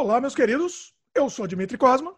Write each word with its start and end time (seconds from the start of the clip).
Olá, 0.00 0.18
meus 0.18 0.34
queridos. 0.34 0.94
Eu 1.14 1.28
sou 1.28 1.46
Dimitri 1.46 1.76
Cosma. 1.76 2.16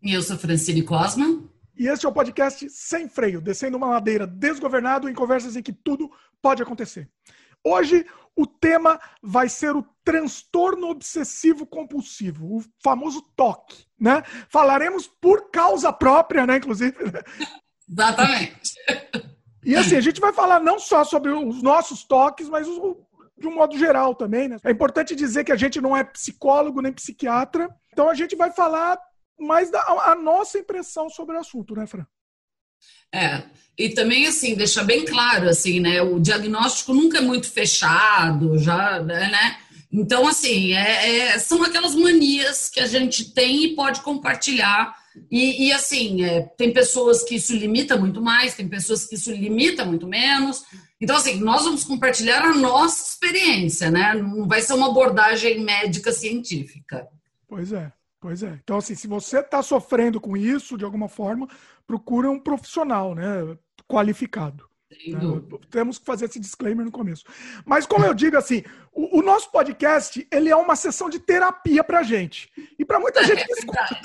E 0.00 0.14
eu 0.14 0.22
sou 0.22 0.38
Francine 0.38 0.80
Cosma. 0.80 1.42
E 1.76 1.88
este 1.88 2.06
é 2.06 2.08
o 2.08 2.12
podcast 2.12 2.70
Sem 2.70 3.08
Freio, 3.08 3.40
descendo 3.40 3.76
uma 3.76 3.88
ladeira 3.88 4.28
desgovernado 4.28 5.08
em 5.08 5.12
conversas 5.12 5.56
em 5.56 5.62
que 5.62 5.72
tudo 5.72 6.08
pode 6.40 6.62
acontecer. 6.62 7.10
Hoje 7.64 8.06
o 8.36 8.46
tema 8.46 9.00
vai 9.20 9.48
ser 9.48 9.74
o 9.74 9.84
transtorno 10.04 10.88
obsessivo 10.88 11.66
compulsivo, 11.66 12.58
o 12.58 12.64
famoso 12.80 13.22
TOC, 13.34 13.74
né? 13.98 14.22
Falaremos 14.48 15.08
por 15.08 15.50
causa 15.50 15.92
própria, 15.92 16.46
né, 16.46 16.58
inclusive. 16.58 16.94
Exatamente. 17.90 18.72
E 19.64 19.74
assim, 19.74 19.96
a 19.96 20.00
gente 20.00 20.20
vai 20.20 20.32
falar 20.32 20.60
não 20.60 20.78
só 20.78 21.02
sobre 21.02 21.32
os 21.32 21.60
nossos 21.60 22.04
toques, 22.04 22.48
mas 22.48 22.68
os, 22.68 22.78
de 23.36 23.46
um 23.46 23.54
modo 23.54 23.76
geral 23.78 24.14
também. 24.14 24.48
Né? 24.48 24.56
É 24.64 24.70
importante 24.70 25.14
dizer 25.14 25.44
que 25.44 25.52
a 25.52 25.56
gente 25.56 25.80
não 25.80 25.96
é 25.96 26.04
psicólogo 26.04 26.80
nem 26.80 26.92
psiquiatra, 26.92 27.68
então 27.92 28.08
a 28.08 28.14
gente 28.14 28.36
vai 28.36 28.50
falar 28.50 28.98
mais 29.38 29.70
da 29.70 29.80
a 29.80 30.14
nossa 30.14 30.58
impressão 30.58 31.10
sobre 31.10 31.36
o 31.36 31.40
assunto, 31.40 31.74
né, 31.74 31.86
Fran? 31.86 32.06
É, 33.12 33.42
e 33.78 33.90
também 33.90 34.26
assim, 34.26 34.54
deixa 34.54 34.82
bem 34.82 35.04
claro 35.04 35.48
assim, 35.48 35.80
né? 35.80 36.02
O 36.02 36.20
diagnóstico 36.20 36.92
nunca 36.92 37.18
é 37.18 37.20
muito 37.20 37.50
fechado, 37.50 38.58
já, 38.58 39.00
né? 39.00 39.56
Então, 39.96 40.26
assim, 40.26 40.72
é, 40.72 41.18
é, 41.18 41.38
são 41.38 41.62
aquelas 41.62 41.94
manias 41.94 42.68
que 42.68 42.80
a 42.80 42.86
gente 42.86 43.32
tem 43.32 43.64
e 43.64 43.76
pode 43.76 44.00
compartilhar. 44.00 44.92
E, 45.30 45.68
e 45.68 45.72
assim, 45.72 46.24
é, 46.24 46.40
tem 46.58 46.72
pessoas 46.72 47.22
que 47.22 47.36
isso 47.36 47.54
limita 47.54 47.96
muito 47.96 48.20
mais, 48.20 48.56
tem 48.56 48.68
pessoas 48.68 49.04
que 49.04 49.14
isso 49.14 49.30
limita 49.30 49.84
muito 49.84 50.08
menos. 50.08 50.64
Então, 51.04 51.16
assim, 51.16 51.38
nós 51.38 51.64
vamos 51.64 51.84
compartilhar 51.84 52.42
a 52.42 52.54
nossa 52.54 53.10
experiência, 53.10 53.90
né? 53.90 54.14
Não 54.14 54.48
vai 54.48 54.62
ser 54.62 54.72
uma 54.72 54.88
abordagem 54.88 55.62
médica 55.62 56.10
científica. 56.10 57.06
Pois 57.46 57.74
é, 57.74 57.92
pois 58.18 58.42
é. 58.42 58.58
Então, 58.64 58.78
assim, 58.78 58.94
se 58.94 59.06
você 59.06 59.40
está 59.40 59.62
sofrendo 59.62 60.18
com 60.18 60.34
isso 60.34 60.78
de 60.78 60.84
alguma 60.84 61.06
forma, 61.06 61.46
procura 61.86 62.30
um 62.30 62.40
profissional, 62.40 63.14
né? 63.14 63.54
Qualificado. 63.86 64.66
Né? 65.06 65.20
Temos 65.70 65.98
que 65.98 66.06
fazer 66.06 66.24
esse 66.24 66.40
disclaimer 66.40 66.86
no 66.86 66.90
começo. 66.90 67.24
Mas 67.66 67.84
como 67.84 68.06
eu 68.06 68.14
digo 68.14 68.38
assim, 68.38 68.62
o, 68.90 69.18
o 69.18 69.22
nosso 69.22 69.50
podcast 69.50 70.26
ele 70.32 70.48
é 70.48 70.56
uma 70.56 70.74
sessão 70.74 71.10
de 71.10 71.18
terapia 71.18 71.84
para 71.84 72.02
gente 72.02 72.50
e 72.78 72.84
para 72.84 72.98
muita 72.98 73.22
gente 73.28 73.44
que 73.44 73.52
escuta. 73.52 74.00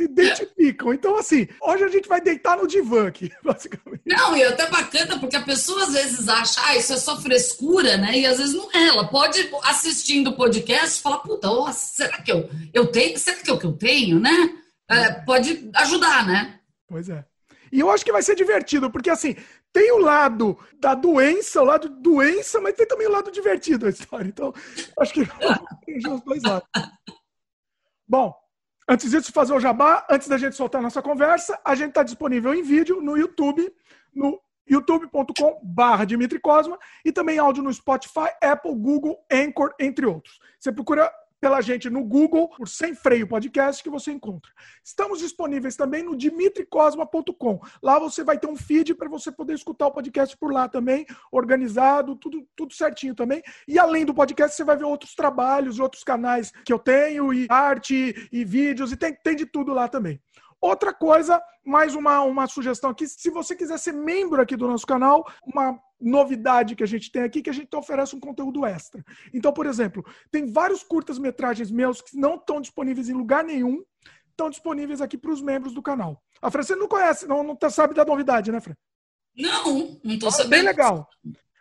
Se 0.00 0.04
identificam. 0.04 0.94
Então, 0.94 1.16
assim, 1.16 1.46
hoje 1.60 1.84
a 1.84 1.88
gente 1.88 2.08
vai 2.08 2.20
deitar 2.20 2.56
no 2.56 2.66
divã 2.66 3.08
aqui, 3.08 3.30
basicamente. 3.44 4.02
Não, 4.06 4.36
e 4.36 4.42
é 4.42 4.48
até 4.48 4.68
bacana, 4.70 5.18
porque 5.18 5.36
a 5.36 5.42
pessoa 5.42 5.84
às 5.84 5.92
vezes 5.92 6.28
acha, 6.28 6.60
ah, 6.64 6.76
isso 6.76 6.92
é 6.92 6.96
só 6.96 7.20
frescura, 7.20 7.96
né? 7.96 8.18
E 8.18 8.26
às 8.26 8.38
vezes 8.38 8.54
não 8.54 8.70
é. 8.72 8.88
Ela 8.88 9.08
pode, 9.08 9.50
assistindo 9.64 10.30
o 10.30 10.36
podcast, 10.36 11.02
falar, 11.02 11.18
puta, 11.18 11.50
oh, 11.50 11.70
será 11.72 12.20
que 12.22 12.32
eu, 12.32 12.48
eu 12.72 12.86
tenho? 12.86 13.18
Será 13.18 13.36
que 13.36 13.50
é 13.50 13.52
o 13.52 13.58
que 13.58 13.66
eu 13.66 13.72
tenho, 13.72 14.18
né? 14.18 14.54
É, 14.88 15.12
pode 15.12 15.70
ajudar, 15.74 16.26
né? 16.26 16.58
Pois 16.88 17.08
é. 17.08 17.24
E 17.72 17.78
eu 17.78 17.90
acho 17.90 18.04
que 18.04 18.10
vai 18.10 18.22
ser 18.22 18.34
divertido, 18.34 18.90
porque 18.90 19.10
assim, 19.10 19.36
tem 19.72 19.92
o 19.92 19.98
lado 19.98 20.58
da 20.80 20.94
doença, 20.94 21.62
o 21.62 21.64
lado 21.64 21.88
doença, 21.88 22.60
mas 22.60 22.74
tem 22.74 22.86
também 22.86 23.06
o 23.06 23.12
lado 23.12 23.30
divertido 23.30 23.84
da 23.84 23.90
história. 23.90 24.26
Então, 24.26 24.52
acho 24.98 25.12
que 25.12 25.20
tem 25.86 25.98
os 25.98 26.20
dois 26.22 26.42
lados. 26.42 26.68
Bom, 28.08 28.34
Antes 28.90 29.12
disso, 29.12 29.32
fazer 29.32 29.52
o 29.52 29.60
jabá, 29.60 30.04
antes 30.10 30.26
da 30.26 30.36
gente 30.36 30.56
soltar 30.56 30.80
a 30.80 30.82
nossa 30.82 31.00
conversa, 31.00 31.56
a 31.64 31.76
gente 31.76 31.90
está 31.90 32.02
disponível 32.02 32.52
em 32.52 32.60
vídeo 32.64 33.00
no 33.00 33.16
YouTube, 33.16 33.72
no 34.12 34.42
youtube.com.br 34.68 36.04
Dimitri 36.08 36.40
Cosma 36.40 36.76
e 37.04 37.12
também 37.12 37.38
áudio 37.38 37.62
no 37.62 37.72
Spotify, 37.72 38.30
Apple, 38.42 38.74
Google, 38.74 39.16
Anchor, 39.30 39.72
entre 39.78 40.06
outros. 40.06 40.40
Você 40.58 40.72
procura 40.72 41.08
pela 41.40 41.60
gente 41.60 41.88
no 41.88 42.04
Google, 42.04 42.48
por 42.48 42.68
Sem 42.68 42.94
Freio 42.94 43.26
Podcast, 43.26 43.82
que 43.82 43.88
você 43.88 44.12
encontra. 44.12 44.52
Estamos 44.84 45.18
disponíveis 45.18 45.74
também 45.74 46.02
no 46.02 46.14
dimitricosma.com. 46.14 47.60
Lá 47.82 47.98
você 47.98 48.22
vai 48.22 48.38
ter 48.38 48.46
um 48.46 48.56
feed 48.56 48.94
para 48.94 49.08
você 49.08 49.32
poder 49.32 49.54
escutar 49.54 49.86
o 49.86 49.92
podcast 49.92 50.36
por 50.36 50.52
lá 50.52 50.68
também, 50.68 51.06
organizado, 51.32 52.14
tudo, 52.16 52.46
tudo 52.54 52.74
certinho 52.74 53.14
também. 53.14 53.42
E 53.66 53.78
além 53.78 54.04
do 54.04 54.14
podcast, 54.14 54.54
você 54.54 54.64
vai 54.64 54.76
ver 54.76 54.84
outros 54.84 55.14
trabalhos, 55.14 55.80
outros 55.80 56.04
canais 56.04 56.52
que 56.64 56.72
eu 56.72 56.78
tenho, 56.78 57.32
e 57.32 57.46
arte, 57.48 58.28
e 58.30 58.44
vídeos, 58.44 58.92
e 58.92 58.96
tem, 58.96 59.14
tem 59.14 59.34
de 59.34 59.46
tudo 59.46 59.72
lá 59.72 59.88
também. 59.88 60.20
Outra 60.60 60.92
coisa, 60.92 61.42
mais 61.64 61.94
uma, 61.94 62.20
uma 62.20 62.46
sugestão 62.46 62.90
aqui, 62.90 63.08
se 63.08 63.30
você 63.30 63.56
quiser 63.56 63.78
ser 63.78 63.92
membro 63.92 64.42
aqui 64.42 64.56
do 64.56 64.68
nosso 64.68 64.86
canal, 64.86 65.24
uma 65.42 65.80
novidade 66.00 66.74
que 66.74 66.82
a 66.82 66.86
gente 66.86 67.10
tem 67.10 67.22
aqui, 67.22 67.42
que 67.42 67.50
a 67.50 67.52
gente 67.52 67.74
oferece 67.76 68.16
um 68.16 68.20
conteúdo 68.20 68.64
extra. 68.64 69.04
Então, 69.32 69.52
por 69.52 69.66
exemplo, 69.66 70.04
tem 70.30 70.50
vários 70.50 70.82
curtas-metragens 70.82 71.70
meus 71.70 72.00
que 72.00 72.16
não 72.16 72.36
estão 72.36 72.60
disponíveis 72.60 73.08
em 73.08 73.14
lugar 73.14 73.44
nenhum, 73.44 73.84
estão 74.30 74.48
disponíveis 74.48 75.00
aqui 75.00 75.18
para 75.18 75.30
os 75.30 75.42
membros 75.42 75.74
do 75.74 75.82
canal. 75.82 76.22
A 76.40 76.50
Fran, 76.50 76.62
você 76.62 76.74
não 76.74 76.88
conhece, 76.88 77.26
não, 77.26 77.42
não 77.42 77.54
tá, 77.54 77.68
sabe 77.68 77.94
da 77.94 78.04
novidade, 78.04 78.50
né, 78.50 78.60
Fran? 78.60 78.74
Não, 79.36 80.00
não 80.02 80.14
estou 80.14 80.30
sabendo. 80.30 80.50
Bem 80.50 80.62
legal. 80.62 81.08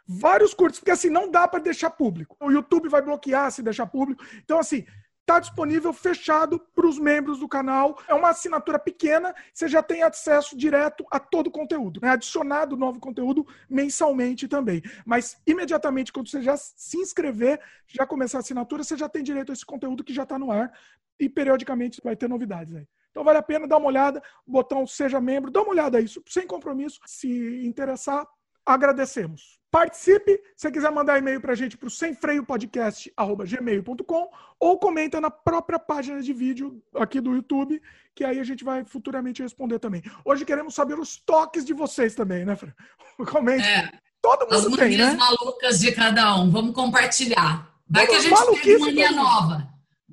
Vários 0.07 0.53
curtos, 0.53 0.79
porque 0.79 0.91
assim, 0.91 1.09
não 1.09 1.29
dá 1.29 1.47
para 1.47 1.61
deixar 1.61 1.91
público. 1.91 2.35
O 2.39 2.49
YouTube 2.49 2.89
vai 2.89 3.01
bloquear 3.01 3.51
se 3.51 3.61
deixar 3.61 3.85
público. 3.85 4.23
Então, 4.43 4.57
assim, 4.57 4.85
está 5.29 5.39
disponível 5.39 5.93
fechado 5.93 6.59
para 6.73 6.87
os 6.87 6.97
membros 6.97 7.39
do 7.39 7.47
canal. 7.47 8.01
É 8.07 8.15
uma 8.15 8.29
assinatura 8.29 8.79
pequena, 8.79 9.33
você 9.53 9.67
já 9.67 9.83
tem 9.83 10.01
acesso 10.01 10.57
direto 10.57 11.05
a 11.11 11.19
todo 11.19 11.47
o 11.47 11.51
conteúdo. 11.51 11.99
É 12.03 12.09
adicionado 12.09 12.75
novo 12.75 12.99
conteúdo 12.99 13.45
mensalmente 13.69 14.47
também. 14.47 14.81
Mas 15.05 15.39
imediatamente, 15.45 16.11
quando 16.11 16.29
você 16.29 16.41
já 16.41 16.57
se 16.57 16.97
inscrever, 16.97 17.61
já 17.85 18.07
começar 18.07 18.39
a 18.39 18.41
assinatura, 18.41 18.83
você 18.83 18.97
já 18.97 19.07
tem 19.07 19.21
direito 19.21 19.51
a 19.51 19.53
esse 19.53 19.65
conteúdo 19.65 20.03
que 20.03 20.13
já 20.13 20.23
está 20.23 20.39
no 20.39 20.51
ar 20.51 20.73
e 21.19 21.29
periodicamente 21.29 22.01
vai 22.03 22.15
ter 22.15 22.27
novidades 22.27 22.73
aí. 22.73 22.87
Então 23.11 23.23
vale 23.23 23.37
a 23.37 23.43
pena 23.43 23.67
dar 23.67 23.77
uma 23.77 23.87
olhada, 23.87 24.23
botão 24.47 24.87
seja 24.87 25.21
membro, 25.21 25.51
dá 25.51 25.61
uma 25.61 25.71
olhada 25.71 25.99
aí, 25.99 26.05
sem 26.27 26.47
compromisso. 26.47 26.99
Se 27.05 27.63
interessar, 27.63 28.25
agradecemos. 28.65 29.59
Participe, 29.71 30.41
se 30.55 30.71
quiser 30.71 30.91
mandar 30.91 31.19
e-mail 31.19 31.39
para 31.39 31.53
a 31.53 31.55
gente 31.55 31.77
para 31.77 31.85
o 31.87 31.91
semfreiopodcast.gmail.com 31.91 34.31
ou 34.59 34.79
comenta 34.79 35.21
na 35.21 35.29
própria 35.29 35.77
página 35.77 36.19
de 36.21 36.33
vídeo 36.33 36.81
aqui 36.95 37.21
do 37.21 37.35
YouTube, 37.35 37.79
que 38.15 38.23
aí 38.23 38.39
a 38.39 38.43
gente 38.43 38.63
vai 38.63 38.83
futuramente 38.83 39.43
responder 39.43 39.77
também. 39.77 40.01
Hoje 40.25 40.43
queremos 40.43 40.73
saber 40.73 40.97
os 40.97 41.17
toques 41.17 41.63
de 41.63 41.73
vocês 41.73 42.15
também, 42.15 42.43
né, 42.45 42.55
Fran? 42.55 42.73
Comente. 43.29 43.67
É, 43.67 43.91
Todo 44.21 44.51
mundo 44.51 44.73
As 44.73 44.77
tem, 44.77 44.97
né? 44.97 45.13
malucas 45.13 45.79
de 45.79 45.93
cada 45.93 46.35
um. 46.35 46.51
Vamos 46.51 46.75
compartilhar. 46.75 47.69
Vai 47.89 48.05
que 48.05 48.15
a 48.15 48.19
gente 48.19 48.61
pegue 48.61 48.77
mania 48.77 49.11
nova. 49.11 49.67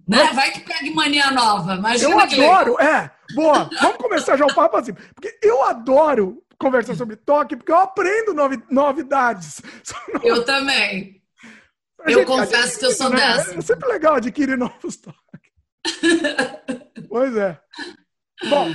Né? 0.07 0.33
Vai 0.33 0.53
que 0.53 0.61
pegue 0.61 0.95
mania 0.95 1.33
nova. 1.33 1.75
Imagina 1.75 2.11
eu 2.11 2.21
adoro, 2.21 2.81
é. 2.81 3.11
Boa, 3.35 3.69
vamos 3.81 3.97
começar 3.97 4.37
já 4.37 4.47
o 4.47 4.55
papo 4.55 4.77
assim. 4.77 4.93
Porque 5.15 5.37
eu 5.43 5.65
adoro 5.65 6.41
conversar 6.59 6.95
sobre 6.95 7.17
toque, 7.17 7.57
porque 7.57 7.73
eu 7.73 7.77
aprendo 7.77 8.35
novi 8.35 8.63
novidades. 8.71 9.61
Eu 10.23 10.45
também. 10.45 11.23
Eu 12.07 12.25
confesso 12.25 12.79
que 12.79 12.87
eu 12.87 12.93
sou 12.93 13.11
né? 13.11 13.17
dessa. 13.17 13.59
É 13.59 13.61
sempre 13.61 13.89
legal 13.89 14.15
adquirir 14.15 14.57
novos 14.57 14.95
toques. 14.97 15.17
pois 17.09 17.37
é. 17.37 17.59
Bom, 18.49 18.73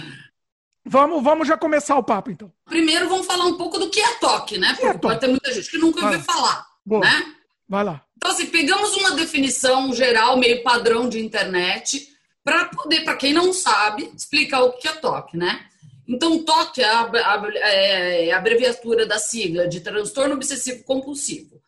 vamos, 0.86 1.24
vamos 1.24 1.48
já 1.48 1.58
começar 1.58 1.96
o 1.98 2.04
papo, 2.04 2.30
então. 2.30 2.52
Primeiro, 2.66 3.08
vamos 3.08 3.26
falar 3.26 3.46
um 3.46 3.58
pouco 3.58 3.80
do 3.80 3.90
que 3.90 4.02
é 4.02 4.16
toque, 4.16 4.58
né? 4.58 4.74
Porque 4.74 4.86
é 4.88 4.98
pode 4.98 5.20
ter 5.20 5.28
muita 5.28 5.54
gente 5.54 5.70
que 5.70 5.78
nunca 5.78 6.04
ouviu 6.04 6.20
falar, 6.22 6.66
Boa. 6.86 7.06
né? 7.06 7.36
Vai 7.70 7.86
lá. 7.86 8.04
Então, 8.18 8.32
assim, 8.32 8.48
pegamos 8.48 8.96
uma 8.98 9.12
definição 9.12 9.94
geral, 9.94 10.38
meio 10.38 10.62
padrão 10.62 11.08
de 11.08 11.24
internet, 11.24 12.10
para 12.44 12.66
poder, 12.66 13.04
para 13.04 13.16
quem 13.16 13.34
não 13.34 13.54
sabe, 13.54 14.12
explicar 14.16 14.62
o 14.62 14.74
que 14.74 14.88
é 14.88 14.94
toque, 14.94 15.38
né? 15.38 15.68
Então, 16.12 16.44
TOC 16.44 16.80
é 16.80 16.86
a, 16.86 17.10
é 17.56 18.32
abreviatura 18.34 19.06
da 19.06 19.18
sigla 19.18 19.66
de 19.66 19.80
transtorno 19.80 20.36
obsessivo 20.36 20.84
compulsivo 20.84 21.62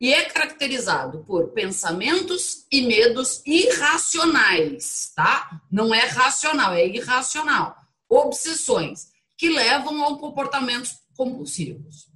e 0.00 0.14
é 0.14 0.24
caracterizado 0.24 1.22
por 1.26 1.48
pensamentos 1.48 2.64
e 2.72 2.80
medos 2.80 3.42
irracionais, 3.44 5.12
tá? 5.14 5.60
Não 5.70 5.94
é 5.94 6.06
racional, 6.06 6.72
é 6.72 6.86
irracional. 6.86 7.76
Obsessões 8.08 9.08
que 9.36 9.50
levam 9.50 10.02
a 10.02 10.18
comportamentos 10.18 10.94
compulsivos. 11.14 12.08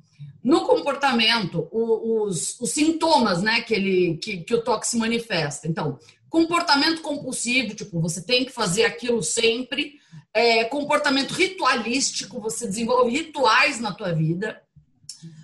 No 0.42 0.62
comportamento, 0.62 1.69
os, 1.70 2.58
os 2.60 2.70
sintomas 2.70 3.42
né, 3.42 3.60
que, 3.60 3.75
ele, 3.75 4.16
que, 4.16 4.38
que 4.38 4.54
o 4.54 4.62
TOC 4.62 4.84
se 4.84 4.96
manifesta. 4.96 5.69
Então, 5.69 5.98
comportamento 6.30 7.02
compulsivo, 7.02 7.75
tipo, 7.75 8.00
você 8.00 8.22
tem 8.22 8.46
que 8.46 8.52
fazer 8.52 8.84
aquilo 8.84 9.22
sempre 9.22 10.02
é, 10.32 10.64
comportamento 10.64 11.32
ritualístico, 11.32 12.40
você 12.40 12.66
desenvolve 12.66 13.11
rituais 13.11 13.78
na 13.81 13.93
tua 13.93 14.12
vida, 14.12 14.61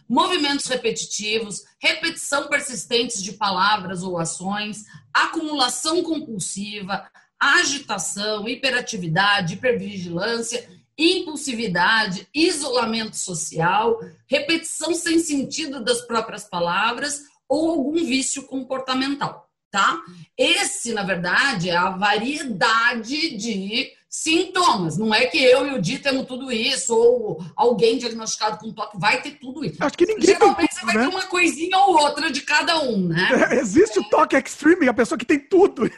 movimentos 0.09 0.67
repetitivos, 0.67 1.65
repetição 1.79 2.49
persistente 2.49 3.23
de 3.23 3.33
palavras 3.33 4.03
ou 4.03 4.19
ações, 4.19 4.85
acumulação 5.15 6.03
compulsiva, 6.03 7.09
agitação, 7.39 8.49
hiperatividade, 8.49 9.55
hipervigilância, 9.55 10.69
impulsividade, 10.99 12.29
isolamento 12.35 13.17
social, 13.17 14.01
repetição 14.27 14.93
sem 14.95 15.19
sentido 15.21 15.83
das 15.83 16.03
próprias 16.03 16.45
palavras 16.45 17.23
ou 17.49 17.71
algum 17.71 18.05
vício 18.05 18.43
comportamental. 18.43 19.49
tá? 19.71 20.03
Esse, 20.37 20.93
na 20.93 21.05
verdade, 21.05 21.71
é 21.71 21.77
a 21.77 21.91
variedade 21.91 23.37
de 23.37 23.93
sintomas. 24.11 24.99
Não 24.99 25.15
é 25.15 25.27
que 25.27 25.39
eu 25.39 25.69
e 25.69 25.75
o 25.75 25.81
Di 25.81 26.01
temos 26.01 26.27
tudo 26.27 26.51
isso, 26.51 26.93
ou 26.93 27.45
alguém 27.55 27.97
diagnosticado 27.97 28.59
com 28.59 28.73
toque 28.73 28.99
vai 28.99 29.23
ter 29.23 29.39
tudo 29.39 29.65
isso. 29.65 29.77
Acho 29.79 29.97
que 29.97 30.05
ninguém 30.05 30.27
Geralmente 30.27 30.69
tudo, 30.69 30.81
você 30.81 30.87
vai 30.87 30.97
né? 30.97 31.03
ter 31.03 31.09
uma 31.09 31.27
coisinha 31.27 31.79
ou 31.79 31.97
outra 31.97 32.29
de 32.29 32.41
cada 32.41 32.83
um, 32.83 33.07
né? 33.07 33.29
É, 33.53 33.61
existe 33.63 34.01
o 34.01 34.09
toque 34.11 34.37
extreme, 34.37 34.89
a 34.89 34.95
pessoa 34.95 35.17
que 35.17 35.25
tem 35.25 35.39
tudo. 35.39 35.89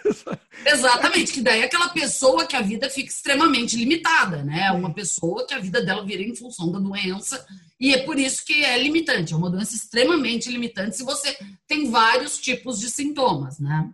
Exatamente, 0.66 1.32
que 1.32 1.40
daí 1.40 1.62
é 1.62 1.64
aquela 1.64 1.88
pessoa 1.88 2.44
que 2.44 2.54
a 2.54 2.60
vida 2.60 2.90
fica 2.90 3.08
extremamente 3.08 3.76
limitada, 3.76 4.44
né? 4.44 4.70
Uma 4.72 4.92
pessoa 4.92 5.46
que 5.46 5.54
a 5.54 5.58
vida 5.58 5.82
dela 5.82 6.04
vira 6.04 6.22
em 6.22 6.36
função 6.36 6.70
da 6.70 6.78
doença, 6.78 7.42
e 7.80 7.94
é 7.94 8.02
por 8.04 8.18
isso 8.18 8.44
que 8.44 8.62
é 8.62 8.76
limitante, 8.76 9.32
é 9.32 9.36
uma 9.36 9.50
doença 9.50 9.74
extremamente 9.74 10.50
limitante 10.50 10.98
se 10.98 11.02
você 11.02 11.34
tem 11.66 11.90
vários 11.90 12.36
tipos 12.36 12.78
de 12.78 12.90
sintomas, 12.90 13.58
né? 13.58 13.90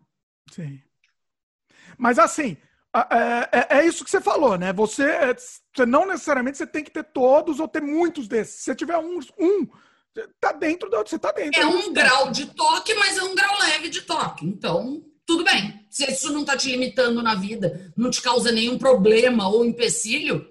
Sim. 0.51 0.81
Mas 1.97 2.19
assim, 2.19 2.57
é, 3.11 3.49
é, 3.53 3.79
é, 3.79 3.87
isso 3.87 4.05
que 4.05 4.11
você 4.11 4.21
falou, 4.21 4.57
né? 4.57 4.73
Você, 4.73 5.07
você, 5.75 5.87
não 5.87 6.07
necessariamente 6.07 6.59
você 6.59 6.67
tem 6.67 6.83
que 6.83 6.91
ter 6.91 7.05
todos 7.05 7.61
ou 7.61 7.69
ter 7.69 7.83
muitos 7.83 8.27
desses. 8.29 8.57
Se 8.57 8.65
você 8.65 8.75
tiver 8.75 8.99
um, 8.99 9.19
um 9.39 9.67
tá 10.41 10.53
dentro 10.53 10.89
da 10.91 10.99
você 10.99 11.19
tá 11.19 11.33
dentro. 11.33 11.61
É 11.61 11.67
um 11.67 11.93
grau 11.93 12.31
de 12.31 12.47
toque, 12.47 12.95
mas 12.95 13.17
é 13.17 13.23
um 13.23 13.35
grau 13.35 13.59
leve 13.61 13.89
de 13.89 14.03
toque. 14.03 14.47
Então, 14.47 15.03
tudo 15.27 15.45
bem. 15.45 15.87
Se 15.91 16.11
isso 16.11 16.33
não 16.33 16.41
está 16.41 16.57
te 16.57 16.71
limitando 16.71 17.23
na 17.23 17.35
vida, 17.35 17.93
não 17.97 18.11
te 18.11 18.23
causa 18.23 18.51
nenhum 18.51 18.79
problema 18.79 19.49
ou 19.49 19.65
empecilho, 19.65 20.47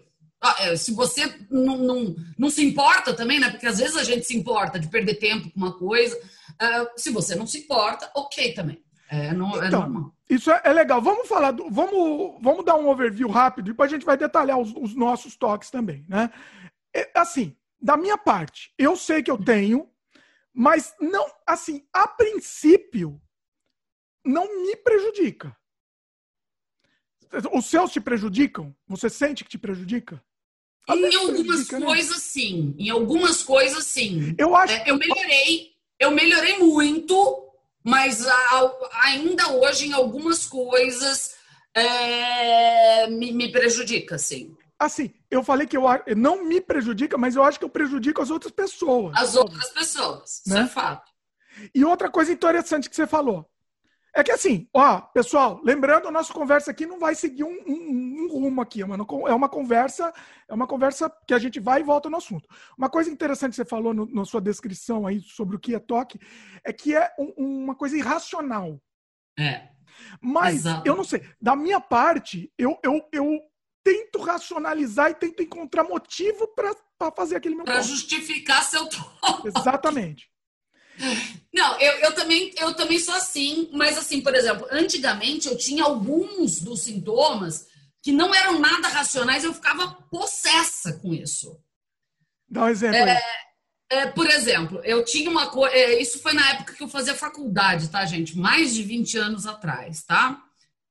é, 0.59 0.75
se 0.75 0.93
você 0.93 1.33
não, 1.49 1.77
não, 1.77 2.15
não 2.37 2.49
se 2.49 2.63
importa 2.63 3.13
também, 3.13 3.39
né? 3.39 3.49
Porque 3.49 3.65
às 3.65 3.79
vezes 3.79 3.97
a 3.97 4.03
gente 4.03 4.25
se 4.25 4.37
importa 4.37 4.79
de 4.79 4.87
perder 4.87 5.15
tempo 5.15 5.49
com 5.49 5.59
uma 5.59 5.77
coisa. 5.77 6.15
Uh, 6.15 6.87
se 6.95 7.09
você 7.09 7.35
não 7.35 7.47
se 7.47 7.59
importa, 7.59 8.11
ok 8.15 8.53
também. 8.53 8.81
É, 9.09 9.33
não, 9.33 9.61
é 9.61 9.67
então, 9.67 9.81
normal. 9.81 10.13
Isso 10.29 10.51
é, 10.51 10.61
é, 10.63 10.73
legal. 10.73 11.01
Vamos 11.01 11.27
falar, 11.27 11.51
do, 11.51 11.69
vamos, 11.69 12.37
vamos 12.41 12.65
dar 12.65 12.75
um 12.75 12.89
overview 12.89 13.29
rápido 13.29 13.67
e 13.67 13.71
depois 13.71 13.91
a 13.91 13.95
gente 13.95 14.05
vai 14.05 14.17
detalhar 14.17 14.59
os, 14.59 14.73
os 14.75 14.93
nossos 14.93 15.35
toques 15.35 15.69
também, 15.69 16.05
né? 16.07 16.29
É, 16.93 17.09
assim, 17.15 17.55
da 17.81 17.95
minha 17.95 18.17
parte, 18.17 18.73
eu 18.77 18.95
sei 18.95 19.23
que 19.23 19.31
eu 19.31 19.37
tenho, 19.37 19.89
mas 20.53 20.93
não, 20.99 21.25
assim, 21.45 21.85
a 21.93 22.07
princípio, 22.07 23.21
não 24.25 24.65
me 24.65 24.75
prejudica. 24.75 25.55
Os 27.53 27.65
seus 27.65 27.91
te 27.91 28.01
prejudicam? 28.01 28.75
Você 28.87 29.09
sente 29.09 29.43
que 29.43 29.49
te 29.49 29.57
prejudica? 29.57 30.21
Em 30.89 31.15
algumas 31.15 31.69
né? 31.69 31.81
coisas, 31.81 32.23
sim. 32.23 32.73
Em 32.77 32.89
algumas 32.89 33.43
coisas, 33.43 33.83
sim. 33.83 34.33
Eu 34.37 34.55
acho. 34.55 34.73
É, 34.73 34.89
eu 34.89 34.97
melhorei. 34.97 35.75
Eu 35.99 36.11
melhorei 36.11 36.57
muito 36.57 37.46
mas 37.87 38.27
ainda 39.01 39.49
hoje 39.53 39.87
em 39.87 39.93
algumas 39.93 40.45
coisas 40.45 41.37
é, 41.73 43.07
me, 43.07 43.31
me, 43.31 43.49
prejudica, 43.49 44.17
sim. 44.17 44.53
Assim, 44.77 45.13
eu 45.31 45.41
falei 45.41 45.65
que 45.65 45.77
eu 45.77 45.83
não 46.17 46.43
me 46.43 46.59
prejudica, 46.59 47.17
mas 47.17 47.37
eu 47.37 47.43
acho 47.43 47.57
que 47.57 47.63
eu 47.63 47.69
prejudico 47.69 48.21
as 48.21 48.29
outras 48.29 48.51
pessoas. 48.51 49.15
As 49.15 49.37
outras 49.37 49.69
pessoas, 49.69 50.41
né? 50.45 50.55
isso 50.55 50.57
é 50.57 50.67
fato. 50.67 51.09
E 51.73 51.85
outra 51.85 52.11
coisa 52.11 52.29
interessante 52.29 52.89
que 52.89 52.95
você 52.95 53.07
falou, 53.07 53.49
é 54.17 54.23
que 54.23 54.31
assim, 54.31 54.67
ó, 54.73 54.99
pessoal, 54.99 55.61
lembrando, 55.63 56.07
a 56.07 56.11
nossa 56.11 56.33
conversa 56.33 56.71
aqui 56.71 56.87
não 56.87 56.97
vai 56.97 57.13
seguir 57.13 57.43
um, 57.43 57.55
um, 57.67 58.23
um 58.23 58.27
rumo 58.31 58.61
aqui, 58.61 58.81
é 58.81 58.85
uma, 58.85 59.05
é 59.27 59.33
uma 59.33 59.47
conversa, 59.47 60.11
é 60.49 60.53
uma 60.55 60.65
conversa 60.65 61.07
que 61.27 61.35
a 61.35 61.37
gente 61.37 61.59
vai 61.59 61.81
e 61.81 61.83
volta 61.83 62.09
no 62.09 62.17
assunto. 62.17 62.49
Uma 62.75 62.89
coisa 62.89 63.11
interessante 63.11 63.51
que 63.51 63.57
você 63.57 63.65
falou 63.65 63.93
no, 63.93 64.07
na 64.07 64.25
sua 64.25 64.41
descrição 64.41 65.05
aí 65.05 65.21
sobre 65.21 65.55
o 65.55 65.59
que 65.59 65.75
é 65.75 65.79
toque, 65.79 66.19
é 66.63 66.73
que 66.73 66.95
é 66.95 67.13
um, 67.19 67.61
uma 67.65 67.75
coisa 67.75 67.95
irracional. 67.95 68.81
É. 69.37 69.69
Mas 70.19 70.55
Exato. 70.55 70.87
eu 70.87 70.95
não 70.95 71.03
sei, 71.03 71.21
da 71.39 71.55
minha 71.55 71.79
parte, 71.79 72.51
eu, 72.57 72.75
eu, 72.83 73.07
eu 73.13 73.39
tento 73.83 74.19
racionalizar 74.19 75.11
e 75.11 75.13
tento 75.13 75.43
encontrar 75.43 75.83
motivo 75.83 76.47
para 76.55 76.73
fazer 77.15 77.35
aquele 77.35 77.53
meu 77.53 77.65
Para 77.65 77.83
justificar 77.83 78.63
seu 78.63 78.89
toque. 78.89 79.47
Exatamente. 79.55 80.27
Não, 81.53 81.79
eu, 81.79 81.93
eu, 81.99 82.15
também, 82.15 82.53
eu 82.57 82.73
também 82.73 82.99
sou 82.99 83.13
assim, 83.13 83.69
mas 83.73 83.97
assim, 83.97 84.21
por 84.21 84.35
exemplo, 84.35 84.67
antigamente 84.71 85.47
eu 85.47 85.57
tinha 85.57 85.83
alguns 85.83 86.59
dos 86.59 86.81
sintomas 86.81 87.67
que 88.01 88.11
não 88.11 88.33
eram 88.33 88.59
nada 88.59 88.87
racionais, 88.87 89.43
eu 89.43 89.53
ficava 89.53 89.91
possessa 90.09 90.93
com 90.93 91.13
isso. 91.13 91.59
Dá 92.49 92.63
um 92.63 92.69
exemplo 92.69 92.95
é, 92.95 93.21
é, 93.89 94.05
por 94.07 94.27
exemplo, 94.27 94.81
eu 94.83 95.03
tinha 95.03 95.29
uma 95.29 95.49
coisa. 95.49 95.73
É, 95.75 96.01
isso 96.01 96.19
foi 96.19 96.33
na 96.33 96.51
época 96.51 96.73
que 96.73 96.83
eu 96.83 96.89
fazia 96.89 97.15
faculdade, 97.15 97.89
tá, 97.89 98.05
gente? 98.05 98.37
Mais 98.37 98.73
de 98.73 98.83
20 98.83 99.17
anos 99.17 99.45
atrás, 99.45 100.03
tá? 100.03 100.41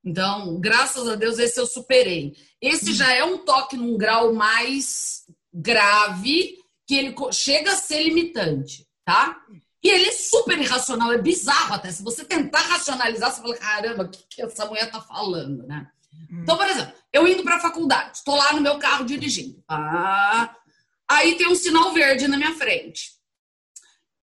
Então, 0.04 0.58
graças 0.60 1.06
a 1.08 1.14
Deus, 1.14 1.38
esse 1.38 1.60
eu 1.60 1.66
superei. 1.66 2.34
Esse 2.60 2.94
já 2.94 3.12
é 3.12 3.24
um 3.24 3.38
toque 3.38 3.76
num 3.76 3.98
grau 3.98 4.32
mais 4.32 5.24
grave, 5.52 6.56
que 6.86 6.94
ele 6.94 7.14
chega 7.32 7.72
a 7.72 7.76
ser 7.76 8.02
limitante, 8.02 8.86
tá? 9.04 9.42
E 9.82 9.88
ele 9.88 10.08
é 10.08 10.12
super 10.12 10.58
irracional, 10.58 11.12
é 11.12 11.18
bizarro 11.18 11.74
até. 11.74 11.90
Se 11.90 12.02
você 12.02 12.24
tentar 12.24 12.60
racionalizar, 12.60 13.30
você 13.30 13.40
fala, 13.40 13.56
caramba, 13.56 14.04
o 14.04 14.08
que, 14.08 14.24
que 14.28 14.42
essa 14.42 14.66
mulher 14.66 14.90
tá 14.90 15.00
falando, 15.00 15.66
né? 15.66 15.88
Hum. 16.30 16.40
Então, 16.42 16.56
por 16.56 16.66
exemplo, 16.66 16.94
eu 17.12 17.26
indo 17.28 17.44
para 17.44 17.56
a 17.56 17.60
faculdade, 17.60 18.18
estou 18.18 18.36
lá 18.36 18.52
no 18.52 18.60
meu 18.60 18.78
carro 18.78 19.04
dirigindo. 19.04 19.62
Ah, 19.68 20.54
aí 21.08 21.36
tem 21.36 21.48
um 21.48 21.54
sinal 21.54 21.92
verde 21.92 22.26
na 22.26 22.36
minha 22.36 22.54
frente. 22.54 23.16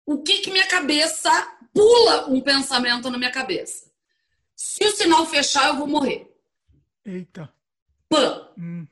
O 0.04 0.22
que 0.22 0.38
que 0.38 0.50
minha 0.50 0.66
cabeça 0.66 1.31
pula 1.72 2.28
um 2.28 2.40
pensamento 2.40 3.08
na 3.10 3.19
minha 3.19 3.31
cabeça? 3.31 3.90
Se 4.56 4.84
o 4.84 4.93
sinal 4.93 5.26
fechar, 5.26 5.69
eu 5.69 5.76
vou 5.76 5.87
morrer. 5.87 6.28
Eita. 7.04 7.52
Pã. 8.08 8.49
Hum. 8.58 8.87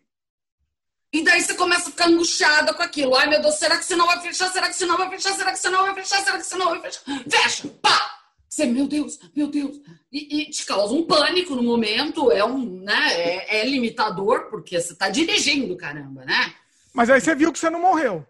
E 1.13 1.25
daí 1.25 1.43
você 1.43 1.55
começa 1.55 1.89
a 1.89 1.91
ficar 1.91 2.09
angustiada 2.09 2.73
com 2.73 2.83
aquilo. 2.83 3.17
Ai, 3.17 3.29
meu 3.29 3.43
Deus, 3.43 3.57
será 3.57 3.77
que 3.77 3.83
o 3.83 3.87
sinal 3.87 4.07
vai 4.07 4.21
fechar? 4.21 4.51
Será 4.53 4.69
que 4.69 4.75
o 4.75 4.79
sinal 4.79 4.97
vai 4.97 5.11
fechar? 5.11 5.35
Será 5.35 5.51
que 5.51 5.59
o 5.59 5.61
sinal 5.61 5.83
vai 5.83 5.95
fechar? 5.95 6.25
Será 6.25 6.37
que 6.39 6.45
o 6.45 6.49
sinal 6.49 6.69
vai 6.71 6.81
fechar? 6.81 7.03
Fecha! 7.29 7.69
Pá! 7.83 8.21
Você, 8.49 8.67
meu 8.67 8.87
Deus, 8.87 9.19
meu 9.35 9.49
Deus. 9.49 9.81
E, 10.13 10.43
e 10.43 10.51
te 10.51 10.65
causa 10.67 10.93
um 10.93 11.07
pânico 11.07 11.55
no 11.55 11.63
momento, 11.63 12.31
é 12.33 12.45
um, 12.45 12.83
né? 12.83 13.13
É, 13.13 13.61
é 13.61 13.65
limitador, 13.65 14.51
porque 14.51 14.81
você 14.81 14.95
tá 14.95 15.09
dirigindo, 15.09 15.77
caramba, 15.77 16.25
né? 16.25 16.55
Mas 16.93 17.11
aí 17.11 17.21
você 17.21 17.35
viu 17.35 17.53
que 17.53 17.59
você 17.59 17.71
não 17.71 17.81
morreu. 17.81 18.27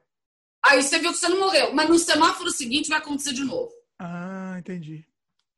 Aí 0.63 0.83
você 0.83 0.99
viu 0.99 1.13
que 1.13 1.19
você 1.19 1.29
não 1.29 1.41
morreu. 1.41 1.73
Mas 1.73 1.89
no 1.89 1.99
semáforo 1.99 2.51
seguinte 2.51 2.89
vai 2.89 2.99
acontecer 2.99 3.33
de 3.33 3.45
novo. 3.45 3.71
Ah, 3.99 4.57
entendi. 4.59 5.05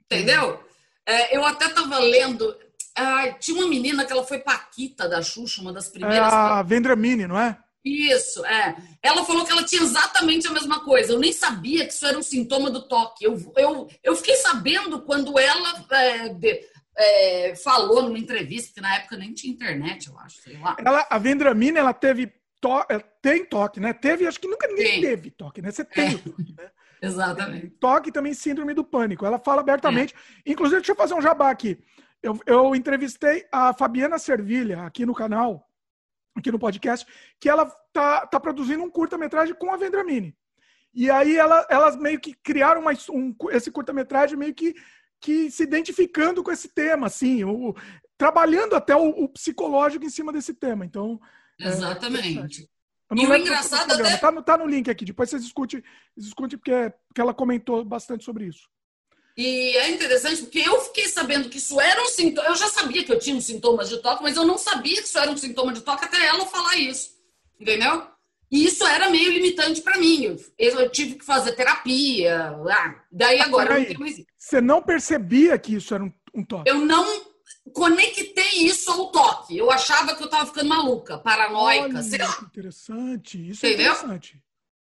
Entendeu? 0.04 0.62
É, 1.06 1.36
eu 1.36 1.44
até 1.44 1.68
tava 1.68 1.98
lendo, 1.98 2.56
ah, 2.96 3.32
tinha 3.38 3.56
uma 3.56 3.68
menina 3.68 4.04
que 4.04 4.12
ela 4.12 4.24
foi 4.24 4.38
Paquita 4.38 5.08
da 5.08 5.22
Xuxa, 5.22 5.60
uma 5.60 5.72
das 5.72 5.88
primeiras. 5.88 6.32
É 6.32 6.36
a 6.36 6.62
Vendramini, 6.62 7.26
não 7.26 7.38
é? 7.38 7.58
Isso, 7.84 8.44
é. 8.46 8.76
Ela 9.02 9.24
falou 9.24 9.44
que 9.44 9.50
ela 9.50 9.64
tinha 9.64 9.82
exatamente 9.82 10.46
a 10.46 10.52
mesma 10.52 10.84
coisa. 10.84 11.12
Eu 11.12 11.18
nem 11.18 11.32
sabia 11.32 11.84
que 11.84 11.92
isso 11.92 12.06
era 12.06 12.16
um 12.16 12.22
sintoma 12.22 12.70
do 12.70 12.86
toque. 12.86 13.24
Eu, 13.24 13.36
eu, 13.56 13.88
eu 14.04 14.16
fiquei 14.16 14.36
sabendo 14.36 15.02
quando 15.02 15.36
ela 15.36 15.84
é, 15.90 16.28
de, 16.28 16.60
é, 16.96 17.54
falou 17.56 18.02
numa 18.02 18.18
entrevista, 18.18 18.68
porque 18.68 18.80
na 18.80 18.96
época 18.96 19.16
nem 19.16 19.32
tinha 19.32 19.52
internet, 19.52 20.08
eu 20.08 20.18
acho, 20.20 20.42
sei 20.42 20.58
lá. 20.58 20.76
Ela, 20.78 21.06
a 21.10 21.18
Vendramini, 21.18 21.78
ela 21.78 21.92
teve 21.92 22.32
to, 22.60 22.84
é, 22.88 23.00
tem 23.20 23.44
toque, 23.44 23.80
né? 23.80 23.92
Teve, 23.92 24.28
acho 24.28 24.38
que 24.38 24.48
nunca 24.48 24.68
ninguém 24.68 24.84
tem. 24.84 25.00
teve 25.00 25.30
toque, 25.32 25.60
né? 25.60 25.72
Você 25.72 25.84
tem 25.84 26.12
é. 26.12 26.14
o 26.14 26.18
toque, 26.18 26.54
né? 26.56 26.70
Exatamente. 27.02 27.70
Toque 27.80 28.12
também 28.12 28.32
síndrome 28.32 28.74
do 28.74 28.84
pânico. 28.84 29.26
Ela 29.26 29.40
fala 29.40 29.60
abertamente. 29.60 30.14
É. 30.46 30.52
Inclusive, 30.52 30.80
deixa 30.80 30.92
eu 30.92 30.96
fazer 30.96 31.14
um 31.14 31.20
jabá 31.20 31.50
aqui. 31.50 31.82
Eu, 32.22 32.38
eu 32.46 32.76
entrevistei 32.76 33.46
a 33.50 33.74
Fabiana 33.74 34.18
Servilha 34.18 34.82
aqui 34.82 35.04
no 35.04 35.14
canal, 35.14 35.68
aqui 36.36 36.52
no 36.52 36.58
podcast, 36.58 37.06
que 37.40 37.48
ela 37.48 37.66
tá, 37.92 38.26
tá 38.26 38.38
produzindo 38.38 38.82
um 38.82 38.90
curta-metragem 38.90 39.54
com 39.54 39.72
a 39.72 39.76
Vendramini. 39.76 40.36
E 40.94 41.10
aí 41.10 41.36
ela, 41.36 41.66
elas 41.70 41.96
meio 41.96 42.20
que 42.20 42.34
criaram 42.34 42.82
uma, 42.82 42.92
um, 43.10 43.34
esse 43.50 43.70
curta-metragem 43.70 44.36
meio 44.36 44.54
que, 44.54 44.74
que 45.20 45.50
se 45.50 45.62
identificando 45.62 46.42
com 46.42 46.52
esse 46.52 46.68
tema, 46.68 47.06
assim, 47.06 47.44
o, 47.44 47.74
trabalhando 48.16 48.76
até 48.76 48.94
o, 48.94 49.08
o 49.08 49.28
psicológico 49.28 50.04
em 50.04 50.10
cima 50.10 50.32
desse 50.32 50.54
tema. 50.54 50.84
Então. 50.84 51.20
É 51.60 51.68
Exatamente. 51.68 52.70
É 53.10 53.14
e 53.14 53.26
o 53.26 53.34
engraçado 53.34 53.92
até... 53.92 54.16
tá, 54.16 54.30
no, 54.30 54.42
tá 54.42 54.56
no 54.56 54.66
link 54.66 54.88
aqui, 54.90 55.04
depois 55.04 55.28
vocês 55.28 55.42
discutem, 55.42 55.82
discute 56.16 56.56
porque, 56.56 56.92
porque 57.08 57.20
ela 57.20 57.34
comentou 57.34 57.84
bastante 57.84 58.24
sobre 58.24 58.46
isso. 58.46 58.68
E 59.36 59.76
é 59.78 59.90
interessante 59.90 60.42
porque 60.42 60.58
eu 60.58 60.80
fiquei 60.82 61.08
sabendo 61.08 61.48
que 61.48 61.58
isso 61.58 61.80
era 61.80 62.02
um 62.02 62.06
sintoma. 62.06 62.48
Eu 62.48 62.54
já 62.54 62.68
sabia 62.68 63.02
que 63.02 63.12
eu 63.12 63.18
tinha 63.18 63.34
um 63.34 63.40
sintomas 63.40 63.88
de 63.88 63.98
toque, 63.98 64.22
mas 64.22 64.36
eu 64.36 64.44
não 64.44 64.58
sabia 64.58 64.96
que 65.00 65.08
isso 65.08 65.18
era 65.18 65.30
um 65.30 65.36
sintoma 65.36 65.72
de 65.72 65.80
toque 65.80 66.04
até 66.04 66.26
ela 66.26 66.46
falar 66.46 66.76
isso. 66.76 67.12
Entendeu? 67.58 68.06
E 68.50 68.66
isso 68.66 68.86
era 68.86 69.08
meio 69.08 69.32
limitante 69.32 69.80
para 69.80 69.96
mim. 69.96 70.24
Eu, 70.58 70.80
eu, 70.80 70.90
tive 70.90 71.14
que 71.14 71.24
fazer 71.24 71.52
terapia. 71.52 72.54
Ah, 72.70 72.94
daí 73.10 73.40
agora 73.40 73.80
não 73.80 73.98
mais 73.98 74.18
isso. 74.18 74.26
Você 74.36 74.60
não 74.60 74.82
percebia 74.82 75.58
que 75.58 75.74
isso 75.74 75.94
era 75.94 76.04
um, 76.04 76.12
um, 76.34 76.44
toque? 76.44 76.68
Eu 76.68 76.80
não 76.80 77.22
conectei 77.72 78.66
isso 78.66 78.90
ao 78.90 79.10
toque. 79.10 79.56
Eu 79.56 79.70
achava 79.70 80.14
que 80.14 80.22
eu 80.22 80.28
tava 80.28 80.44
ficando 80.44 80.68
maluca, 80.68 81.16
paranoica, 81.16 81.84
Olha, 81.84 82.02
sei 82.02 82.18
lá. 82.18 82.38
Interessante. 82.42 83.48
Isso 83.48 83.64
é 83.64 83.70
Entendeu? 83.70 83.92
é 83.92 83.96
interessante. 83.96 84.42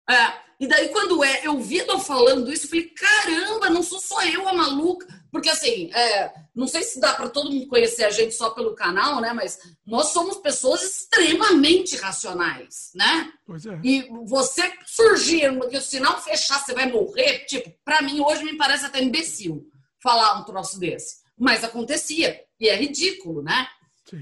É. 0.08 0.42
E 0.60 0.66
daí, 0.66 0.90
quando 0.90 1.24
é, 1.24 1.44
eu 1.44 1.58
vi 1.58 1.80
ela 1.80 1.98
falando 1.98 2.52
isso, 2.52 2.66
eu 2.66 2.70
falei, 2.70 2.88
caramba, 2.90 3.68
não 3.68 3.82
sou 3.82 3.98
só 3.98 4.22
eu 4.24 4.46
a 4.48 4.52
maluca. 4.52 5.06
Porque 5.32 5.48
assim, 5.48 5.90
é, 5.92 6.32
não 6.54 6.68
sei 6.68 6.82
se 6.82 7.00
dá 7.00 7.14
para 7.14 7.30
todo 7.30 7.50
mundo 7.50 7.66
conhecer 7.66 8.04
a 8.04 8.10
gente 8.10 8.34
só 8.34 8.50
pelo 8.50 8.74
canal, 8.74 9.20
né? 9.20 9.32
Mas 9.32 9.58
nós 9.84 10.08
somos 10.08 10.36
pessoas 10.36 10.82
extremamente 10.82 11.96
racionais, 11.96 12.90
né? 12.94 13.32
Pois 13.46 13.64
é. 13.64 13.80
E 13.82 14.02
você 14.24 14.70
surgir, 14.86 15.50
que 15.70 15.80
se 15.80 15.98
não 15.98 16.20
fechar 16.20 16.60
você 16.60 16.74
vai 16.74 16.86
morrer, 16.92 17.46
tipo, 17.46 17.72
para 17.82 18.02
mim 18.02 18.20
hoje 18.20 18.44
me 18.44 18.56
parece 18.56 18.84
até 18.84 19.02
imbecil 19.02 19.66
falar 20.02 20.38
um 20.38 20.44
troço 20.44 20.78
desse. 20.78 21.22
Mas 21.36 21.64
acontecia. 21.64 22.38
E 22.60 22.68
é 22.68 22.76
ridículo, 22.76 23.42
né? 23.42 23.66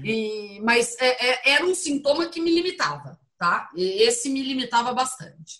E, 0.03 0.59
mas 0.61 0.95
é, 0.99 1.31
é, 1.31 1.51
era 1.53 1.65
um 1.65 1.75
sintoma 1.75 2.27
que 2.29 2.39
me 2.39 2.51
limitava, 2.51 3.19
tá? 3.37 3.69
E 3.75 4.03
esse 4.03 4.29
me 4.29 4.41
limitava 4.41 4.93
bastante. 4.93 5.59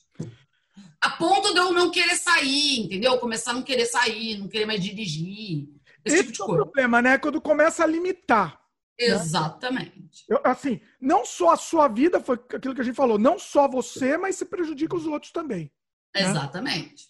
A 1.01 1.09
ponto 1.11 1.51
de 1.53 1.59
eu 1.59 1.73
não 1.73 1.89
querer 1.89 2.15
sair, 2.15 2.81
entendeu? 2.81 3.17
Começar 3.17 3.51
a 3.51 3.53
não 3.55 3.63
querer 3.63 3.85
sair, 3.85 4.37
não 4.37 4.47
querer 4.47 4.65
mais 4.65 4.83
dirigir. 4.83 5.67
Esse, 6.05 6.17
esse 6.17 6.31
tipo 6.31 6.43
é 6.43 6.53
o 6.53 6.65
problema, 6.65 7.01
né? 7.01 7.17
Quando 7.17 7.41
começa 7.41 7.83
a 7.83 7.87
limitar. 7.87 8.61
Né? 8.99 9.07
Exatamente. 9.07 10.25
Né? 10.29 10.37
Eu, 10.37 10.41
assim, 10.43 10.79
não 10.99 11.25
só 11.25 11.51
a 11.51 11.57
sua 11.57 11.87
vida, 11.87 12.19
foi 12.19 12.35
aquilo 12.35 12.75
que 12.75 12.81
a 12.81 12.83
gente 12.83 12.95
falou, 12.95 13.17
não 13.17 13.39
só 13.39 13.67
você, 13.67 14.17
mas 14.17 14.35
se 14.35 14.45
prejudica 14.45 14.95
os 14.95 15.07
outros 15.07 15.31
também. 15.31 15.71
Né? 16.15 16.21
Exatamente. 16.21 17.09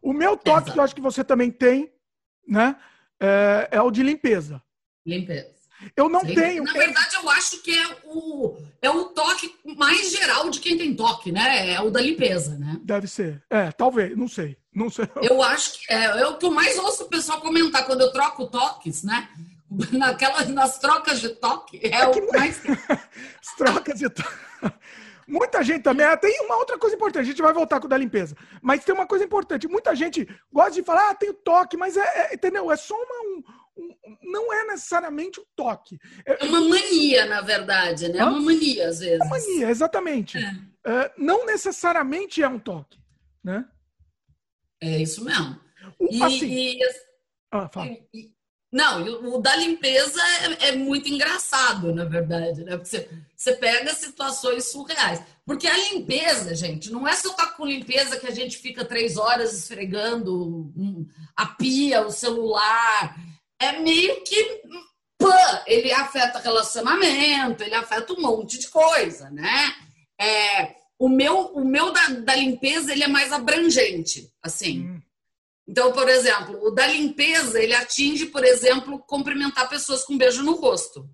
O 0.00 0.12
meu 0.12 0.36
toque, 0.36 0.70
que 0.70 0.78
eu 0.78 0.82
acho 0.82 0.94
que 0.94 1.00
você 1.00 1.24
também 1.24 1.50
tem, 1.50 1.92
né? 2.46 2.76
É, 3.18 3.68
é 3.72 3.82
o 3.82 3.90
de 3.90 4.02
limpeza. 4.02 4.62
Limpeza. 5.06 5.53
Eu 5.96 6.08
não 6.08 6.20
Sim. 6.20 6.34
tenho. 6.34 6.64
Na 6.64 6.72
verdade, 6.72 7.16
eu 7.16 7.30
acho 7.30 7.62
que 7.62 7.76
é 7.76 7.96
o, 8.04 8.56
é 8.82 8.90
o 8.90 9.04
toque 9.06 9.54
mais 9.76 10.10
geral 10.10 10.50
de 10.50 10.60
quem 10.60 10.76
tem 10.76 10.94
toque, 10.94 11.32
né? 11.32 11.72
É 11.72 11.80
o 11.80 11.90
da 11.90 12.00
limpeza, 12.00 12.56
né? 12.56 12.78
Deve 12.82 13.06
ser. 13.06 13.42
É, 13.50 13.70
talvez, 13.72 14.16
não 14.16 14.28
sei. 14.28 14.56
Não 14.74 14.90
sei. 14.90 15.08
Eu 15.22 15.42
acho 15.42 15.80
que 15.80 15.92
é, 15.92 16.04
é 16.04 16.26
o 16.26 16.36
que 16.36 16.44
eu 16.44 16.50
mais 16.50 16.76
ouço 16.78 17.04
o 17.04 17.08
pessoal 17.08 17.40
comentar 17.40 17.86
quando 17.86 18.00
eu 18.00 18.12
troco 18.12 18.46
toques, 18.48 19.04
né? 19.04 19.28
Naquelas, 19.92 20.48
nas 20.48 20.78
trocas 20.78 21.20
de 21.20 21.28
toque. 21.30 21.80
É, 21.82 22.00
é 22.00 22.06
o 22.06 22.32
mais. 22.32 22.60
As 23.40 23.54
trocas 23.56 23.98
de 23.98 24.08
toque. 24.08 24.34
Muita 25.26 25.62
gente 25.62 25.82
também. 25.82 26.06
Tem 26.18 26.40
uma 26.44 26.56
outra 26.56 26.78
coisa 26.78 26.94
importante, 26.94 27.22
a 27.22 27.26
gente 27.26 27.42
vai 27.42 27.52
voltar 27.52 27.80
com 27.80 27.86
o 27.86 27.88
da 27.88 27.96
limpeza. 27.96 28.36
Mas 28.60 28.84
tem 28.84 28.94
uma 28.94 29.06
coisa 29.06 29.24
importante. 29.24 29.66
Muita 29.66 29.94
gente 29.94 30.28
gosta 30.52 30.72
de 30.72 30.82
falar, 30.82 31.10
ah, 31.10 31.14
tem 31.14 31.30
o 31.30 31.34
toque, 31.34 31.76
mas 31.76 31.96
é, 31.96 32.00
é 32.00 32.34
entendeu? 32.34 32.70
É 32.70 32.76
só 32.76 32.94
uma, 32.94 33.04
um, 33.04 33.36
um, 33.38 33.42
não 34.22 34.52
é 34.52 34.66
necessariamente 34.66 35.40
um 35.40 35.44
toque. 35.56 35.98
É, 36.26 36.44
é 36.44 36.48
uma 36.48 36.60
mania, 36.60 37.26
na 37.26 37.40
verdade, 37.40 38.08
né? 38.08 38.18
É 38.18 38.24
uma 38.24 38.40
mania, 38.40 38.88
às 38.88 39.00
vezes. 39.00 39.20
É 39.20 39.24
uma 39.24 39.38
mania, 39.38 39.70
exatamente. 39.70 40.38
É. 40.38 40.74
É, 40.86 41.12
não 41.16 41.46
necessariamente 41.46 42.42
é 42.42 42.48
um 42.48 42.58
toque, 42.58 42.98
né? 43.42 43.64
É 44.80 44.98
isso 45.00 45.24
mesmo. 45.24 45.58
E, 46.10 46.22
assim, 46.22 46.46
e, 46.46 46.78
ah, 47.50 47.70
e, 48.12 48.34
não, 48.74 49.36
o 49.36 49.40
da 49.40 49.54
limpeza 49.54 50.20
é, 50.60 50.68
é, 50.68 50.72
muito 50.76 51.08
engraçado, 51.08 51.94
na 51.94 52.04
verdade, 52.04 52.64
né? 52.64 52.76
Porque 52.76 52.88
você, 52.88 53.08
você 53.36 53.52
pega 53.52 53.94
situações 53.94 54.64
surreais. 54.64 55.22
Porque 55.46 55.68
a 55.68 55.76
limpeza, 55.92 56.54
gente, 56.56 56.90
não 56.90 57.06
é 57.06 57.14
só 57.14 57.30
estar 57.30 57.46
tá 57.46 57.52
com 57.52 57.64
limpeza 57.64 58.18
que 58.18 58.26
a 58.26 58.32
gente 58.32 58.58
fica 58.58 58.84
três 58.84 59.16
horas 59.16 59.56
esfregando 59.56 60.72
a 61.36 61.46
pia, 61.46 62.04
o 62.04 62.10
celular. 62.10 63.16
É 63.60 63.78
meio 63.80 64.22
que. 64.24 64.62
Pã, 65.16 65.62
ele 65.66 65.92
afeta 65.92 66.40
relacionamento, 66.40 67.62
ele 67.62 67.74
afeta 67.74 68.12
um 68.12 68.20
monte 68.20 68.58
de 68.58 68.68
coisa, 68.68 69.30
né? 69.30 69.72
É, 70.20 70.74
o 70.98 71.08
meu, 71.08 71.52
o 71.52 71.64
meu 71.64 71.92
da, 71.92 72.08
da 72.08 72.34
limpeza 72.34 72.92
ele 72.92 73.04
é 73.04 73.08
mais 73.08 73.32
abrangente, 73.32 74.28
assim. 74.42 74.80
Hum. 74.80 75.00
Então, 75.66 75.92
por 75.92 76.08
exemplo, 76.08 76.58
o 76.62 76.70
da 76.70 76.86
limpeza, 76.86 77.62
ele 77.62 77.74
atinge, 77.74 78.26
por 78.26 78.44
exemplo, 78.44 78.98
cumprimentar 79.06 79.68
pessoas 79.68 80.04
com 80.04 80.14
um 80.14 80.18
beijo 80.18 80.42
no 80.42 80.54
rosto. 80.54 81.08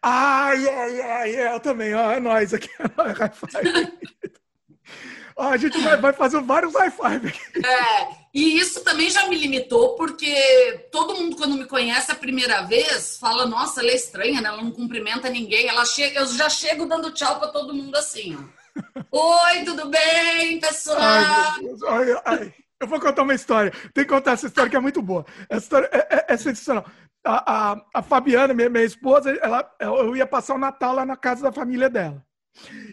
Ai, 0.00 0.68
ai, 0.68 1.00
ai, 1.00 1.34
é, 1.34 1.52
eu 1.54 1.60
também. 1.60 1.92
Ó, 1.94 2.12
é 2.12 2.20
nós 2.20 2.54
aqui. 2.54 2.68
Ó, 5.36 5.48
a 5.48 5.56
gente 5.56 5.80
vai, 5.80 5.96
vai 5.96 6.12
fazer 6.12 6.40
vários 6.40 6.74
high 6.74 6.90
five 6.90 7.28
aqui. 7.28 7.40
É, 7.64 8.08
e 8.32 8.58
isso 8.58 8.84
também 8.84 9.10
já 9.10 9.26
me 9.26 9.36
limitou, 9.36 9.94
porque 9.94 10.88
todo 10.92 11.14
mundo, 11.14 11.36
quando 11.36 11.56
me 11.56 11.64
conhece 11.64 12.12
a 12.12 12.16
primeira 12.16 12.62
vez, 12.62 13.16
fala: 13.18 13.46
Nossa, 13.46 13.80
ela 13.80 13.90
é 13.90 13.94
estranha, 13.96 14.40
né? 14.40 14.48
ela 14.48 14.62
não 14.62 14.70
cumprimenta 14.70 15.30
ninguém. 15.30 15.66
Ela 15.66 15.84
chega, 15.84 16.20
eu 16.20 16.26
já 16.26 16.48
chego 16.48 16.86
dando 16.86 17.12
tchau 17.12 17.38
para 17.38 17.48
todo 17.48 17.74
mundo 17.74 17.96
assim, 17.96 18.36
ó. 18.36 18.58
Oi, 19.10 19.64
tudo 19.64 19.88
bem, 19.88 20.60
pessoal? 20.60 20.98
Ai. 21.00 21.60
Ai, 21.88 22.22
ai. 22.24 22.54
Eu 22.80 22.86
vou 22.86 23.00
contar 23.00 23.22
uma 23.22 23.34
história. 23.34 23.72
Tem 23.92 24.04
que 24.04 24.10
contar 24.10 24.32
essa 24.32 24.46
história 24.46 24.70
que 24.70 24.76
é 24.76 24.80
muito 24.80 25.02
boa. 25.02 25.26
Essa 25.48 25.64
história 25.64 25.90
é, 25.92 25.98
é, 26.10 26.24
é 26.28 26.36
sensacional. 26.36 26.84
A, 27.24 27.72
a, 27.72 27.82
a, 27.94 28.02
Fabiana, 28.02 28.54
minha, 28.54 28.68
minha 28.68 28.84
esposa, 28.84 29.30
ela, 29.42 29.68
eu 29.80 30.14
ia 30.16 30.26
passar 30.26 30.54
o 30.54 30.58
Natal 30.58 30.94
lá 30.94 31.04
na 31.04 31.16
casa 31.16 31.42
da 31.42 31.52
família 31.52 31.90
dela. 31.90 32.24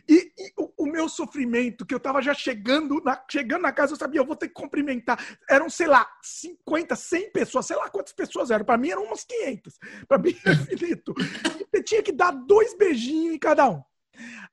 E, 0.07 0.31
e 0.37 0.53
o, 0.57 0.83
o, 0.83 0.85
meu 0.85 1.09
sofrimento, 1.09 1.85
que 1.85 1.93
eu 1.93 1.97
estava 1.97 2.21
já 2.21 2.33
chegando 2.33 3.01
na, 3.03 3.21
chegando 3.29 3.61
na 3.61 3.71
casa, 3.71 3.93
eu 3.93 3.97
sabia, 3.97 4.21
eu 4.21 4.25
vou 4.25 4.35
ter 4.35 4.47
que 4.47 4.53
cumprimentar. 4.53 5.17
Eram, 5.49 5.69
sei 5.69 5.87
lá, 5.87 6.07
50, 6.21 6.95
100 6.95 7.31
pessoas, 7.31 7.65
sei 7.65 7.75
lá 7.75 7.89
quantas 7.89 8.13
pessoas 8.13 8.51
eram. 8.51 8.65
Para 8.65 8.77
mim 8.77 8.89
eram 8.89 9.03
umas 9.03 9.23
500. 9.23 9.79
Para 10.07 10.17
mim 10.17 10.35
é 10.45 10.51
infinito. 10.51 11.13
E 11.73 11.83
tinha 11.83 12.03
que 12.03 12.11
dar 12.11 12.31
dois 12.31 12.75
beijinhos 12.77 13.35
em 13.35 13.39
cada 13.39 13.69
um. 13.69 13.81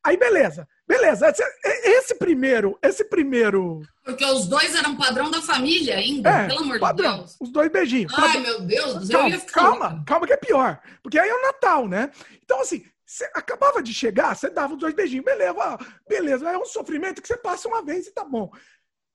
Aí, 0.04 0.16
beleza. 0.16 0.66
Beleza. 0.86 1.28
Esse, 1.28 1.42
esse, 1.88 2.14
primeiro, 2.16 2.78
esse 2.82 3.04
primeiro. 3.04 3.80
Porque 4.04 4.24
os 4.24 4.46
dois 4.46 4.74
eram 4.74 4.96
padrão 4.96 5.30
da 5.30 5.40
família 5.40 5.96
ainda, 5.96 6.28
é, 6.28 6.48
pelo 6.48 6.60
amor 6.60 6.80
padrão, 6.80 7.12
de 7.12 7.18
Deus. 7.18 7.36
Os 7.40 7.50
dois 7.50 7.70
beijinhos. 7.70 8.12
Ai, 8.16 8.40
meu 8.40 8.60
Deus 8.62 8.94
do 8.94 9.06
céu. 9.06 9.20
Calma, 9.20 9.40
calma, 9.46 10.04
calma, 10.04 10.26
que 10.26 10.32
é 10.32 10.36
pior. 10.36 10.80
Porque 11.02 11.18
aí 11.18 11.28
é 11.28 11.34
o 11.34 11.42
Natal, 11.42 11.88
né? 11.88 12.10
Então, 12.42 12.60
assim, 12.60 12.84
você 13.12 13.30
acabava 13.34 13.82
de 13.82 13.92
chegar, 13.92 14.34
você 14.34 14.48
dava 14.48 14.72
os 14.72 14.78
dois 14.80 14.94
beijinhos. 14.94 15.24
Beleza, 15.24 15.78
beleza. 16.08 16.50
É 16.50 16.56
um 16.56 16.64
sofrimento 16.64 17.20
que 17.20 17.28
você 17.28 17.36
passa 17.36 17.68
uma 17.68 17.82
vez 17.82 18.06
e 18.06 18.10
tá 18.10 18.24
bom. 18.24 18.50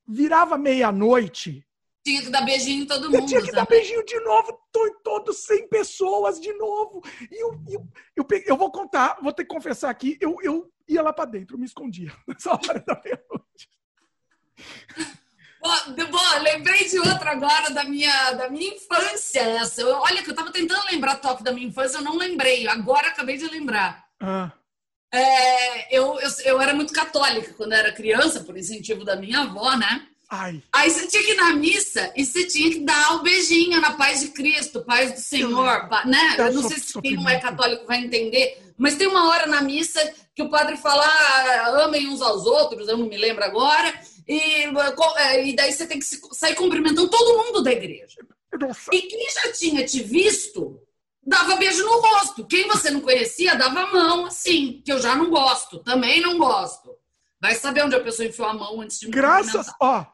Virava 0.07 0.55
meia-noite. 0.55 1.65
Tinha 2.05 2.21
que 2.21 2.29
dar 2.29 2.43
beijinho 2.43 2.83
em 2.83 2.85
todo 2.85 3.05
mundo. 3.05 3.15
Eu 3.15 3.25
tinha 3.25 3.41
que 3.41 3.47
também. 3.47 3.63
dar 3.63 3.67
beijinho 3.67 4.05
de 4.05 4.19
novo, 4.19 4.57
tô 4.71 4.85
em 4.87 5.01
todos 5.01 5.43
100 5.45 5.67
pessoas 5.67 6.39
de 6.39 6.53
novo. 6.53 7.01
E 7.31 7.43
eu, 7.43 7.59
eu, 7.67 7.87
eu, 8.15 8.27
eu, 8.45 8.55
vou 8.55 8.71
contar, 8.71 9.17
vou 9.21 9.33
ter 9.33 9.43
que 9.43 9.53
confessar 9.53 9.89
aqui, 9.89 10.15
eu, 10.21 10.37
eu 10.43 10.71
ia 10.87 11.01
lá 11.01 11.11
para 11.11 11.25
dentro, 11.25 11.57
me 11.57 11.65
escondia 11.65 12.13
nessa 12.27 12.51
hora 12.51 12.79
da 12.85 13.01
meia-noite. 13.03 13.69
Bom, 15.61 16.39
lembrei 16.41 16.87
de 16.87 16.99
outra 16.99 17.31
agora 17.31 17.69
da 17.71 17.83
minha, 17.83 18.31
da 18.33 18.49
minha 18.49 18.75
infância 18.75 19.41
essa. 19.41 19.81
Eu, 19.81 19.89
olha 19.89 20.21
que 20.21 20.29
eu 20.29 20.33
estava 20.33 20.51
tentando 20.51 20.85
lembrar 20.91 21.15
toque 21.17 21.43
da 21.43 21.51
minha 21.51 21.67
infância, 21.67 21.97
eu 21.97 22.03
não 22.03 22.17
lembrei. 22.17 22.67
Agora 22.67 23.07
acabei 23.07 23.37
de 23.37 23.47
lembrar. 23.47 24.05
Ah. 24.19 24.51
É, 25.13 25.97
eu, 25.97 26.19
eu, 26.19 26.29
eu 26.45 26.61
era 26.61 26.73
muito 26.73 26.93
católica 26.93 27.53
quando 27.53 27.73
era 27.73 27.93
criança, 27.93 28.41
por 28.41 28.57
incentivo 28.57 29.05
da 29.05 29.15
minha 29.15 29.41
avó, 29.41 29.75
né? 29.75 30.07
Ai. 30.29 30.61
Aí 30.73 30.89
você 30.89 31.07
tinha 31.07 31.23
que 31.23 31.31
ir 31.31 31.37
na 31.37 31.53
missa 31.53 32.11
e 32.15 32.25
você 32.25 32.45
tinha 32.45 32.69
que 32.69 32.81
dar 32.81 33.13
o 33.13 33.19
um 33.19 33.23
beijinho 33.23 33.79
na 33.79 33.93
paz 33.93 34.19
de 34.19 34.27
Cristo, 34.29 34.83
paz 34.83 35.13
do 35.13 35.19
Senhor, 35.19 35.89
né? 36.05 36.35
Eu 36.37 36.53
não 36.53 36.63
sei 36.63 36.77
se 36.77 37.01
quem 37.01 37.15
não 37.15 37.29
é 37.29 37.39
católico 37.39 37.87
vai 37.87 37.99
entender, 37.99 38.61
mas 38.77 38.95
tem 38.95 39.07
uma 39.07 39.29
hora 39.29 39.47
na 39.47 39.61
missa 39.61 40.01
que 40.35 40.43
o 40.43 40.49
padre 40.49 40.75
fala, 40.75 41.05
ah, 41.05 41.85
amem 41.85 42.09
uns 42.09 42.21
aos 42.21 42.45
outros, 42.45 42.89
eu 42.89 42.97
não 42.97 43.07
me 43.07 43.17
lembro 43.17 43.43
agora, 43.43 43.93
e, 44.27 44.65
é, 45.17 45.47
e 45.47 45.55
daí 45.55 45.71
você 45.71 45.87
tem 45.87 45.99
que 45.99 46.05
sair 46.05 46.55
cumprimentando 46.55 47.09
todo 47.09 47.45
mundo 47.45 47.63
da 47.63 47.71
igreja. 47.71 48.17
Nossa. 48.59 48.93
E 48.93 49.01
quem 49.03 49.29
já 49.31 49.51
tinha 49.53 49.85
te 49.85 50.03
visto, 50.03 50.81
dava 51.23 51.55
beijo 51.55 51.85
no 51.85 51.99
rosto. 51.99 52.45
Quem 52.45 52.67
você 52.67 52.89
não 52.89 53.01
conhecia, 53.01 53.55
dava 53.55 53.81
a 53.81 53.91
mão, 53.91 54.25
assim, 54.25 54.81
que 54.83 54.91
eu 54.91 54.99
já 54.99 55.15
não 55.15 55.29
gosto, 55.29 55.79
também 55.79 56.19
não 56.19 56.37
gosto. 56.37 56.95
Vai 57.39 57.55
saber 57.55 57.83
onde 57.83 57.95
a 57.95 58.03
pessoa 58.03 58.27
enfiou 58.27 58.47
a 58.49 58.53
mão 58.53 58.81
antes 58.81 58.99
de 58.99 59.05
me 59.05 59.13
Graças, 59.13 59.67
ó, 59.79 60.05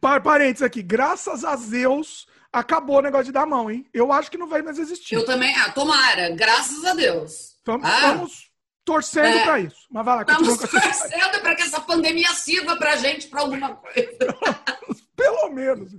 parênteses 0.00 0.62
aqui, 0.62 0.82
graças 0.82 1.44
a 1.44 1.56
Deus 1.56 2.26
acabou 2.50 2.98
o 2.98 3.02
negócio 3.02 3.26
de 3.26 3.32
dar 3.32 3.46
mão, 3.46 3.70
hein? 3.70 3.86
Eu 3.92 4.10
acho 4.10 4.30
que 4.30 4.38
não 4.38 4.48
vai 4.48 4.62
mais 4.62 4.78
existir. 4.78 5.14
Eu 5.14 5.26
também, 5.26 5.54
ah, 5.56 5.70
tomara, 5.72 6.30
graças 6.30 6.82
a 6.84 6.94
Deus. 6.94 7.56
Vamos, 7.66 7.86
ah. 7.86 8.00
vamos 8.00 8.47
torcendo 8.88 9.36
é. 9.36 9.44
para 9.44 9.60
isso. 9.60 9.76
Mas 9.90 10.04
vai 10.04 10.16
lá, 10.16 10.22
Estamos 10.22 10.58
torcendo 10.58 11.40
para 11.42 11.54
que 11.54 11.62
essa 11.62 11.80
pandemia 11.80 12.32
sirva 12.32 12.76
para 12.76 12.96
gente 12.96 13.28
para 13.28 13.42
alguma 13.42 13.76
coisa. 13.76 14.18
Pelo 15.14 15.50
menos. 15.50 15.92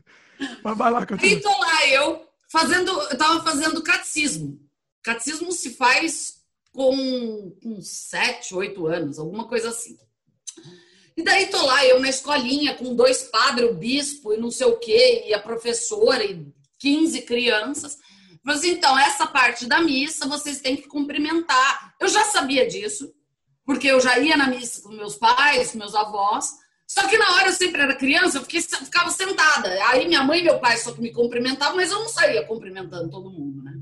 Mas 0.64 0.78
vai 0.78 0.92
lá, 0.92 1.06
continua. 1.06 1.32
Aí 1.32 1.40
tô 1.40 1.50
lá, 1.50 1.88
eu 1.88 2.28
fazendo, 2.52 2.92
eu 2.92 3.18
tava 3.18 3.44
fazendo 3.44 3.84
catecismo. 3.84 4.60
Catecismo 5.04 5.52
se 5.52 5.76
faz 5.76 6.40
com, 6.74 7.56
com 7.62 7.80
sete, 7.82 8.56
oito 8.56 8.88
anos, 8.88 9.20
alguma 9.20 9.48
coisa 9.48 9.70
assim. 9.70 9.98
E 11.16 11.22
daí 11.22 11.48
tô 11.48 11.64
lá, 11.64 11.86
eu 11.86 12.00
na 12.00 12.10
escolinha, 12.10 12.76
com 12.76 12.96
dois 12.96 13.24
padres, 13.24 13.70
o 13.70 13.76
bispo 13.76 14.34
e 14.34 14.38
não 14.38 14.50
sei 14.50 14.66
o 14.68 14.78
quê, 14.78 15.26
e 15.28 15.34
a 15.34 15.40
professora 15.40 16.24
e 16.24 16.48
15 16.80 17.22
crianças. 17.22 17.98
Mas 18.44 18.64
então, 18.64 18.98
essa 18.98 19.28
parte 19.28 19.66
da 19.66 19.82
missa 19.82 20.28
vocês 20.28 20.62
têm 20.62 20.76
que 20.76 20.88
cumprimentar. 20.88 21.94
Eu 22.00 22.08
já 22.08 22.24
sabia 22.26 22.68
disso, 22.68 23.14
porque 23.66 23.88
eu 23.88 24.00
já 24.00 24.18
ia 24.18 24.38
na 24.38 24.48
missa 24.48 24.82
com 24.82 24.90
meus 24.90 25.16
pais, 25.16 25.72
com 25.72 25.78
meus 25.78 25.94
avós, 25.94 26.54
Só 26.88 27.08
que 27.08 27.18
na 27.18 27.36
hora 27.36 27.50
eu 27.50 27.54
sempre 27.54 27.82
era 27.82 27.96
criança, 27.96 28.38
eu 28.38 28.42
fiquei, 28.42 28.62
ficava 28.62 29.12
sentada. 29.12 29.70
Aí 29.90 30.08
minha 30.08 30.24
mãe 30.24 30.40
e 30.40 30.44
meu 30.44 30.60
pai 30.60 30.78
só 30.78 30.92
que 30.92 31.02
me 31.02 31.12
cumprimentavam, 31.12 31.76
mas 31.76 31.92
eu 31.92 32.00
não 32.00 32.10
saía 32.10 32.46
cumprimentando 32.46 33.10
todo 33.10 33.30
mundo, 33.30 33.62
né? 33.62 33.74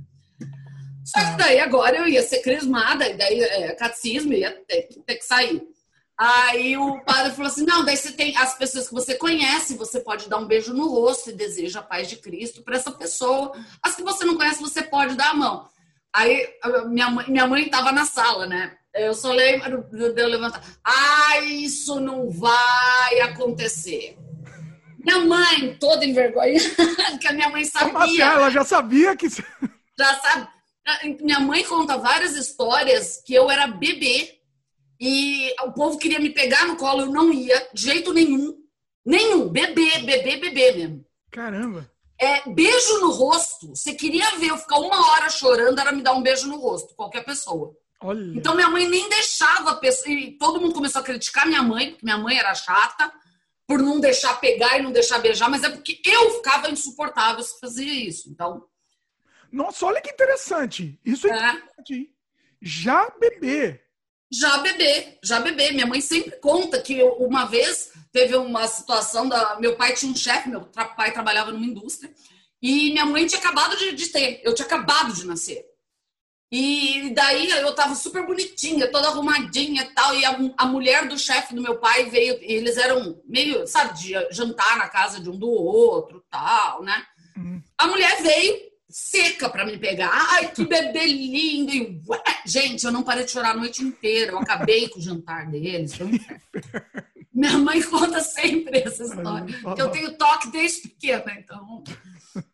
Só 1.05 1.19
que 1.19 1.25
ah. 1.25 1.37
daí 1.37 1.59
agora 1.59 1.97
eu 1.97 2.07
ia 2.07 2.21
ser 2.21 2.41
crismada, 2.41 3.07
e 3.07 3.15
daí 3.15 3.39
é, 3.39 3.71
catecismo 3.75 4.33
ia 4.33 4.51
ter, 4.67 4.89
ter 5.05 5.15
que 5.15 5.23
sair. 5.23 5.63
Aí 6.17 6.75
o 6.75 6.99
padre 7.01 7.31
falou 7.31 7.47
assim: 7.51 7.63
não, 7.63 7.85
daí 7.85 7.95
você 7.95 8.11
tem 8.11 8.35
as 8.37 8.57
pessoas 8.57 8.87
que 8.87 8.93
você 8.93 9.15
conhece, 9.15 9.77
você 9.77 9.99
pode 9.99 10.27
dar 10.27 10.37
um 10.37 10.47
beijo 10.47 10.73
no 10.73 10.87
rosto 10.87 11.29
e 11.29 11.33
deseja 11.33 11.79
a 11.79 11.83
paz 11.83 12.09
de 12.09 12.15
Cristo 12.15 12.63
para 12.63 12.75
essa 12.75 12.91
pessoa. 12.91 13.51
As 13.83 13.95
que 13.95 14.01
você 14.01 14.25
não 14.25 14.35
conhece, 14.35 14.59
você 14.59 14.81
pode 14.81 15.15
dar 15.15 15.29
a 15.29 15.35
mão. 15.35 15.69
Aí 16.11 16.49
minha 16.87 17.11
mãe, 17.11 17.29
minha 17.29 17.45
mãe 17.45 17.65
estava 17.65 17.91
na 17.91 18.05
sala, 18.05 18.47
né? 18.47 18.75
Eu 18.95 19.13
só 19.13 19.31
lembro 19.31 19.83
de 19.91 20.19
eu 20.19 20.27
levantar. 20.27 20.63
Ah, 20.83 21.39
isso 21.41 21.99
não 21.99 22.31
vai 22.31 23.19
acontecer. 23.21 24.17
Minha 24.97 25.19
mãe, 25.19 25.77
toda 25.79 26.03
envergonhada, 26.03 26.59
que 27.21 27.27
a 27.27 27.33
minha 27.33 27.49
mãe 27.49 27.63
sabia. 27.63 28.25
Ela 28.25 28.49
já 28.49 28.63
sabia 28.65 29.15
que. 29.15 29.29
Já 29.29 30.19
sabe. 30.19 30.47
Minha 31.21 31.39
mãe 31.39 31.63
conta 31.63 31.97
várias 31.97 32.35
histórias 32.35 33.21
que 33.23 33.35
eu 33.35 33.51
era 33.51 33.67
bebê 33.67 34.36
e 34.99 35.53
o 35.61 35.71
povo 35.71 35.97
queria 35.97 36.19
me 36.19 36.29
pegar 36.29 36.65
no 36.65 36.75
colo, 36.75 37.01
eu 37.01 37.11
não 37.11 37.31
ia, 37.31 37.69
de 37.73 37.83
jeito 37.83 38.13
nenhum. 38.13 38.55
Nenhum. 39.05 39.47
Bebê, 39.47 39.99
bebê, 39.99 40.37
bebê 40.37 40.71
mesmo. 40.71 41.05
Caramba. 41.31 41.89
É, 42.19 42.49
beijo 42.49 42.99
no 42.99 43.11
rosto. 43.11 43.69
Você 43.69 43.93
queria 43.93 44.37
ver 44.37 44.49
eu 44.49 44.57
ficar 44.57 44.79
uma 44.79 45.11
hora 45.11 45.29
chorando, 45.29 45.79
era 45.79 45.91
me 45.91 46.01
dar 46.01 46.13
um 46.13 46.23
beijo 46.23 46.47
no 46.47 46.57
rosto, 46.57 46.95
qualquer 46.95 47.23
pessoa. 47.23 47.75
Olha. 48.01 48.37
Então 48.37 48.55
minha 48.55 48.69
mãe 48.69 48.87
nem 48.87 49.07
deixava 49.07 49.75
pessoa. 49.75 50.13
E 50.13 50.37
todo 50.37 50.59
mundo 50.59 50.73
começou 50.73 51.01
a 51.01 51.05
criticar 51.05 51.47
minha 51.47 51.61
mãe, 51.61 51.91
porque 51.91 52.05
minha 52.05 52.17
mãe 52.17 52.37
era 52.37 52.55
chata, 52.55 53.11
por 53.67 53.79
não 53.79 53.99
deixar 53.99 54.39
pegar 54.39 54.79
e 54.79 54.81
não 54.81 54.91
deixar 54.91 55.19
beijar, 55.19 55.49
mas 55.49 55.63
é 55.63 55.69
porque 55.69 56.01
eu 56.05 56.31
ficava 56.35 56.69
insuportável 56.69 57.43
se 57.43 57.59
fazia 57.59 57.93
isso. 57.93 58.29
Então. 58.29 58.65
Nossa, 59.51 59.85
olha 59.85 60.01
que 60.01 60.11
interessante. 60.11 60.99
Isso 61.05 61.27
é, 61.27 61.31
é. 61.31 61.51
interessante. 61.51 62.11
Já 62.61 63.09
bebê. 63.19 63.86
Já 64.31 64.57
bebê, 64.57 65.17
já 65.23 65.39
bebê. 65.39 65.71
Minha 65.71 65.85
mãe 65.85 66.01
sempre 66.01 66.31
conta 66.39 66.81
que 66.81 67.01
uma 67.01 67.45
vez 67.45 67.91
teve 68.11 68.35
uma 68.35 68.67
situação 68.67 69.27
da. 69.27 69.59
Meu 69.59 69.75
pai 69.75 69.93
tinha 69.93 70.11
um 70.11 70.15
chefe, 70.15 70.49
meu 70.49 70.61
pai 70.61 71.11
trabalhava 71.11 71.51
numa 71.51 71.65
indústria, 71.65 72.13
e 72.61 72.91
minha 72.91 73.05
mãe 73.05 73.25
tinha 73.25 73.39
acabado 73.39 73.77
de, 73.77 73.93
de 73.93 74.07
ter, 74.07 74.41
eu 74.43 74.53
tinha 74.53 74.65
acabado 74.65 75.13
de 75.13 75.25
nascer. 75.25 75.65
E 76.49 77.11
daí 77.13 77.49
eu 77.49 77.75
tava 77.75 77.93
super 77.93 78.25
bonitinha, 78.25 78.89
toda 78.89 79.09
arrumadinha 79.09 79.83
e 79.83 79.93
tal. 79.93 80.15
E 80.15 80.23
a, 80.23 80.37
a 80.57 80.65
mulher 80.65 81.07
do 81.07 81.17
chefe 81.17 81.53
do 81.53 81.61
meu 81.61 81.77
pai 81.77 82.09
veio, 82.09 82.37
eles 82.41 82.77
eram 82.77 83.21
meio, 83.25 83.67
sabe, 83.67 83.99
de 83.99 84.13
jantar 84.31 84.77
na 84.77 84.87
casa 84.87 85.19
de 85.19 85.29
um 85.29 85.37
do 85.37 85.49
outro 85.49 86.23
tal, 86.29 86.83
né? 86.83 87.05
Uhum. 87.35 87.61
A 87.77 87.87
mulher 87.87 88.21
veio 88.21 88.57
seca 88.89 89.49
para 89.49 89.65
me 89.65 89.77
pegar. 89.77 90.09
Ai, 90.13 90.51
que 90.51 90.65
bebê 90.65 91.05
lindo! 91.05 91.71
E, 91.71 92.01
ué, 92.07 92.23
gente, 92.45 92.85
eu 92.85 92.91
não 92.91 93.03
parei 93.03 93.25
de 93.25 93.31
chorar 93.31 93.51
a 93.51 93.57
noite 93.57 93.83
inteira. 93.83 94.31
Eu 94.31 94.39
acabei 94.39 94.87
com 94.89 94.99
o 94.99 95.01
jantar 95.01 95.49
deles. 95.49 95.97
Minha 97.33 97.57
mãe 97.57 97.81
conta 97.83 98.19
sempre 98.21 98.79
essa 98.79 99.03
história. 99.03 99.55
Eu 99.77 99.89
tenho 99.89 100.17
toque 100.17 100.49
desde 100.51 100.87
pequena, 100.87 101.33
então. 101.37 101.83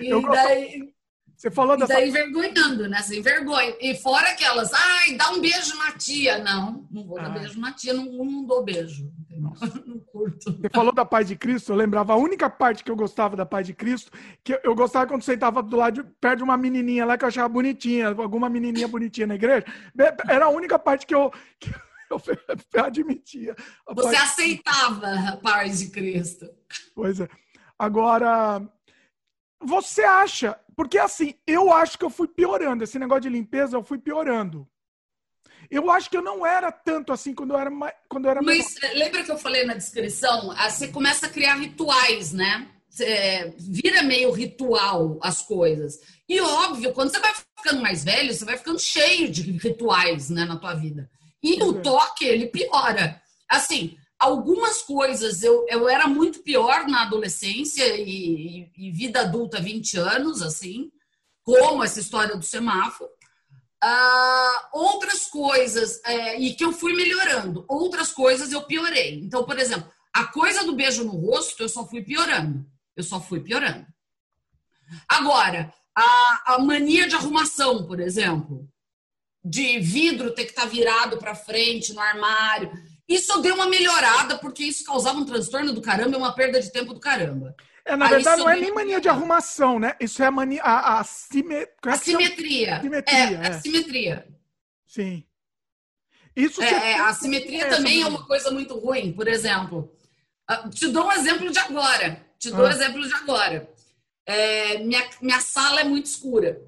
E 0.00 0.08
eu 0.08 0.22
daí. 0.22 0.94
Você 1.36 1.50
falou 1.50 1.76
dessa... 1.76 1.92
E 1.92 1.96
daí 1.96 2.08
envergonhando, 2.08 2.88
né? 2.88 3.02
Sem 3.02 3.20
vergonha. 3.20 3.76
E 3.80 3.94
fora 3.96 4.30
aquelas, 4.30 4.72
ai, 4.72 5.14
dá 5.14 5.30
um 5.30 5.42
beijo 5.42 5.76
na 5.76 5.92
tia. 5.92 6.38
Não, 6.38 6.86
não 6.90 7.06
vou 7.06 7.16
dar 7.16 7.28
beijo 7.28 7.60
na 7.60 7.70
tia, 7.72 7.92
não, 7.92 8.06
não 8.06 8.44
dou 8.46 8.64
beijo. 8.64 9.12
Não 9.86 9.98
curto. 10.00 10.52
Você 10.52 10.68
falou 10.72 10.92
da 10.92 11.04
Paz 11.04 11.28
de 11.28 11.36
Cristo, 11.36 11.72
eu 11.72 11.76
lembrava 11.76 12.12
a 12.12 12.16
única 12.16 12.48
parte 12.48 12.84
que 12.84 12.90
eu 12.90 12.96
gostava 12.96 13.36
da 13.36 13.46
Paz 13.46 13.66
de 13.66 13.74
Cristo, 13.74 14.10
que 14.42 14.58
eu 14.62 14.74
gostava 14.74 15.06
quando 15.06 15.22
você 15.22 15.34
estava 15.34 15.62
do 15.62 15.76
lado, 15.76 16.02
de, 16.02 16.10
perto 16.20 16.38
de 16.38 16.44
uma 16.44 16.56
menininha 16.56 17.04
lá 17.04 17.16
que 17.16 17.24
eu 17.24 17.28
achava 17.28 17.48
bonitinha, 17.48 18.08
alguma 18.08 18.48
menininha 18.48 18.88
bonitinha 18.88 19.26
na 19.26 19.34
igreja. 19.34 19.64
Era 20.28 20.46
a 20.46 20.50
única 20.50 20.78
parte 20.78 21.06
que 21.06 21.14
eu, 21.14 21.30
que 21.58 21.70
eu 22.72 22.84
admitia. 22.84 23.54
Você 23.94 24.16
aceitava 24.16 25.06
a 25.28 25.36
Paz 25.36 25.78
de 25.78 25.90
Cristo. 25.90 26.46
Pois 26.94 27.20
é. 27.20 27.28
Agora, 27.78 28.62
você 29.62 30.02
acha 30.02 30.58
porque 30.80 30.96
assim, 30.96 31.34
eu 31.46 31.70
acho 31.70 31.98
que 31.98 32.04
eu 32.06 32.08
fui 32.08 32.26
piorando. 32.26 32.82
Esse 32.82 32.98
negócio 32.98 33.20
de 33.20 33.28
limpeza, 33.28 33.76
eu 33.76 33.84
fui 33.84 33.98
piorando. 33.98 34.66
Eu 35.70 35.90
acho 35.90 36.10
que 36.10 36.16
eu 36.16 36.22
não 36.22 36.44
era 36.44 36.72
tanto 36.72 37.12
assim 37.12 37.34
quando 37.34 37.52
eu 37.52 37.58
era 37.58 37.70
mais, 37.70 37.94
quando 38.08 38.24
eu 38.24 38.30
era 38.30 38.42
Mas 38.42 38.74
menor. 38.80 38.96
lembra 38.96 39.24
que 39.24 39.30
eu 39.30 39.38
falei 39.38 39.64
na 39.64 39.74
descrição? 39.74 40.52
Ah, 40.56 40.70
você 40.70 40.88
começa 40.88 41.26
a 41.26 41.30
criar 41.30 41.54
rituais, 41.56 42.32
né? 42.32 42.68
É, 43.00 43.52
vira 43.56 44.02
meio 44.02 44.32
ritual 44.32 45.18
as 45.22 45.42
coisas. 45.42 46.00
E 46.28 46.40
óbvio, 46.40 46.92
quando 46.92 47.10
você 47.10 47.20
vai 47.20 47.32
ficando 47.56 47.80
mais 47.80 48.02
velho, 48.04 48.34
você 48.34 48.44
vai 48.44 48.58
ficando 48.58 48.78
cheio 48.78 49.30
de 49.30 49.42
rituais, 49.42 50.28
né, 50.30 50.44
na 50.44 50.56
tua 50.56 50.74
vida. 50.74 51.08
E 51.42 51.62
o 51.62 51.80
toque, 51.80 52.24
ele 52.24 52.46
piora. 52.46 53.20
Assim, 53.48 53.96
algumas 54.18 54.82
coisas 54.82 55.42
eu, 55.42 55.64
eu 55.68 55.88
era 55.88 56.06
muito 56.06 56.40
pior 56.40 56.86
na 56.86 57.02
adolescência 57.02 57.84
e, 57.96 58.70
e, 58.76 58.90
vida 58.90 59.22
adulta 59.22 59.60
20 59.60 59.96
anos, 59.96 60.42
assim, 60.42 60.90
como 61.42 61.82
essa 61.82 61.98
história 61.98 62.36
do 62.36 62.44
semáforo. 62.44 63.10
Uh, 63.82 64.78
outras 64.78 65.26
coisas, 65.26 66.00
é, 66.04 66.38
e 66.38 66.54
que 66.54 66.64
eu 66.64 66.72
fui 66.72 66.94
melhorando, 66.94 67.64
outras 67.66 68.12
coisas 68.12 68.52
eu 68.52 68.62
piorei. 68.62 69.20
Então, 69.20 69.44
por 69.44 69.58
exemplo, 69.58 69.90
a 70.12 70.26
coisa 70.26 70.64
do 70.64 70.74
beijo 70.74 71.04
no 71.04 71.12
rosto 71.12 71.62
eu 71.62 71.68
só 71.68 71.86
fui 71.86 72.02
piorando. 72.02 72.66
Eu 72.94 73.02
só 73.02 73.20
fui 73.20 73.40
piorando. 73.40 73.86
Agora, 75.08 75.72
a, 75.96 76.54
a 76.54 76.58
mania 76.58 77.08
de 77.08 77.14
arrumação, 77.14 77.86
por 77.86 78.00
exemplo, 78.00 78.68
de 79.42 79.78
vidro 79.78 80.34
ter 80.34 80.44
que 80.44 80.50
estar 80.50 80.62
tá 80.62 80.68
virado 80.68 81.16
para 81.16 81.34
frente 81.34 81.94
no 81.94 82.00
armário 82.00 82.70
isso 83.10 83.42
deu 83.42 83.56
uma 83.56 83.66
melhorada, 83.66 84.38
porque 84.38 84.62
isso 84.62 84.84
causava 84.84 85.18
um 85.18 85.24
transtorno 85.24 85.72
do 85.72 85.82
caramba 85.82 86.14
e 86.14 86.16
uma 86.16 86.32
perda 86.32 86.60
de 86.60 86.70
tempo 86.70 86.94
do 86.94 87.00
caramba. 87.00 87.56
É, 87.84 87.96
na 87.96 88.06
Aí 88.06 88.10
verdade, 88.10 88.40
não 88.40 88.50
é 88.50 88.56
nem 88.56 88.72
mania 88.72 89.00
de 89.00 89.08
arrumação, 89.08 89.78
né? 89.78 89.94
Isso 90.00 90.22
é 90.22 90.26
a 90.26 90.30
mania. 90.30 90.62
A, 90.62 91.00
a, 91.00 91.04
sime... 91.04 91.54
é 91.54 91.68
a 91.86 91.96
simetria. 91.96 92.80
simetria. 92.80 93.16
É, 93.16 93.32
é, 93.32 93.46
a 93.48 93.60
simetria. 93.60 94.28
Sim. 94.86 95.24
Isso 96.34 96.62
é, 96.62 96.92
é, 96.92 97.00
a 97.00 97.12
simetria 97.12 97.68
também 97.68 98.02
é 98.02 98.06
uma 98.06 98.26
coisa 98.26 98.50
muito 98.50 98.78
ruim. 98.78 99.12
Por 99.12 99.26
exemplo, 99.26 99.94
ah, 100.46 100.68
te 100.68 100.88
dou 100.88 101.06
um 101.06 101.12
exemplo 101.12 101.50
de 101.50 101.58
agora. 101.58 102.24
Te 102.38 102.50
dou 102.50 102.64
ah. 102.64 102.68
um 102.68 102.72
exemplo 102.72 103.06
de 103.06 103.14
agora. 103.14 103.68
É, 104.26 104.78
minha, 104.78 105.08
minha 105.20 105.40
sala 105.40 105.80
é 105.80 105.84
muito 105.84 106.06
escura. 106.06 106.60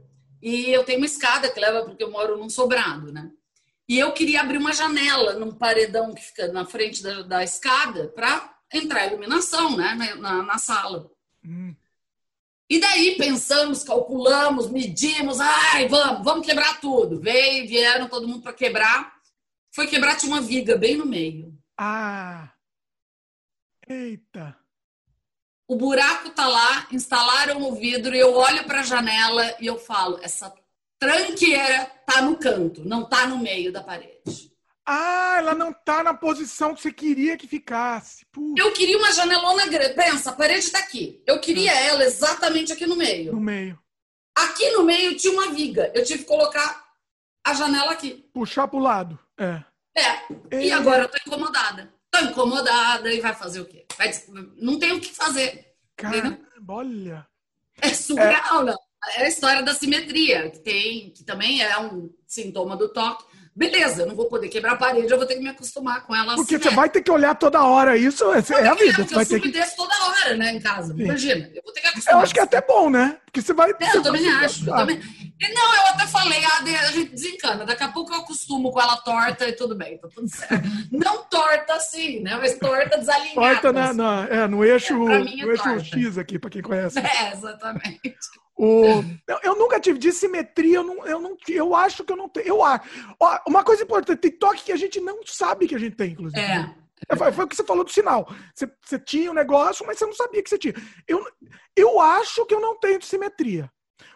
E 0.42 0.70
eu 0.70 0.84
tenho 0.84 0.98
uma 0.98 1.06
escada 1.06 1.48
que 1.50 1.60
leva, 1.60 1.84
porque 1.84 2.02
eu 2.02 2.10
moro 2.10 2.36
num 2.36 2.50
sobrado, 2.50 3.12
né? 3.12 3.30
E 3.88 3.98
eu 3.98 4.12
queria 4.12 4.40
abrir 4.40 4.58
uma 4.58 4.72
janela 4.72 5.34
num 5.34 5.52
paredão 5.52 6.14
que 6.14 6.22
fica 6.22 6.48
na 6.48 6.64
frente 6.64 7.02
da, 7.02 7.22
da 7.22 7.44
escada 7.44 8.08
para 8.08 8.52
entrar 8.72 9.06
iluminação 9.06 9.76
né, 9.76 9.94
na, 10.18 10.42
na 10.42 10.58
sala. 10.58 11.10
Hum. 11.44 11.74
E 12.68 12.80
daí 12.80 13.16
pensamos, 13.16 13.84
calculamos, 13.84 14.70
medimos, 14.70 15.40
ai, 15.40 15.88
vamos, 15.88 16.24
vamos 16.24 16.46
quebrar 16.46 16.80
tudo. 16.80 17.20
Veio, 17.20 17.68
vieram 17.68 18.08
todo 18.08 18.26
mundo 18.26 18.42
para 18.42 18.52
quebrar. 18.52 19.14
Foi 19.70 19.86
quebrar, 19.86 20.16
tinha 20.16 20.32
uma 20.32 20.40
viga 20.40 20.76
bem 20.76 20.96
no 20.96 21.04
meio. 21.04 21.56
Ah! 21.76 22.50
Eita! 23.86 24.56
O 25.66 25.76
buraco 25.76 26.30
tá 26.30 26.46
lá, 26.46 26.86
instalaram 26.92 27.62
o 27.62 27.74
vidro 27.74 28.14
e 28.14 28.18
eu 28.18 28.34
olho 28.34 28.64
para 28.64 28.80
a 28.80 28.84
janela 28.84 29.56
e 29.60 29.66
eu 29.66 29.78
falo, 29.78 30.18
essa 30.22 30.52
tranqueira 30.98 31.86
tá 32.06 32.22
no 32.22 32.36
canto, 32.36 32.84
não 32.84 33.08
tá 33.08 33.26
no 33.26 33.38
meio 33.38 33.72
da 33.72 33.82
parede. 33.82 34.51
Ah, 34.84 35.36
ela 35.38 35.54
não 35.54 35.72
tá 35.72 36.02
na 36.02 36.12
posição 36.12 36.74
que 36.74 36.82
você 36.82 36.92
queria 36.92 37.36
que 37.36 37.46
ficasse. 37.46 38.26
Puta. 38.32 38.60
Eu 38.60 38.72
queria 38.72 38.98
uma 38.98 39.12
janelona 39.12 39.66
grande. 39.66 39.94
Pensa, 39.94 40.30
a 40.30 40.34
parede 40.34 40.70
tá 40.70 40.80
aqui. 40.80 41.22
Eu 41.26 41.40
queria 41.40 41.72
ah. 41.72 41.80
ela 41.80 42.04
exatamente 42.04 42.72
aqui 42.72 42.86
no 42.86 42.96
meio. 42.96 43.32
No 43.32 43.40
meio. 43.40 43.78
Aqui 44.34 44.70
no 44.70 44.82
meio 44.82 45.16
tinha 45.16 45.32
uma 45.32 45.52
viga. 45.52 45.92
Eu 45.94 46.04
tive 46.04 46.20
que 46.20 46.28
colocar 46.28 46.84
a 47.44 47.54
janela 47.54 47.92
aqui. 47.92 48.28
Puxar 48.32 48.66
pro 48.66 48.78
lado. 48.78 49.18
É. 49.38 49.62
É. 49.94 50.62
E 50.64 50.72
agora 50.72 51.04
eu 51.04 51.08
tô 51.08 51.18
incomodada. 51.26 51.92
Tô 52.10 52.18
incomodada 52.20 53.12
e 53.12 53.20
vai 53.20 53.34
fazer 53.34 53.60
o 53.60 53.66
quê? 53.66 53.86
Vai... 53.96 54.10
Não 54.56 54.78
tem 54.78 54.92
o 54.92 55.00
que 55.00 55.14
fazer. 55.14 55.74
Caramba, 55.96 56.38
olha. 56.68 57.26
É 57.80 57.88
surreal, 57.88 58.62
é. 58.62 58.64
não. 58.64 58.78
É 59.16 59.24
a 59.24 59.28
história 59.28 59.62
da 59.62 59.74
simetria, 59.74 60.50
que 60.50 60.60
tem, 60.60 61.10
que 61.10 61.24
também 61.24 61.60
é 61.60 61.78
um 61.78 62.14
sintoma 62.26 62.76
do 62.76 62.92
toque. 62.92 63.24
Beleza, 63.54 64.02
eu 64.02 64.06
não 64.06 64.16
vou 64.16 64.26
poder 64.26 64.48
quebrar 64.48 64.72
a 64.72 64.76
parede, 64.76 65.12
eu 65.12 65.18
vou 65.18 65.26
ter 65.26 65.34
que 65.34 65.42
me 65.42 65.50
acostumar 65.50 66.06
com 66.06 66.16
ela. 66.16 66.34
Porque 66.36 66.54
assim, 66.54 66.70
você 66.70 66.74
vai 66.74 66.88
ter 66.88 67.02
que 67.02 67.10
olhar 67.10 67.34
toda 67.34 67.62
hora, 67.62 67.96
isso 67.98 68.24
é, 68.32 68.38
é 68.38 68.68
a 68.68 68.74
vida. 68.74 69.04
Você 69.04 69.14
vai 69.14 69.26
ter 69.26 69.40
que 69.40 69.76
toda 69.76 69.94
hora, 70.06 70.36
né, 70.36 70.52
em 70.52 70.60
casa. 70.60 70.94
Sim. 70.94 71.02
Imagina, 71.02 71.50
eu 71.54 71.62
vou 71.62 71.72
ter 71.72 71.82
que 71.82 71.86
acostumar. 71.88 72.18
Eu 72.18 72.22
acho 72.22 72.32
que 72.32 72.40
é 72.40 72.42
até 72.42 72.62
bom, 72.62 72.88
né? 72.88 73.18
Porque 73.26 73.42
você 73.42 73.52
vai. 73.52 73.70
É, 73.70 73.96
eu 73.96 74.02
também 74.02 74.26
acho. 74.28 74.68
Eu, 74.68 74.74
também... 74.74 75.00
Não, 75.54 75.74
eu 75.74 75.86
até 75.88 76.06
falei, 76.06 76.42
ah, 76.44 76.62
a 76.86 76.92
gente 76.92 77.12
desencana. 77.12 77.66
Daqui 77.66 77.82
a 77.82 77.88
pouco 77.88 78.12
eu 78.12 78.20
acostumo 78.20 78.70
com 78.70 78.80
ela 78.80 78.96
torta 78.98 79.46
e 79.46 79.52
tudo 79.52 79.74
bem, 79.74 79.98
tá 79.98 80.08
tudo 80.14 80.28
certo. 80.28 80.68
Não 80.90 81.24
torta 81.24 81.74
assim, 81.74 82.20
né? 82.20 82.36
Mas 82.36 82.58
torta 82.58 82.96
desalinhada. 82.98 83.34
Torta 83.34 83.72
na, 83.72 83.92
na, 83.92 84.26
é, 84.30 84.48
no 84.48 84.64
eixo, 84.64 84.94
é, 85.10 85.18
no 85.18 85.50
eixo 85.50 85.80
X 85.80 86.16
aqui, 86.16 86.38
para 86.38 86.50
quem 86.50 86.62
conhece. 86.62 86.98
É, 87.02 87.32
exatamente. 87.32 88.00
O, 88.64 89.02
eu, 89.42 89.56
nunca 89.56 89.80
tive 89.80 89.98
dissimetria, 89.98 90.76
eu, 90.76 90.84
não, 90.84 91.04
eu, 91.04 91.20
não, 91.20 91.36
eu 91.48 91.74
acho 91.74 92.04
que 92.04 92.12
eu 92.12 92.16
não 92.16 92.28
tenho. 92.28 92.46
Eu 92.46 92.62
acho. 92.62 92.88
Ó, 93.18 93.38
uma 93.48 93.64
coisa 93.64 93.82
importante, 93.82 94.20
tem 94.20 94.30
toque 94.30 94.62
que 94.62 94.70
a 94.70 94.76
gente 94.76 95.00
não 95.00 95.18
sabe 95.26 95.66
que 95.66 95.74
a 95.74 95.78
gente 95.78 95.96
tem, 95.96 96.12
inclusive. 96.12 96.40
É. 96.40 96.72
é 97.08 97.16
foi, 97.16 97.32
foi 97.32 97.44
o 97.44 97.48
que 97.48 97.56
você 97.56 97.64
falou 97.64 97.82
do 97.82 97.90
sinal. 97.90 98.24
Você, 98.54 98.70
você 98.80 99.00
tinha 99.00 99.32
um 99.32 99.34
negócio, 99.34 99.84
mas 99.84 99.98
você 99.98 100.06
não 100.06 100.12
sabia 100.12 100.40
que 100.40 100.48
você 100.48 100.58
tinha. 100.58 100.74
Eu, 101.08 101.26
eu 101.74 102.00
acho 102.00 102.46
que 102.46 102.54
eu 102.54 102.60
não 102.60 102.78
tenho 102.78 103.00
dissimetria. 103.00 103.68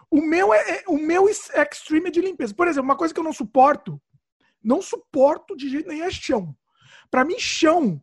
O 0.08 0.22
meu 0.22 0.54
é, 0.54 0.76
é 0.76 0.84
o 0.86 0.96
meu 0.96 1.28
extreme 1.28 2.06
é 2.06 2.12
de 2.12 2.20
limpeza. 2.20 2.54
Por 2.54 2.68
exemplo, 2.68 2.84
uma 2.88 2.96
coisa 2.96 3.12
que 3.12 3.18
eu 3.18 3.24
não 3.24 3.32
suporto, 3.32 4.00
não 4.62 4.80
suporto 4.80 5.56
de 5.56 5.68
jeito 5.68 5.88
nenhum 5.88 6.04
é 6.04 6.10
chão. 6.12 6.56
Para 7.10 7.24
mim, 7.24 7.36
chão. 7.36 8.00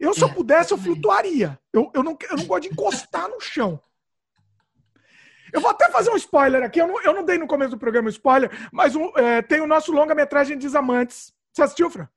Eu, 0.00 0.14
se 0.14 0.22
eu 0.22 0.28
é, 0.28 0.32
pudesse, 0.32 0.72
eu 0.72 0.78
flutuaria. 0.78 1.60
Eu, 1.70 1.90
eu, 1.92 2.02
não, 2.02 2.16
eu 2.30 2.38
não 2.38 2.46
gosto 2.46 2.62
de 2.62 2.68
encostar 2.70 3.28
no 3.28 3.38
chão. 3.38 3.78
Eu 5.54 5.60
vou 5.60 5.70
até 5.70 5.88
fazer 5.88 6.10
um 6.10 6.16
spoiler 6.16 6.64
aqui. 6.64 6.80
Eu 6.80 6.88
não, 6.88 7.00
eu 7.00 7.14
não 7.14 7.24
dei 7.24 7.38
no 7.38 7.46
começo 7.46 7.70
do 7.70 7.78
programa 7.78 8.10
spoiler, 8.10 8.50
mas 8.72 8.96
um, 8.96 9.12
é, 9.16 9.40
tem 9.40 9.60
o 9.60 9.68
nosso 9.68 9.92
longa-metragem 9.92 10.58
Desamantes. 10.58 11.32
Você 11.52 11.62
assistiu, 11.62 11.88
Fran? 11.88 12.08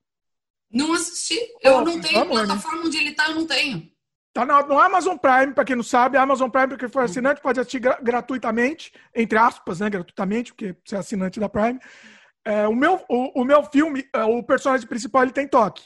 Não 0.68 0.92
assisti. 0.92 1.38
Eu 1.62 1.76
oh, 1.76 1.80
não 1.82 2.00
tenho 2.00 2.20
amor, 2.20 2.44
plataforma 2.44 2.84
onde 2.84 2.96
ele 2.96 3.14
tá, 3.14 3.28
eu 3.28 3.36
não 3.36 3.46
tenho. 3.46 3.88
Tá 4.34 4.44
no, 4.44 4.60
no 4.66 4.78
Amazon 4.78 5.16
Prime, 5.16 5.54
para 5.54 5.64
quem 5.64 5.76
não 5.76 5.84
sabe. 5.84 6.16
A 6.16 6.22
Amazon 6.22 6.50
Prime, 6.50 6.66
porque 6.66 6.88
for 6.88 7.04
assinante, 7.04 7.40
pode 7.40 7.60
assistir 7.60 7.78
gra 7.78 8.00
gratuitamente, 8.02 8.92
entre 9.14 9.38
aspas, 9.38 9.78
né? 9.78 9.88
Gratuitamente, 9.88 10.52
porque 10.52 10.76
você 10.84 10.96
é 10.96 10.98
assinante 10.98 11.38
da 11.38 11.48
Prime. 11.48 11.78
É, 12.44 12.66
o, 12.66 12.74
meu, 12.74 13.04
o, 13.08 13.42
o 13.42 13.44
meu 13.44 13.62
filme, 13.62 14.04
é, 14.12 14.24
o 14.24 14.42
personagem 14.42 14.88
principal, 14.88 15.22
ele 15.22 15.32
tem 15.32 15.46
toque. 15.46 15.84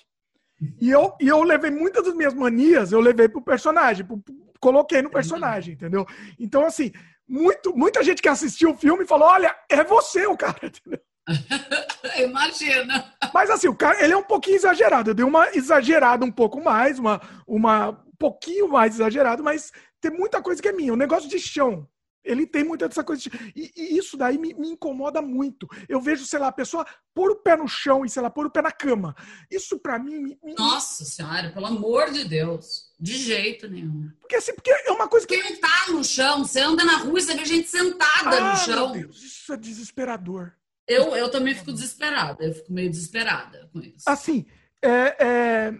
E 0.81 0.91
eu, 0.91 1.15
e 1.21 1.29
eu 1.29 1.43
levei 1.43 1.71
muitas 1.71 2.05
das 2.05 2.15
minhas 2.15 2.33
manias, 2.33 2.93
eu 2.93 3.01
levei 3.01 3.29
pro 3.29 3.43
personagem, 3.43 4.07
pro, 4.07 4.23
coloquei 4.59 5.03
no 5.03 5.11
personagem, 5.11 5.75
entendeu? 5.75 6.07
Então, 6.39 6.65
assim, 6.65 6.93
muito, 7.33 7.75
muita 7.75 8.05
gente 8.05 8.21
que 8.21 8.29
assistiu 8.29 8.73
o 8.73 8.77
filme 8.77 9.07
falou: 9.07 9.27
olha, 9.27 9.57
é 9.71 9.83
você 9.83 10.27
o 10.27 10.37
cara, 10.37 10.59
entendeu? 10.63 11.01
Imagina. 12.19 13.15
Mas 13.33 13.49
assim, 13.49 13.69
o 13.69 13.75
cara, 13.75 14.05
ele 14.05 14.13
é 14.13 14.17
um 14.17 14.23
pouquinho 14.23 14.57
exagerado. 14.57 15.11
Eu 15.11 15.15
dei 15.15 15.25
uma 15.25 15.49
exagerada 15.55 16.27
um 16.27 16.31
pouco 16.31 16.63
mais, 16.63 16.99
uma, 16.99 17.23
uma 17.47 18.05
pouquinho 18.19 18.69
mais 18.69 18.97
exagerado, 18.97 19.43
mas 19.43 19.73
tem 19.99 20.11
muita 20.11 20.43
coisa 20.43 20.61
que 20.61 20.69
é 20.69 20.73
minha. 20.73 20.93
O 20.93 20.97
negócio 20.97 21.29
de 21.29 21.39
chão, 21.39 21.89
ele 22.23 22.47
tem 22.47 22.65
muita 22.65 22.87
dessa 22.87 23.03
coisa. 23.03 23.23
De... 23.23 23.31
E, 23.57 23.73
e, 23.75 23.97
isso 23.97 24.17
daí 24.17 24.37
me, 24.37 24.53
me, 24.55 24.71
incomoda 24.71 25.23
muito. 25.23 25.67
Eu 25.89 26.01
vejo, 26.01 26.27
sei 26.27 26.39
lá, 26.39 26.49
a 26.49 26.53
pessoa 26.53 26.87
pôr 27.15 27.31
o 27.31 27.37
pé 27.37 27.57
no 27.57 27.67
chão 27.67 28.05
e, 28.05 28.11
sei 28.11 28.21
lá, 28.23 28.29
pôr 28.29 28.47
o 28.47 28.51
pé 28.51 28.61
na 28.61 28.71
cama. 28.71 29.15
Isso 29.51 29.79
para 29.79 29.99
mim. 29.99 30.37
Me... 30.43 30.55
Nossa 30.57 31.05
Senhora, 31.05 31.51
pelo 31.51 31.67
amor 31.67 32.11
de 32.11 32.25
Deus. 32.29 32.92
De 33.03 33.15
jeito 33.15 33.69
nenhum. 33.69 34.09
Porque 34.21 34.37
assim, 34.37 34.55
porque 34.55 34.71
é 34.71 34.93
uma 34.93 35.09
coisa 35.09 35.27
que. 35.27 35.37
Quem 35.37 35.57
tá 35.57 35.87
no 35.89 36.05
chão, 36.05 36.45
você 36.45 36.61
anda 36.61 36.85
na 36.85 36.99
rua 36.99 37.19
e 37.19 37.23
você 37.23 37.35
vê 37.35 37.45
gente 37.45 37.69
sentada 37.69 38.37
ah, 38.37 38.53
no 38.53 38.57
chão. 38.59 38.93
Meu 38.93 39.03
Deus, 39.03 39.21
isso 39.21 39.53
é 39.53 39.57
desesperador. 39.57 40.53
Eu, 40.87 41.17
eu 41.17 41.29
também 41.29 41.53
fico 41.53 41.73
desesperada, 41.73 42.45
eu 42.45 42.55
fico 42.55 42.73
meio 42.73 42.89
desesperada 42.89 43.69
com 43.73 43.81
isso. 43.81 44.05
Assim, 44.07 44.47
é, 44.81 45.17
é... 45.19 45.75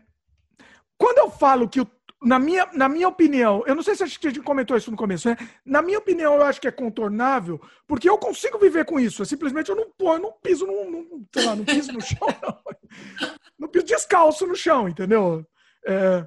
quando 0.99 1.19
eu 1.19 1.31
falo 1.31 1.69
que 1.69 1.81
o 1.81 1.87
na 2.21 2.41
minha, 2.41 2.69
na 2.73 2.89
minha 2.89 3.09
opinião, 3.09 3.63
eu 3.67 3.75
não 3.75 3.83
sei 3.85 3.95
se 3.95 4.03
a 4.03 4.07
gente 4.07 4.41
comentou 4.41 4.77
isso 4.77 4.91
no 4.91 4.97
começo, 4.97 5.29
né? 5.29 5.37
Na 5.65 5.81
minha 5.81 5.99
opinião, 5.99 6.35
eu 6.35 6.43
acho 6.43 6.61
que 6.61 6.69
é 6.69 6.73
contornável, 6.73 7.61
porque 7.87 8.09
eu 8.09 8.19
consigo 8.19 8.59
viver 8.59 8.85
com 8.85 8.99
isso. 8.99 9.23
É 9.23 9.25
simplesmente 9.25 9.71
eu 9.71 9.77
não 9.77 9.87
eu 10.13 10.19
não 10.19 10.33
piso 10.43 10.67
no, 10.67 10.91
no, 10.91 11.27
sei 11.33 11.45
lá, 11.45 11.55
não 11.55 11.65
piso 11.65 11.93
no 11.93 12.01
chão, 12.01 12.29
não. 12.43 12.63
Não 13.59 13.69
piso 13.69 13.87
descalço 13.87 14.45
no 14.45 14.57
chão, 14.57 14.89
entendeu? 14.89 15.47
É, 15.87 16.27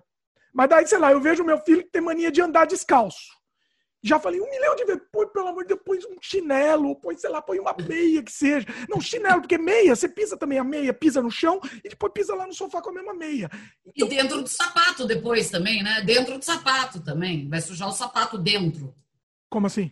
mas 0.56 0.70
daí, 0.70 0.88
sei 0.88 0.98
lá, 0.98 1.12
eu 1.12 1.20
vejo 1.20 1.44
meu 1.44 1.58
filho 1.60 1.84
que 1.84 1.90
tem 1.90 2.02
mania 2.02 2.32
de 2.32 2.42
andar 2.42 2.66
descalço. 2.66 3.36
Já 4.02 4.18
falei 4.18 4.40
um 4.40 4.50
milhão 4.50 4.74
de 4.74 4.86
vezes, 4.86 5.02
põe, 5.12 5.28
pelo 5.28 5.50
amor 5.50 5.64
de 5.64 5.70
Deus, 5.70 5.82
põe 5.84 5.98
um 5.98 6.16
chinelo, 6.22 6.96
põe, 6.96 7.18
sei 7.18 7.30
lá, 7.30 7.42
põe 7.42 7.60
uma 7.60 7.76
meia 7.78 8.24
que 8.24 8.32
seja. 8.32 8.66
Não, 8.88 9.02
chinelo, 9.02 9.42
porque 9.42 9.58
meia, 9.58 9.94
você 9.94 10.08
pisa 10.08 10.38
também 10.38 10.58
a 10.58 10.64
meia, 10.64 10.94
pisa 10.94 11.22
no 11.22 11.30
chão 11.30 11.60
e 11.84 11.90
depois 11.90 12.14
pisa 12.14 12.34
lá 12.34 12.48
no 12.48 12.54
sofá 12.54 12.82
com 12.82 12.92
a 12.92 12.94
mesma 12.94 13.14
meia. 13.14 13.50
Então... 13.86 14.08
E 14.08 14.10
dentro 14.10 14.42
do 14.42 14.48
sapato 14.48 15.06
depois 15.06 15.50
também, 15.50 15.84
né? 15.84 16.02
Dentro 16.06 16.38
do 16.38 16.46
sapato 16.46 17.02
também. 17.02 17.50
Vai 17.50 17.60
sujar 17.60 17.90
o 17.90 17.92
sapato 17.92 18.38
dentro. 18.38 18.96
Como 19.50 19.68
assim? 19.68 19.92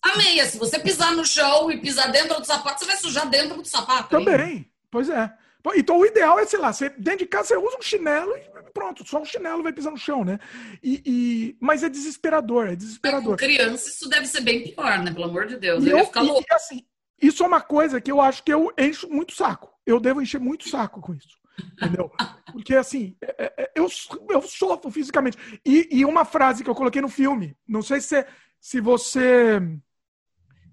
A 0.00 0.16
meia, 0.16 0.46
se 0.46 0.58
você 0.58 0.78
pisar 0.78 1.12
no 1.16 1.24
chão 1.24 1.72
e 1.72 1.80
pisar 1.80 2.12
dentro 2.12 2.38
do 2.38 2.46
sapato, 2.46 2.78
você 2.78 2.84
vai 2.84 2.96
sujar 2.98 3.28
dentro 3.28 3.60
do 3.60 3.66
sapato. 3.66 4.10
Também, 4.10 4.40
hein? 4.40 4.72
pois 4.92 5.08
é. 5.08 5.36
Então 5.74 5.98
o 5.98 6.06
ideal 6.06 6.38
é, 6.38 6.46
sei 6.46 6.58
lá, 6.58 6.72
você, 6.72 6.88
dentro 6.90 7.20
de 7.20 7.26
casa 7.26 7.48
você 7.48 7.56
usa 7.56 7.78
um 7.78 7.82
chinelo 7.82 8.36
e 8.36 8.72
pronto, 8.72 9.06
só 9.06 9.20
um 9.20 9.24
chinelo 9.24 9.62
vai 9.62 9.72
pisar 9.72 9.90
no 9.90 9.96
chão, 9.96 10.24
né? 10.24 10.38
E, 10.82 11.02
e 11.04 11.56
mas 11.60 11.82
é 11.82 11.88
desesperador, 11.88 12.68
é 12.68 12.76
desesperador. 12.76 13.32
Mas 13.32 13.40
com 13.40 13.46
criança 13.46 13.88
isso 13.88 14.08
deve 14.08 14.26
ser 14.26 14.42
bem 14.42 14.62
pior, 14.62 14.98
né? 15.02 15.12
Pelo 15.12 15.24
amor 15.24 15.46
de 15.46 15.56
Deus. 15.56 15.84
E 15.84 15.90
eu, 15.90 16.04
ficar 16.04 16.20
louco. 16.20 16.44
E, 16.48 16.54
assim, 16.54 16.86
isso 17.20 17.42
é 17.42 17.46
uma 17.46 17.60
coisa 17.60 18.00
que 18.00 18.12
eu 18.12 18.20
acho 18.20 18.42
que 18.42 18.52
eu 18.52 18.72
encho 18.78 19.08
muito 19.08 19.34
saco. 19.34 19.72
Eu 19.84 19.98
devo 19.98 20.20
encher 20.20 20.40
muito 20.40 20.68
saco 20.68 21.00
com 21.00 21.14
isso. 21.14 21.38
Entendeu? 21.72 22.12
Porque 22.52 22.74
assim, 22.74 23.16
é, 23.20 23.34
é, 23.38 23.62
é, 23.62 23.72
eu, 23.74 23.88
eu 24.28 24.42
sofro 24.42 24.90
fisicamente. 24.90 25.38
E, 25.64 25.88
e 25.90 26.04
uma 26.04 26.24
frase 26.24 26.62
que 26.62 26.70
eu 26.70 26.74
coloquei 26.74 27.00
no 27.00 27.08
filme, 27.08 27.56
não 27.66 27.82
sei 27.82 28.00
se, 28.00 28.26
se 28.60 28.80
você 28.80 29.60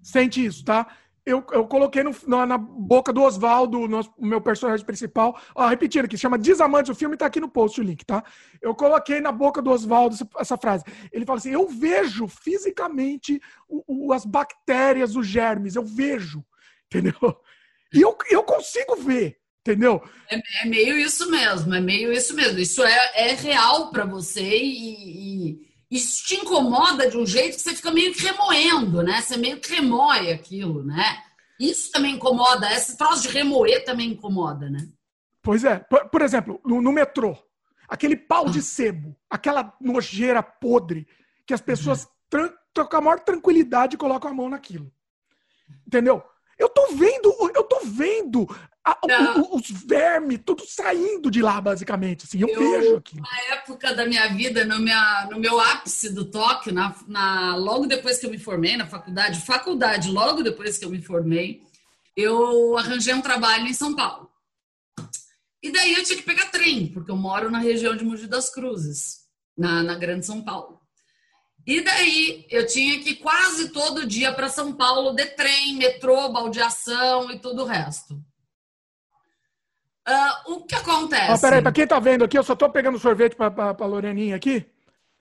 sente 0.02 0.44
isso, 0.44 0.64
tá? 0.64 0.86
Eu, 1.26 1.44
eu 1.52 1.66
coloquei 1.66 2.02
no, 2.02 2.14
na, 2.26 2.44
na, 2.44 2.58
boca 2.58 3.12
do 3.12 3.22
Oswaldo, 3.22 3.80
o 3.80 4.26
meu 4.26 4.40
personagem 4.40 4.84
principal. 4.84 5.40
Ó, 5.54 5.66
repetindo 5.66 6.04
aqui, 6.04 6.18
chama 6.18 6.36
Desamantes, 6.36 6.90
o 6.90 6.94
filme 6.94 7.16
tá 7.16 7.26
aqui 7.26 7.40
no 7.40 7.48
post 7.48 7.80
o 7.80 7.84
link, 7.84 8.04
tá? 8.04 8.22
Eu 8.60 8.74
coloquei 8.74 9.20
na 9.20 9.32
boca 9.32 9.62
do 9.62 9.70
Oswaldo 9.70 10.14
essa, 10.14 10.28
essa, 10.38 10.56
frase. 10.58 10.84
Ele 11.10 11.24
fala 11.24 11.38
assim: 11.38 11.50
eu 11.50 11.66
vejo 11.66 12.28
fisicamente 12.28 13.40
o, 13.66 14.08
o, 14.08 14.12
as 14.12 14.26
bactérias, 14.26 15.16
os 15.16 15.26
germes, 15.26 15.76
eu 15.76 15.84
vejo, 15.84 16.44
entendeu? 16.86 17.14
E 17.92 18.02
eu, 18.02 18.16
eu 18.30 18.42
consigo 18.42 18.96
ver, 18.96 19.38
entendeu? 19.60 20.02
É, 20.30 20.36
é 20.36 20.68
meio 20.68 20.98
isso 20.98 21.30
mesmo, 21.30 21.74
é 21.74 21.80
meio 21.80 22.12
isso 22.12 22.34
mesmo. 22.34 22.58
Isso 22.58 22.84
é, 22.84 23.30
é 23.30 23.34
real 23.34 23.90
para 23.90 24.04
você 24.04 24.42
e, 24.42 25.52
e 25.52 25.73
isso 25.94 26.24
te 26.26 26.34
incomoda 26.34 27.08
de 27.08 27.16
um 27.16 27.24
jeito 27.24 27.54
que 27.54 27.62
você 27.62 27.72
fica 27.72 27.92
meio 27.92 28.12
que 28.12 28.20
remoendo, 28.20 29.00
né? 29.00 29.20
Você 29.20 29.36
meio 29.36 29.60
que 29.60 29.72
remoe 29.72 30.32
aquilo, 30.32 30.82
né? 30.82 31.22
Isso 31.58 31.92
também 31.92 32.16
incomoda, 32.16 32.68
esse 32.72 32.96
troço 32.96 33.22
de 33.22 33.28
remoer 33.28 33.84
também 33.84 34.10
incomoda, 34.10 34.68
né? 34.68 34.88
Pois 35.40 35.62
é. 35.62 35.78
Por, 35.78 36.08
por 36.08 36.20
exemplo, 36.20 36.60
no, 36.64 36.82
no, 36.82 36.90
metrô, 36.90 37.38
aquele 37.88 38.16
pau 38.16 38.50
de 38.50 38.60
sebo, 38.60 39.16
aquela 39.30 39.72
nojeira 39.80 40.42
podre, 40.42 41.06
que 41.46 41.54
as 41.54 41.60
pessoas 41.60 42.08
uhum. 42.34 42.50
com 42.90 42.96
a 42.96 43.00
maior 43.00 43.20
tranquilidade 43.20 43.96
colocam 43.96 44.32
a 44.32 44.34
mão 44.34 44.48
naquilo. 44.48 44.92
Entendeu? 45.86 46.24
Eu 46.58 46.68
tô 46.68 46.88
vendo, 46.96 47.32
eu 47.54 47.62
tô 47.62 47.82
vendo 47.84 48.48
a, 48.84 48.98
o, 49.38 49.56
os 49.56 49.70
vermes, 49.70 50.40
tudo 50.44 50.62
saindo 50.66 51.30
de 51.30 51.40
lá, 51.40 51.58
basicamente. 51.58 52.24
Assim, 52.24 52.40
eu, 52.40 52.48
eu 52.48 52.58
vejo 52.58 52.96
aqui. 52.96 53.16
Na 53.18 53.54
época 53.54 53.94
da 53.94 54.04
minha 54.04 54.28
vida, 54.28 54.64
no, 54.64 54.78
minha, 54.78 55.26
no 55.30 55.38
meu 55.38 55.58
ápice 55.58 56.12
do 56.12 56.26
toque, 56.26 56.70
na, 56.70 56.94
na, 57.08 57.56
logo 57.56 57.86
depois 57.86 58.18
que 58.18 58.26
eu 58.26 58.30
me 58.30 58.38
formei 58.38 58.76
na 58.76 58.86
faculdade, 58.86 59.40
faculdade, 59.40 60.10
logo 60.10 60.42
depois 60.42 60.76
que 60.76 60.84
eu 60.84 60.90
me 60.90 61.00
formei, 61.00 61.62
eu 62.14 62.76
arranjei 62.76 63.14
um 63.14 63.22
trabalho 63.22 63.66
em 63.66 63.72
São 63.72 63.96
Paulo. 63.96 64.30
E 65.62 65.72
daí 65.72 65.94
eu 65.94 66.04
tinha 66.04 66.18
que 66.18 66.24
pegar 66.24 66.50
trem, 66.50 66.88
porque 66.88 67.10
eu 67.10 67.16
moro 67.16 67.50
na 67.50 67.58
região 67.58 67.96
de 67.96 68.04
Mogi 68.04 68.26
das 68.26 68.50
Cruzes, 68.50 69.20
na, 69.56 69.82
na 69.82 69.94
Grande 69.94 70.26
São 70.26 70.42
Paulo. 70.42 70.78
E 71.66 71.80
daí 71.80 72.46
eu 72.50 72.66
tinha 72.66 73.00
que 73.02 73.10
ir 73.10 73.16
quase 73.16 73.70
todo 73.70 74.06
dia 74.06 74.30
para 74.34 74.50
São 74.50 74.74
Paulo 74.74 75.14
de 75.14 75.24
trem, 75.24 75.76
metrô, 75.76 76.28
baldeação 76.28 77.30
e 77.30 77.38
tudo 77.38 77.62
o 77.62 77.66
resto. 77.66 78.22
Uh, 80.06 80.52
o 80.52 80.60
que 80.66 80.74
acontece? 80.74 81.32
Oh, 81.32 81.40
peraí, 81.40 81.62
para 81.62 81.72
quem 81.72 81.86
tá 81.86 81.98
vendo 81.98 82.24
aqui, 82.24 82.38
eu 82.38 82.44
só 82.44 82.54
tô 82.54 82.68
pegando 82.68 82.98
sorvete 82.98 83.34
para 83.34 83.76
a 83.78 83.86
Loreninha 83.86 84.36
aqui. 84.36 84.66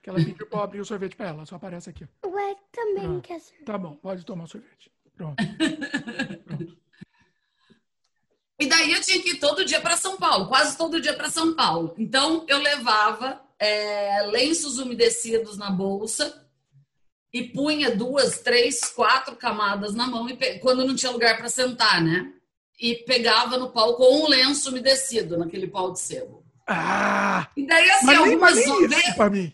Que 0.02 0.10
ela 0.10 0.20
pediu 0.20 0.46
para 0.48 0.64
abrir 0.64 0.82
o 0.82 0.86
sorvete 0.86 1.16
para 1.16 1.30
ela, 1.30 1.46
só 1.46 1.56
aparece 1.56 1.90
aqui. 1.90 2.06
Ué, 2.26 2.56
também 2.72 3.18
ah, 3.18 3.22
quer 3.22 3.40
sorvete. 3.40 3.66
Tá 3.66 3.78
bom, 3.78 3.96
pode 3.96 4.26
tomar 4.26 4.48
sorvete. 4.48 4.92
Pronto. 5.16 5.38
Pronto. 6.46 6.78
E 8.60 8.66
daí 8.68 8.94
eu 8.94 9.02
tinha 9.02 9.22
que 9.22 9.32
ir 9.32 9.40
todo 9.40 9.66
dia 9.66 9.82
para 9.82 9.98
São 9.98 10.16
Paulo, 10.16 10.48
quase 10.48 10.78
todo 10.78 11.02
dia 11.02 11.14
para 11.14 11.30
São 11.30 11.54
Paulo. 11.54 11.94
Então 11.98 12.46
eu 12.48 12.60
levava 12.60 13.42
é, 13.60 14.22
lenços 14.28 14.78
umedecidos 14.78 15.58
na 15.58 15.70
bolsa 15.70 16.48
e 17.34 17.44
punha 17.44 17.96
duas, 17.96 18.40
três, 18.40 18.86
quatro 18.86 19.36
camadas 19.36 19.94
na 19.94 20.08
mão 20.08 20.30
e 20.30 20.60
quando 20.60 20.86
não 20.86 20.96
tinha 20.96 21.12
lugar 21.12 21.36
para 21.36 21.50
sentar, 21.50 22.02
né? 22.02 22.32
E 22.80 22.96
pegava 23.06 23.58
no 23.58 23.72
pau 23.72 23.96
com 23.96 24.24
um 24.24 24.28
lenço 24.28 24.70
umedecido 24.70 25.38
naquele 25.38 25.68
pau 25.68 25.92
de 25.92 26.00
sebo. 26.00 26.44
Ah! 26.68 27.48
E 27.56 27.66
daí, 27.66 27.90
assim, 27.90 28.06
mas 28.06 28.18
algumas 28.18 28.56
nem, 28.56 28.68
mas 28.68 28.90
nem 28.90 29.14
pra 29.16 29.30
mim. 29.30 29.54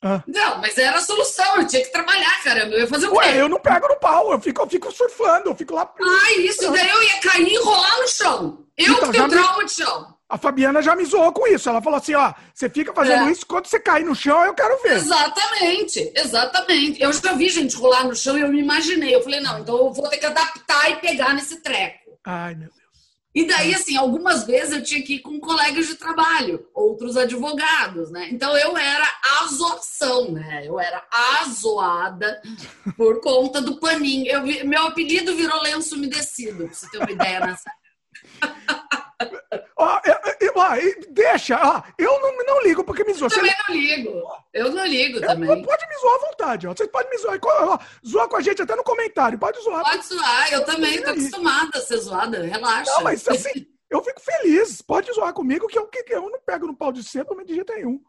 Ah. 0.00 0.22
Não, 0.28 0.58
mas 0.58 0.78
era 0.78 0.98
a 0.98 1.00
solução, 1.00 1.56
eu 1.56 1.66
tinha 1.66 1.82
que 1.82 1.90
trabalhar, 1.90 2.42
caramba. 2.44 2.74
Eu 2.74 2.80
ia 2.80 2.86
fazer 2.86 3.06
o 3.08 3.10
quê? 3.10 3.16
Ué, 3.16 3.40
eu 3.40 3.48
não 3.48 3.58
pego 3.58 3.88
no 3.88 3.96
pau, 3.96 4.30
eu 4.30 4.40
fico, 4.40 4.62
eu 4.62 4.68
fico 4.68 4.92
surfando, 4.92 5.50
eu 5.50 5.56
fico 5.56 5.74
lá. 5.74 5.92
Ah, 6.00 6.32
isso, 6.38 6.70
daí 6.70 6.88
eu 6.88 7.02
ia 7.02 7.20
cair 7.20 7.52
e 7.52 7.58
rolar 7.58 7.98
no 7.98 8.08
chão. 8.08 8.64
Eu 8.76 8.94
então, 8.94 9.10
tenho 9.10 9.28
trauma 9.28 9.58
me... 9.58 9.64
de 9.64 9.72
chão. 9.72 10.18
A 10.28 10.36
Fabiana 10.36 10.82
já 10.82 10.94
me 10.94 11.04
zoou 11.04 11.32
com 11.32 11.46
isso. 11.48 11.68
Ela 11.68 11.82
falou 11.82 11.98
assim: 11.98 12.14
ó, 12.14 12.32
você 12.54 12.68
fica 12.68 12.92
fazendo 12.92 13.28
é. 13.28 13.32
isso, 13.32 13.46
quando 13.46 13.66
você 13.66 13.80
cair 13.80 14.04
no 14.04 14.14
chão, 14.14 14.44
eu 14.44 14.54
quero 14.54 14.80
ver. 14.82 14.96
Exatamente, 14.96 16.12
exatamente. 16.14 17.02
Eu 17.02 17.12
já 17.12 17.32
vi 17.32 17.48
gente 17.48 17.74
rolar 17.74 18.04
no 18.04 18.14
chão 18.14 18.38
e 18.38 18.42
eu 18.42 18.48
me 18.48 18.60
imaginei. 18.60 19.14
Eu 19.14 19.22
falei, 19.22 19.40
não, 19.40 19.58
então 19.58 19.76
eu 19.78 19.92
vou 19.92 20.08
ter 20.08 20.18
que 20.18 20.26
adaptar 20.26 20.90
e 20.90 20.96
pegar 20.96 21.34
nesse 21.34 21.60
treco. 21.60 21.97
Ai, 22.24 22.54
meu 22.54 22.68
Deus. 22.68 22.88
E 23.34 23.46
daí, 23.46 23.74
assim, 23.74 23.96
algumas 23.96 24.44
vezes 24.44 24.72
eu 24.72 24.82
tinha 24.82 25.02
que 25.02 25.14
ir 25.16 25.20
com 25.20 25.38
colegas 25.38 25.86
de 25.86 25.94
trabalho, 25.94 26.66
outros 26.74 27.16
advogados, 27.16 28.10
né? 28.10 28.28
Então 28.30 28.56
eu 28.56 28.76
era 28.76 29.06
azoação, 29.42 30.32
né? 30.32 30.66
Eu 30.66 30.80
era 30.80 31.06
azoada 31.40 32.42
por 32.96 33.20
conta 33.20 33.60
do 33.60 33.78
paninho. 33.78 34.26
Eu, 34.26 34.66
meu 34.66 34.86
apelido 34.86 35.36
virou 35.36 35.62
lenço 35.62 35.94
umedecido, 35.94 36.64
pra 36.64 36.74
você 36.74 36.90
ter 36.90 36.98
uma 36.98 37.12
ideia 37.12 37.40
nessa. 37.40 37.70
Ó, 39.80 40.00
deixa, 41.10 41.56
ó, 41.62 41.82
eu 41.96 42.20
não, 42.20 42.36
não 42.44 42.62
ligo 42.62 42.82
porque 42.82 43.04
me 43.04 43.14
zoa. 43.14 43.28
Também 43.28 43.54
não 43.68 43.74
ligo. 43.76 44.22
Eu 44.52 44.72
não 44.72 44.84
ligo 44.84 45.20
também. 45.20 45.62
Pode 45.62 45.88
me 45.88 45.94
zoar 46.00 46.14
à 46.16 46.26
vontade, 46.30 46.66
ó. 46.66 46.74
Vocês 46.74 46.90
podem 46.90 47.10
me 47.10 47.18
zoar. 47.18 47.38
Ó, 47.40 47.78
zoar 48.04 48.28
com 48.28 48.36
a 48.36 48.40
gente 48.40 48.60
até 48.60 48.74
no 48.74 48.82
comentário. 48.82 49.38
Pode 49.38 49.62
zoar. 49.62 49.84
Pode 49.84 50.04
zoar, 50.04 50.52
eu 50.52 50.64
também 50.64 51.00
tô 51.00 51.10
acostumada 51.10 51.78
a 51.78 51.80
ser 51.80 51.98
zoada. 51.98 52.42
Relaxa. 52.42 52.90
Não, 52.90 53.04
mas 53.04 53.28
assim, 53.28 53.66
eu 53.88 54.02
fico 54.02 54.20
feliz. 54.20 54.82
Pode 54.82 55.12
zoar 55.12 55.32
comigo 55.32 55.68
que 55.68 55.78
eu, 55.78 55.86
que 55.86 56.04
eu 56.08 56.28
não 56.28 56.40
pego 56.40 56.66
no 56.66 56.76
pau 56.76 56.90
de 56.90 57.04
cedo, 57.04 57.36
de 57.44 57.54
jeito 57.54 57.72
nenhum. 57.72 58.00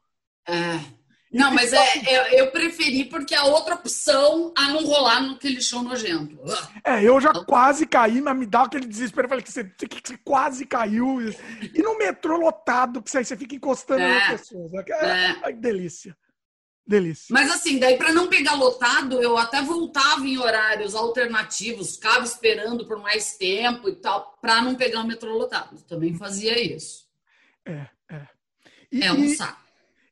É. 0.47 0.98
Não, 1.31 1.53
mas 1.53 1.71
é, 1.73 1.97
é, 2.07 2.41
eu 2.41 2.49
preferi 2.49 3.05
porque 3.05 3.35
a 3.35 3.43
outra 3.43 3.75
opção 3.75 4.51
a 4.57 4.69
não 4.69 4.83
rolar 4.83 5.21
naquele 5.21 5.61
chão 5.61 5.83
nojento. 5.83 6.39
É, 6.83 7.03
eu 7.03 7.21
já 7.21 7.31
quase 7.45 7.85
caí, 7.85 8.19
mas 8.19 8.35
me 8.35 8.47
dá 8.47 8.63
aquele 8.63 8.87
desespero. 8.87 9.25
Eu 9.25 9.29
falei 9.29 9.43
que 9.43 9.51
você, 9.51 9.63
que 9.63 10.01
você 10.03 10.17
quase 10.17 10.65
caiu. 10.65 11.21
E 11.21 11.83
no 11.83 11.97
metrô 11.99 12.37
lotado, 12.37 13.01
que 13.01 13.11
você, 13.11 13.23
você 13.23 13.37
fica 13.37 13.53
encostando 13.53 14.01
é, 14.01 14.15
nas 14.15 14.41
pessoas. 14.41 14.73
É, 14.73 15.49
é. 15.49 15.51
delícia. 15.51 16.17
Delícia. 16.85 17.27
Mas 17.29 17.51
assim, 17.51 17.77
daí 17.77 17.95
para 17.97 18.11
não 18.11 18.27
pegar 18.27 18.55
lotado, 18.55 19.21
eu 19.21 19.37
até 19.37 19.61
voltava 19.61 20.25
em 20.25 20.39
horários 20.39 20.95
alternativos, 20.95 21.93
ficava 21.97 22.25
esperando 22.25 22.87
por 22.87 22.97
mais 22.97 23.37
tempo 23.37 23.87
e 23.87 23.95
tal, 23.97 24.35
para 24.41 24.59
não 24.63 24.73
pegar 24.73 25.01
o 25.01 25.07
metrô 25.07 25.37
lotado. 25.37 25.79
Também 25.83 26.15
fazia 26.15 26.59
isso. 26.59 27.05
É, 27.63 27.87
é. 28.09 28.27
E, 28.91 29.03
é 29.03 29.13
um 29.13 29.29
saco. 29.35 29.68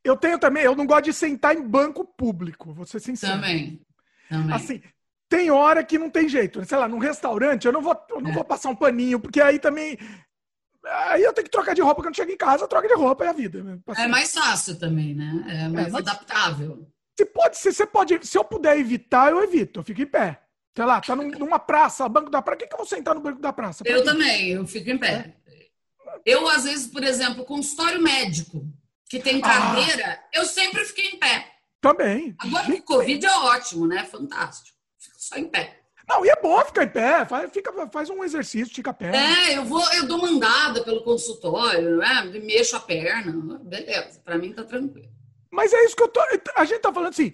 Eu 0.08 0.16
tenho 0.16 0.40
também, 0.40 0.64
eu 0.64 0.74
não 0.74 0.86
gosto 0.86 1.06
de 1.06 1.14
sentar 1.14 1.54
em 1.54 1.62
banco 1.62 2.06
público, 2.06 2.74
vou 2.74 2.86
ser 2.86 3.02
sincero. 3.02 3.34
Também. 3.34 3.82
também. 4.30 4.56
Assim, 4.56 4.82
tem 5.28 5.52
hora 5.52 5.84
que 5.84 6.00
não 6.00 6.10
tem 6.10 6.30
jeito. 6.30 6.64
Sei 6.66 6.78
lá, 6.78 6.88
num 6.88 6.98
restaurante, 6.98 7.66
eu 7.66 7.74
não 7.74 7.82
vou, 7.82 7.98
eu 8.12 8.22
não 8.22 8.32
é. 8.32 8.34
vou 8.34 8.46
passar 8.46 8.70
um 8.70 8.76
paninho, 8.76 9.20
porque 9.20 9.42
aí 9.42 9.60
também. 9.60 9.98
Aí 11.10 11.22
eu 11.22 11.34
tenho 11.34 11.44
que 11.44 11.52
trocar 11.52 11.76
de 11.76 11.82
roupa 11.82 12.02
quando 12.02 12.16
chego 12.16 12.32
em 12.32 12.38
casa, 12.38 12.70
troca 12.70 12.88
de 12.88 12.94
roupa 12.94 13.26
é 13.26 13.28
a 13.28 13.34
vida. 13.34 13.62
Né? 13.62 13.78
É 13.98 14.08
mais 14.08 14.34
fácil 14.34 14.80
também, 14.80 15.14
né? 15.14 15.44
É 15.46 15.68
mais 15.68 15.94
é, 15.94 15.98
adaptável. 15.98 16.90
Se, 17.20 17.26
pode, 17.26 17.58
se, 17.58 17.74
você 17.74 17.86
pode, 17.86 18.26
se 18.26 18.38
eu 18.38 18.46
puder 18.46 18.80
evitar, 18.80 19.30
eu 19.30 19.44
evito, 19.44 19.82
eu 19.82 19.84
fico 19.84 20.02
em 20.02 20.06
pé. 20.06 20.42
Sei 20.74 20.86
lá, 20.86 21.02
tá 21.02 21.18
num, 21.18 21.30
numa 21.32 21.60
praça, 21.60 22.08
banco 22.08 22.30
da 22.30 22.42
praça. 22.42 22.56
Por 22.56 22.64
que, 22.64 22.68
que 22.68 22.74
eu 22.74 22.78
vou 22.78 22.88
sentar 22.88 23.14
no 23.14 23.20
banco 23.20 23.42
da 23.42 23.52
praça? 23.52 23.84
eu 23.86 24.06
também, 24.06 24.52
eu 24.52 24.66
fico 24.66 24.90
em 24.90 24.98
pé. 24.98 25.36
É. 25.46 25.68
Eu, 26.26 26.48
às 26.48 26.64
vezes, 26.64 26.88
por 26.88 27.04
exemplo, 27.04 27.44
consultório 27.44 28.02
médico 28.02 28.66
que 29.10 29.20
tem 29.20 29.40
cadeira, 29.42 30.20
ah. 30.20 30.30
eu 30.34 30.46
sempre 30.46 30.84
fiquei 30.86 31.08
em 31.12 31.20
pé. 31.20 31.54
Também. 31.80 32.36
Agora 32.40 32.74
o 32.74 32.82
Covid 32.82 33.26
é 33.26 33.32
ótimo, 33.32 33.88
né? 33.88 34.04
Fantástico. 34.06 34.78
Fico 35.00 35.16
só 35.20 35.38
em 35.38 35.48
pé. 35.48 35.82
Não, 36.08 36.26
e 36.26 36.30
é 36.30 36.42
bom 36.42 36.64
ficar 36.64 36.84
em 36.84 36.90
pé, 36.90 37.26
faz, 37.26 37.52
fica, 37.52 37.90
faz 37.90 38.10
um 38.10 38.24
exercício, 38.24 38.74
fica 38.74 38.92
a 38.92 38.94
perna. 38.94 39.18
É, 39.18 39.58
eu 39.58 39.66
vou, 39.66 39.84
eu 39.94 40.08
dou 40.08 40.20
mandada 40.20 40.82
pelo 40.82 41.04
consultório, 41.04 41.98
né? 41.98 42.24
Mexo 42.44 42.78
a 42.78 42.80
perna, 42.80 43.60
beleza, 43.60 44.22
pra 44.24 44.38
mim 44.38 44.54
tá 44.54 44.64
tranquilo. 44.64 45.10
Mas 45.52 45.74
é 45.74 45.84
isso 45.84 45.96
que 45.96 46.04
eu 46.04 46.08
tô. 46.08 46.22
A 46.56 46.64
gente 46.64 46.80
tá 46.80 46.94
falando 46.94 47.10
assim, 47.10 47.34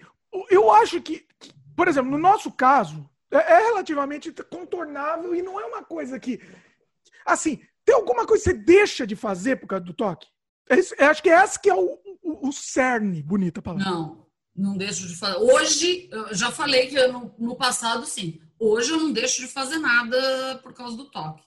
eu 0.50 0.72
acho 0.72 1.00
que, 1.02 1.26
por 1.76 1.88
exemplo, 1.88 2.10
no 2.10 2.18
nosso 2.18 2.52
caso, 2.52 3.08
é, 3.32 3.38
é 3.38 3.66
relativamente 3.66 4.32
contornável 4.50 5.36
e 5.36 5.44
não 5.44 5.60
é 5.60 5.66
uma 5.66 5.84
coisa 5.84 6.20
que. 6.20 6.42
Assim, 7.24 7.62
tem 7.86 7.94
alguma 7.94 8.26
coisa 8.26 8.44
que 8.44 8.50
você 8.50 8.58
deixa 8.58 9.06
de 9.06 9.16
fazer 9.16 9.58
por 9.58 9.68
causa 9.68 9.86
do 9.86 9.94
toque? 9.94 10.28
É 10.70 11.06
acho 11.06 11.22
que 11.22 11.30
é 11.30 11.34
essa 11.34 11.60
que 11.60 11.70
é 11.70 11.76
o, 11.76 12.00
o, 12.22 12.50
o 12.50 12.52
cerne, 12.52 13.22
bonita 13.22 13.62
palavra. 13.62 13.90
Não, 13.90 14.26
não 14.56 14.78
deixo 14.78 15.08
de 15.08 15.16
fazer. 15.16 15.38
Hoje, 15.38 16.10
eu 16.12 16.34
já 16.34 16.52
falei 16.52 16.88
que 16.88 17.08
no, 17.08 17.34
no 17.38 17.56
passado, 17.56 18.06
sim. 18.06 18.42
Hoje 18.60 18.92
eu 18.92 18.98
não 18.98 19.12
deixo 19.12 19.42
de 19.42 19.48
fazer 19.48 19.78
nada 19.78 20.60
por 20.64 20.74
causa 20.74 20.96
do 20.96 21.10
toque. 21.10 21.44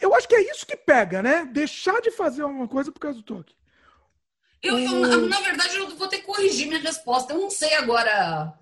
Eu 0.00 0.14
acho 0.14 0.26
que 0.26 0.34
é 0.34 0.50
isso 0.50 0.66
que 0.66 0.76
pega, 0.76 1.22
né? 1.22 1.44
Deixar 1.44 2.00
de 2.00 2.10
fazer 2.10 2.42
alguma 2.42 2.66
coisa 2.66 2.90
por 2.90 2.98
causa 2.98 3.18
do 3.18 3.24
toque. 3.24 3.54
Eu, 4.60 4.78
eu, 4.78 5.28
na 5.28 5.40
verdade, 5.40 5.76
eu 5.76 5.96
vou 5.96 6.08
ter 6.08 6.18
que 6.18 6.26
corrigir 6.26 6.66
minha 6.66 6.80
resposta. 6.80 7.32
Eu 7.32 7.40
não 7.40 7.50
sei 7.50 7.74
agora, 7.74 8.52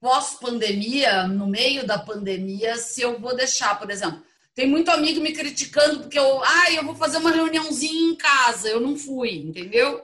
pós-pandemia, 0.00 1.26
no 1.26 1.46
meio 1.46 1.86
da 1.86 1.98
pandemia, 1.98 2.76
se 2.76 3.00
eu 3.00 3.18
vou 3.18 3.34
deixar, 3.34 3.78
por 3.78 3.90
exemplo. 3.90 4.22
Tem 4.54 4.68
muito 4.68 4.88
amigo 4.90 5.20
me 5.20 5.32
criticando 5.32 6.00
porque 6.00 6.18
eu, 6.18 6.42
ah, 6.44 6.72
eu 6.72 6.84
vou 6.84 6.94
fazer 6.94 7.18
uma 7.18 7.30
reuniãozinha 7.30 8.12
em 8.12 8.16
casa, 8.16 8.68
eu 8.68 8.80
não 8.80 8.96
fui, 8.96 9.30
entendeu? 9.30 10.00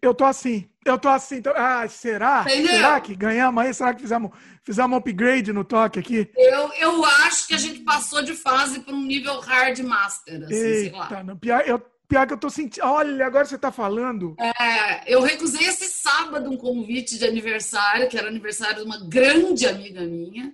Eu 0.00 0.14
tô 0.14 0.24
assim, 0.24 0.68
eu 0.84 0.96
tô 0.96 1.08
assim, 1.08 1.38
então, 1.38 1.52
ah, 1.56 1.86
será? 1.88 2.42
Entendeu? 2.42 2.76
Será 2.76 3.00
que 3.00 3.16
ganhamos 3.16 3.64
aí? 3.64 3.74
Será 3.74 3.92
que 3.92 4.02
fizemos, 4.02 4.30
fizemos 4.62 4.92
um 4.92 4.98
upgrade 4.98 5.52
no 5.52 5.64
toque 5.64 5.98
aqui? 5.98 6.30
Eu, 6.36 6.72
eu 6.74 7.04
acho 7.04 7.48
que 7.48 7.54
a 7.54 7.58
gente 7.58 7.80
passou 7.80 8.22
de 8.22 8.34
fase 8.34 8.78
para 8.78 8.94
um 8.94 9.02
nível 9.02 9.40
hard 9.40 9.80
master, 9.80 10.44
assim, 10.44 10.54
Eita, 10.54 10.90
sei 10.90 10.92
lá. 10.92 11.24
Não, 11.24 11.36
pior, 11.36 11.64
eu, 11.66 11.80
pior 12.06 12.24
que 12.24 12.34
eu 12.34 12.38
tô 12.38 12.48
sentindo. 12.48 12.86
Olha, 12.86 13.26
agora 13.26 13.44
você 13.46 13.58
tá 13.58 13.72
falando. 13.72 14.36
É, 14.38 15.12
eu 15.12 15.20
recusei 15.20 15.66
esse 15.66 15.88
sábado 15.88 16.48
um 16.48 16.56
convite 16.56 17.18
de 17.18 17.26
aniversário, 17.26 18.08
que 18.08 18.16
era 18.16 18.28
aniversário 18.28 18.76
de 18.76 18.82
uma 18.82 19.00
grande 19.08 19.66
amiga 19.66 20.02
minha 20.02 20.52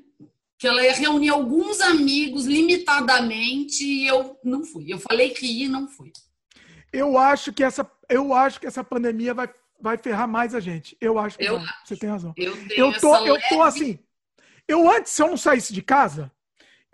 que 0.59 0.67
ela 0.67 0.83
ia 0.83 0.95
reunir 0.95 1.31
alguns 1.31 1.81
amigos 1.81 2.47
limitadamente 2.47 3.85
e 3.85 4.07
eu 4.07 4.39
não 4.45 4.65
fui. 4.65 4.93
Eu 4.93 4.99
falei 4.99 5.31
que 5.31 5.47
ia 5.47 5.67
e 5.67 5.69
não 5.69 5.89
fui. 5.89 6.13
Eu 6.93 7.19
acho 7.19 7.53
que 7.53 7.65
essa, 7.65 7.91
eu 8.09 8.33
acho 8.33 8.61
que 8.61 8.67
essa 8.67 8.85
pandemia 8.85 9.35
vai, 9.35 9.49
vai 9.81 9.99
ferrar 9.99 10.29
mais 10.29 10.55
a 10.55 10.61
gente. 10.61 10.97
Eu 11.01 11.19
acho 11.19 11.37
que 11.37 11.45
eu 11.45 11.59
vai. 11.59 11.69
Você 11.85 11.97
tem 11.97 12.09
razão. 12.09 12.33
Eu, 12.37 12.57
eu 12.71 12.99
tô, 12.99 13.17
eu 13.27 13.37
tô 13.49 13.63
assim. 13.63 13.99
Eu 14.67 14.89
antes, 14.91 15.13
se 15.13 15.23
eu 15.23 15.29
não 15.29 15.37
saísse 15.37 15.73
de 15.73 15.83
casa, 15.83 16.31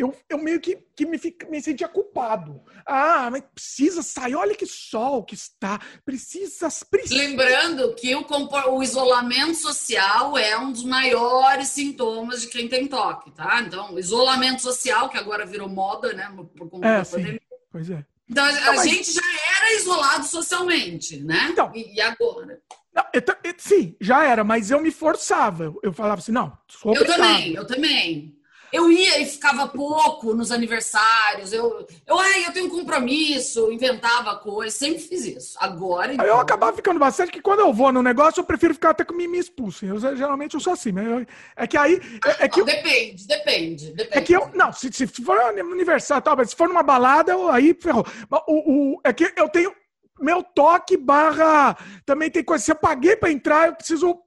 eu, 0.01 0.17
eu 0.31 0.39
meio 0.39 0.59
que, 0.59 0.79
que 0.97 1.05
me, 1.05 1.21
me 1.51 1.61
sentia 1.61 1.87
culpado. 1.87 2.63
Ah, 2.87 3.29
mas 3.31 3.45
precisa 3.55 4.03
sair, 4.03 4.35
olha 4.35 4.55
que 4.55 4.65
sol 4.65 5.23
que 5.23 5.35
está. 5.35 5.79
Precisa. 6.07 6.69
precisa. 6.91 7.17
Lembrando 7.17 7.95
que 7.95 8.15
o, 8.15 8.25
o 8.71 8.83
isolamento 8.83 9.57
social 9.57 10.39
é 10.39 10.57
um 10.59 10.73
dos 10.73 10.85
maiores 10.85 11.69
sintomas 11.69 12.41
de 12.41 12.49
quem 12.49 12.67
tem 12.67 12.87
toque, 12.87 13.31
tá? 13.33 13.61
Então, 13.61 13.99
isolamento 13.99 14.63
social, 14.63 15.11
que 15.11 15.19
agora 15.19 15.45
virou 15.45 15.69
moda, 15.69 16.15
né? 16.15 16.33
Por 16.57 16.71
conta 16.71 16.89
é, 16.89 16.99
da 16.99 17.05
pandemia. 17.05 17.43
Pois 17.71 17.91
é. 17.91 18.03
Então, 18.27 18.45
a 18.45 18.53
não, 18.53 18.77
mas... 18.77 18.89
gente 18.89 19.13
já 19.13 19.21
era 19.59 19.75
isolado 19.75 20.25
socialmente, 20.25 21.21
né? 21.21 21.49
Então, 21.51 21.71
e, 21.75 21.97
e 21.97 22.01
agora? 22.01 22.59
Não, 22.95 23.05
eu, 23.13 23.23
eu, 23.45 23.55
sim, 23.59 23.95
já 24.01 24.25
era, 24.25 24.43
mas 24.43 24.71
eu 24.71 24.81
me 24.81 24.91
forçava. 24.91 25.75
Eu 25.83 25.93
falava 25.93 26.21
assim, 26.21 26.33
não, 26.33 26.57
sou 26.67 26.95
Eu 26.95 27.05
também, 27.05 27.53
eu 27.53 27.67
também. 27.67 28.40
Eu 28.73 28.91
ia 28.91 29.21
e 29.21 29.27
ficava 29.27 29.67
pouco 29.67 30.35
nos 30.35 30.53
aniversários. 30.53 31.53
Eu, 31.53 31.87
eu, 32.07 32.19
ai, 32.19 32.47
eu 32.47 32.53
tenho 32.53 32.67
um 32.67 32.71
compromisso, 32.71 33.71
inventava 33.73 34.37
coisas, 34.37 34.75
sempre 34.75 35.01
fiz 35.01 35.25
isso. 35.25 35.59
Agora. 35.61 36.15
Então... 36.15 36.25
Eu 36.25 36.39
acabava 36.39 36.77
ficando 36.77 36.99
bastante 36.99 37.33
que 37.33 37.41
quando 37.41 37.61
eu 37.61 37.73
vou 37.73 37.93
no 37.93 38.03
negócio, 38.03 38.41
eu 38.41 38.45
prefiro 38.45 38.75
ficar 38.75 38.91
até 38.91 39.05
que 39.05 39.15
me, 39.15 39.27
me 39.27 39.39
expulsem. 39.39 39.89
Eu 39.89 39.99
geralmente 39.99 40.55
eu 40.55 40.61
sou 40.61 40.73
assim, 40.73 40.93
eu, 40.97 41.27
é 41.57 41.67
que 41.67 41.77
aí. 41.77 42.01
É, 42.25 42.45
é 42.45 42.49
que 42.49 42.61
não, 42.61 42.69
eu, 42.69 42.75
depende, 42.77 43.27
depende, 43.27 43.93
depende. 43.93 44.19
É 44.19 44.21
que 44.21 44.33
eu. 44.33 44.51
Não, 44.55 44.73
se, 44.73 44.93
se 44.93 45.07
for 45.07 45.37
um 45.37 45.73
aniversário, 45.73 46.23
tal, 46.23 46.37
mas 46.37 46.51
se 46.51 46.57
for 46.57 46.69
numa 46.69 46.83
balada, 46.83 47.33
eu, 47.33 47.49
aí 47.49 47.77
ferrou. 47.79 48.07
O, 48.47 48.95
o, 48.95 49.01
é 49.05 49.13
que 49.13 49.33
eu 49.37 49.49
tenho 49.49 49.73
meu 50.21 50.43
toque 50.43 50.97
barra. 50.97 51.77
Também 52.05 52.31
tem 52.31 52.45
coisa. 52.45 52.65
Se 52.65 52.71
eu 52.71 52.77
paguei 52.77 53.17
para 53.17 53.31
entrar, 53.31 53.69
eu 53.69 53.75
preciso. 53.75 54.21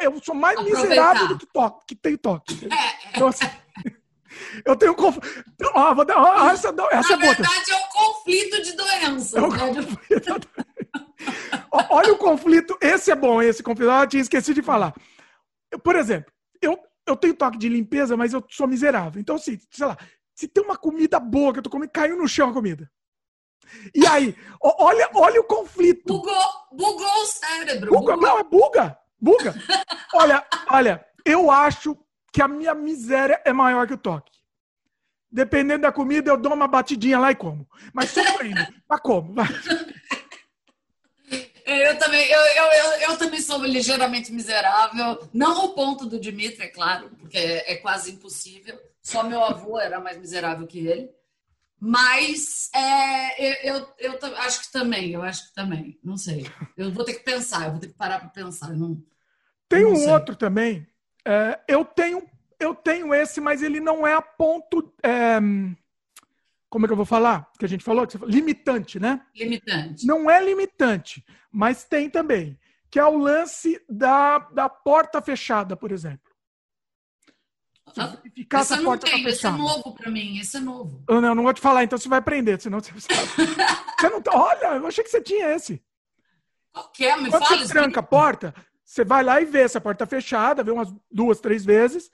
Eu 0.00 0.22
sou 0.22 0.34
mais 0.34 0.58
Aproveitar. 0.58 0.82
miserável 0.82 1.28
do 1.28 1.38
que 1.38 1.46
toque, 1.46 1.86
que 1.88 1.94
tem 1.94 2.16
toque. 2.16 2.68
É, 2.70 2.74
é. 2.74 3.10
Então, 3.10 3.28
assim, 3.28 3.46
eu 4.64 4.76
tenho 4.76 4.94
conf... 4.94 5.18
ah, 5.74 5.92
vou 5.92 6.04
dar... 6.04 6.16
ah, 6.16 6.52
essa, 6.52 6.68
essa 6.90 7.16
Na 7.16 7.26
é 7.26 7.34
verdade, 7.34 7.70
é 7.70 7.76
um 7.76 7.88
conflito 7.88 8.62
de 8.62 8.72
doenças. 8.72 9.34
É 9.34 9.40
um 9.42 9.48
né? 9.48 9.58
conflito... 9.58 10.48
Olha 11.90 12.12
o 12.12 12.16
conflito. 12.16 12.78
Esse 12.80 13.10
é 13.10 13.16
bom, 13.16 13.42
esse 13.42 13.62
conflito. 13.62 13.90
Eu 13.90 14.06
tinha 14.06 14.22
esquecido 14.22 14.54
de 14.54 14.62
falar. 14.62 14.94
Eu, 15.70 15.78
por 15.78 15.96
exemplo, 15.96 16.32
eu, 16.62 16.78
eu 17.06 17.16
tenho 17.16 17.34
toque 17.34 17.58
de 17.58 17.68
limpeza, 17.68 18.16
mas 18.16 18.32
eu 18.32 18.44
sou 18.48 18.66
miserável. 18.66 19.20
Então, 19.20 19.36
se, 19.36 19.60
sei 19.70 19.86
lá, 19.86 19.96
se 20.34 20.48
tem 20.48 20.62
uma 20.62 20.76
comida 20.76 21.18
boa 21.20 21.52
que 21.52 21.58
eu 21.58 21.62
tô 21.62 21.70
comendo, 21.70 21.92
caiu 21.92 22.16
no 22.16 22.28
chão 22.28 22.50
a 22.50 22.52
comida. 22.52 22.90
E 23.94 24.06
aí, 24.06 24.36
olha, 24.60 25.10
olha 25.14 25.40
o 25.40 25.44
conflito. 25.44 26.06
Bugou, 26.06 26.52
bugou 26.72 27.22
o 27.22 27.26
cérebro. 27.26 27.90
Bugou. 27.90 28.16
não, 28.16 28.38
é 28.38 28.44
buga. 28.44 28.98
Buga? 29.20 29.54
Olha, 30.14 30.46
olha, 30.70 31.04
eu 31.24 31.50
acho 31.50 31.96
que 32.32 32.40
a 32.40 32.48
minha 32.48 32.74
miséria 32.74 33.40
é 33.44 33.52
maior 33.52 33.86
que 33.86 33.94
o 33.94 33.98
toque. 33.98 34.38
Dependendo 35.30 35.82
da 35.82 35.92
comida, 35.92 36.30
eu 36.30 36.38
dou 36.38 36.54
uma 36.54 36.66
batidinha 36.66 37.18
lá 37.18 37.30
e 37.30 37.34
como. 37.34 37.68
Mas 37.92 38.10
sempre 38.10 38.50
indo. 38.50 38.66
Mas 38.88 39.00
como? 39.00 39.34
Eu 41.66 41.98
também, 41.98 42.26
eu, 42.26 42.40
eu, 42.40 42.64
eu, 42.64 42.92
eu, 43.10 43.18
também 43.18 43.42
sou 43.42 43.62
ligeiramente 43.62 44.32
miserável. 44.32 45.28
Não 45.34 45.60
ao 45.60 45.74
ponto 45.74 46.06
do 46.06 46.18
Dimitri, 46.18 46.64
é 46.64 46.68
claro, 46.68 47.10
porque 47.20 47.36
é, 47.36 47.72
é 47.72 47.76
quase 47.76 48.12
impossível. 48.12 48.80
Só 49.02 49.22
meu 49.22 49.44
avô 49.44 49.78
era 49.78 50.00
mais 50.00 50.16
miserável 50.16 50.66
que 50.66 50.86
ele. 50.86 51.10
Mas 51.80 52.70
é, 52.74 53.68
eu, 53.70 53.86
eu, 53.98 54.18
eu, 54.20 54.36
acho 54.38 54.62
que 54.62 54.72
também, 54.72 55.12
eu 55.12 55.22
acho 55.22 55.48
que 55.48 55.54
também. 55.54 55.98
Não 56.02 56.16
sei. 56.16 56.46
Eu 56.76 56.92
vou 56.92 57.04
ter 57.04 57.14
que 57.14 57.24
pensar, 57.24 57.66
eu 57.66 57.72
vou 57.72 57.80
ter 57.80 57.88
que 57.88 57.94
parar 57.94 58.18
para 58.18 58.28
pensar. 58.28 58.74
Não, 58.74 59.00
Tem 59.68 59.84
não 59.84 59.92
um 59.92 59.96
sei. 59.96 60.10
outro 60.10 60.34
também. 60.34 60.86
É, 61.24 61.60
eu 61.68 61.84
tenho 61.84 62.28
eu 62.58 62.74
tenho 62.74 63.14
esse, 63.14 63.40
mas 63.40 63.62
ele 63.62 63.80
não 63.80 64.06
é 64.06 64.14
a 64.14 64.22
ponto. 64.22 64.92
É, 65.02 65.38
como 66.68 66.84
é 66.84 66.88
que 66.88 66.92
eu 66.92 66.96
vou 66.96 67.06
falar? 67.06 67.50
Que 67.58 67.64
a 67.64 67.68
gente 67.68 67.84
falou? 67.84 68.06
Limitante, 68.26 68.98
né? 68.98 69.24
Limitante. 69.34 70.06
Não 70.06 70.28
é 70.28 70.42
limitante, 70.42 71.24
mas 71.50 71.84
tem 71.84 72.10
também. 72.10 72.58
Que 72.90 72.98
é 72.98 73.04
o 73.04 73.16
lance 73.16 73.80
da, 73.88 74.38
da 74.38 74.68
porta 74.68 75.20
fechada, 75.22 75.76
por 75.76 75.92
exemplo. 75.92 76.27
Ah, 77.96 78.16
ficar 78.34 78.60
essa 78.60 78.82
porta 78.82 79.06
não 79.06 79.14
tem, 79.14 79.24
tá 79.24 79.30
esse 79.30 79.46
é 79.46 79.50
novo 79.50 79.94
para 79.94 80.10
mim, 80.10 80.38
esse 80.38 80.56
é 80.56 80.60
novo. 80.60 81.02
Eu 81.08 81.20
não, 81.20 81.28
eu 81.28 81.34
não 81.34 81.42
vou 81.42 81.54
te 81.54 81.60
falar, 81.60 81.84
então 81.84 81.98
você 81.98 82.08
vai 82.08 82.18
aprender, 82.18 82.60
senão 82.60 82.80
você, 82.80 82.92
você 82.98 84.08
não. 84.10 84.20
Tá, 84.20 84.32
olha, 84.34 84.76
eu 84.76 84.86
achei 84.86 85.02
que 85.02 85.10
você 85.10 85.20
tinha 85.20 85.54
esse. 85.54 85.82
Qual 86.72 86.90
que 86.90 87.06
é? 87.06 87.16
Me 87.16 87.30
Quando 87.30 87.44
fala, 87.44 87.58
você 87.58 87.72
tranca 87.72 88.00
a 88.00 88.02
porta, 88.02 88.54
você 88.84 89.04
vai 89.04 89.22
lá 89.22 89.40
e 89.40 89.44
vê 89.44 89.68
se 89.68 89.78
a 89.78 89.80
porta 89.80 90.04
tá 90.04 90.10
fechada, 90.10 90.62
vê 90.62 90.70
umas 90.70 90.92
duas, 91.10 91.40
três 91.40 91.64
vezes 91.64 92.10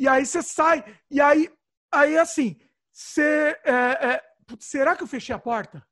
e 0.00 0.08
aí 0.08 0.24
você 0.24 0.42
sai, 0.42 0.82
e 1.10 1.20
aí, 1.20 1.50
aí 1.92 2.16
assim, 2.16 2.56
você. 2.90 3.54
É, 3.62 3.72
é, 3.72 4.22
será 4.58 4.96
que 4.96 5.02
eu 5.02 5.06
fechei 5.06 5.34
a 5.34 5.38
porta? 5.38 5.86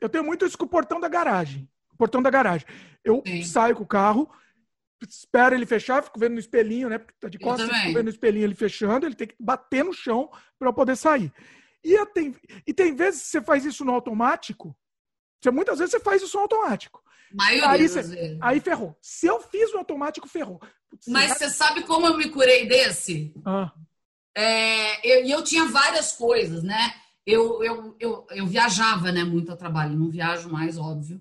Eu 0.00 0.08
tenho 0.08 0.22
muito 0.22 0.46
isso 0.46 0.56
com 0.56 0.66
o 0.66 0.68
portão 0.68 1.00
da 1.00 1.08
garagem. 1.08 1.68
Portão 1.98 2.22
da 2.22 2.30
garagem. 2.30 2.64
Eu 3.02 3.24
Sim. 3.26 3.42
saio 3.42 3.74
com 3.74 3.82
o 3.82 3.88
carro, 3.88 4.30
espero 5.08 5.54
ele 5.54 5.66
fechar, 5.66 6.02
fico 6.02 6.18
vendo 6.18 6.34
no 6.34 6.40
espelhinho, 6.40 6.88
né? 6.88 6.98
Porque 6.98 7.14
tá 7.18 7.28
de 7.28 7.38
costas, 7.38 7.68
fico 7.68 7.92
vendo 7.92 8.04
no 8.04 8.10
espelhinho 8.10 8.44
ele 8.44 8.54
fechando, 8.54 9.06
ele 9.06 9.14
tem 9.14 9.28
que 9.28 9.36
bater 9.38 9.84
no 9.84 9.92
chão 9.92 10.30
para 10.58 10.72
poder 10.72 10.96
sair. 10.96 11.32
E 11.82 12.06
tem, 12.06 12.34
e 12.66 12.72
tem 12.72 12.94
vezes 12.94 13.22
que 13.22 13.28
você 13.28 13.42
faz 13.42 13.64
isso 13.64 13.84
no 13.84 13.92
automático, 13.92 14.76
você, 15.40 15.50
muitas 15.50 15.78
vezes 15.78 15.92
você 15.92 16.00
faz 16.00 16.22
isso 16.22 16.36
no 16.36 16.42
automático. 16.42 17.02
Maioria 17.32 17.68
aí, 17.68 17.88
você, 17.88 18.38
aí 18.40 18.60
ferrou. 18.60 18.96
Se 19.02 19.26
eu 19.26 19.40
fiz 19.40 19.72
no 19.72 19.78
automático, 19.78 20.28
ferrou. 20.28 20.60
Mas 21.06 21.36
você 21.36 21.50
sabe 21.50 21.82
como 21.82 22.06
eu 22.06 22.16
me 22.16 22.30
curei 22.30 22.66
desse? 22.66 23.34
Ah. 23.44 23.72
É, 24.36 25.06
eu, 25.06 25.26
eu 25.26 25.44
tinha 25.44 25.66
várias 25.66 26.12
coisas, 26.12 26.62
né? 26.62 26.94
Eu, 27.26 27.62
eu, 27.62 27.96
eu, 27.98 28.26
eu 28.30 28.46
viajava 28.46 29.10
né, 29.10 29.24
muito 29.24 29.52
a 29.52 29.56
trabalho, 29.56 29.98
não 29.98 30.10
viajo 30.10 30.48
mais, 30.48 30.78
óbvio. 30.78 31.20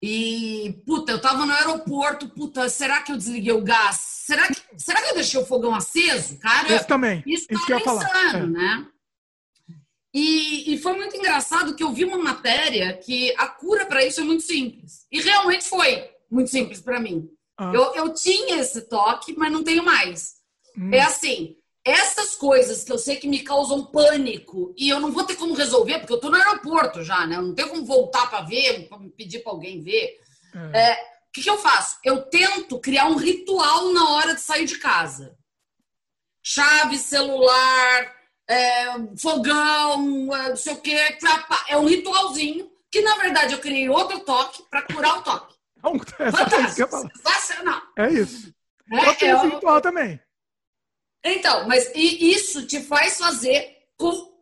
E, 0.00 0.80
puta, 0.86 1.10
eu 1.10 1.20
tava 1.20 1.44
no 1.44 1.52
aeroporto, 1.52 2.28
puta, 2.28 2.68
será 2.68 3.02
que 3.02 3.10
eu 3.10 3.16
desliguei 3.16 3.52
o 3.52 3.62
gás? 3.62 3.96
Será 3.96 4.46
que, 4.46 4.60
será 4.76 5.02
que 5.02 5.10
eu 5.10 5.14
deixei 5.14 5.40
o 5.40 5.46
fogão 5.46 5.74
aceso? 5.74 6.38
Cara, 6.38 6.74
isso 6.74 6.86
também. 6.86 7.22
Isso, 7.26 7.46
isso 7.50 7.66
que 7.66 7.72
eu 7.72 7.80
falar. 7.80 8.36
É. 8.36 8.46
né? 8.46 8.86
E, 10.14 10.72
e, 10.72 10.78
foi 10.78 10.94
muito 10.94 11.16
engraçado 11.16 11.74
que 11.74 11.82
eu 11.82 11.92
vi 11.92 12.04
uma 12.04 12.18
matéria 12.18 12.96
que 12.96 13.34
a 13.36 13.46
cura 13.46 13.86
para 13.86 14.04
isso 14.04 14.20
é 14.20 14.24
muito 14.24 14.42
simples. 14.42 15.06
E 15.10 15.20
realmente 15.20 15.68
foi 15.68 16.10
muito 16.30 16.50
simples 16.50 16.80
para 16.80 17.00
mim. 17.00 17.28
Ah. 17.56 17.72
Eu, 17.74 17.94
eu 17.94 18.14
tinha 18.14 18.60
esse 18.60 18.82
toque, 18.82 19.34
mas 19.36 19.52
não 19.52 19.64
tenho 19.64 19.84
mais. 19.84 20.36
Hum. 20.76 20.90
É 20.92 21.00
assim, 21.00 21.56
essas 21.88 22.34
coisas 22.34 22.84
que 22.84 22.92
eu 22.92 22.98
sei 22.98 23.16
que 23.16 23.28
me 23.28 23.40
causam 23.40 23.84
pânico 23.84 24.74
e 24.76 24.88
eu 24.88 25.00
não 25.00 25.10
vou 25.10 25.24
ter 25.24 25.36
como 25.36 25.54
resolver, 25.54 25.98
porque 25.98 26.12
eu 26.12 26.20
tô 26.20 26.30
no 26.30 26.36
aeroporto 26.36 27.02
já, 27.02 27.26
né? 27.26 27.36
Eu 27.36 27.42
não 27.42 27.54
tenho 27.54 27.70
como 27.70 27.84
voltar 27.84 28.28
para 28.28 28.42
ver, 28.42 28.88
pra 28.88 28.98
pedir 29.16 29.40
para 29.40 29.52
alguém 29.52 29.80
ver. 29.80 30.20
É. 30.72 30.90
É, 30.90 30.94
o 31.28 31.32
que, 31.32 31.42
que 31.42 31.50
eu 31.50 31.58
faço? 31.58 31.98
Eu 32.04 32.22
tento 32.22 32.78
criar 32.80 33.06
um 33.06 33.16
ritual 33.16 33.92
na 33.92 34.10
hora 34.10 34.34
de 34.34 34.40
sair 34.40 34.64
de 34.64 34.78
casa. 34.78 35.36
Chave, 36.42 36.98
celular, 36.98 38.14
é, 38.48 38.86
fogão, 39.18 40.34
é, 40.34 40.48
não 40.50 40.56
sei 40.56 40.72
o 40.72 40.80
quê. 40.80 41.18
É 41.68 41.76
um 41.76 41.86
ritualzinho 41.86 42.70
que, 42.90 43.02
na 43.02 43.16
verdade, 43.16 43.54
eu 43.54 43.60
criei 43.60 43.88
outro 43.88 44.20
toque 44.20 44.62
para 44.70 44.82
curar 44.82 45.18
o 45.18 45.22
toque. 45.22 45.54
Não, 45.82 45.94
é, 46.18 48.06
é 48.06 48.12
isso. 48.12 48.52
É, 48.90 49.08
eu 49.08 49.14
tenho 49.16 49.36
esse 49.36 49.46
ritual 49.48 49.80
também. 49.80 50.20
Então, 51.30 51.68
mas 51.68 51.90
isso 51.94 52.66
te 52.66 52.80
faz 52.80 53.18
fazer 53.18 53.76
com, 53.96 54.32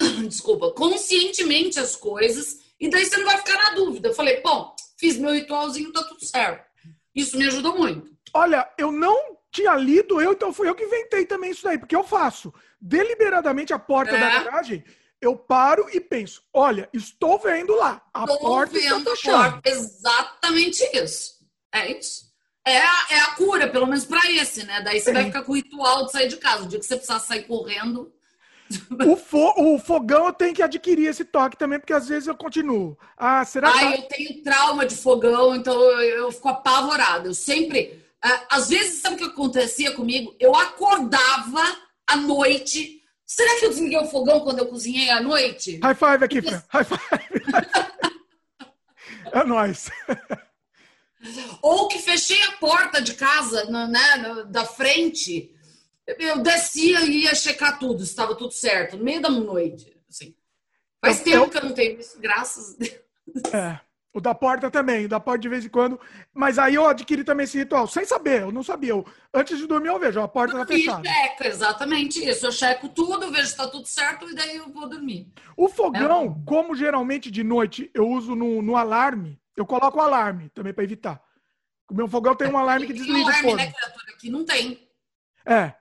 desculpa, 0.28 0.72
conscientemente 0.72 1.78
as 1.78 1.96
coisas 1.96 2.58
e 2.80 2.88
daí 2.88 3.04
você 3.04 3.16
não 3.16 3.26
vai 3.26 3.38
ficar 3.38 3.54
na 3.54 3.70
dúvida. 3.70 4.08
Eu 4.08 4.14
falei, 4.14 4.40
bom, 4.40 4.74
fiz 4.98 5.16
meu 5.16 5.32
ritualzinho, 5.32 5.92
tá 5.92 6.02
tudo 6.04 6.24
certo. 6.24 6.64
Isso 7.14 7.36
me 7.36 7.46
ajudou 7.46 7.76
muito. 7.76 8.10
Olha, 8.34 8.68
eu 8.78 8.90
não 8.90 9.36
tinha 9.50 9.76
lido, 9.76 10.20
eu 10.20 10.32
então 10.32 10.52
fui 10.52 10.68
eu 10.68 10.74
que 10.74 10.84
inventei 10.84 11.26
também 11.26 11.50
isso 11.50 11.62
daí, 11.62 11.78
porque 11.78 11.94
eu 11.94 12.02
faço 12.02 12.52
deliberadamente 12.80 13.72
a 13.72 13.78
porta 13.78 14.16
é. 14.16 14.20
da 14.20 14.42
garagem 14.42 14.82
eu 15.22 15.36
paro 15.36 15.88
e 15.94 16.00
penso: 16.00 16.42
olha, 16.52 16.90
estou 16.92 17.38
vendo 17.38 17.74
lá, 17.76 18.02
a 18.12 18.24
estou 18.24 18.40
porta 18.40 18.76
está 18.76 19.00
fechada. 19.00 19.62
Exatamente 19.64 20.82
isso. 20.92 21.40
É 21.72 21.92
isso. 21.96 22.31
É 22.64 22.78
a, 22.78 23.06
é 23.10 23.18
a 23.20 23.28
cura, 23.30 23.68
pelo 23.68 23.86
menos 23.86 24.04
para 24.04 24.30
esse, 24.30 24.64
né? 24.64 24.80
Daí 24.82 25.00
você 25.00 25.06
Sim. 25.06 25.12
vai 25.14 25.24
ficar 25.24 25.42
com 25.42 25.52
o 25.52 25.54
ritual 25.56 26.06
de 26.06 26.12
sair 26.12 26.28
de 26.28 26.36
casa. 26.36 26.64
O 26.64 26.68
dia 26.68 26.78
que 26.78 26.86
você 26.86 26.96
precisar 26.96 27.18
sair 27.18 27.44
correndo. 27.44 28.12
O, 29.06 29.16
fo 29.16 29.52
o 29.58 29.78
fogão 29.78 30.26
eu 30.26 30.32
tenho 30.32 30.54
que 30.54 30.62
adquirir 30.62 31.06
esse 31.06 31.26
toque 31.26 31.58
também, 31.58 31.78
porque 31.78 31.92
às 31.92 32.08
vezes 32.08 32.26
eu 32.26 32.34
continuo. 32.34 32.96
Ah, 33.18 33.44
será 33.44 33.70
que. 33.70 33.78
Ah, 33.78 33.96
eu 33.96 34.02
tenho 34.04 34.42
trauma 34.42 34.86
de 34.86 34.96
fogão, 34.96 35.54
então 35.54 35.74
eu, 35.74 36.00
eu 36.00 36.32
fico 36.32 36.48
apavorada. 36.48 37.28
Eu 37.28 37.34
sempre. 37.34 38.02
Ah, 38.22 38.46
às 38.48 38.70
vezes, 38.70 39.02
sabe 39.02 39.16
o 39.16 39.18
que 39.18 39.24
acontecia 39.24 39.92
comigo? 39.92 40.34
Eu 40.40 40.54
acordava 40.54 41.62
à 42.06 42.16
noite 42.16 43.02
Será 43.34 43.58
que 43.58 43.64
eu 43.64 43.70
desliguei 43.70 43.98
o 43.98 44.04
fogão 44.04 44.40
quando 44.40 44.58
eu 44.58 44.66
cozinhei 44.66 45.08
à 45.08 45.18
noite? 45.18 45.80
High 45.82 45.94
five 45.94 46.22
aqui, 46.22 46.42
Fran. 46.42 46.62
High 46.68 46.84
five. 46.84 47.00
é 49.32 49.44
nóis. 49.44 49.90
Ou 51.60 51.88
que 51.88 51.98
fechei 51.98 52.42
a 52.44 52.52
porta 52.52 53.00
de 53.00 53.14
casa, 53.14 53.64
né, 53.64 54.44
da 54.48 54.64
frente. 54.64 55.54
Eu 56.18 56.42
descia 56.42 57.00
e 57.02 57.22
ia 57.22 57.34
checar 57.34 57.78
tudo, 57.78 58.02
estava 58.02 58.34
tudo 58.34 58.52
certo, 58.52 58.96
no 58.96 59.04
meio 59.04 59.20
da 59.20 59.30
noite. 59.30 59.96
Assim. 60.08 60.34
Faz 61.00 61.18
eu, 61.18 61.24
tempo 61.24 61.44
eu... 61.44 61.50
que 61.50 61.56
eu 61.58 61.64
não 61.64 61.72
tenho 61.72 62.00
isso, 62.00 62.20
graças 62.20 62.74
a 62.74 62.78
Deus. 62.78 63.54
É. 63.54 63.80
O 64.14 64.20
da 64.20 64.34
porta 64.34 64.70
também, 64.70 65.06
o 65.06 65.08
da 65.08 65.18
porta 65.18 65.40
de 65.40 65.48
vez 65.48 65.64
em 65.64 65.70
quando. 65.70 65.98
Mas 66.34 66.58
aí 66.58 66.74
eu 66.74 66.86
adquiri 66.86 67.24
também 67.24 67.44
esse 67.44 67.56
ritual, 67.56 67.88
sem 67.88 68.04
saber, 68.04 68.42
eu 68.42 68.52
não 68.52 68.62
sabia. 68.62 68.90
Eu, 68.90 69.06
antes 69.32 69.56
de 69.56 69.66
dormir, 69.66 69.88
eu 69.88 69.98
vejo, 69.98 70.20
a 70.20 70.28
porta 70.28 70.58
tá 70.58 70.66
fechada. 70.66 71.08
Checo, 71.08 71.44
exatamente 71.44 72.28
isso. 72.28 72.44
Eu 72.44 72.52
checo 72.52 72.90
tudo, 72.90 73.30
vejo 73.30 73.46
se 73.46 73.56
tá 73.56 73.66
tudo 73.66 73.86
certo 73.86 74.28
e 74.28 74.34
daí 74.34 74.56
eu 74.56 74.68
vou 74.70 74.86
dormir. 74.86 75.28
O 75.56 75.66
fogão, 75.66 76.36
é. 76.38 76.46
como 76.46 76.74
geralmente 76.74 77.30
de 77.30 77.42
noite 77.42 77.90
eu 77.94 78.06
uso 78.06 78.34
no, 78.34 78.60
no 78.60 78.76
alarme, 78.76 79.40
eu 79.56 79.66
coloco 79.66 79.98
o 79.98 80.00
alarme 80.00 80.48
também 80.50 80.72
para 80.72 80.84
evitar. 80.84 81.22
O 81.90 81.94
meu 81.94 82.08
fogão 82.08 82.34
tem 82.34 82.48
um 82.48 82.58
alarme 82.58 82.86
que 82.86 82.92
desliga 82.92 83.30
o 83.30 83.32
fogo. 83.34 83.56
Né, 83.56 83.72
Aqui 84.14 84.30
não 84.30 84.44
tem. 84.44 84.88
É. 85.44 85.74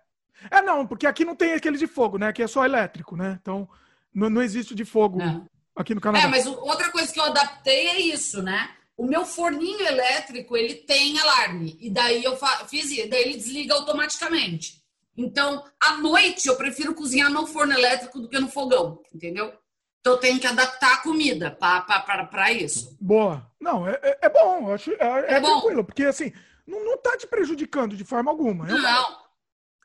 É, 0.50 0.62
não, 0.62 0.88
porque 0.88 1.06
aqui 1.06 1.24
não 1.24 1.36
tem 1.36 1.54
aquele 1.54 1.78
de 1.78 1.88
fogo, 1.88 2.18
né? 2.18 2.28
Aqui 2.28 2.42
é 2.42 2.48
só 2.48 2.66
elétrico, 2.66 3.16
né? 3.16 3.38
Então, 3.40 3.70
não, 4.14 4.30
não 4.30 4.42
existe 4.42 4.74
de 4.74 4.84
fogo. 4.84 5.22
É 5.22 5.42
aqui 5.76 5.94
no 5.94 6.02
Canadá. 6.02 6.26
É, 6.26 6.28
mas 6.28 6.46
outra 6.46 6.92
coisa 6.92 7.12
que 7.12 7.20
eu 7.20 7.26
adaptei 7.26 7.88
é 7.88 8.00
isso, 8.00 8.42
né? 8.42 8.72
O 8.98 9.06
meu 9.06 9.26
forninho 9.26 9.82
elétrico, 9.82 10.56
ele 10.56 10.76
tem 10.76 11.20
alarme. 11.20 11.78
E 11.80 11.90
daí 11.90 12.24
eu 12.24 12.38
fiz 12.68 12.90
daí 13.10 13.22
ele 13.22 13.38
desliga 13.38 13.74
automaticamente. 13.74 14.82
Então, 15.18 15.64
à 15.80 15.98
noite, 15.98 16.48
eu 16.48 16.56
prefiro 16.56 16.94
cozinhar 16.94 17.30
no 17.30 17.46
forno 17.46 17.74
elétrico 17.74 18.20
do 18.20 18.30
que 18.30 18.40
no 18.40 18.48
fogão, 18.48 19.02
entendeu? 19.14 19.54
Então, 20.00 20.14
eu 20.14 20.20
tenho 20.20 20.40
que 20.40 20.48
adaptar 20.48 20.94
a 20.94 20.98
comida 20.98 21.52
para 21.52 22.52
isso. 22.52 22.96
Boa. 23.00 23.51
Não, 23.62 23.88
é, 23.88 24.00
é, 24.02 24.18
é 24.24 24.30
bom. 24.30 24.74
Acho, 24.74 24.92
é, 24.92 24.96
é, 24.98 25.34
é 25.36 25.40
bom. 25.40 25.60
tranquilo, 25.60 25.84
porque 25.86 26.04
assim, 26.04 26.34
não, 26.66 26.84
não 26.84 26.98
tá 26.98 27.16
te 27.16 27.28
prejudicando 27.28 27.96
de 27.96 28.04
forma 28.04 28.32
alguma. 28.32 28.68
É 28.68 28.74
não. 28.74 29.18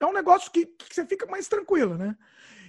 é 0.00 0.06
um 0.06 0.12
negócio 0.12 0.50
que, 0.50 0.64
que 0.64 0.94
você 0.94 1.04
fica 1.04 1.26
mais 1.26 1.46
tranquila, 1.46 1.96
né? 1.96 2.16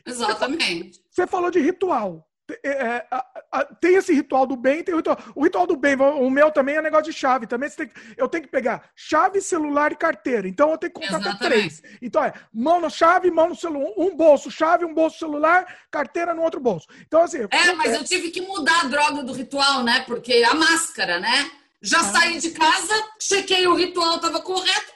Exatamente. 0.05 1.01
Você 1.09 1.25
falou 1.25 1.49
de 1.49 1.59
ritual. 1.59 2.26
É, 2.63 2.69
é, 2.69 3.07
a, 3.11 3.25
a, 3.51 3.65
tem 3.65 3.95
esse 3.95 4.13
ritual 4.13 4.45
do 4.45 4.55
bem, 4.55 4.83
tem 4.83 4.93
o 4.93 4.97
ritual. 4.97 5.17
O 5.35 5.43
ritual 5.43 5.67
do 5.67 5.75
bem, 5.75 5.95
o 5.95 6.29
meu 6.29 6.49
também 6.49 6.75
é 6.75 6.81
negócio 6.81 7.11
de 7.11 7.13
chave. 7.13 7.45
Também 7.45 7.69
tem, 7.69 7.91
eu 8.15 8.27
tenho 8.29 8.43
que 8.43 8.49
pegar 8.49 8.89
chave, 8.95 9.41
celular 9.41 9.91
e 9.91 9.95
carteira. 9.95 10.47
Então 10.47 10.71
eu 10.71 10.77
tenho 10.77 10.93
que 10.93 10.99
contar 10.99 11.31
até 11.31 11.47
três. 11.47 11.81
Então 12.01 12.23
é 12.23 12.33
mão 12.53 12.79
na 12.79 12.89
chave, 12.89 13.29
mão 13.29 13.49
no 13.49 13.55
celular, 13.55 13.91
um 13.97 14.15
bolso, 14.15 14.49
chave, 14.49 14.85
um 14.85 14.93
bolso 14.93 15.19
celular, 15.19 15.65
carteira 15.91 16.33
no 16.33 16.41
outro 16.41 16.59
bolso. 16.59 16.87
Então, 17.05 17.21
assim. 17.21 17.39
É, 17.51 17.73
mas 17.73 17.93
eu 17.93 18.03
tive 18.03 18.29
que 18.31 18.41
mudar 18.41 18.81
a 18.81 18.87
droga 18.87 19.23
do 19.23 19.33
ritual, 19.33 19.83
né? 19.83 20.03
Porque 20.07 20.43
a 20.43 20.53
máscara, 20.53 21.19
né? 21.19 21.51
Já 21.81 22.01
saí 22.03 22.39
de 22.39 22.51
casa, 22.51 22.93
chequei 23.19 23.67
o 23.67 23.75
ritual, 23.75 24.15
estava 24.15 24.41
correto, 24.41 24.93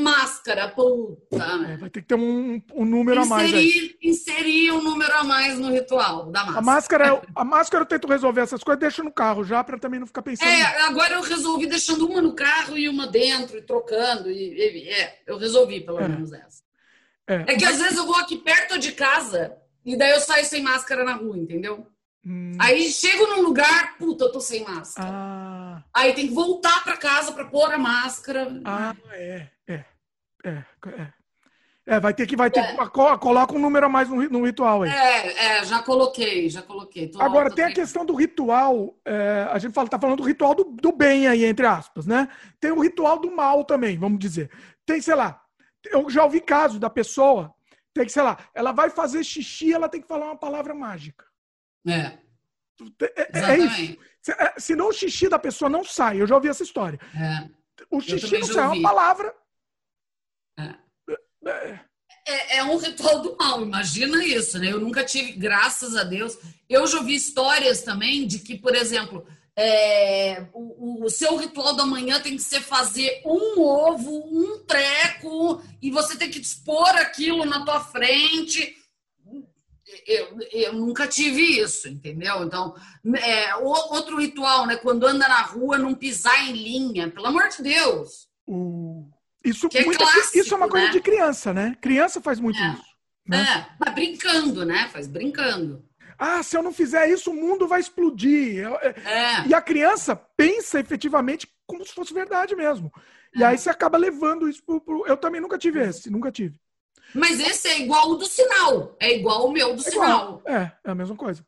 máscara, 0.00 0.68
puta. 0.68 1.36
É, 1.68 1.76
vai 1.76 1.90
ter 1.90 2.00
que 2.02 2.08
ter 2.08 2.14
um, 2.16 2.60
um 2.74 2.84
número 2.84 3.22
a 3.22 3.26
mais. 3.26 3.52
aí. 3.54 3.66
Inserir, 3.68 3.98
inserir 4.02 4.70
um 4.72 4.82
número 4.82 5.12
a 5.14 5.22
mais 5.24 5.58
no 5.58 5.70
ritual 5.70 6.26
da 6.30 6.40
A 6.40 6.44
máscara. 6.44 6.62
máscara, 6.64 7.06
é- 7.08 7.22
a 7.36 7.44
máscara 7.44 7.82
eu 7.84 7.88
tento 7.88 8.08
resolver 8.08 8.40
essas 8.40 8.64
coisas, 8.64 8.80
deixo 8.80 9.04
no 9.04 9.12
carro 9.12 9.44
já, 9.44 9.62
pra 9.62 9.78
também 9.78 10.00
não 10.00 10.06
ficar 10.06 10.22
pensando. 10.22 10.48
É, 10.48 10.82
agora 10.82 11.14
eu 11.14 11.22
resolvi 11.22 11.66
deixando 11.66 12.06
uma 12.06 12.20
no 12.20 12.34
carro 12.34 12.76
e 12.76 12.88
uma 12.88 13.06
dentro, 13.06 13.56
e 13.58 13.62
trocando. 13.62 14.30
E, 14.30 14.54
e- 14.54 14.88
é, 14.88 15.20
eu 15.26 15.38
resolvi 15.38 15.80
pelo 15.80 16.00
É. 16.00 16.08
menos 16.08 16.32
essa. 16.32 16.62
É, 17.26 17.44
É 17.52 17.56
que 17.56 17.64
às 17.64 17.78
vezes 17.78 17.96
eu 17.96 18.06
vou 18.06 18.16
aqui 18.16 18.36
perto 18.38 18.78
de 18.78 18.92
casa 18.92 19.56
e 19.84 19.96
daí 19.96 20.10
eu 20.10 20.20
saio 20.20 20.44
sem 20.44 20.62
máscara 20.62 21.04
na 21.04 21.12
rua, 21.14 21.36
entendeu? 21.38 21.86
hum, 22.26 22.52
Aí 22.58 22.90
chego 22.90 23.26
num 23.28 23.40
lugar, 23.42 23.96
puta, 23.98 24.24
eu 24.24 24.32
tô 24.32 24.40
sem 24.40 24.64
máscara. 24.64 25.08
ah, 25.10 25.82
Aí 25.94 26.12
tem 26.12 26.26
que 26.28 26.34
voltar 26.34 26.82
pra 26.84 26.96
casa 26.96 27.30
pra 27.32 27.44
pôr 27.44 27.72
a 27.72 27.78
máscara. 27.78 28.60
ah, 28.64 28.94
é, 29.12 29.46
é, 30.44 30.48
é, 30.50 31.02
é. 31.02 31.12
É, 31.86 31.98
vai 31.98 32.14
ter 32.14 32.24
que, 32.26 32.36
vai 32.36 32.50
ter, 32.50 32.60
É. 32.60 32.76
coloca 32.86 33.54
um 33.54 33.58
número 33.58 33.86
a 33.86 33.88
mais 33.88 34.08
no, 34.08 34.16
no 34.28 34.44
ritual 34.44 34.82
aí. 34.82 34.90
É, 34.90 35.58
é, 35.58 35.64
já 35.64 35.82
coloquei, 35.82 36.48
já 36.48 36.62
coloquei. 36.62 37.08
Tô- 37.08 37.20
Agora, 37.20 37.48
tô 37.48 37.56
tem 37.56 37.64
a 37.64 37.68
tre- 37.68 37.74
questão 37.76 38.04
do 38.04 38.14
ritual. 38.14 38.94
é, 39.04 39.48
a 39.50 39.58
gente 39.58 39.72
fala, 39.72 39.88
tá 39.88 39.98
falando 39.98 40.18
do 40.18 40.22
ritual 40.22 40.54
do, 40.54 40.64
do 40.64 40.92
bem 40.92 41.26
aí, 41.26 41.44
entre 41.44 41.66
aspas, 41.66 42.06
né? 42.06 42.28
Tem 42.60 42.70
o 42.70 42.80
ritual 42.80 43.18
do 43.18 43.34
mal 43.34 43.64
também, 43.64 43.98
vamos 43.98 44.18
dizer. 44.20 44.50
Tem, 44.86 45.00
sei 45.00 45.14
lá, 45.16 45.42
eu 45.90 46.08
já 46.10 46.22
ouvi 46.22 46.40
casos 46.40 46.78
da 46.78 46.90
pessoa, 46.90 47.52
tem 47.92 48.04
que, 48.04 48.12
sei 48.12 48.22
lá, 48.22 48.36
ela 48.54 48.70
vai 48.72 48.88
fazer 48.90 49.24
xixi, 49.24 49.72
ela 49.72 49.88
tem 49.88 50.00
que 50.02 50.06
falar 50.06 50.26
uma 50.26 50.36
palavra 50.38 50.74
mágica. 50.74 51.24
É, 51.88 51.92
É, 51.92 52.12
é 52.82 53.58
isso. 53.58 53.72
exatamente. 53.80 54.00
Se, 54.22 54.32
é, 54.32 54.54
senão 54.58 54.88
o 54.88 54.92
xixi 54.92 55.28
da 55.28 55.38
pessoa 55.40 55.68
não 55.68 55.82
sai. 55.82 56.20
Eu 56.20 56.26
já 56.26 56.34
ouvi 56.36 56.48
essa 56.48 56.62
história. 56.62 57.00
É. 57.16 57.48
O 57.90 58.00
xixi 58.00 58.38
não 58.38 58.46
sai, 58.46 58.64
é 58.64 58.68
uma 58.68 58.82
palavra. 58.82 59.34
É. 60.58 60.74
É, 62.26 62.56
É, 62.58 62.64
um 62.64 62.76
ritual 62.76 63.20
do 63.22 63.36
mal, 63.36 63.62
imagina 63.62 64.24
isso, 64.24 64.58
né? 64.58 64.70
Eu 64.72 64.80
nunca 64.80 65.04
tive, 65.04 65.32
graças 65.32 65.96
a 65.96 66.04
Deus. 66.04 66.36
Eu 66.68 66.86
já 66.86 66.98
ouvi 66.98 67.14
histórias 67.14 67.82
também 67.82 68.26
de 68.26 68.38
que, 68.40 68.56
por 68.58 68.74
exemplo, 68.74 69.26
é, 69.56 70.46
o, 70.52 71.04
o 71.04 71.10
seu 71.10 71.36
ritual 71.36 71.74
da 71.74 71.84
manhã 71.84 72.20
tem 72.20 72.36
que 72.36 72.42
ser 72.42 72.60
fazer 72.60 73.22
um 73.24 73.60
ovo, 73.60 74.10
um 74.30 74.58
treco, 74.64 75.62
e 75.82 75.90
você 75.90 76.16
tem 76.16 76.30
que 76.30 76.38
dispor 76.40 76.88
aquilo 76.90 77.44
na 77.44 77.64
tua 77.64 77.80
frente. 77.80 78.76
Eu, 80.06 80.38
eu 80.52 80.72
nunca 80.74 81.08
tive 81.08 81.42
isso, 81.60 81.88
entendeu? 81.88 82.44
Então, 82.44 82.74
é, 83.18 83.56
outro 83.56 84.18
ritual, 84.20 84.66
né? 84.66 84.76
Quando 84.76 85.04
anda 85.06 85.26
na 85.26 85.42
rua, 85.42 85.78
não 85.78 85.94
pisar 85.94 86.48
em 86.48 86.52
linha, 86.52 87.10
pelo 87.10 87.26
amor 87.26 87.48
de 87.48 87.62
Deus. 87.62 88.28
o- 88.46 89.08
Isso, 89.44 89.68
Que 89.68 89.78
é 89.78 89.84
muita- 89.84 90.04
clássico, 90.04 90.38
isso 90.38 90.52
é 90.52 90.56
uma 90.56 90.68
coisa 90.68 90.86
né? 90.86 90.92
de 90.92 91.00
criança, 91.00 91.52
né? 91.54 91.76
Criança 91.80 92.20
faz 92.20 92.38
muito 92.40 92.58
É. 92.60 92.72
isso. 92.72 92.90
Né? 93.26 93.38
É, 93.42 93.66
mas 93.78 93.94
brincando, 93.94 94.64
né? 94.64 94.88
Faz 94.92 95.06
brincando. 95.06 95.84
Ah, 96.18 96.42
se 96.42 96.56
eu 96.56 96.62
não 96.62 96.72
fizer 96.72 97.08
isso, 97.08 97.30
o 97.30 97.34
mundo 97.34 97.66
vai 97.66 97.80
explodir. 97.80 98.66
É- 98.82 98.94
É. 99.06 99.46
E 99.46 99.54
a 99.54 99.60
criança 99.62 100.14
pensa 100.36 100.78
efetivamente 100.78 101.48
como 101.66 101.84
se 101.86 101.94
fosse 101.94 102.12
verdade 102.12 102.54
mesmo. 102.54 102.92
E 103.34 103.42
É. 103.42 103.46
aí 103.46 103.56
você 103.58 103.70
acaba 103.70 103.96
levando 103.96 104.48
isso 104.48 104.62
pro, 104.64 104.80
pro- 104.80 105.06
Eu 105.06 105.16
também 105.16 105.40
nunca 105.40 105.56
tive 105.56 105.80
esse, 105.80 106.10
nunca 106.10 106.30
tive. 106.30 106.58
Mas 107.14 107.40
esse 107.40 107.68
é 107.68 107.78
igual 107.80 108.10
o 108.10 108.16
do 108.16 108.26
sinal. 108.26 108.96
É 109.00 109.14
igual 109.16 109.46
o 109.48 109.52
meu 109.52 109.74
do 109.74 109.80
É 109.80 109.90
sinal. 109.90 110.42
É, 110.44 110.70
é 110.84 110.90
a 110.90 110.94
mesma 110.94 111.16
coisa. 111.16 111.44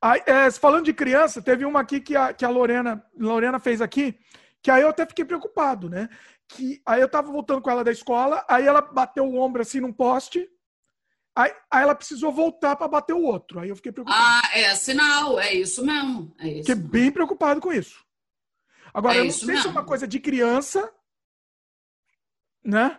Aí, 0.00 0.22
é, 0.26 0.50
falando 0.52 0.84
de 0.84 0.92
criança, 0.94 1.42
teve 1.42 1.64
uma 1.64 1.80
aqui 1.80 2.00
que 2.00 2.14
a, 2.16 2.32
que 2.32 2.44
a 2.44 2.48
Lorena, 2.48 3.04
Lorena 3.18 3.58
fez 3.58 3.80
aqui, 3.80 4.18
que 4.62 4.70
aí 4.70 4.82
eu 4.82 4.88
até 4.88 5.04
fiquei 5.06 5.24
preocupado, 5.24 5.88
né? 5.88 6.08
Que 6.48 6.80
aí 6.86 7.00
eu 7.00 7.08
tava 7.08 7.30
voltando 7.32 7.60
com 7.60 7.70
ela 7.70 7.82
da 7.84 7.90
escola, 7.90 8.44
aí 8.48 8.64
ela 8.66 8.80
bateu 8.80 9.24
o 9.24 9.36
ombro 9.36 9.62
assim 9.62 9.80
num 9.80 9.92
poste, 9.92 10.48
aí, 11.34 11.52
aí 11.70 11.82
ela 11.82 11.94
precisou 11.94 12.30
voltar 12.32 12.76
para 12.76 12.86
bater 12.88 13.14
o 13.14 13.22
outro. 13.22 13.58
Aí 13.60 13.68
eu 13.68 13.76
fiquei 13.76 13.90
preocupado. 13.92 14.22
Ah, 14.24 14.50
é 14.58 14.74
sinal. 14.74 15.40
É 15.40 15.52
isso 15.52 15.84
mesmo. 15.84 16.34
É 16.38 16.48
isso. 16.48 16.58
Fiquei 16.68 16.74
bem 16.76 17.10
preocupado 17.10 17.60
com 17.60 17.72
isso. 17.72 18.04
Agora, 18.94 19.16
É 19.16 19.20
eu 19.20 19.24
não 19.24 19.30
sei 19.32 19.40
se 19.40 19.50
é 19.50 19.54
mesmo. 19.54 19.70
uma 19.72 19.84
coisa 19.84 20.06
de 20.06 20.18
criança, 20.20 20.90
né? 22.64 22.98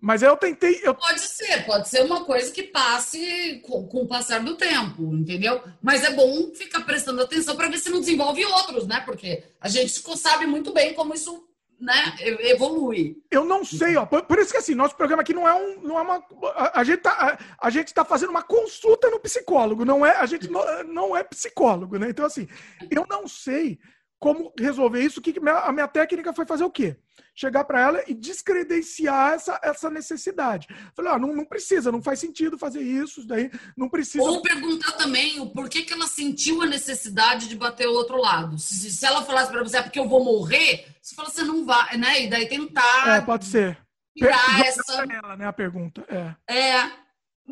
Mas 0.00 0.22
eu 0.22 0.36
tentei. 0.36 0.80
Eu, 0.82 0.94
Pode 0.94 1.20
ser, 1.20 1.64
pode 1.64 1.88
ser 1.88 2.02
uma 2.04 2.24
coisa 2.24 2.52
que 2.52 2.64
passe 2.64 3.60
com, 3.64 3.86
com 3.88 4.02
o 4.02 4.06
passar 4.08 4.40
do 4.44 4.56
tempo, 4.56 5.14
entendeu? 5.14 5.62
Mas 5.82 6.04
é 6.04 6.12
bom 6.14 6.52
ficar 6.54 6.82
prestando 6.82 7.22
atenção 7.22 7.56
para 7.56 7.68
ver 7.68 7.78
se 7.78 7.88
não 7.90 8.00
desenvolve 8.00 8.44
outros, 8.44 8.86
né? 8.86 9.00
Porque 9.00 9.42
a 9.60 9.68
gente 9.68 9.90
sabe 10.16 10.46
muito 10.46 10.72
bem 10.72 10.94
como 10.94 11.14
isso 11.14 11.45
né, 11.78 12.16
evolui. 12.20 13.22
eu 13.30 13.44
não 13.44 13.64
sei, 13.64 13.96
ó. 13.96 14.06
Por, 14.06 14.22
por 14.22 14.38
isso 14.38 14.50
que 14.50 14.56
assim, 14.56 14.74
nosso 14.74 14.96
programa 14.96 15.22
aqui 15.22 15.34
não 15.34 15.46
é 15.46 15.54
um. 15.54 15.80
Não 15.82 15.98
é 15.98 16.02
uma, 16.02 16.24
a, 16.54 16.80
a 16.80 16.84
gente 16.84 17.00
tá, 17.00 17.38
a 17.60 17.70
gente 17.70 17.92
tá 17.92 18.04
fazendo 18.04 18.30
uma 18.30 18.42
consulta 18.42 19.10
no 19.10 19.20
psicólogo, 19.20 19.84
não 19.84 20.04
é? 20.04 20.16
A 20.16 20.26
gente 20.26 20.50
não, 20.50 20.84
não 20.84 21.16
é 21.16 21.22
psicólogo, 21.22 21.98
né? 21.98 22.08
Então, 22.08 22.24
assim, 22.24 22.48
eu 22.90 23.06
não 23.08 23.28
sei 23.28 23.78
como 24.26 24.52
resolver 24.58 25.00
isso. 25.04 25.22
Que 25.22 25.34
a 25.38 25.72
minha 25.72 25.86
técnica 25.86 26.32
foi 26.32 26.44
fazer 26.44 26.64
o 26.64 26.70
quê? 26.70 26.96
Chegar 27.32 27.62
para 27.62 27.80
ela 27.80 28.02
e 28.08 28.14
descredenciar 28.14 29.34
essa, 29.34 29.60
essa 29.62 29.88
necessidade. 29.88 30.66
Falei, 30.96 31.12
ó, 31.12 31.18
não, 31.18 31.32
não 31.32 31.44
precisa, 31.44 31.92
não 31.92 32.02
faz 32.02 32.18
sentido 32.18 32.58
fazer 32.58 32.80
isso, 32.82 33.20
isso 33.20 33.28
daí 33.28 33.48
não 33.76 33.88
precisa. 33.88 34.24
Ou 34.24 34.42
perguntar 34.42 34.92
também 34.92 35.38
o 35.38 35.50
porquê 35.50 35.82
que 35.82 35.92
ela 35.92 36.08
sentiu 36.08 36.60
a 36.62 36.66
necessidade 36.66 37.48
de 37.48 37.54
bater 37.54 37.86
o 37.86 37.92
outro 37.92 38.16
lado. 38.16 38.58
Se, 38.58 38.90
se 38.90 39.06
ela 39.06 39.22
falasse 39.24 39.52
para 39.52 39.62
você, 39.62 39.76
é 39.76 39.82
porque 39.82 40.00
eu 40.00 40.08
vou 40.08 40.24
morrer, 40.24 40.86
você 41.00 41.14
fala, 41.14 41.30
você 41.30 41.44
não 41.44 41.64
vai, 41.64 41.96
né? 41.96 42.24
E 42.24 42.28
daí 42.28 42.48
tentar 42.48 43.08
É, 43.16 43.20
pode 43.20 43.44
ser. 43.44 43.78
tirar 44.16 44.66
essa. 44.66 45.06
ela, 45.08 45.36
né, 45.36 45.46
a 45.46 45.52
pergunta. 45.52 46.04
É. 46.08 46.52
É. 46.52 46.90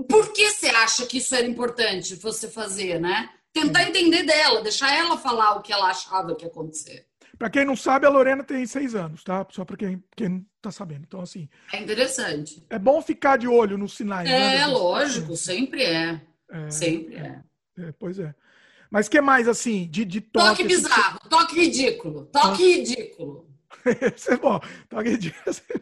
Por 0.09 0.33
que 0.33 0.51
você 0.51 0.67
acha 0.67 1.07
que 1.07 1.19
isso 1.19 1.37
era 1.37 1.47
importante 1.47 2.17
você 2.17 2.49
fazer, 2.49 3.01
né? 3.01 3.31
Tentar 3.55 3.85
entender 3.85 4.25
dela, 4.25 4.63
deixar 4.63 4.93
ela 4.95 5.17
falar 5.17 5.53
o 5.57 5.63
que 5.63 5.73
ela 5.73 5.89
achava 5.89 6.35
que 6.35 6.45
ia 6.45 6.51
acontecer. 6.51 7.07
Pra 7.39 7.49
quem 7.49 7.65
não 7.65 7.77
sabe, 7.77 8.05
a 8.07 8.11
Lorena 8.11 8.43
tem 8.45 8.67
seis 8.67 8.95
anos, 8.95 9.23
tá? 9.25 9.47
Só 9.51 9.65
pra 9.65 9.77
quem, 9.77 10.03
quem 10.17 10.29
não 10.29 10.47
tá 10.61 10.71
sabendo. 10.73 11.05
Então, 11.07 11.21
assim, 11.21 11.49
É 11.73 11.79
interessante. 11.81 12.65
é 12.69 12.79
bom 12.79 13.01
ficar 13.01 13.37
de 13.37 13.47
olho 13.49 13.79
nos 13.79 13.95
sinais. 13.97 14.29
né, 14.29 14.57
É, 14.57 14.61
das- 14.61 14.71
lógico, 14.73 15.37
sempre 15.37 15.83
é. 15.85 16.21
É, 16.51 16.71
Sempre 16.71 17.17
é. 17.17 17.41
é, 17.79 17.93
pois 17.99 18.19
é. 18.19 18.35
Mas 18.91 19.09
que 19.09 19.21
mais, 19.21 19.49
assim, 19.49 19.89
de, 19.89 20.05
de 20.05 20.21
toque? 20.21 20.49
Toque 20.49 20.65
bizarro, 20.65 21.19
toque 21.29 21.55
ridículo, 21.57 22.27
toque 22.27 22.63
ridículo. 22.77 23.49
Isso 24.17 24.31
é 24.33 24.37
bom. 24.37 24.61
Toque 24.89 25.17
de... 25.17 25.31
Toque 25.33 25.73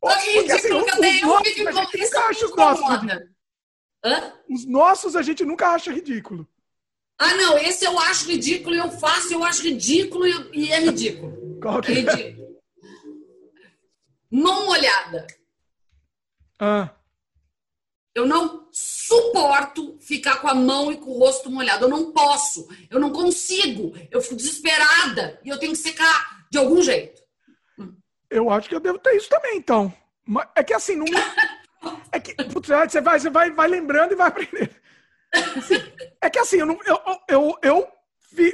Porque, 0.00 0.40
ridículo 0.40 0.78
assim, 0.78 0.84
que 0.84 0.90
os 0.90 0.92
até 0.92 1.22
eu 1.22 1.38
fico 1.42 1.70
isso 1.98 2.14
nunca 2.14 2.28
acha 2.28 2.44
os 2.46 2.56
nossos. 2.56 2.84
Hã? 4.04 4.32
Os 4.48 4.64
nossos 4.66 5.16
a 5.16 5.22
gente 5.22 5.44
nunca 5.44 5.70
acha 5.70 5.92
ridículo. 5.92 6.48
Ah, 7.18 7.34
não, 7.34 7.56
esse 7.58 7.84
eu 7.84 7.98
acho 7.98 8.28
ridículo, 8.28 8.74
eu 8.74 8.90
faço, 8.90 9.32
eu 9.32 9.42
acho 9.42 9.62
ridículo 9.62 10.26
e, 10.26 10.50
e 10.66 10.72
é 10.72 10.80
ridículo. 10.80 11.58
Qual 11.60 11.78
É 11.78 11.82
que 11.82 11.92
é? 11.92 11.94
ridículo. 11.94 12.46
Mão 14.30 14.66
molhada. 14.66 15.26
Ah, 16.58 16.90
Eu 18.14 18.26
não 18.26 18.68
suporto 18.72 19.98
ficar 20.00 20.36
com 20.40 20.48
a 20.48 20.54
mão 20.54 20.90
e 20.92 20.96
com 20.96 21.10
o 21.10 21.18
rosto 21.18 21.50
molhado. 21.50 21.84
Eu 21.84 21.88
não 21.88 22.12
posso. 22.12 22.66
Eu 22.90 22.98
não 23.00 23.10
consigo. 23.12 23.92
Eu 24.10 24.20
fico 24.20 24.36
desesperada 24.36 25.40
e 25.44 25.48
eu 25.48 25.58
tenho 25.58 25.72
que 25.72 25.78
secar 25.78 26.46
de 26.50 26.58
algum 26.58 26.82
jeito. 26.82 27.22
eu 28.30 28.50
acho 28.50 28.68
que 28.68 28.74
eu 28.74 28.80
devo 28.80 28.98
ter 28.98 29.16
isso 29.16 29.28
também, 29.28 29.56
então. 29.58 29.92
É 30.54 30.62
que 30.62 30.74
assim, 30.74 30.96
não. 30.96 31.06
É 32.10 32.18
que 32.18 32.34
putz, 32.34 32.68
você 32.68 33.00
vai, 33.00 33.20
você 33.20 33.30
vai, 33.30 33.50
vai 33.52 33.68
lembrando 33.68 34.12
e 34.12 34.16
vai 34.16 34.26
aprendendo. 34.28 34.74
É 36.20 36.30
que 36.30 36.38
assim, 36.38 36.56
eu, 36.56 36.66
não, 36.66 36.78
eu, 36.84 36.98
eu, 37.28 37.58
eu, 37.62 37.88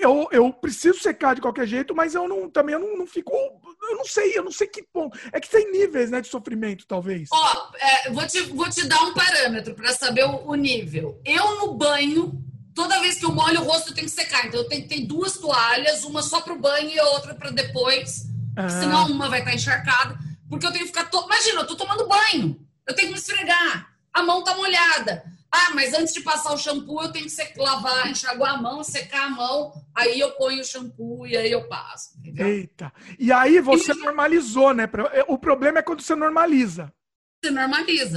eu, 0.00 0.28
eu 0.30 0.52
preciso 0.52 0.98
secar 0.98 1.34
de 1.34 1.40
qualquer 1.40 1.66
jeito, 1.66 1.94
mas 1.94 2.14
eu 2.14 2.28
não, 2.28 2.48
também 2.50 2.74
eu 2.74 2.78
não, 2.78 2.98
não 2.98 3.06
fico. 3.06 3.32
Eu 3.34 3.96
não 3.96 4.04
sei, 4.04 4.36
eu 4.36 4.44
não 4.44 4.52
sei 4.52 4.66
que 4.66 4.82
ponto. 4.82 5.18
É 5.32 5.40
que 5.40 5.48
tem 5.48 5.70
níveis 5.72 6.10
né, 6.10 6.20
de 6.20 6.28
sofrimento, 6.28 6.86
talvez. 6.86 7.28
Ó, 7.32 7.70
é, 7.78 8.10
vou, 8.10 8.26
te, 8.26 8.40
vou 8.42 8.68
te 8.68 8.86
dar 8.86 9.00
um 9.02 9.14
parâmetro 9.14 9.74
para 9.74 9.92
saber 9.92 10.24
o, 10.24 10.48
o 10.48 10.54
nível. 10.54 11.20
Eu 11.24 11.60
no 11.60 11.74
banho, 11.74 12.32
toda 12.74 13.00
vez 13.00 13.18
que 13.18 13.24
eu 13.24 13.32
molho 13.32 13.60
o 13.60 13.64
rosto, 13.64 13.90
eu 13.90 13.94
tenho 13.94 14.06
que 14.06 14.12
secar. 14.12 14.46
Então 14.46 14.60
eu 14.60 14.68
tenho 14.68 14.82
que 14.82 14.88
ter 14.88 15.06
duas 15.06 15.36
toalhas, 15.38 16.04
uma 16.04 16.22
só 16.22 16.40
para 16.40 16.52
o 16.52 16.58
banho 16.58 16.90
e 16.90 16.98
a 16.98 17.06
outra 17.06 17.34
para 17.34 17.50
depois. 17.50 18.26
Ah, 18.56 18.68
Senão 18.68 19.06
uma 19.06 19.28
vai 19.28 19.40
estar 19.40 19.54
encharcada. 19.54 20.18
Porque 20.48 20.66
eu 20.66 20.72
tenho 20.72 20.84
que 20.84 20.92
ficar. 20.92 21.08
To... 21.08 21.24
Imagina, 21.24 21.60
eu 21.62 21.66
tô 21.66 21.74
tomando 21.74 22.06
banho. 22.06 22.60
Eu 22.86 22.94
tenho 22.94 23.08
que 23.08 23.14
me 23.14 23.18
esfregar. 23.18 23.90
A 24.12 24.22
mão 24.22 24.44
tá 24.44 24.54
molhada. 24.54 25.24
Ah, 25.54 25.70
mas 25.74 25.92
antes 25.92 26.14
de 26.14 26.20
passar 26.22 26.54
o 26.54 26.56
shampoo, 26.58 27.02
eu 27.02 27.12
tenho 27.12 27.26
que 27.26 27.60
lavar, 27.60 28.10
enxaguar 28.10 28.54
a 28.54 28.56
mão, 28.56 28.82
secar 28.82 29.26
a 29.26 29.30
mão. 29.30 29.72
Aí 29.94 30.18
eu 30.18 30.32
ponho 30.32 30.60
o 30.62 30.64
shampoo 30.64 31.26
e 31.26 31.36
aí 31.36 31.52
eu 31.52 31.68
passo. 31.68 32.16
Entendeu? 32.18 32.46
Eita. 32.46 32.90
E 33.18 33.30
aí 33.30 33.60
você 33.60 33.92
normalizou, 33.92 34.72
né? 34.72 34.86
Pra- 34.86 35.24
O 35.28 35.36
problema 35.36 35.80
é 35.80 35.82
quando 35.82 36.00
você 36.00 36.14
normaliza. 36.14 36.90
Você 37.44 37.50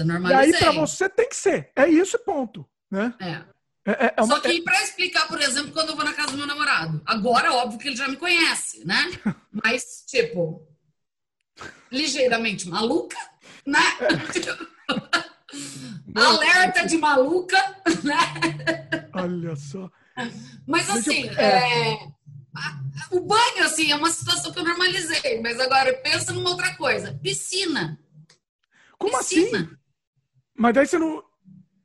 normaliza, 0.06 0.42
E 0.42 0.46
aí 0.46 0.52
pra 0.58 0.72
você 0.72 1.10
tem 1.10 1.28
que 1.28 1.36
ser. 1.36 1.72
É 1.76 1.88
isso 1.90 2.16
e 2.16 2.20
ponto. 2.20 2.66
Né? 2.90 3.14
É. 3.20 3.56
É, 3.88 4.06
é, 4.08 4.14
é 4.18 4.22
uma... 4.24 4.36
Só 4.36 4.40
que 4.42 4.62
para 4.62 4.82
explicar, 4.82 5.28
por 5.28 5.42
exemplo, 5.42 5.72
quando 5.74 5.90
eu 5.90 5.96
vou 5.96 6.06
na 6.06 6.14
casa 6.14 6.32
do 6.32 6.38
meu 6.38 6.48
namorado. 6.48 7.02
Agora, 7.06 7.54
óbvio 7.54 7.78
que 7.80 7.90
ele 7.90 7.96
já 7.98 8.08
me 8.08 8.16
conhece, 8.16 8.86
né? 8.86 9.12
Mas, 9.52 10.04
tipo, 10.08 10.66
ligeiramente 11.92 12.68
maluca, 12.70 13.18
né? 13.66 13.80
Alerta 16.16 16.86
de 16.86 16.98
maluca, 16.98 17.58
né? 18.04 19.10
Olha 19.14 19.56
só. 19.56 19.90
Mas 20.66 20.90
assim, 20.90 21.28
é... 21.38 21.94
É... 21.94 22.08
o 23.12 23.20
banho, 23.20 23.64
assim, 23.66 23.92
é 23.92 23.96
uma 23.96 24.10
situação 24.10 24.52
que 24.52 24.60
eu 24.60 24.64
normalizei. 24.64 25.42
Mas 25.42 25.60
agora, 25.60 25.94
pensa 25.98 26.32
numa 26.32 26.52
outra 26.52 26.74
coisa. 26.76 27.20
Piscina. 27.22 28.00
Como 28.98 29.18
Piscina. 29.18 29.60
assim? 29.60 29.70
Mas 30.58 30.74
daí 30.74 30.88
você 30.88 30.98
não... 30.98 31.24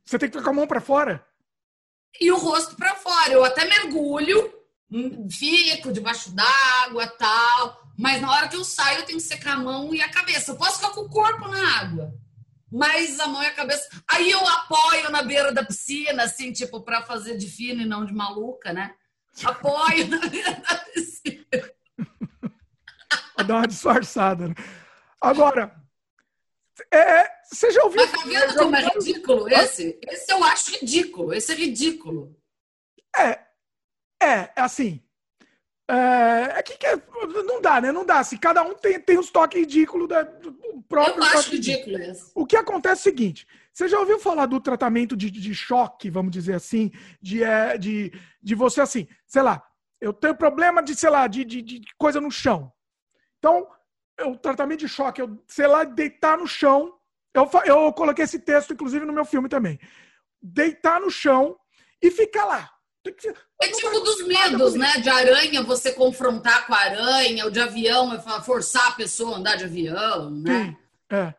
Você 0.05 0.19
tem 0.19 0.31
que 0.31 0.41
com 0.41 0.51
a 0.51 0.53
mão 0.53 0.67
para 0.67 0.81
fora? 0.81 1.25
E 2.21 2.31
o 2.31 2.39
rosto 2.39 2.77
para 2.77 2.95
fora. 2.95 3.33
Eu 3.33 3.45
até 3.45 3.65
mergulho, 3.65 4.53
hum, 4.91 5.29
fico 5.31 5.93
debaixo 5.93 6.31
d'água 6.33 7.07
tal. 7.07 7.91
Mas 7.99 8.21
na 8.21 8.31
hora 8.31 8.49
que 8.49 8.57
eu 8.57 8.65
saio, 8.65 8.99
eu 8.99 9.05
tenho 9.07 9.19
que 9.19 9.25
secar 9.25 9.55
a 9.55 9.61
mão 9.61 9.95
e 9.95 10.01
a 10.01 10.09
cabeça. 10.09 10.53
Eu 10.53 10.57
posso 10.57 10.77
ficar 10.77 10.91
com 10.91 11.03
o 11.03 11.09
corpo 11.09 11.49
na 11.49 11.81
água 11.81 12.15
mas 12.71 13.19
a 13.19 13.27
mão 13.27 13.43
e 13.43 13.47
a 13.47 13.55
cabeça. 13.55 13.89
Aí 14.07 14.31
eu 14.31 14.47
apoio 14.47 15.11
na 15.11 15.23
beira 15.23 15.53
da 15.53 15.65
piscina, 15.65 16.25
assim, 16.25 16.53
tipo, 16.53 16.81
para 16.83 17.03
fazer 17.03 17.37
de 17.37 17.49
fino 17.49 17.83
e 17.83 17.87
não 17.87 18.05
de 18.05 18.13
maluca, 18.13 18.73
né? 18.73 18.95
Apoio 19.45 20.09
na 20.09 20.19
beira 20.27 20.53
da 20.53 20.77
piscina. 20.77 21.45
Dar 23.47 23.57
uma 23.57 23.67
disfarçada. 23.67 24.49
Né? 24.49 24.55
Agora, 25.21 25.75
é, 26.93 27.29
você 27.45 27.71
já 27.71 27.83
ouviu. 27.83 28.01
Mas 28.01 28.13
tá 28.13 28.23
vendo 28.25 28.55
como 28.55 28.77
é 28.77 28.89
ridículo 28.89 29.49
esse? 29.49 29.99
Esse 30.03 30.33
eu 30.33 30.45
acho 30.45 30.71
ridículo. 30.73 31.35
Esse 31.35 31.53
é 31.53 31.55
ridículo. 31.57 32.37
É, 33.17 33.41
é, 34.23 34.53
assim. 34.57 35.03
É, 35.91 36.59
é 36.59 36.63
que, 36.63 36.79
que 36.79 36.87
é, 36.87 36.97
não 37.45 37.61
dá, 37.61 37.81
né? 37.81 37.91
Não 37.91 38.07
dá. 38.07 38.23
Se 38.23 38.39
cada 38.39 38.63
um 38.63 38.75
tem, 38.75 39.01
tem 39.01 39.19
os 39.19 39.29
toques 39.29 39.59
ridículos 39.59 40.09
da, 40.09 40.23
do 40.23 40.55
próprio. 40.89 41.17
Eu 41.17 41.25
acho 41.25 41.51
ridículo 41.51 42.01
isso. 42.01 42.31
O 42.33 42.47
que 42.47 42.57
acontece 42.57 43.09
é 43.09 43.11
o 43.11 43.13
seguinte: 43.13 43.47
você 43.73 43.89
já 43.89 43.99
ouviu 43.99 44.21
falar 44.21 44.47
do 44.47 44.61
tratamento 44.61 45.17
de, 45.17 45.29
de 45.31 45.53
choque, 45.53 46.09
vamos 46.09 46.31
dizer 46.31 46.55
assim, 46.55 46.93
de, 47.21 47.43
é, 47.43 47.77
de, 47.77 48.13
de 48.41 48.55
você 48.55 48.81
assim, 48.81 49.09
sei 49.27 49.43
lá, 49.43 49.61
eu 50.01 50.13
tenho 50.13 50.37
problema 50.37 50.81
de, 50.81 50.95
sei 50.95 51.11
lá, 51.11 51.27
de, 51.27 51.45
de, 51.45 51.61
de 51.61 51.81
coisa 51.99 52.21
no 52.21 52.31
chão. 52.31 52.73
Então, 53.39 53.67
o 54.23 54.37
tratamento 54.37 54.81
de 54.81 54.89
choque, 54.89 55.21
eu, 55.21 55.43
sei 55.49 55.67
lá, 55.67 55.83
deitar 55.83 56.39
no 56.39 56.47
chão. 56.47 56.95
Eu, 57.35 57.51
eu 57.65 57.93
coloquei 57.93 58.25
esse 58.25 58.39
texto, 58.39 58.73
inclusive, 58.73 59.05
no 59.05 59.13
meu 59.13 59.25
filme 59.25 59.49
também. 59.49 59.79
Deitar 60.41 61.01
no 61.01 61.11
chão 61.11 61.59
e 62.01 62.13
ficar 62.13 62.45
lá 62.45 62.71
é 63.05 63.69
tipo 63.69 64.01
dos 64.01 64.27
medos, 64.27 64.75
né? 64.75 64.99
De 64.99 65.09
aranha, 65.09 65.63
você 65.63 65.93
confrontar 65.93 66.67
com 66.67 66.75
a 66.75 66.79
aranha, 66.79 67.45
ou 67.45 67.51
de 67.51 67.61
avião, 67.61 68.13
é 68.13 68.21
forçar 68.43 68.89
a 68.89 68.93
pessoa 68.93 69.37
a 69.37 69.39
andar 69.39 69.57
de 69.57 69.65
avião, 69.65 70.31
né? 70.31 70.65
Sim, 70.65 70.77
é. 71.17 71.35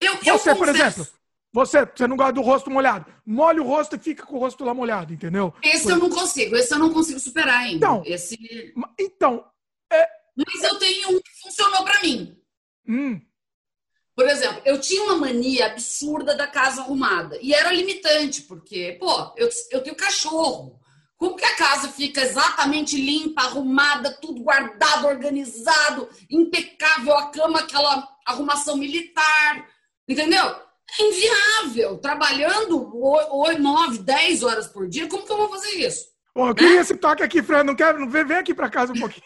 Eu, 0.00 0.16
você, 0.16 0.50
eu 0.50 0.56
por 0.56 0.68
exemplo, 0.68 1.06
você, 1.52 1.84
você 1.84 2.06
não 2.06 2.16
gosta 2.16 2.32
do 2.32 2.40
rosto 2.40 2.70
molhado. 2.70 3.06
Molha 3.26 3.60
o 3.60 3.66
rosto 3.66 3.96
e 3.96 3.98
fica 3.98 4.24
com 4.24 4.36
o 4.36 4.38
rosto 4.38 4.64
lá 4.64 4.72
molhado, 4.72 5.12
entendeu? 5.12 5.52
Esse 5.62 5.90
eu 5.90 5.98
não 5.98 6.08
consigo, 6.08 6.56
esse 6.56 6.72
eu 6.72 6.78
não 6.78 6.92
consigo 6.92 7.18
superar 7.18 7.60
ainda. 7.60 7.76
Então, 7.76 8.02
esse... 8.06 8.72
então 8.98 9.44
é... 9.92 10.06
Mas 10.36 10.62
eu 10.62 10.78
tenho 10.78 11.10
um 11.10 11.20
que 11.20 11.40
funcionou 11.42 11.84
para 11.84 12.00
mim. 12.00 12.36
Hum. 12.86 13.20
Por 14.18 14.28
exemplo, 14.28 14.60
eu 14.64 14.80
tinha 14.80 15.04
uma 15.04 15.14
mania 15.14 15.66
absurda 15.66 16.34
da 16.34 16.48
casa 16.48 16.82
arrumada. 16.82 17.38
E 17.40 17.54
era 17.54 17.70
limitante, 17.70 18.42
porque, 18.42 18.96
pô, 18.98 19.32
eu, 19.36 19.48
eu 19.70 19.80
tenho 19.80 19.94
cachorro. 19.94 20.76
Como 21.16 21.36
que 21.36 21.44
a 21.44 21.54
casa 21.54 21.86
fica 21.86 22.22
exatamente 22.22 23.00
limpa, 23.00 23.42
arrumada, 23.42 24.10
tudo 24.20 24.42
guardado, 24.42 25.06
organizado, 25.06 26.08
impecável, 26.28 27.16
a 27.16 27.30
cama, 27.30 27.60
aquela 27.60 28.08
arrumação 28.26 28.76
militar, 28.76 29.68
entendeu? 30.08 30.46
É 30.98 31.02
inviável. 31.04 31.98
Trabalhando 31.98 32.90
8, 33.00 33.62
9, 33.62 33.98
10 33.98 34.42
horas 34.42 34.66
por 34.66 34.88
dia, 34.88 35.06
como 35.06 35.24
que 35.24 35.30
eu 35.30 35.36
vou 35.36 35.48
fazer 35.48 35.74
isso? 35.76 36.06
Bom, 36.34 36.48
eu 36.48 36.56
queria 36.56 36.74
né? 36.74 36.80
esse 36.80 36.96
toque 36.96 37.22
aqui, 37.22 37.40
Fran. 37.40 37.62
Não 37.62 37.76
quer? 37.76 37.94
Vem, 38.08 38.24
vem 38.24 38.36
aqui 38.38 38.52
para 38.52 38.68
casa 38.68 38.92
um 38.92 38.98
pouquinho. 38.98 39.22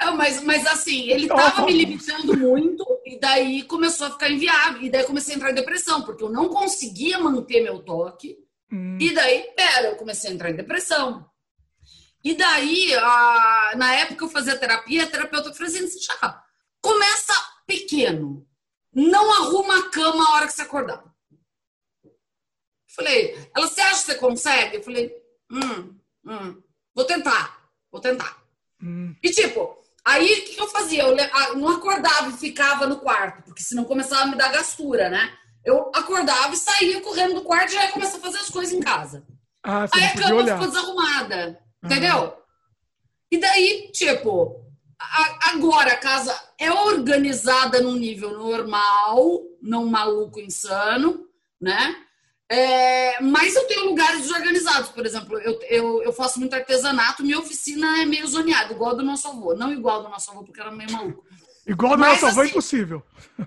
É, 0.00 0.10
mas, 0.12 0.42
mas 0.42 0.66
assim, 0.66 1.10
ele 1.10 1.26
estava 1.26 1.66
me 1.66 1.72
limitando 1.72 2.34
muito 2.38 2.99
e 3.10 3.18
daí 3.18 3.64
começou 3.64 4.06
a 4.06 4.12
ficar 4.12 4.30
inviável. 4.30 4.82
E 4.82 4.88
daí 4.88 5.04
comecei 5.04 5.34
a 5.34 5.36
entrar 5.36 5.50
em 5.50 5.54
depressão, 5.54 6.02
porque 6.02 6.22
eu 6.22 6.30
não 6.30 6.48
conseguia 6.48 7.18
manter 7.18 7.60
meu 7.60 7.80
toque. 7.82 8.38
Hum. 8.72 8.96
E 9.00 9.12
daí, 9.12 9.52
pera, 9.56 9.88
eu 9.88 9.96
comecei 9.96 10.30
a 10.30 10.32
entrar 10.32 10.48
em 10.48 10.54
depressão. 10.54 11.28
E 12.22 12.36
daí, 12.36 12.94
a, 12.94 13.72
na 13.76 13.94
época 13.94 14.24
eu 14.24 14.28
fazia 14.28 14.56
terapia, 14.56 15.02
a 15.02 15.06
terapeuta 15.08 15.52
falou 15.52 15.66
assim, 15.66 15.88
já, 16.00 16.44
começa 16.80 17.34
pequeno. 17.66 18.46
Não 18.94 19.32
arruma 19.42 19.80
a 19.80 19.90
cama 19.90 20.24
a 20.24 20.34
hora 20.34 20.46
que 20.46 20.52
você 20.52 20.62
acordar. 20.62 21.04
Falei, 22.94 23.50
ela, 23.56 23.66
você 23.66 23.80
acha 23.80 24.00
que 24.00 24.12
você 24.12 24.14
consegue? 24.14 24.76
Eu 24.76 24.82
falei, 24.84 25.12
hum, 25.50 25.98
hum, 26.24 26.62
vou 26.94 27.04
tentar, 27.04 27.60
vou 27.90 28.00
tentar. 28.00 28.40
Hum. 28.80 29.16
E 29.20 29.30
tipo, 29.30 29.79
Aí 30.04 30.32
o 30.32 30.44
que, 30.44 30.60
eu 30.60 30.68
fazia? 30.68 31.02
Eu 31.02 31.16
ah, 31.32 31.54
não 31.54 31.68
acordava 31.68 32.28
e 32.30 32.36
ficava 32.36 32.86
no 32.86 33.00
quarto, 33.00 33.42
porque 33.42 33.62
senão 33.62 33.84
começava 33.84 34.22
a 34.22 34.26
me 34.26 34.36
dar 34.36 34.52
gastura, 34.52 35.08
né? 35.08 35.32
Eu 35.64 35.90
acordava 35.94 36.54
e 36.54 36.56
saía 36.56 37.00
correndo 37.00 37.34
do 37.34 37.42
quarto 37.42 37.70
e 37.70 37.74
já 37.74 37.84
ia 37.84 37.92
começar 37.92 38.16
a 38.16 38.20
fazer 38.20 38.38
as 38.38 38.48
coisas 38.48 38.72
em 38.72 38.80
casa. 38.80 39.26
Ah, 39.62 39.86
Aí 39.92 40.04
a 40.04 40.14
cama 40.14 40.34
olhar. 40.36 40.58
ficou 40.58 40.72
desarrumada, 40.72 41.60
entendeu? 41.84 42.34
E 43.30 43.38
daí, 43.38 43.90
tipo, 43.92 44.64
a, 44.98 45.50
agora 45.50 45.92
a 45.92 45.98
casa 45.98 46.34
é 46.58 46.72
organizada 46.72 47.80
num 47.80 47.94
nível 47.94 48.32
normal, 48.38 49.42
não 49.62 49.86
maluco 49.86 50.40
insano, 50.40 51.26
né? 51.60 51.94
É, 52.52 53.22
mas 53.22 53.54
eu 53.54 53.64
tenho 53.68 53.86
lugares 53.86 54.22
desorganizados, 54.22 54.88
por 54.88 55.06
exemplo, 55.06 55.38
eu, 55.38 55.60
eu, 55.68 56.02
eu, 56.02 56.12
faço 56.12 56.40
muito 56.40 56.52
artesanato, 56.52 57.22
minha 57.22 57.38
oficina 57.38 58.02
é 58.02 58.04
meio 58.04 58.26
zoneada, 58.26 58.72
igual 58.72 58.96
do 58.96 59.04
nosso 59.04 59.28
avô. 59.28 59.54
Não 59.54 59.72
igual 59.72 60.02
do 60.02 60.08
nosso 60.08 60.32
avô, 60.32 60.42
porque 60.42 60.60
era 60.60 60.72
meio 60.72 60.90
maluco. 60.90 61.24
Igual 61.64 61.92
do 61.92 62.00
mas, 62.00 62.14
nosso 62.14 62.26
avô 62.26 62.40
é 62.40 62.42
assim, 62.42 62.50
impossível. 62.50 63.02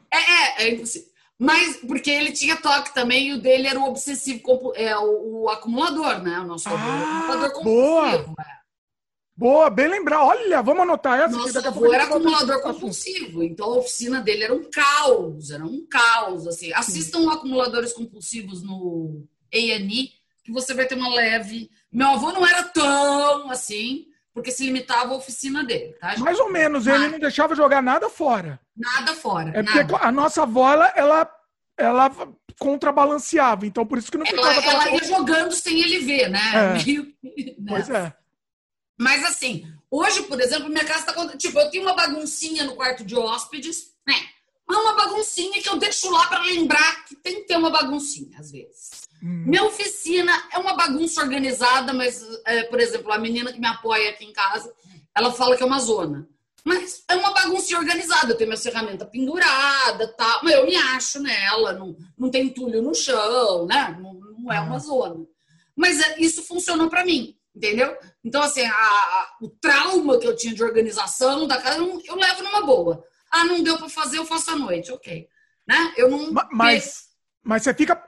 É, 0.10 0.18
é, 0.18 0.64
é, 0.64 0.74
impossível. 0.74 1.10
Mas 1.38 1.76
porque 1.86 2.10
ele 2.10 2.32
tinha 2.32 2.56
toque 2.56 2.94
também 2.94 3.28
e 3.28 3.34
o 3.34 3.42
dele 3.42 3.68
era 3.68 3.78
o 3.78 3.90
obsessivo, 3.90 4.72
é, 4.74 4.98
o, 4.98 5.42
o 5.42 5.50
acumulador, 5.50 6.24
né? 6.24 6.40
O 6.40 6.46
nosso 6.46 6.70
avô 6.70 6.78
ah, 6.78 6.88
era 6.88 7.04
o 7.04 7.18
acumulador 7.18 7.52
compulsivo. 7.52 8.36
Boa. 8.36 8.42
É. 8.42 8.63
Boa, 9.36 9.70
bem 9.70 9.88
lembrar. 9.88 10.24
Olha, 10.24 10.62
vamos 10.62 10.84
anotar 10.84 11.20
essa. 11.20 11.36
Nosso 11.36 11.68
avô 11.68 11.92
era 11.92 12.04
acumulador 12.04 12.62
compulsivo, 12.62 13.42
então 13.42 13.66
a 13.74 13.78
oficina 13.78 14.22
dele 14.22 14.44
era 14.44 14.54
um 14.54 14.64
caos, 14.70 15.50
era 15.50 15.66
um 15.66 15.86
caos. 15.90 16.48
Assim. 16.48 16.72
Assistam 16.74 17.32
acumuladores 17.32 17.94
compulsivos 17.94 18.62
no 18.62 19.26
A&E, 19.52 20.12
que 20.44 20.52
você 20.52 20.74
vai 20.74 20.86
ter 20.86 20.96
uma 20.96 21.10
leve... 21.10 21.70
Meu 21.92 22.10
avô 22.10 22.32
não 22.32 22.46
era 22.46 22.64
tão 22.64 23.50
assim, 23.50 24.06
porque 24.34 24.52
se 24.52 24.66
limitava 24.66 25.14
à 25.14 25.18
oficina 25.18 25.64
dele, 25.64 25.94
tá? 25.94 26.16
Mais 26.20 26.40
ou 26.40 26.52
menos, 26.52 26.86
ele 26.86 27.08
não 27.08 27.20
deixava 27.20 27.56
jogar 27.56 27.82
nada 27.82 28.10
fora. 28.10 28.60
Nada 28.76 29.14
fora. 29.14 29.50
É 29.50 29.64
porque 29.64 29.80
nada. 29.80 29.98
a 30.08 30.12
nossa 30.12 30.44
avó, 30.44 30.74
ela, 30.74 30.94
ela, 30.96 31.32
ela 31.78 32.12
contrabalanceava, 32.60 33.66
então 33.66 33.86
por 33.86 33.98
isso 33.98 34.12
que 34.12 34.18
não 34.18 34.26
ficava... 34.26 34.54
Ela, 34.54 34.64
ela 34.64 34.92
ia 34.92 35.04
jogando 35.04 35.54
sem 35.54 35.82
ele 35.82 36.00
ver, 36.00 36.30
né? 36.30 36.40
É. 36.54 36.74
Meio... 36.84 37.14
Pois 37.68 37.90
é. 37.90 38.14
Mas 38.98 39.24
assim, 39.26 39.66
hoje, 39.90 40.24
por 40.24 40.40
exemplo, 40.40 40.70
minha 40.70 40.86
casa 40.86 41.10
está. 41.10 41.38
Tipo, 41.38 41.60
eu 41.60 41.70
tenho 41.70 41.84
uma 41.84 41.96
baguncinha 41.96 42.64
no 42.64 42.76
quarto 42.76 43.04
de 43.04 43.16
hóspedes, 43.16 43.94
né? 44.08 44.16
Mas 44.68 44.78
uma 44.78 44.96
baguncinha 44.96 45.62
que 45.62 45.70
eu 45.70 45.78
deixo 45.78 46.10
lá 46.10 46.28
para 46.28 46.44
lembrar 46.44 47.06
que 47.06 47.16
tem 47.16 47.42
que 47.42 47.48
ter 47.48 47.58
uma 47.58 47.70
baguncinha, 47.70 48.40
às 48.40 48.52
vezes. 48.52 49.02
Hum. 49.22 49.44
Minha 49.46 49.66
oficina 49.66 50.32
é 50.52 50.58
uma 50.58 50.74
bagunça 50.74 51.22
organizada, 51.22 51.94
mas, 51.94 52.26
é, 52.46 52.64
por 52.64 52.80
exemplo, 52.80 53.12
a 53.12 53.18
menina 53.18 53.52
que 53.52 53.60
me 53.60 53.68
apoia 53.68 54.10
aqui 54.10 54.26
em 54.26 54.34
casa, 54.34 54.74
ela 55.16 55.32
fala 55.32 55.58
que 55.58 55.64
é 55.64 55.66
uma 55.66 55.80
zona. 55.80 56.28
Mas 56.64 57.04
é 57.10 57.16
uma 57.16 57.34
bagunça 57.34 57.78
organizada. 57.78 58.32
Eu 58.32 58.38
tenho 58.38 58.50
minha 58.50 58.60
ferramenta 58.60 59.06
pendurada, 59.06 60.08
tal. 60.16 60.44
Mas 60.44 60.54
eu 60.54 60.66
me 60.66 60.76
acho 60.76 61.20
nela, 61.20 61.74
não, 61.74 61.96
não 62.18 62.32
tem 62.32 62.46
entulho 62.46 62.82
no 62.82 62.96
chão, 62.96 63.66
né? 63.66 63.98
Não, 64.02 64.14
não 64.14 64.52
é 64.52 64.62
uma 64.62 64.78
hum. 64.78 64.80
zona. 64.80 65.26
Mas 65.76 66.00
é, 66.00 66.20
isso 66.20 66.42
funcionou 66.44 66.90
para 66.90 67.06
mim. 67.06 67.36
Entendeu? 67.56 67.96
Então, 68.24 68.42
assim, 68.42 68.64
a, 68.64 68.72
a, 68.72 69.38
o 69.42 69.50
trauma 69.50 70.20
que 70.20 70.26
eu 70.26 70.36
tinha 70.36 70.56
de 70.56 70.64
organização 70.64 71.48
da 71.48 71.62
casa, 71.62 71.78
eu, 71.78 72.02
eu 72.06 72.16
levo 72.16 72.44
numa 72.44 72.66
boa. 72.66 73.06
Ah, 73.30 73.46
não 73.46 73.62
deu 73.62 73.78
para 73.78 73.90
fazer, 73.90 74.18
eu 74.18 74.26
faço 74.26 74.52
à 74.52 74.56
noite, 74.56 74.92
ok. 74.92 75.28
Né? 75.68 75.94
Eu 75.96 76.10
não. 76.10 76.32
Mas, 76.52 77.10
mas 77.44 77.64
você 77.64 77.74
fica. 77.74 78.06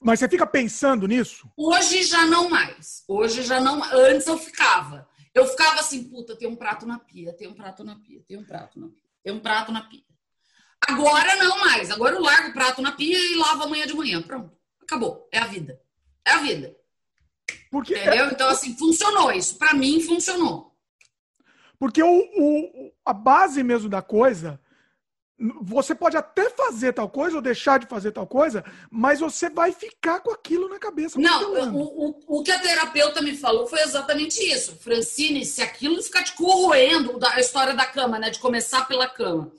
Mas 0.00 0.18
você 0.18 0.28
fica 0.28 0.46
pensando 0.46 1.06
nisso? 1.06 1.48
Hoje 1.56 2.02
já 2.02 2.26
não 2.26 2.48
mais. 2.48 3.04
Hoje 3.06 3.42
já 3.42 3.60
não. 3.60 3.82
Antes 3.84 4.26
eu 4.26 4.36
ficava. 4.36 5.08
Eu 5.34 5.46
ficava 5.46 5.80
assim, 5.80 6.04
puta, 6.04 6.36
tem 6.36 6.48
um 6.48 6.56
prato 6.56 6.84
na 6.84 6.98
pia, 6.98 7.32
tem 7.34 7.46
um 7.48 7.54
prato 7.54 7.84
na 7.84 7.96
pia, 7.96 8.20
tem 8.26 8.36
um 8.36 8.44
prato 8.44 8.80
na 8.80 8.88
pia, 8.88 9.02
tem 9.22 9.32
um 9.32 9.40
prato 9.40 9.70
na 9.70 9.82
pia. 9.82 10.02
Agora 10.88 11.36
não 11.36 11.60
mais. 11.60 11.90
Agora 11.90 12.16
eu 12.16 12.20
largo 12.20 12.48
o 12.48 12.52
prato 12.52 12.82
na 12.82 12.92
pia 12.92 13.16
e 13.16 13.36
lavo 13.36 13.62
amanhã 13.62 13.86
de 13.86 13.94
manhã. 13.94 14.20
Pronto. 14.20 14.52
Acabou. 14.82 15.28
É 15.30 15.38
a 15.38 15.46
vida. 15.46 15.80
É 16.26 16.32
a 16.32 16.38
vida. 16.38 16.76
Porque, 17.72 17.96
Entendeu? 17.96 18.26
Então, 18.26 18.50
assim, 18.50 18.76
funcionou 18.76 19.32
isso. 19.32 19.56
Para 19.56 19.72
mim, 19.72 19.98
funcionou. 20.02 20.76
Porque 21.78 22.02
o, 22.02 22.18
o, 22.36 22.92
a 23.02 23.14
base 23.14 23.62
mesmo 23.62 23.88
da 23.88 24.02
coisa, 24.02 24.60
você 25.62 25.94
pode 25.94 26.14
até 26.14 26.50
fazer 26.50 26.92
tal 26.92 27.08
coisa 27.08 27.36
ou 27.36 27.42
deixar 27.42 27.78
de 27.78 27.86
fazer 27.86 28.12
tal 28.12 28.26
coisa, 28.26 28.62
mas 28.90 29.20
você 29.20 29.48
vai 29.48 29.72
ficar 29.72 30.20
com 30.20 30.30
aquilo 30.30 30.68
na 30.68 30.78
cabeça. 30.78 31.18
Não, 31.18 31.74
o, 31.74 32.10
o, 32.10 32.40
o 32.40 32.42
que 32.42 32.52
a 32.52 32.58
terapeuta 32.58 33.22
me 33.22 33.34
falou 33.34 33.66
foi 33.66 33.80
exatamente 33.80 34.38
isso. 34.38 34.76
Francine, 34.76 35.42
se 35.46 35.62
aquilo 35.62 36.02
ficar 36.02 36.24
te 36.24 36.34
corroendo, 36.34 37.18
a 37.24 37.40
história 37.40 37.72
da 37.72 37.86
cama, 37.86 38.18
né? 38.18 38.28
De 38.28 38.38
começar 38.38 38.86
pela 38.86 39.08
cama. 39.08 39.50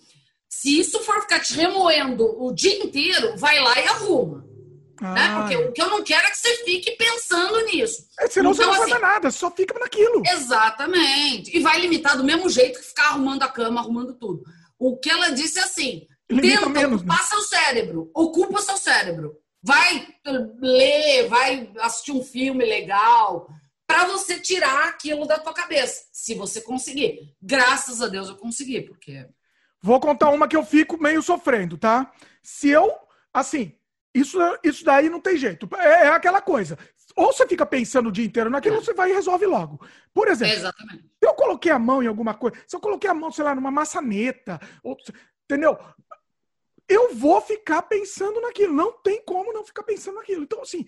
Se 0.47 0.79
isso 0.79 0.99
for 0.99 1.19
ficar 1.21 1.39
te 1.39 1.55
remoendo 1.55 2.23
o 2.39 2.53
dia 2.53 2.77
inteiro, 2.85 3.35
vai 3.37 3.59
lá 3.59 3.73
e 3.79 3.87
arruma. 3.87 4.52
Né? 5.03 5.09
Ah. 5.09 5.13
Né? 5.13 5.41
Porque 5.41 5.57
o 5.57 5.71
que 5.73 5.81
eu 5.81 5.89
não 5.89 6.03
quero 6.03 6.25
é 6.25 6.31
que 6.31 6.37
você 6.37 6.55
fique 6.63 6.91
pensando 6.91 7.65
nisso. 7.65 8.07
É, 8.19 8.27
senão 8.27 8.51
então, 8.51 8.65
você 8.65 8.71
não 8.71 8.81
assim, 8.81 8.91
faz 8.91 9.01
nada, 9.01 9.31
só 9.31 9.51
fica 9.51 9.77
naquilo. 9.77 10.23
Exatamente. 10.25 11.55
E 11.55 11.59
vai 11.59 11.79
limitar 11.81 12.15
do 12.15 12.23
mesmo 12.23 12.49
jeito 12.49 12.79
que 12.79 12.85
ficar 12.85 13.09
arrumando 13.09 13.43
a 13.43 13.49
cama, 13.49 13.81
arrumando 13.81 14.13
tudo. 14.13 14.43
O 14.79 14.97
que 14.97 15.09
ela 15.09 15.29
disse 15.29 15.59
é 15.59 15.63
assim: 15.63 16.07
Limita 16.29 16.59
tenta 16.59 16.69
menos, 16.69 17.01
ocupar 17.01 17.19
né? 17.19 17.23
seu 17.25 17.41
cérebro, 17.41 18.11
ocupa 18.13 18.61
seu 18.61 18.77
cérebro. 18.77 19.35
Vai 19.61 20.07
ler, 20.61 21.27
vai 21.27 21.69
assistir 21.79 22.11
um 22.11 22.23
filme 22.23 22.65
legal, 22.65 23.47
para 23.87 24.05
você 24.05 24.39
tirar 24.39 24.89
aquilo 24.89 25.25
da 25.25 25.39
tua 25.39 25.53
cabeça, 25.53 26.03
se 26.11 26.33
você 26.35 26.61
conseguir. 26.61 27.35
Graças 27.41 28.01
a 28.01 28.07
Deus 28.07 28.29
eu 28.29 28.35
consegui, 28.37 28.81
porque. 28.81 29.25
Vou 29.81 29.99
contar 29.99 30.29
uma 30.29 30.47
que 30.47 30.55
eu 30.55 30.65
fico 30.65 31.01
meio 31.01 31.21
sofrendo, 31.21 31.77
tá? 31.77 32.11
Se 32.41 32.69
eu, 32.69 32.89
assim, 33.33 33.73
isso, 34.13 34.37
isso 34.63 34.85
daí 34.85 35.09
não 35.09 35.19
tem 35.19 35.37
jeito. 35.37 35.67
É, 35.75 36.05
é 36.05 36.07
aquela 36.09 36.41
coisa. 36.41 36.77
Ou 37.15 37.33
você 37.33 37.47
fica 37.47 37.65
pensando 37.65 38.09
o 38.09 38.11
dia 38.11 38.25
inteiro 38.25 38.49
naquilo, 38.49 38.75
é. 38.75 38.77
ou 38.77 38.83
você 38.83 38.93
vai 38.93 39.09
e 39.09 39.13
resolve 39.13 39.45
logo. 39.45 39.85
Por 40.13 40.27
exemplo, 40.27 40.53
Exatamente. 40.53 41.03
se 41.03 41.27
eu 41.27 41.33
coloquei 41.33 41.71
a 41.71 41.79
mão 41.79 42.01
em 42.03 42.07
alguma 42.07 42.33
coisa, 42.33 42.57
se 42.67 42.75
eu 42.75 42.79
coloquei 42.79 43.09
a 43.09 43.13
mão, 43.13 43.31
sei 43.31 43.43
lá, 43.43 43.55
numa 43.55 43.71
maçaneta, 43.71 44.59
ou, 44.83 44.95
entendeu? 45.45 45.77
Eu 46.87 47.15
vou 47.15 47.41
ficar 47.41 47.81
pensando 47.83 48.39
naquilo. 48.41 48.73
Não 48.73 48.91
tem 48.91 49.23
como 49.23 49.53
não 49.53 49.65
ficar 49.65 49.83
pensando 49.83 50.15
naquilo. 50.15 50.43
Então, 50.43 50.61
assim, 50.61 50.85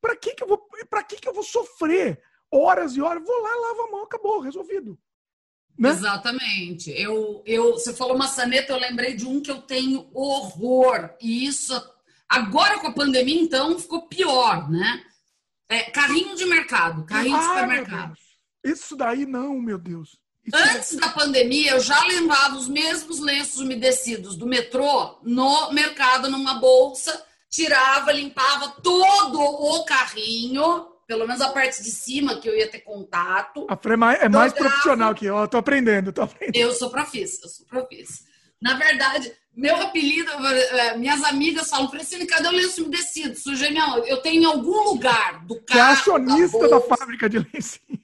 para 0.00 0.14
que 0.16 0.34
que 0.34 0.42
eu 0.42 0.48
vou, 0.48 0.68
para 0.88 1.02
que 1.02 1.16
que 1.16 1.28
eu 1.28 1.34
vou 1.34 1.42
sofrer 1.42 2.20
horas 2.52 2.94
e 2.96 3.00
horas? 3.00 3.24
Vou 3.24 3.42
lá, 3.42 3.54
lavo 3.54 3.82
a 3.82 3.90
mão, 3.90 4.02
acabou, 4.04 4.40
resolvido. 4.40 4.98
Né? 5.76 5.90
Exatamente. 5.90 6.90
Eu, 6.90 7.42
eu, 7.46 7.72
você 7.72 7.94
falou 7.94 8.18
maçaneta, 8.18 8.72
eu 8.72 8.78
lembrei 8.78 9.14
de 9.14 9.26
um 9.26 9.40
que 9.40 9.50
eu 9.50 9.62
tenho 9.62 10.10
horror. 10.12 11.10
E 11.20 11.46
isso 11.46 11.72
Agora 12.28 12.78
com 12.78 12.88
a 12.88 12.92
pandemia, 12.92 13.40
então, 13.40 13.78
ficou 13.78 14.06
pior, 14.06 14.70
né? 14.70 15.02
É, 15.68 15.90
carrinho 15.90 16.36
de 16.36 16.44
mercado, 16.46 17.04
carrinho 17.04 17.36
ah, 17.36 17.40
de 17.40 17.44
supermercado. 17.46 18.16
Isso 18.64 18.96
daí 18.96 19.24
não, 19.26 19.58
meu 19.60 19.78
Deus. 19.78 20.18
Isso 20.44 20.56
Antes 20.56 20.96
da 20.96 21.08
pandemia, 21.10 21.72
eu 21.72 21.80
já 21.80 22.02
levava 22.04 22.56
os 22.56 22.68
mesmos 22.68 23.20
lenços 23.20 23.60
umedecidos 23.60 24.36
do 24.36 24.46
metrô 24.46 25.18
no 25.22 25.72
mercado, 25.72 26.30
numa 26.30 26.54
bolsa, 26.54 27.22
tirava, 27.50 28.12
limpava 28.12 28.70
todo 28.82 29.40
o 29.40 29.84
carrinho, 29.84 30.86
pelo 31.06 31.26
menos 31.26 31.42
a 31.42 31.50
parte 31.50 31.82
de 31.82 31.90
cima, 31.90 32.40
que 32.40 32.48
eu 32.48 32.56
ia 32.56 32.70
ter 32.70 32.80
contato. 32.80 33.66
A 33.68 33.78
é 34.14 34.28
mais 34.28 34.52
profissional 34.52 35.14
que 35.14 35.26
eu, 35.26 35.36
eu 35.36 35.48
tô 35.48 35.58
aprendendo, 35.58 36.12
tô 36.12 36.22
aprendendo. 36.22 36.56
Eu 36.56 36.72
sou 36.72 36.90
profissa, 36.90 37.40
eu 37.44 37.48
sou 37.48 37.66
profissa. 37.66 38.27
Na 38.60 38.74
verdade, 38.74 39.32
meu 39.54 39.76
apelido, 39.76 40.30
é, 40.30 40.96
minhas 40.96 41.22
amigas 41.24 41.68
falam, 41.68 41.88
Priscila, 41.88 42.26
cadê 42.26 42.48
o 42.48 42.52
lenço 42.52 42.82
umedecido? 42.82 43.34
Sujei 43.36 43.70
minha 43.70 43.86
mão. 43.86 43.98
Eu 44.04 44.18
tenho 44.18 44.42
em 44.42 44.44
algum 44.44 44.84
lugar 44.84 45.44
do 45.44 45.56
carro. 45.62 45.66
Que 45.66 45.78
é 45.78 45.80
acionista 45.80 46.58
da, 46.68 46.78
da 46.78 46.80
fábrica 46.80 47.28
de 47.28 47.38
lencinho. 47.38 48.00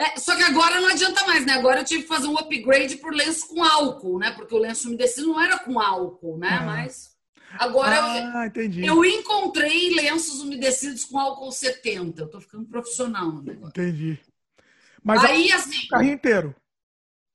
É, 0.00 0.18
só 0.18 0.34
que 0.34 0.42
agora 0.42 0.80
não 0.80 0.88
adianta 0.88 1.26
mais, 1.26 1.44
né? 1.44 1.52
Agora 1.52 1.80
eu 1.80 1.84
tive 1.84 2.02
que 2.02 2.08
fazer 2.08 2.26
um 2.26 2.38
upgrade 2.38 2.96
por 2.96 3.14
lenço 3.14 3.48
com 3.48 3.62
álcool, 3.62 4.18
né? 4.18 4.30
Porque 4.30 4.54
o 4.54 4.58
lenço 4.58 4.88
umedecido 4.88 5.28
não 5.28 5.40
era 5.40 5.58
com 5.58 5.78
álcool, 5.78 6.38
né? 6.38 6.58
Ah. 6.58 6.64
Mas 6.64 7.10
agora 7.58 8.02
ah, 8.02 8.42
eu, 8.44 8.46
entendi. 8.46 8.86
eu 8.86 9.04
encontrei 9.04 9.94
lenços 9.94 10.40
umedecidos 10.40 11.04
com 11.04 11.18
álcool 11.18 11.52
70. 11.52 12.22
Eu 12.22 12.28
tô 12.28 12.40
ficando 12.40 12.64
profissional 12.64 13.26
no 13.26 13.42
negócio. 13.42 13.68
Entendi. 13.68 14.18
Mas 15.04 15.22
aí, 15.22 15.52
assim, 15.52 15.84
o 15.84 15.88
carrinho 15.88 16.14
inteiro. 16.14 16.54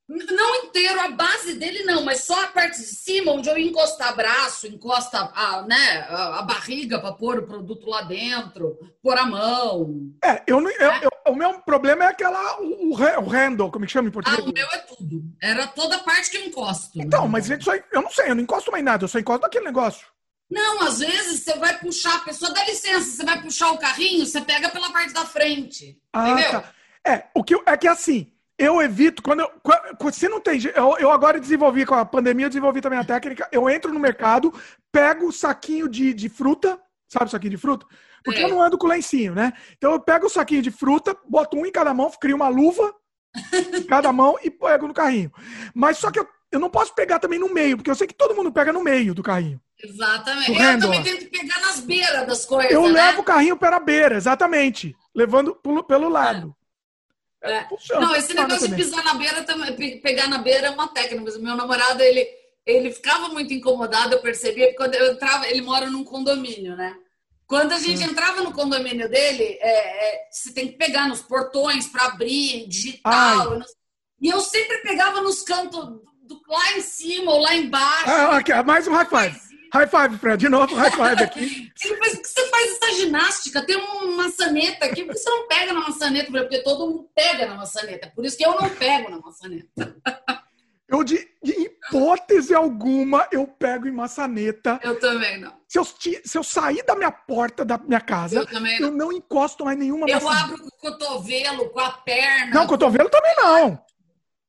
Não 0.08 0.56
inteiro, 0.64 1.00
a 1.00 1.10
base 1.10 1.56
dele 1.56 1.84
não, 1.84 2.04
mas 2.06 2.26
só 2.26 2.44
a 2.44 2.48
parte 2.48 2.78
de 2.78 2.86
cima, 2.86 3.32
onde 3.32 3.50
eu 3.50 3.58
encostar 3.58 4.16
braço, 4.16 4.68
encosta 4.68 5.32
a, 5.34 5.64
né, 5.64 6.06
a, 6.10 6.44
barriga 6.44 7.00
para 7.00 7.12
pôr 7.12 7.40
o 7.40 7.48
produto 7.48 7.90
lá 7.90 8.02
dentro, 8.04 8.78
pôr 9.02 9.18
a 9.18 9.26
mão. 9.26 10.14
É, 10.24 10.44
eu, 10.46 10.62
não, 10.62 10.70
eu, 10.70 10.92
eu 11.02 11.10
o 11.28 11.36
meu 11.36 11.60
problema 11.62 12.06
é 12.06 12.08
aquela, 12.08 12.62
o, 12.62 12.92
o 12.92 13.28
handle, 13.28 13.72
como 13.72 13.84
é 13.84 13.88
que 13.88 13.94
chama 13.94 14.10
em 14.10 14.12
português? 14.12 14.46
Ah, 14.46 14.50
o 14.50 14.54
meu 14.54 14.68
é 14.68 14.78
tudo. 14.78 15.24
Era 15.42 15.68
toda 15.68 15.96
a 15.96 16.04
parte 16.04 16.30
que 16.30 16.38
eu 16.38 16.46
encosto. 16.46 17.02
Então, 17.02 17.24
né? 17.24 17.30
mas 17.32 17.50
aí, 17.50 17.84
eu 17.92 18.02
não 18.02 18.12
sei, 18.12 18.30
eu 18.30 18.36
não 18.36 18.44
encosto 18.44 18.72
mais 18.72 18.84
nada, 18.84 19.04
eu 19.04 19.08
só 19.08 19.18
encosto 19.18 19.42
naquele 19.42 19.66
negócio. 19.66 20.08
Não, 20.50 20.84
às 20.84 21.00
vezes 21.00 21.42
você 21.42 21.58
vai 21.58 21.80
puxar, 21.80 22.18
a 22.18 22.20
pessoa 22.20 22.54
dá 22.54 22.64
licença, 22.66 23.18
você 23.18 23.26
vai 23.26 23.42
puxar 23.42 23.72
o 23.72 23.80
carrinho, 23.80 24.26
você 24.26 24.40
pega 24.42 24.70
pela 24.70 24.92
parte 24.92 25.14
da 25.14 25.26
frente. 25.26 26.00
Ah, 26.14 26.30
entendeu? 26.30 26.52
Tá. 26.52 26.72
É, 27.04 27.26
o 27.34 27.44
que 27.44 27.56
é 27.66 27.78
que 27.78 27.88
assim, 27.88 28.32
eu 28.58 28.82
evito, 28.82 29.22
quando 29.22 29.42
eu. 29.42 30.12
Se 30.12 30.30
não 30.30 30.40
tem. 30.40 30.60
Eu, 30.76 30.98
eu 30.98 31.12
agora 31.12 31.40
desenvolvi, 31.40 31.86
com 31.86 31.96
a 31.96 32.06
pandemia, 32.06 32.46
eu 32.46 32.50
desenvolvi 32.50 32.80
também 32.82 33.00
a 33.00 33.04
técnica. 33.04 33.48
Eu 33.52 33.70
entro 33.70 33.94
no 33.94 34.00
mercado, 34.00 34.54
pego 34.92 35.28
o 35.28 35.32
saquinho 35.32 35.90
de, 35.90 36.14
de 36.14 36.30
fruta, 36.30 36.80
sabe 37.08 37.26
o 37.26 37.30
saquinho 37.30 37.52
de 37.52 37.58
fruta? 37.58 37.86
Porque 38.24 38.40
é. 38.40 38.46
eu 38.46 38.50
não 38.50 38.62
ando 38.62 38.78
com 38.78 38.88
lencinho, 38.88 39.36
né? 39.36 39.54
Então 39.78 39.92
eu 39.92 40.00
pego 40.00 40.28
o 40.28 40.30
saquinho 40.30 40.62
de 40.62 40.72
fruta, 40.72 41.16
boto 41.28 41.58
um 41.58 41.66
em 41.66 41.72
cada 41.72 41.94
mão, 41.94 42.10
crio 42.20 42.36
uma 42.36 42.48
luva 42.48 42.94
em 43.74 43.84
cada 43.86 44.12
mão 44.14 44.38
e 44.42 44.50
pego 44.50 44.88
no 44.88 44.94
carrinho. 44.94 45.32
Mas 45.74 45.98
só 45.98 46.10
que 46.10 46.20
eu, 46.20 46.28
eu 46.52 46.60
não 46.60 46.70
posso 46.70 46.96
pegar 46.96 47.20
também 47.20 47.38
no 47.38 47.54
meio, 47.54 47.76
porque 47.76 47.92
eu 47.92 47.96
sei 47.96 48.08
que 48.08 48.16
todo 48.16 48.36
mundo 48.36 48.52
pega 48.52 48.72
no 48.72 48.84
meio 48.84 49.14
do 49.14 49.22
carrinho. 49.22 49.60
Exatamente. 49.84 50.50
Eu 50.50 50.56
handle, 50.56 50.92
também 50.92 51.04
tento 51.04 51.30
pegar 51.30 51.60
nas 51.60 51.82
beiras 51.82 52.26
das 52.26 52.46
coisas. 52.46 52.72
Eu 52.72 52.84
né? 52.84 52.94
levo 52.94 53.22
o 53.22 53.26
carrinho 53.26 53.58
pela 53.58 53.80
beira, 53.80 54.16
exatamente. 54.16 54.96
Levando 55.14 55.54
pelo, 55.56 55.84
pelo 55.84 56.10
lado. 56.10 56.56
É. 57.46 57.68
não, 58.00 58.16
esse 58.16 58.34
negócio 58.34 58.68
de 58.68 58.76
pisar 58.76 59.04
na 59.04 59.14
beira, 59.14 59.44
também, 59.44 60.00
pegar 60.02 60.28
na 60.28 60.40
beira 60.40 60.68
é 60.68 60.70
uma 60.70 60.88
técnica. 60.88 61.38
Meu 61.40 61.56
namorado, 61.56 62.02
ele, 62.02 62.28
ele 62.66 62.92
ficava 62.92 63.30
muito 63.30 63.54
incomodado, 63.54 64.16
eu 64.16 64.22
percebia, 64.22 64.66
porque 64.68 64.78
quando 64.78 64.96
eu 64.96 65.14
entrava, 65.14 65.48
ele 65.48 65.62
mora 65.62 65.90
num 65.90 66.04
condomínio, 66.04 66.76
né? 66.76 66.96
Quando 67.48 67.74
a 67.74 67.80
gente 67.80 68.04
entrava 68.04 68.42
no 68.42 68.52
condomínio 68.52 69.08
dele, 69.08 69.44
é, 69.62 69.70
é, 69.70 70.28
você 70.32 70.52
tem 70.52 70.68
que 70.70 70.78
pegar 70.78 71.08
nos 71.08 71.22
portões 71.22 71.88
para 71.88 72.06
abrir, 72.06 72.68
digital. 72.68 73.60
E 74.20 74.30
eu 74.30 74.42
sempre 74.42 74.80
pegava 74.80 75.22
nos 75.22 75.44
cantos, 75.44 75.80
do, 76.26 76.42
lá 76.48 76.74
em 76.74 76.82
cima 76.82 77.32
ou 77.32 77.42
lá 77.42 77.56
embaixo. 77.56 78.10
Ah, 78.10 78.38
aqui, 78.38 78.52
mais 78.64 78.88
um 78.88 78.94
five. 79.06 79.40
High 79.76 79.88
five, 79.88 80.18
Fred. 80.20 80.38
De 80.38 80.48
novo, 80.48 80.74
high 80.74 80.92
five 80.92 81.22
aqui. 81.22 81.72
Faz, 82.00 82.18
que 82.18 82.28
você 82.28 82.48
faz 82.48 82.72
essa 82.72 82.94
ginástica? 82.94 83.62
Tem 83.66 83.76
uma 83.76 84.24
maçaneta 84.24 84.86
aqui. 84.86 85.04
Por 85.04 85.14
que 85.14 85.20
você 85.20 85.30
não 85.30 85.48
pega 85.50 85.74
na 85.74 85.82
maçaneta? 85.82 86.32
Porque 86.32 86.60
todo 86.60 86.88
mundo 86.88 87.10
pega 87.14 87.46
na 87.46 87.56
maçaneta. 87.56 88.12
Por 88.16 88.26
isso 88.26 88.38
que 88.38 88.46
eu 88.46 88.56
não 88.56 88.70
pego 88.70 89.10
na 89.10 89.20
maçaneta. 89.20 89.96
Eu, 90.88 91.04
de, 91.04 91.28
de 91.44 91.52
hipótese 91.52 92.54
alguma, 92.54 93.28
eu 93.32 93.48
pego 93.48 93.88
em 93.88 93.92
maçaneta. 93.92 94.80
Eu 94.82 94.98
também 95.00 95.42
não. 95.42 95.54
Se 95.68 95.78
eu, 95.80 95.84
se 95.84 96.38
eu 96.38 96.44
sair 96.44 96.84
da 96.86 96.96
minha 96.96 97.12
porta 97.12 97.66
da 97.66 97.78
minha 97.78 98.00
casa, 98.00 98.36
eu, 98.38 98.46
também 98.46 98.80
não. 98.80 98.88
eu 98.88 98.94
não 98.94 99.12
encosto 99.12 99.66
mais 99.66 99.78
nenhuma 99.78 100.08
Eu 100.08 100.22
maçaneta. 100.22 100.44
abro 100.46 100.58
com 100.60 100.68
o 100.68 100.92
cotovelo, 100.92 101.70
com 101.70 101.80
a 101.80 101.92
perna. 101.92 102.54
Não, 102.54 102.68
cotovelo 102.68 103.10
também 103.10 103.36
não. 103.36 103.84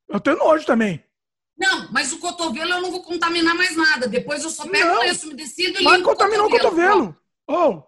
Eu 0.08 0.20
tenho 0.20 0.36
nojo 0.36 0.64
também. 0.64 1.02
Não, 1.56 1.90
mas 1.90 2.12
o 2.12 2.18
cotovelo 2.18 2.72
eu 2.72 2.82
não 2.82 2.90
vou 2.90 3.02
contaminar 3.02 3.54
mais 3.54 3.74
nada. 3.76 4.06
Depois 4.06 4.44
eu 4.44 4.50
só 4.50 4.68
pego 4.68 4.88
não, 4.88 4.96
o 4.96 5.00
lenço 5.00 5.26
umedecido 5.26 5.80
e 5.80 5.84
Mas 5.84 6.02
contaminou 6.02 6.46
o 6.46 6.50
cotovelo. 6.50 7.16
Oh, 7.46 7.82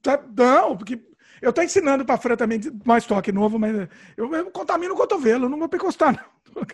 tá, 0.00 0.22
não, 0.36 0.76
porque 0.76 0.98
eu 1.42 1.52
tô 1.52 1.60
ensinando 1.60 2.04
pra 2.04 2.16
Fran 2.16 2.36
também 2.36 2.60
mais 2.84 3.04
toque 3.04 3.30
novo, 3.30 3.58
mas 3.58 3.88
eu, 4.16 4.34
eu 4.34 4.50
contamino 4.50 4.94
o 4.94 4.96
cotovelo, 4.96 5.44
eu 5.44 5.48
não 5.50 5.58
vou 5.58 5.68
encostar, 5.72 6.12
não. 6.12 6.64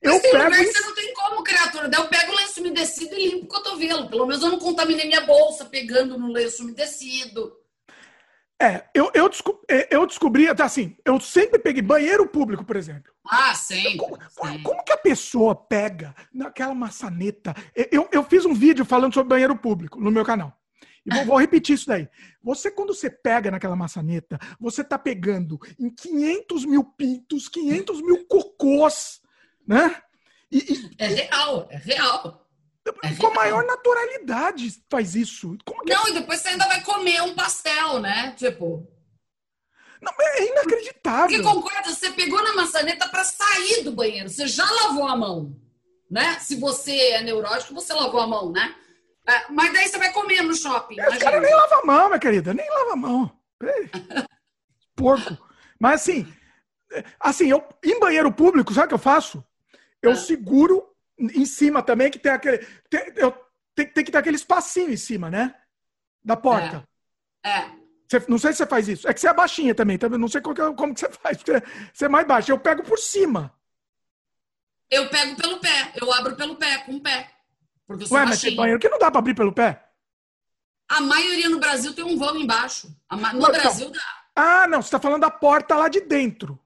Eu 0.00 0.12
mas 0.12 0.22
pego 0.22 0.36
lugar 0.36 0.50
que 0.52 0.72
você 0.72 0.80
não 0.80 0.94
tem 0.94 1.12
como, 1.12 1.42
criatura. 1.42 1.88
Daí 1.88 2.00
eu 2.00 2.08
pego 2.08 2.30
o 2.30 2.36
lenço 2.36 2.60
umedecido 2.60 3.16
e 3.16 3.30
limpo 3.30 3.46
o 3.46 3.48
cotovelo. 3.48 4.08
Pelo 4.08 4.26
menos 4.26 4.44
eu 4.44 4.48
não 4.48 4.58
contaminei 4.60 5.08
minha 5.08 5.22
bolsa 5.22 5.64
pegando 5.64 6.16
no 6.16 6.30
lenço 6.30 6.62
umedecido. 6.62 7.57
É, 8.60 8.84
eu, 8.92 9.10
eu, 9.14 9.28
descobri, 9.28 9.62
é, 9.70 9.88
eu 9.94 10.04
descobri, 10.04 10.48
assim, 10.48 10.96
eu 11.04 11.20
sempre 11.20 11.60
peguei 11.60 11.80
banheiro 11.80 12.26
público, 12.26 12.64
por 12.64 12.74
exemplo. 12.74 13.12
Ah, 13.24 13.54
sempre. 13.54 13.98
Como, 13.98 14.18
sempre. 14.28 14.62
como 14.62 14.84
que 14.84 14.92
a 14.92 14.98
pessoa 14.98 15.54
pega 15.54 16.14
naquela 16.34 16.74
maçaneta? 16.74 17.54
Eu, 17.92 18.08
eu 18.10 18.24
fiz 18.24 18.44
um 18.44 18.54
vídeo 18.54 18.84
falando 18.84 19.14
sobre 19.14 19.28
banheiro 19.28 19.56
público 19.56 20.00
no 20.00 20.10
meu 20.10 20.24
canal. 20.24 20.58
E 21.06 21.14
vou, 21.14 21.24
vou, 21.24 21.36
repetir 21.38 21.76
isso 21.76 21.86
daí. 21.86 22.08
Você, 22.42 22.70
quando 22.70 22.92
você 22.92 23.08
pega 23.08 23.50
naquela 23.50 23.76
maçaneta, 23.76 24.38
você 24.58 24.82
tá 24.82 24.98
pegando 24.98 25.58
em 25.78 25.88
500 25.88 26.64
mil 26.64 26.84
pintos, 26.84 27.48
500 27.48 28.02
mil 28.02 28.26
cocôs, 28.26 29.20
né? 29.66 30.02
E, 30.50 30.58
e... 30.58 30.90
É 30.98 31.06
real, 31.06 31.68
é 31.70 31.76
real. 31.76 32.47
É 33.02 33.14
com 33.14 33.26
a 33.28 33.34
maior 33.34 33.64
naturalidade 33.64 34.82
faz 34.90 35.14
isso. 35.14 35.56
Não, 35.86 36.08
e 36.08 36.12
depois 36.14 36.40
você 36.40 36.48
ainda 36.48 36.66
vai 36.66 36.82
comer 36.82 37.22
um 37.22 37.34
pastel, 37.34 37.98
né? 38.00 38.32
Tipo. 38.36 38.86
Não, 40.00 40.12
é 40.20 40.46
inacreditável. 40.46 41.42
Porque 41.42 41.42
concorda, 41.42 41.90
você 41.92 42.10
pegou 42.10 42.42
na 42.42 42.54
maçaneta 42.54 43.08
para 43.08 43.24
sair 43.24 43.82
do 43.82 43.92
banheiro, 43.92 44.28
você 44.28 44.46
já 44.46 44.68
lavou 44.70 45.08
a 45.08 45.16
mão, 45.16 45.56
né? 46.10 46.38
Se 46.38 46.54
você 46.56 46.92
é 46.92 47.22
neurótico, 47.22 47.74
você 47.74 47.92
lavou 47.92 48.20
a 48.20 48.26
mão, 48.26 48.52
né? 48.52 48.74
É, 49.26 49.52
mas 49.52 49.72
daí 49.72 49.88
você 49.88 49.98
vai 49.98 50.12
comer 50.12 50.42
no 50.42 50.54
shopping. 50.54 50.96
Os 51.00 51.18
caras 51.18 51.42
nem 51.42 51.54
lavam 51.54 51.80
a 51.80 51.84
mão, 51.84 52.08
minha 52.08 52.18
querida, 52.18 52.54
nem 52.54 52.68
lava 52.70 52.92
a 52.92 52.96
mão. 52.96 53.38
Porco. 54.96 55.36
Mas 55.78 56.00
assim, 56.02 56.32
assim, 57.20 57.50
eu 57.50 57.62
em 57.84 58.00
banheiro 58.00 58.32
público, 58.32 58.72
sabe 58.72 58.86
o 58.86 58.88
que 58.88 58.94
eu 58.94 58.98
faço? 58.98 59.44
Eu 60.00 60.12
ah. 60.12 60.16
seguro 60.16 60.88
em 61.18 61.44
cima 61.44 61.82
também, 61.82 62.10
que 62.10 62.18
tem 62.18 62.32
aquele. 62.32 62.58
Tem, 62.88 63.12
eu, 63.16 63.32
tem, 63.74 63.86
tem 63.86 64.04
que 64.04 64.12
ter 64.12 64.18
aquele 64.18 64.36
espacinho 64.36 64.90
em 64.90 64.96
cima, 64.96 65.30
né? 65.30 65.54
Da 66.24 66.36
porta. 66.36 66.86
É. 67.44 67.50
é. 67.50 67.78
Você, 68.08 68.24
não 68.28 68.38
sei 68.38 68.52
se 68.52 68.58
você 68.58 68.66
faz 68.66 68.88
isso. 68.88 69.08
É 69.08 69.12
que 69.12 69.20
você 69.20 69.28
é 69.28 69.34
baixinha 69.34 69.74
também, 69.74 69.98
também 69.98 70.18
não 70.18 70.28
sei 70.28 70.40
como, 70.40 70.74
como 70.74 70.94
que 70.94 71.00
você 71.00 71.10
faz. 71.22 71.38
Você, 71.92 72.04
é 72.04 72.08
mais 72.08 72.26
baixa. 72.26 72.52
Eu 72.52 72.58
pego 72.58 72.82
por 72.82 72.98
cima. 72.98 73.52
Eu 74.90 75.08
pego 75.10 75.36
pelo 75.36 75.58
pé. 75.58 75.92
Eu 76.00 76.12
abro 76.12 76.34
pelo 76.34 76.56
pé, 76.56 76.78
com 76.78 76.96
o 76.96 77.00
pé. 77.00 77.30
Porque 77.86 78.04
eu 78.04 78.08
sou 78.08 78.16
Ué, 78.16 78.24
mas 78.24 78.40
tem 78.40 78.56
banheiro 78.56 78.80
que 78.80 78.88
não 78.88 78.98
dá 78.98 79.10
pra 79.10 79.18
abrir 79.18 79.34
pelo 79.34 79.52
pé? 79.52 79.84
A 80.88 81.00
maioria 81.02 81.50
no 81.50 81.58
Brasil 81.58 81.94
tem 81.94 82.04
um 82.04 82.16
vão 82.16 82.36
embaixo. 82.36 82.88
No 83.10 83.18
não, 83.18 83.50
Brasil 83.50 83.90
dá. 83.90 84.24
Ah, 84.34 84.66
não. 84.66 84.80
Você 84.80 84.90
tá 84.90 84.98
falando 84.98 85.20
da 85.20 85.30
porta 85.30 85.74
lá 85.76 85.88
de 85.88 86.00
dentro. 86.00 86.58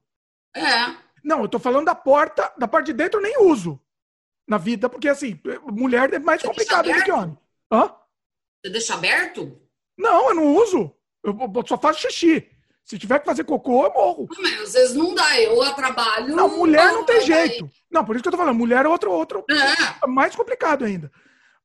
É. 0.55 0.95
Não, 1.21 1.41
eu 1.41 1.49
tô 1.49 1.59
falando 1.59 1.85
da 1.85 1.95
porta. 1.95 2.53
Da 2.57 2.67
parte 2.67 2.87
de 2.87 2.93
dentro 2.93 3.19
eu 3.19 3.23
nem 3.23 3.37
uso 3.41 3.81
na 4.47 4.57
vida, 4.57 4.89
porque 4.89 5.07
assim, 5.07 5.39
mulher 5.71 6.13
é 6.13 6.19
mais 6.19 6.41
você 6.41 6.47
complicado 6.47 6.91
do 6.91 7.03
que 7.03 7.11
homem. 7.11 7.37
Hã? 7.71 7.93
Você 8.63 8.71
deixa 8.71 8.93
aberto? 8.93 9.59
Não, 9.97 10.29
eu 10.29 10.35
não 10.35 10.55
uso. 10.55 10.91
Eu, 11.23 11.37
só 11.65 11.77
faço 11.77 12.01
xixi. 12.01 12.49
Se 12.83 12.99
tiver 12.99 13.19
que 13.19 13.25
fazer 13.25 13.45
cocô, 13.45 13.85
eu 13.85 13.93
morro. 13.93 14.27
Mas 14.41 14.61
às 14.61 14.73
vezes 14.73 14.95
não 14.95 15.15
dá. 15.15 15.39
Eu 15.39 15.61
a 15.61 15.73
trabalho. 15.73 16.35
Não, 16.35 16.49
mulher 16.57 16.87
não, 16.87 16.95
não 16.95 17.05
tem 17.05 17.21
jeito. 17.21 17.63
Daí. 17.63 17.71
Não, 17.89 18.03
por 18.03 18.15
isso 18.15 18.23
que 18.23 18.27
eu 18.27 18.31
tô 18.31 18.37
falando. 18.37 18.57
Mulher 18.57 18.85
é 18.85 18.89
outro, 18.89 19.09
outro 19.09 19.45
é. 19.49 20.07
mais 20.07 20.35
complicado 20.35 20.83
ainda. 20.83 21.09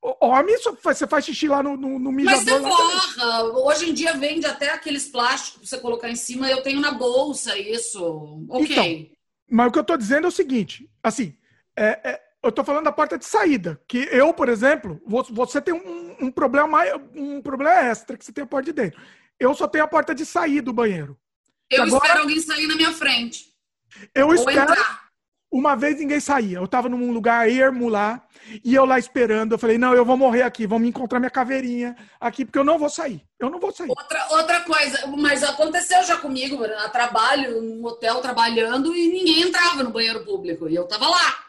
Homem, 0.00 0.54
você 0.80 1.08
faz 1.08 1.24
xixi 1.24 1.48
lá 1.48 1.60
no, 1.60 1.76
no, 1.76 1.98
no. 1.98 2.12
Mas 2.12 2.44
você 2.44 2.60
forra. 2.60 3.42
Hoje 3.64 3.90
em 3.90 3.94
dia 3.94 4.14
vende 4.14 4.46
até 4.46 4.70
aqueles 4.70 5.08
plásticos 5.08 5.58
pra 5.58 5.68
você 5.68 5.78
colocar 5.82 6.08
em 6.08 6.14
cima. 6.14 6.48
Eu 6.48 6.62
tenho 6.62 6.80
na 6.80 6.92
bolsa 6.92 7.58
isso. 7.58 8.46
Ok. 8.48 8.70
Então, 8.70 9.16
mas 9.50 9.68
o 9.68 9.72
que 9.72 9.78
eu 9.78 9.84
tô 9.84 9.96
dizendo 9.96 10.26
é 10.26 10.28
o 10.28 10.32
seguinte. 10.32 10.88
Assim, 11.02 11.36
é, 11.76 12.10
é, 12.10 12.20
eu 12.42 12.52
tô 12.52 12.62
falando 12.64 12.84
da 12.84 12.92
porta 12.92 13.18
de 13.18 13.24
saída. 13.24 13.80
Que 13.88 14.08
eu, 14.10 14.32
por 14.32 14.48
exemplo, 14.48 15.00
você 15.30 15.60
tem 15.60 15.74
um, 15.74 16.16
um 16.26 16.30
problema 16.30 16.78
um 17.14 17.42
problema 17.42 17.72
extra 17.72 18.16
que 18.16 18.24
você 18.24 18.32
tem 18.32 18.44
a 18.44 18.46
porta 18.46 18.66
de 18.66 18.72
dentro. 18.72 19.00
Eu 19.38 19.54
só 19.54 19.68
tenho 19.68 19.84
a 19.84 19.88
porta 19.88 20.14
de 20.14 20.24
sair 20.24 20.60
do 20.60 20.72
banheiro. 20.72 21.16
Eu 21.70 21.84
Agora, 21.84 22.04
espero 22.04 22.22
alguém 22.22 22.40
sair 22.40 22.66
na 22.66 22.76
minha 22.76 22.92
frente. 22.92 23.46
Eu 24.14 24.28
Ou 24.28 24.34
espero. 24.34 24.72
Entrar. 24.72 25.08
Uma 25.50 25.74
vez 25.74 25.98
ninguém 25.98 26.20
saía. 26.20 26.58
Eu 26.58 26.66
estava 26.66 26.90
num 26.90 27.10
lugar 27.10 27.48
ermo 27.48 27.88
lá, 27.88 28.22
e 28.62 28.74
eu 28.74 28.84
lá 28.84 28.98
esperando. 28.98 29.52
Eu 29.52 29.58
falei, 29.58 29.78
não, 29.78 29.94
eu 29.94 30.04
vou 30.04 30.16
morrer 30.16 30.42
aqui, 30.42 30.66
vão 30.66 30.78
me 30.78 30.88
encontrar 30.88 31.18
minha 31.18 31.30
caveirinha 31.30 31.96
aqui, 32.20 32.44
porque 32.44 32.58
eu 32.58 32.64
não 32.64 32.78
vou 32.78 32.90
sair. 32.90 33.24
Eu 33.38 33.48
não 33.48 33.58
vou 33.58 33.72
sair. 33.72 33.88
Outra, 33.88 34.26
outra 34.30 34.60
coisa, 34.60 35.06
mas 35.06 35.42
aconteceu 35.42 36.02
já 36.04 36.18
comigo, 36.18 36.62
a 36.62 36.90
trabalho, 36.90 37.62
num 37.62 37.82
hotel 37.86 38.20
trabalhando, 38.20 38.94
e 38.94 39.08
ninguém 39.08 39.40
entrava 39.40 39.82
no 39.82 39.90
banheiro 39.90 40.22
público. 40.22 40.68
E 40.68 40.74
eu 40.74 40.84
estava 40.84 41.08
lá. 41.08 41.47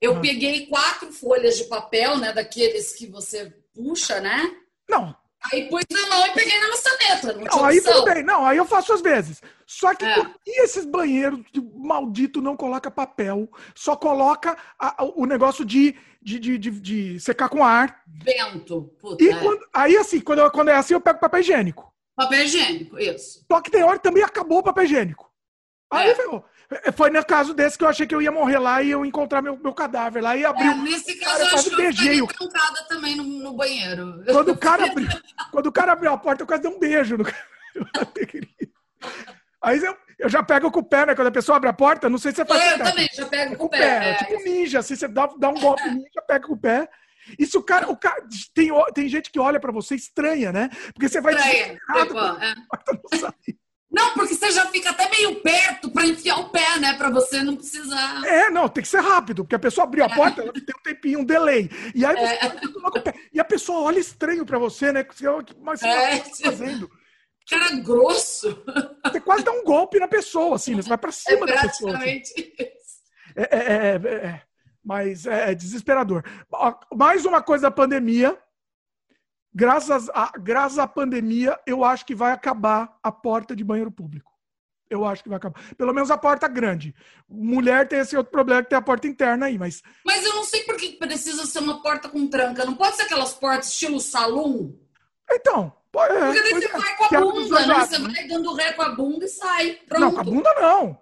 Eu 0.00 0.16
ah. 0.16 0.20
peguei 0.20 0.66
quatro 0.66 1.12
folhas 1.12 1.56
de 1.56 1.64
papel, 1.64 2.18
né, 2.18 2.32
daqueles 2.32 2.92
que 2.92 3.06
você 3.06 3.52
puxa, 3.74 4.20
né? 4.20 4.54
Não, 4.88 5.16
Aí 5.52 5.68
pus 5.68 5.84
na 5.90 6.08
mão 6.08 6.26
e 6.26 6.32
peguei 6.32 6.58
na 6.58 6.68
maçaneta. 6.68 7.32
Não, 7.34 7.44
não 7.44 7.64
aí 7.64 7.80
tudo 7.80 8.04
bem. 8.04 8.22
Não, 8.22 8.44
aí 8.44 8.56
eu 8.56 8.64
faço 8.64 8.92
às 8.92 9.00
vezes. 9.00 9.40
Só 9.66 9.94
que 9.94 10.04
é. 10.04 10.14
por 10.14 10.28
que 10.40 10.50
esses 10.50 10.84
banheiros 10.84 11.40
maldito 11.74 12.40
não 12.40 12.56
coloca 12.56 12.90
papel? 12.90 13.48
Só 13.74 13.96
coloca 13.96 14.56
a, 14.78 15.02
a, 15.02 15.04
o 15.04 15.26
negócio 15.26 15.64
de, 15.64 15.94
de, 16.20 16.38
de, 16.38 16.58
de, 16.58 16.70
de 16.70 17.20
secar 17.20 17.48
com 17.48 17.64
ar. 17.64 18.02
Vento. 18.06 18.94
Puta, 18.98 19.22
e 19.22 19.28
é. 19.28 19.40
quando, 19.40 19.66
aí, 19.72 19.96
assim, 19.96 20.20
quando, 20.20 20.40
eu, 20.40 20.50
quando 20.50 20.70
é 20.70 20.74
assim, 20.74 20.94
eu 20.94 21.00
pego 21.00 21.20
papel 21.20 21.40
higiênico. 21.40 21.92
Papel 22.16 22.44
higiênico, 22.44 22.98
isso. 22.98 23.44
Só 23.50 23.60
que 23.60 23.70
tem 23.70 23.84
hora 23.84 23.98
também 23.98 24.22
acabou 24.22 24.58
o 24.58 24.62
papel 24.62 24.84
higiênico. 24.84 25.30
Aí 25.90 26.10
é. 26.10 26.14
ferrou. 26.14 26.44
É, 26.70 26.90
foi 26.90 27.10
no 27.10 27.24
caso 27.24 27.54
desse 27.54 27.78
que 27.78 27.84
eu 27.84 27.88
achei 27.88 28.06
que 28.06 28.14
eu 28.14 28.20
ia 28.20 28.32
morrer 28.32 28.58
lá 28.58 28.82
e 28.82 28.90
eu 28.90 29.04
encontrar 29.04 29.40
meu, 29.40 29.56
meu 29.56 29.72
cadáver 29.72 30.22
lá 30.22 30.36
e 30.36 30.44
abriu. 30.44 30.72
É, 30.72 30.74
nesse 30.74 31.14
caso, 31.16 31.38
cara, 31.38 31.50
eu 31.50 31.54
acho 31.54 31.70
que 31.70 32.18
eu 32.18 32.26
trancada 32.26 32.82
também 32.88 33.16
no, 33.16 33.22
no, 33.24 33.52
banheiro. 33.52 34.22
Quando 34.26 34.48
o, 34.50 34.58
cara 34.58 34.86
abriu, 34.86 35.06
quando 35.52 35.66
o 35.66 35.72
cara 35.72 35.92
abriu 35.92 36.10
a 36.10 36.18
porta, 36.18 36.42
eu 36.42 36.46
quase 36.46 36.62
dei 36.62 36.70
um 36.70 36.78
beijo 36.78 37.16
no 37.16 37.24
Aí 39.62 39.78
eu, 39.78 39.96
eu 40.18 40.28
já 40.28 40.42
pego 40.42 40.70
com 40.70 40.80
o 40.80 40.84
pé, 40.84 41.06
né? 41.06 41.14
Quando 41.14 41.28
a 41.28 41.32
pessoa 41.32 41.56
abre 41.56 41.68
a 41.68 41.72
porta, 41.72 42.08
não 42.08 42.18
sei 42.18 42.32
se 42.32 42.36
você 42.36 42.44
faz. 42.44 42.72
Eu 42.72 42.84
também, 42.84 43.08
já 43.12 43.26
pego 43.26 43.54
é 43.54 43.56
com 43.56 43.64
o 43.66 43.68
pé. 43.68 43.78
pé. 43.78 44.10
É, 44.10 44.14
tipo 44.14 44.42
ninja, 44.42 44.78
assim, 44.80 44.96
você 44.96 45.08
dá, 45.08 45.26
dá 45.38 45.48
um 45.48 45.60
golpe 45.60 45.88
ninja, 45.88 46.22
pega 46.26 46.46
com 46.46 46.54
o 46.54 46.58
pé. 46.58 46.88
Isso, 47.38 47.58
o 47.58 47.62
cara, 47.62 47.90
o 47.90 47.96
cara 47.96 48.24
tem, 48.54 48.70
tem 48.94 49.08
gente 49.08 49.30
que 49.30 49.40
olha 49.40 49.58
para 49.58 49.72
você 49.72 49.94
estranha, 49.94 50.52
né? 50.52 50.68
Porque 50.92 51.08
você 51.08 51.20
vai. 51.20 51.34
Estranha. 51.34 51.80
Tipo, 52.02 52.18
é. 52.18 52.54
Não, 52.54 53.34
porque 54.12 54.34
você 54.34 54.50
já 54.50 54.66
fica 54.66 54.90
até 54.90 55.08
meio 55.08 55.40
perto 55.40 55.90
para 55.90 56.06
enfiar 56.06 56.38
o 56.38 56.50
pé, 56.50 56.78
né? 56.78 56.94
Para 56.94 57.10
você 57.10 57.42
não 57.42 57.56
precisar. 57.56 58.24
É, 58.26 58.50
não, 58.50 58.68
tem 58.68 58.82
que 58.82 58.88
ser 58.88 59.00
rápido, 59.00 59.44
porque 59.44 59.54
a 59.54 59.58
pessoa 59.58 59.84
abriu 59.84 60.04
a 60.04 60.08
porta, 60.08 60.42
ela 60.42 60.52
tem 60.52 60.62
um 60.62 60.82
tempinho, 60.82 61.20
um 61.20 61.24
delay. 61.24 61.70
E 61.94 62.04
aí 62.04 62.14
você 62.14 62.98
é. 62.98 63.00
pé. 63.00 63.14
E 63.32 63.40
a 63.40 63.44
pessoa 63.44 63.80
olha 63.80 63.98
estranho 63.98 64.44
para 64.44 64.58
você, 64.58 64.92
né? 64.92 65.06
Mas 65.60 65.80
você 65.80 65.86
é, 65.88 66.18
tá 66.18 66.30
fazendo. 66.44 66.90
Cara 67.48 67.76
grosso. 67.76 68.64
Você 69.04 69.20
quase 69.20 69.44
dá 69.44 69.52
um 69.52 69.62
golpe 69.62 70.00
na 70.00 70.08
pessoa, 70.08 70.56
assim, 70.56 70.74
né? 70.74 70.82
Você 70.82 70.88
vai 70.88 70.98
para 70.98 71.12
cima 71.12 71.48
é 71.48 71.54
da 71.54 71.60
pessoa. 71.60 71.96
Assim. 71.96 72.20
Isso. 72.20 72.96
É, 73.36 73.42
é, 73.42 73.58
é, 73.58 74.26
é, 74.26 74.42
mas 74.84 75.26
é 75.26 75.54
desesperador. 75.54 76.24
Mais 76.94 77.24
uma 77.24 77.40
coisa 77.40 77.62
da 77.62 77.70
pandemia 77.70 78.36
graças, 79.56 80.10
a, 80.10 80.30
graças 80.38 80.78
à 80.78 80.86
pandemia, 80.86 81.58
eu 81.66 81.82
acho 81.82 82.04
que 82.04 82.14
vai 82.14 82.30
acabar 82.30 82.98
a 83.02 83.10
porta 83.10 83.56
de 83.56 83.64
banheiro 83.64 83.90
público. 83.90 84.30
Eu 84.88 85.04
acho 85.04 85.22
que 85.22 85.28
vai 85.28 85.38
acabar. 85.38 85.58
Pelo 85.76 85.94
menos 85.94 86.10
a 86.10 86.18
porta 86.18 86.46
grande. 86.46 86.94
Mulher 87.28 87.88
tem 87.88 87.98
esse 87.98 88.16
outro 88.16 88.30
problema 88.30 88.62
que 88.62 88.68
tem 88.68 88.78
a 88.78 88.82
porta 88.82 89.08
interna 89.08 89.46
aí, 89.46 89.58
mas. 89.58 89.82
Mas 90.04 90.24
eu 90.24 90.34
não 90.34 90.44
sei 90.44 90.62
por 90.62 90.76
que 90.76 90.92
precisa 90.92 91.44
ser 91.44 91.58
uma 91.60 91.82
porta 91.82 92.08
com 92.08 92.28
tranca. 92.28 92.64
Não 92.64 92.74
pode 92.74 92.96
ser 92.96 93.02
aquelas 93.02 93.32
portas 93.32 93.68
estilo 93.68 93.98
salão? 93.98 94.78
Então. 95.28 95.72
Pode, 95.90 96.14
é, 96.14 96.26
Porque 96.26 96.42
daí 96.42 96.54
você 96.54 96.66
é. 96.66 96.78
vai 96.78 96.96
com 96.96 97.04
a 97.04 97.20
bunda, 97.20 97.66
né? 97.66 97.74
Você 97.80 97.98
vai 97.98 98.28
dando 98.28 98.54
ré 98.54 98.72
com 98.74 98.82
a 98.82 98.88
bunda 98.90 99.24
e 99.24 99.28
sai. 99.28 99.80
Pronto. 99.88 100.00
Não, 100.00 100.12
com 100.12 100.20
a 100.20 100.24
bunda 100.24 100.54
não. 100.60 101.00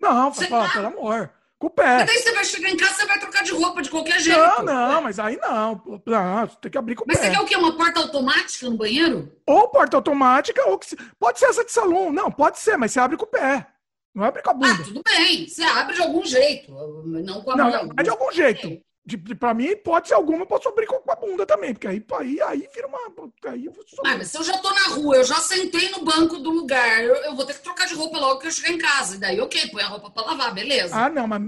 Não, 0.00 0.34
você 0.34 0.48
fala, 0.48 0.66
tá... 0.66 0.72
pelo 0.72 0.86
amor. 0.88 1.32
Com 1.62 1.68
o 1.68 1.70
pé. 1.70 2.00
E 2.00 2.04
daí 2.06 2.18
você 2.18 2.32
vai 2.32 2.44
chegar 2.44 2.70
em 2.70 2.76
casa, 2.76 2.94
você 2.94 3.06
vai 3.06 3.20
trocar 3.20 3.44
de 3.44 3.52
roupa 3.52 3.80
de 3.82 3.88
qualquer 3.88 4.18
jeito. 4.18 4.36
Não, 4.36 4.64
não, 4.64 5.00
mas 5.00 5.20
aí 5.20 5.36
não. 5.36 5.80
Não, 6.04 6.46
tem 6.60 6.72
que 6.72 6.76
abrir 6.76 6.96
com 6.96 7.04
o 7.04 7.06
mas 7.06 7.18
pé. 7.18 7.28
Mas 7.28 7.36
você 7.36 7.38
quer 7.38 7.44
o 7.44 7.48
quê? 7.48 7.56
Uma 7.56 7.76
porta 7.76 8.00
automática 8.00 8.68
no 8.68 8.76
banheiro? 8.76 9.32
Ou 9.46 9.68
porta 9.68 9.96
automática, 9.96 10.68
ou 10.68 10.76
que... 10.76 10.96
pode 11.20 11.38
ser 11.38 11.44
essa 11.44 11.64
de 11.64 11.70
salão. 11.70 12.12
Não, 12.12 12.32
pode 12.32 12.58
ser, 12.58 12.76
mas 12.76 12.90
você 12.90 12.98
abre 12.98 13.16
com 13.16 13.26
o 13.26 13.28
pé. 13.28 13.64
Não 14.12 14.24
abre 14.24 14.42
com 14.42 14.50
a 14.50 14.54
bunda. 14.54 14.72
Ah, 14.72 14.84
tudo 14.84 15.02
bem. 15.04 15.46
Você 15.46 15.62
abre 15.62 15.94
de 15.94 16.02
algum 16.02 16.24
jeito. 16.24 16.72
Não 17.04 17.42
com 17.42 17.52
a 17.52 17.56
não, 17.56 17.70
mão. 17.70 17.86
Não, 17.86 17.94
é 17.96 18.02
de 18.02 18.10
algum 18.10 18.32
jeito. 18.32 18.82
De, 19.04 19.16
de, 19.16 19.34
pra 19.34 19.52
mim, 19.52 19.68
ser 20.04 20.14
alguma, 20.14 20.42
eu 20.42 20.46
posso 20.46 20.68
abrir 20.68 20.86
com 20.86 21.02
a 21.10 21.16
bunda 21.16 21.44
também, 21.44 21.74
porque 21.74 21.88
aí, 21.88 22.04
aí, 22.18 22.40
aí 22.40 22.68
vira 22.72 22.86
uma. 22.86 22.98
Aí 23.46 23.68
ah, 24.04 24.16
mas 24.16 24.28
se 24.28 24.38
eu 24.38 24.44
já 24.44 24.56
tô 24.58 24.70
na 24.70 24.94
rua, 24.94 25.16
eu 25.16 25.24
já 25.24 25.34
sentei 25.36 25.90
no 25.90 26.04
banco 26.04 26.38
do 26.38 26.50
lugar, 26.50 27.02
eu, 27.02 27.16
eu 27.16 27.34
vou 27.34 27.44
ter 27.44 27.54
que 27.54 27.62
trocar 27.62 27.88
de 27.88 27.94
roupa 27.94 28.18
logo 28.18 28.40
que 28.40 28.46
eu 28.46 28.52
chegar 28.52 28.70
em 28.70 28.78
casa. 28.78 29.16
E 29.16 29.18
daí, 29.18 29.40
ok, 29.40 29.68
põe 29.70 29.82
a 29.82 29.88
roupa 29.88 30.08
pra 30.08 30.24
lavar, 30.24 30.54
beleza. 30.54 30.94
Ah, 30.94 31.10
não, 31.10 31.26
mas 31.26 31.42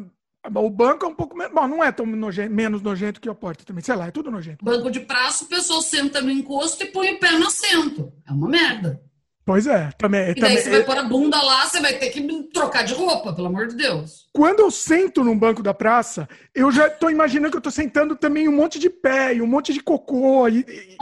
o 0.52 0.70
banco 0.70 1.06
é 1.06 1.08
um 1.08 1.14
pouco 1.14 1.36
menos. 1.36 1.54
Bom, 1.54 1.68
não 1.68 1.82
é 1.82 1.92
tão 1.92 2.04
nojento, 2.04 2.52
menos 2.52 2.82
nojento 2.82 3.20
que 3.20 3.28
a 3.28 3.34
porta 3.34 3.64
também. 3.64 3.84
Sei 3.84 3.94
lá, 3.94 4.08
é 4.08 4.10
tudo 4.10 4.32
nojento. 4.32 4.64
Banco 4.64 4.90
de 4.90 5.00
praça, 5.00 5.44
o 5.44 5.48
pessoal 5.48 5.80
senta 5.80 6.20
no 6.20 6.30
encosto 6.30 6.82
e 6.82 6.86
põe 6.86 7.12
o 7.12 7.20
pé 7.20 7.32
no 7.38 7.46
assento. 7.46 8.12
É 8.28 8.32
uma 8.32 8.48
merda. 8.48 9.00
Pois 9.46 9.66
é, 9.66 9.90
também. 9.98 10.30
E 10.30 10.34
também, 10.34 10.54
daí 10.54 10.62
você 10.62 10.70
vai 10.70 10.82
pôr 10.84 10.96
a 10.96 11.02
bunda 11.02 11.40
lá, 11.42 11.66
você 11.66 11.78
vai 11.78 11.92
ter 11.94 12.08
que 12.08 12.22
trocar 12.52 12.82
de 12.82 12.94
roupa, 12.94 13.32
pelo 13.34 13.48
amor 13.48 13.66
de 13.66 13.76
Deus. 13.76 14.26
Quando 14.32 14.60
eu 14.60 14.70
sento 14.70 15.22
num 15.22 15.38
banco 15.38 15.62
da 15.62 15.74
praça, 15.74 16.26
eu 16.54 16.72
já 16.72 16.88
tô 16.88 17.10
imaginando 17.10 17.50
que 17.50 17.56
eu 17.58 17.62
tô 17.62 17.70
sentando 17.70 18.16
também 18.16 18.48
um 18.48 18.56
monte 18.56 18.78
de 18.78 18.88
pé 18.88 19.34
e 19.34 19.42
um 19.42 19.46
monte 19.46 19.72
de 19.74 19.80
cocô. 19.80 20.48
E, 20.48 20.60
e, 20.60 20.96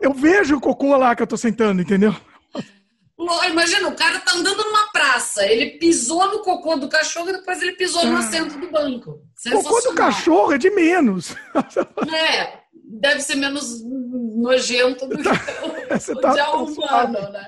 eu 0.00 0.12
vejo 0.12 0.56
o 0.56 0.60
cocô 0.60 0.94
lá 0.96 1.16
que 1.16 1.22
eu 1.22 1.26
tô 1.26 1.36
sentando, 1.36 1.80
entendeu? 1.80 2.14
Imagina, 3.48 3.88
o 3.88 3.96
cara 3.96 4.20
tá 4.20 4.36
andando 4.36 4.62
numa 4.62 4.92
praça, 4.92 5.44
ele 5.44 5.78
pisou 5.78 6.30
no 6.30 6.38
cocô 6.40 6.76
do 6.76 6.88
cachorro 6.88 7.30
e 7.30 7.32
depois 7.32 7.60
ele 7.60 7.72
pisou 7.72 8.04
no 8.06 8.16
ah. 8.16 8.20
assento 8.20 8.58
do 8.58 8.70
banco. 8.70 9.20
Cocô 9.50 9.80
do 9.80 9.94
cachorro 9.94 10.52
é 10.52 10.58
de 10.58 10.70
menos. 10.70 11.34
É, 12.14 12.58
deve 13.00 13.20
ser 13.20 13.34
menos 13.34 13.82
nojento 13.84 15.06
do 15.08 15.16
que 15.18 15.28
Você 15.98 16.14
tá, 16.20 16.34
tá 16.34 16.56
humano, 16.56 17.30
né? 17.30 17.46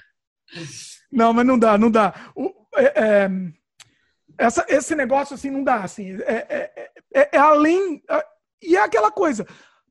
Não, 1.13 1.33
mas 1.33 1.47
não 1.47 1.59
dá, 1.59 1.79
não 1.79 1.91
dá. 1.91 2.15
O, 2.35 2.53
é, 2.77 2.85
é, 2.85 3.31
essa, 4.39 4.65
esse 4.69 4.95
negócio 4.95 5.35
assim 5.35 5.51
não 5.51 5.63
dá, 5.63 5.83
assim, 5.83 6.17
é, 6.23 6.47
é, 6.49 6.91
é, 7.15 7.31
é 7.33 7.39
além 7.39 8.03
e 8.63 8.77
é 8.77 8.81
aquela 8.81 9.11
coisa 9.11 9.47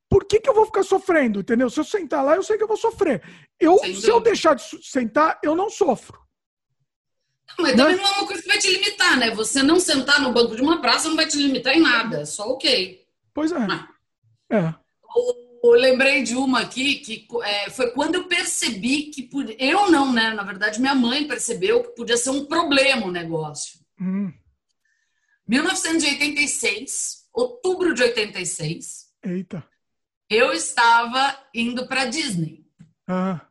por 0.10 0.26
que, 0.26 0.40
que 0.40 0.50
eu 0.50 0.56
vou 0.56 0.66
ficar 0.66 0.84
sofrendo, 0.84 1.40
entendeu? 1.40 1.70
Se 1.70 1.80
eu 1.80 1.84
sentar 1.84 2.26
lá, 2.26 2.36
eu 2.36 2.42
sei 2.42 2.58
que 2.58 2.64
eu 2.64 2.68
vou 2.68 2.76
sofrer. 2.76 3.22
Eu, 3.60 3.78
se 3.78 4.10
eu 4.10 4.20
deixar 4.20 4.56
de 4.56 4.64
sentar, 4.84 5.40
eu 5.44 5.56
não 5.56 5.70
sofro. 5.70 6.20
Mas 7.60 7.76
também 7.76 7.96
não 7.96 8.06
é 8.06 8.12
uma 8.14 8.26
coisa 8.26 8.42
que 8.42 8.48
vai 8.48 8.58
te 8.58 8.72
limitar, 8.72 9.18
né? 9.18 9.32
Você 9.36 9.62
não 9.62 9.80
sentar 9.80 10.20
no 10.20 10.34
banco 10.34 10.56
de 10.56 10.62
uma 10.62 10.82
praça 10.82 11.08
não 11.08 11.16
vai 11.16 11.28
te 11.28 11.38
limitar 11.38 11.76
em 11.76 11.82
nada, 11.82 12.22
é 12.22 12.26
só 12.26 12.50
ok. 12.50 13.06
Pois 13.34 13.52
é. 13.52 13.68
É. 14.52 14.74
Eu 15.62 15.72
lembrei 15.72 16.24
de 16.24 16.36
uma 16.36 16.62
aqui 16.62 16.96
que 16.96 17.28
é, 17.44 17.70
foi 17.70 17.92
quando 17.92 18.16
eu 18.16 18.28
percebi 18.28 19.04
que 19.04 19.30
eu 19.58 19.92
não, 19.92 20.14
né? 20.14 20.34
Na 20.34 20.44
verdade, 20.44 20.80
minha 20.80 20.96
mãe 20.96 21.28
percebeu 21.28 21.84
que 21.84 21.96
podia 21.96 22.18
ser 22.18 22.30
um 22.30 22.46
problema 22.46 23.08
o 23.08 23.12
negócio. 23.12 23.80
Hum. 24.00 24.32
1986, 25.48 27.28
outubro 27.34 27.94
de 27.94 28.04
86, 28.04 29.08
Eita. 29.24 29.66
eu 30.30 30.54
estava 30.54 31.36
indo 31.54 31.88
para 31.88 32.06
Disney. 32.06 32.64
Ah. 33.08 33.42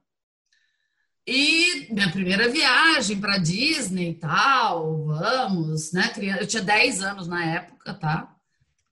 E 1.27 1.93
minha 1.93 2.11
primeira 2.11 2.49
viagem 2.49 3.21
para 3.21 3.37
Disney 3.37 4.11
e 4.11 4.15
tal, 4.15 5.05
vamos, 5.05 5.93
né? 5.93 6.13
Eu 6.41 6.47
tinha 6.47 6.63
10 6.63 7.03
anos 7.03 7.29
na 7.29 7.45
época, 7.45 7.93
tá? 7.93 8.35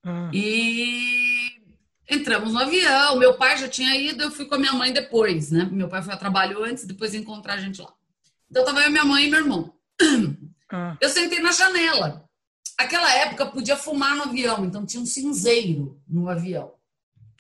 Ah. 0.05 0.31
E 0.35 1.63
entramos 2.09 2.53
no 2.53 2.59
avião. 2.59 3.17
Meu 3.17 3.35
pai 3.35 3.57
já 3.57 3.69
tinha 3.69 3.95
ido, 3.95 4.23
eu 4.23 4.31
fui 4.31 4.47
com 4.47 4.55
a 4.55 4.59
minha 4.59 4.73
mãe 4.73 4.93
depois, 4.93 5.51
né? 5.51 5.69
Meu 5.71 5.89
pai 5.89 6.03
foi 6.03 6.15
a 6.15 6.17
trabalho 6.17 6.63
antes, 6.65 6.85
depois 6.85 7.15
ia 7.15 7.21
encontrar 7.21 7.55
a 7.55 7.61
gente 7.61 7.81
lá. 7.81 7.93
Então 8.51 8.65
tava 8.65 8.83
eu, 8.83 8.91
minha 8.91 9.05
mãe 9.05 9.27
e 9.27 9.31
meu 9.31 9.41
irmão. 9.41 9.75
Ah. 10.69 10.97
Eu 11.01 11.09
sentei 11.09 11.39
na 11.39 11.53
janela. 11.53 12.29
Aquela 12.77 13.09
época 13.15 13.47
podia 13.47 13.77
fumar 13.77 14.17
no 14.17 14.25
avião, 14.25 14.65
então 14.65 14.85
tinha 14.85 15.01
um 15.01 15.07
cinzeiro 15.07 15.97
no 16.09 16.29
avião. 16.29 16.75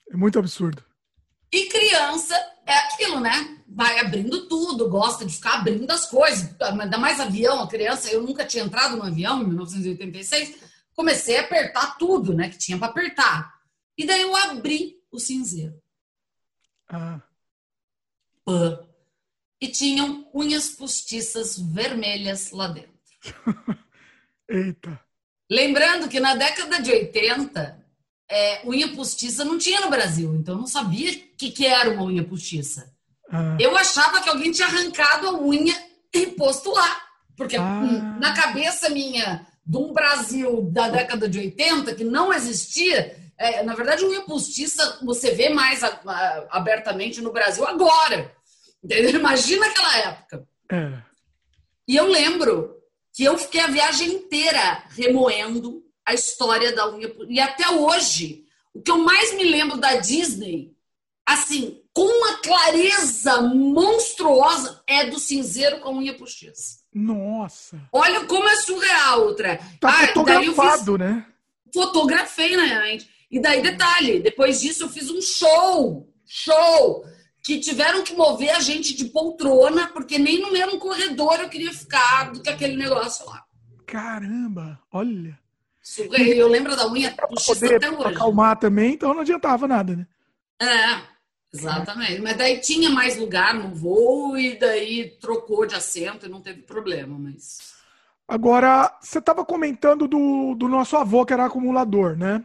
É 0.08 0.16
muito 0.16 0.38
absurdo. 0.38 0.80
E 1.52 1.66
criança 1.66 2.34
é 2.64 2.72
aquilo, 2.72 3.18
né? 3.18 3.58
Vai 3.68 3.98
abrindo 3.98 4.46
tudo, 4.46 4.88
gosta 4.88 5.24
de 5.24 5.34
ficar 5.34 5.54
abrindo 5.54 5.90
as 5.90 6.06
coisas. 6.06 6.54
Ainda 6.60 6.98
mais 6.98 7.18
avião, 7.18 7.60
a 7.60 7.68
criança. 7.68 8.08
Eu 8.10 8.22
nunca 8.22 8.44
tinha 8.44 8.62
entrado 8.62 8.96
no 8.96 9.02
avião 9.02 9.42
em 9.42 9.46
1986. 9.46 10.54
Comecei 10.94 11.38
a 11.38 11.42
apertar 11.42 11.98
tudo, 11.98 12.32
né? 12.32 12.48
Que 12.48 12.58
tinha 12.58 12.78
para 12.78 12.86
apertar. 12.86 13.55
E 13.96 14.06
daí 14.06 14.22
eu 14.22 14.36
abri 14.36 15.00
o 15.10 15.18
cinzeiro. 15.18 15.80
Ah. 16.88 17.20
Pã. 18.44 18.80
E 19.60 19.68
tinham 19.68 20.28
unhas 20.34 20.68
postiças 20.68 21.58
vermelhas 21.58 22.50
lá 22.50 22.68
dentro. 22.68 22.90
Eita. 24.48 25.00
Lembrando 25.50 26.08
que 26.08 26.20
na 26.20 26.34
década 26.34 26.80
de 26.80 26.90
80, 26.90 27.84
é, 28.28 28.66
unha 28.68 28.88
postiça 28.94 29.44
não 29.44 29.58
tinha 29.58 29.80
no 29.80 29.90
Brasil, 29.90 30.34
então 30.34 30.54
eu 30.54 30.60
não 30.60 30.66
sabia 30.66 31.12
o 31.12 31.36
que, 31.36 31.50
que 31.50 31.66
era 31.66 31.90
uma 31.90 32.04
unha 32.04 32.24
postiça. 32.24 32.92
Ah. 33.30 33.56
Eu 33.58 33.76
achava 33.76 34.20
que 34.20 34.28
alguém 34.28 34.52
tinha 34.52 34.68
arrancado 34.68 35.28
a 35.28 35.40
unha 35.40 35.74
e 36.12 36.26
posto 36.28 36.70
lá. 36.70 37.02
Porque 37.36 37.56
Ah. 37.56 37.80
hum, 37.80 38.18
na 38.18 38.34
cabeça 38.34 38.88
minha, 38.88 39.46
de 39.64 39.76
um 39.76 39.92
Brasil 39.92 40.62
da 40.70 40.88
década 40.88 41.28
de 41.28 41.38
80, 41.38 41.94
que 41.94 42.04
não 42.04 42.32
existia, 42.32 43.16
é, 43.38 43.62
na 43.62 43.74
verdade, 43.74 44.04
unha 44.04 44.22
postiça 44.22 44.98
você 45.02 45.30
vê 45.32 45.48
mais 45.50 45.82
a- 45.84 46.00
a- 46.06 46.46
abertamente 46.50 47.20
no 47.20 47.32
Brasil 47.32 47.66
agora. 47.66 48.34
Entendeu? 48.82 49.10
Imagina 49.20 49.66
aquela 49.66 49.96
época. 49.98 50.48
É. 50.70 50.92
E 51.88 51.96
eu 51.96 52.06
lembro 52.06 52.74
que 53.14 53.24
eu 53.24 53.36
fiquei 53.38 53.60
a 53.60 53.66
viagem 53.68 54.08
inteira 54.12 54.84
remoendo 54.90 55.82
a 56.04 56.14
história 56.14 56.74
da 56.74 56.88
unha. 56.92 57.10
E 57.28 57.40
até 57.40 57.68
hoje, 57.70 58.44
o 58.74 58.80
que 58.82 58.90
eu 58.90 58.98
mais 58.98 59.32
me 59.34 59.44
lembro 59.44 59.76
da 59.78 59.94
Disney, 59.96 60.72
assim, 61.24 61.80
com 61.94 62.02
uma 62.04 62.38
clareza 62.38 63.40
monstruosa, 63.42 64.82
é 64.86 65.04
do 65.06 65.18
cinzeiro 65.18 65.80
com 65.80 65.88
a 65.88 65.92
unha 65.92 66.14
postiça. 66.14 66.78
Nossa. 66.94 67.80
Olha 67.92 68.24
como 68.26 68.48
é 68.48 68.56
surreal, 68.56 69.22
outra. 69.26 69.58
Tá 69.80 69.88
Ah, 69.88 70.02
eu 70.02 70.06
fiz- 70.06 70.14
fotografado, 70.14 70.98
né? 70.98 71.26
fotografei 71.72 72.56
minha 72.56 72.80
mente. 72.80 73.08
E 73.30 73.40
daí, 73.40 73.60
detalhe, 73.60 74.20
depois 74.20 74.60
disso 74.60 74.84
eu 74.84 74.88
fiz 74.88 75.10
um 75.10 75.20
show, 75.20 76.12
show, 76.24 77.04
que 77.44 77.58
tiveram 77.58 78.02
que 78.02 78.14
mover 78.14 78.50
a 78.50 78.60
gente 78.60 78.94
de 78.94 79.06
poltrona, 79.06 79.88
porque 79.88 80.18
nem 80.18 80.40
no 80.40 80.52
mesmo 80.52 80.78
corredor 80.78 81.40
eu 81.40 81.48
queria 81.48 81.72
ficar 81.72 82.32
do 82.32 82.42
que 82.42 82.48
aquele 82.48 82.76
negócio 82.76 83.26
lá. 83.26 83.44
Caramba. 83.86 84.80
Olha. 84.92 85.38
Eu 86.18 86.48
lembro 86.48 86.74
da 86.74 86.90
unha 86.90 87.12
postiça 87.12 87.60
Poder 87.60 87.76
até 87.76 87.90
hoje. 87.90 88.14
acalmar 88.14 88.58
também, 88.58 88.94
então 88.94 89.14
não 89.14 89.20
adiantava 89.20 89.68
nada, 89.68 89.94
né? 89.94 90.06
É, 90.60 91.00
exatamente. 91.54 92.20
Mas 92.20 92.36
daí 92.36 92.60
tinha 92.60 92.90
mais 92.90 93.16
lugar 93.16 93.54
no 93.54 93.72
voo 93.72 94.36
e 94.36 94.58
daí 94.58 95.16
trocou 95.20 95.64
de 95.64 95.76
assento 95.76 96.26
e 96.26 96.28
não 96.28 96.40
teve 96.40 96.62
problema, 96.62 97.16
mas... 97.16 97.76
Agora, 98.26 98.98
você 99.00 99.20
estava 99.20 99.44
comentando 99.44 100.08
do, 100.08 100.56
do 100.56 100.66
nosso 100.66 100.96
avô 100.96 101.24
que 101.24 101.32
era 101.32 101.44
acumulador, 101.44 102.16
né? 102.16 102.44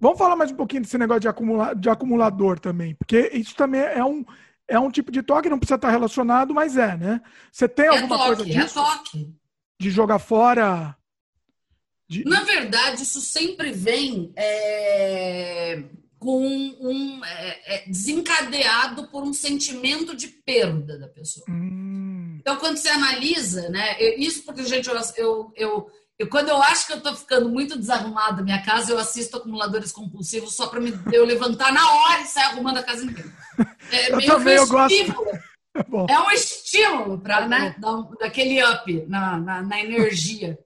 Vamos 0.00 0.18
falar 0.18 0.36
mais 0.36 0.50
um 0.52 0.56
pouquinho 0.56 0.82
desse 0.82 0.96
negócio 0.96 1.20
de, 1.22 1.28
acumula, 1.28 1.74
de 1.74 1.88
acumulador 1.88 2.58
também, 2.60 2.94
porque 2.94 3.30
isso 3.34 3.54
também 3.56 3.80
é 3.80 4.04
um, 4.04 4.24
é 4.68 4.78
um 4.78 4.90
tipo 4.90 5.10
de 5.10 5.22
toque, 5.22 5.48
não 5.48 5.58
precisa 5.58 5.74
estar 5.76 5.90
relacionado, 5.90 6.54
mas 6.54 6.76
é, 6.76 6.96
né? 6.96 7.20
Você 7.50 7.68
tem 7.68 7.86
É 7.86 7.88
alguma 7.88 8.16
coisa 8.18 8.36
toque, 8.44 8.56
é 8.56 8.60
disso? 8.62 8.74
toque. 8.74 9.34
De 9.80 9.90
jogar 9.90 10.18
fora? 10.20 10.96
De- 12.08 12.24
Na 12.24 12.42
verdade, 12.44 13.02
isso 13.02 13.20
sempre 13.20 13.72
vem 13.72 14.32
é, 14.36 15.82
com 16.18 16.46
um 16.46 17.24
é, 17.24 17.76
é, 17.76 17.86
desencadeado 17.88 19.08
por 19.08 19.22
um 19.24 19.32
sentimento 19.34 20.14
de 20.16 20.28
perda 20.28 20.96
da 20.98 21.08
pessoa. 21.08 21.44
Hum, 21.48 22.36
Então, 22.40 22.56
quando 22.56 22.76
você 22.76 22.88
analisa, 22.88 23.68
né? 23.68 23.96
eu- 24.00 24.16
isso 24.18 24.44
porque, 24.44 24.64
gente, 24.64 24.88
eu, 24.88 24.94
eu, 25.16 25.52
eu, 25.56 25.90
eu- 26.18 26.28
quando 26.28 26.48
eu 26.48 26.60
acho 26.62 26.86
que 26.86 26.92
eu 26.92 27.00
tô 27.00 27.14
ficando 27.14 27.48
muito 27.48 27.78
desarrumada 27.78 28.36
na 28.38 28.42
minha 28.42 28.62
casa, 28.62 28.92
eu 28.92 28.98
assisto 28.98 29.36
acumuladores 29.36 29.92
compulsivos 29.92 30.54
só 30.54 30.66
para 30.66 30.80
eu 31.12 31.24
levantar 31.24 31.72
na 31.72 31.88
hora 31.90 32.22
e 32.22 32.26
sair 32.26 32.44
arrumando 32.44 32.78
a 32.78 32.82
casa 32.82 33.04
inteira. 33.04 33.30
É 33.90 34.10
Eu 34.10 34.16
meio 34.16 34.20
que 34.30 34.36
também, 34.36 34.54
um 34.58 34.62
eu 34.62 34.66
gosto. 34.68 34.94
estímulo. 34.94 35.30
é 35.74 35.82
bom. 35.84 36.06
É 36.10 36.18
um 36.18 36.30
estímulo 36.30 37.18
para 37.20 37.46
né, 37.46 37.74
dar 37.78 37.92
um- 37.92 38.10
daquele 38.18 38.62
up 38.64 39.06
na, 39.08 39.36
na, 39.38 39.62
na 39.62 39.80
energia. 39.80 40.58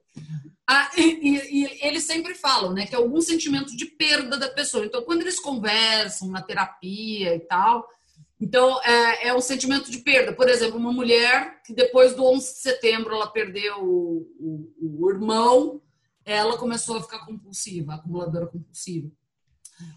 Ah, 0.67 0.89
e, 0.95 1.01
e- 1.01 1.63
e 1.65 1.79
eles 1.87 2.03
sempre 2.05 2.33
falam 2.35 2.71
né, 2.73 2.85
que 2.87 2.95
é 2.95 2.97
algum 2.97 3.19
sentimento 3.21 3.75
de 3.75 3.85
perda 3.85 4.37
da 4.37 4.47
pessoa. 4.49 4.85
Então, 4.85 5.03
quando 5.03 5.21
eles 5.21 5.39
conversam 5.39 6.29
na 6.29 6.41
terapia 6.41 7.35
e 7.35 7.39
tal, 7.41 7.85
então 8.43 8.81
é, 8.83 9.27
é 9.29 9.33
um 9.35 9.41
sentimento 9.41 9.89
de 9.89 9.99
perda. 9.99 10.33
Por 10.33 10.49
exemplo, 10.49 10.77
uma 10.77 10.91
mulher 10.91 11.61
que 11.65 11.73
depois 11.73 12.13
do 12.15 12.25
11 12.25 12.53
de 12.53 12.59
setembro 12.59 13.13
ela 13.15 13.27
perdeu 13.27 13.83
o, 13.83 14.27
o- 14.39 15.05
o 15.05 15.09
irmão, 15.11 15.81
ela 16.25 16.57
começou 16.57 16.97
a 16.97 17.01
ficar 17.01 17.25
compulsiva, 17.25 17.95
acumuladora 17.95 18.47
compulsiva. 18.47 19.09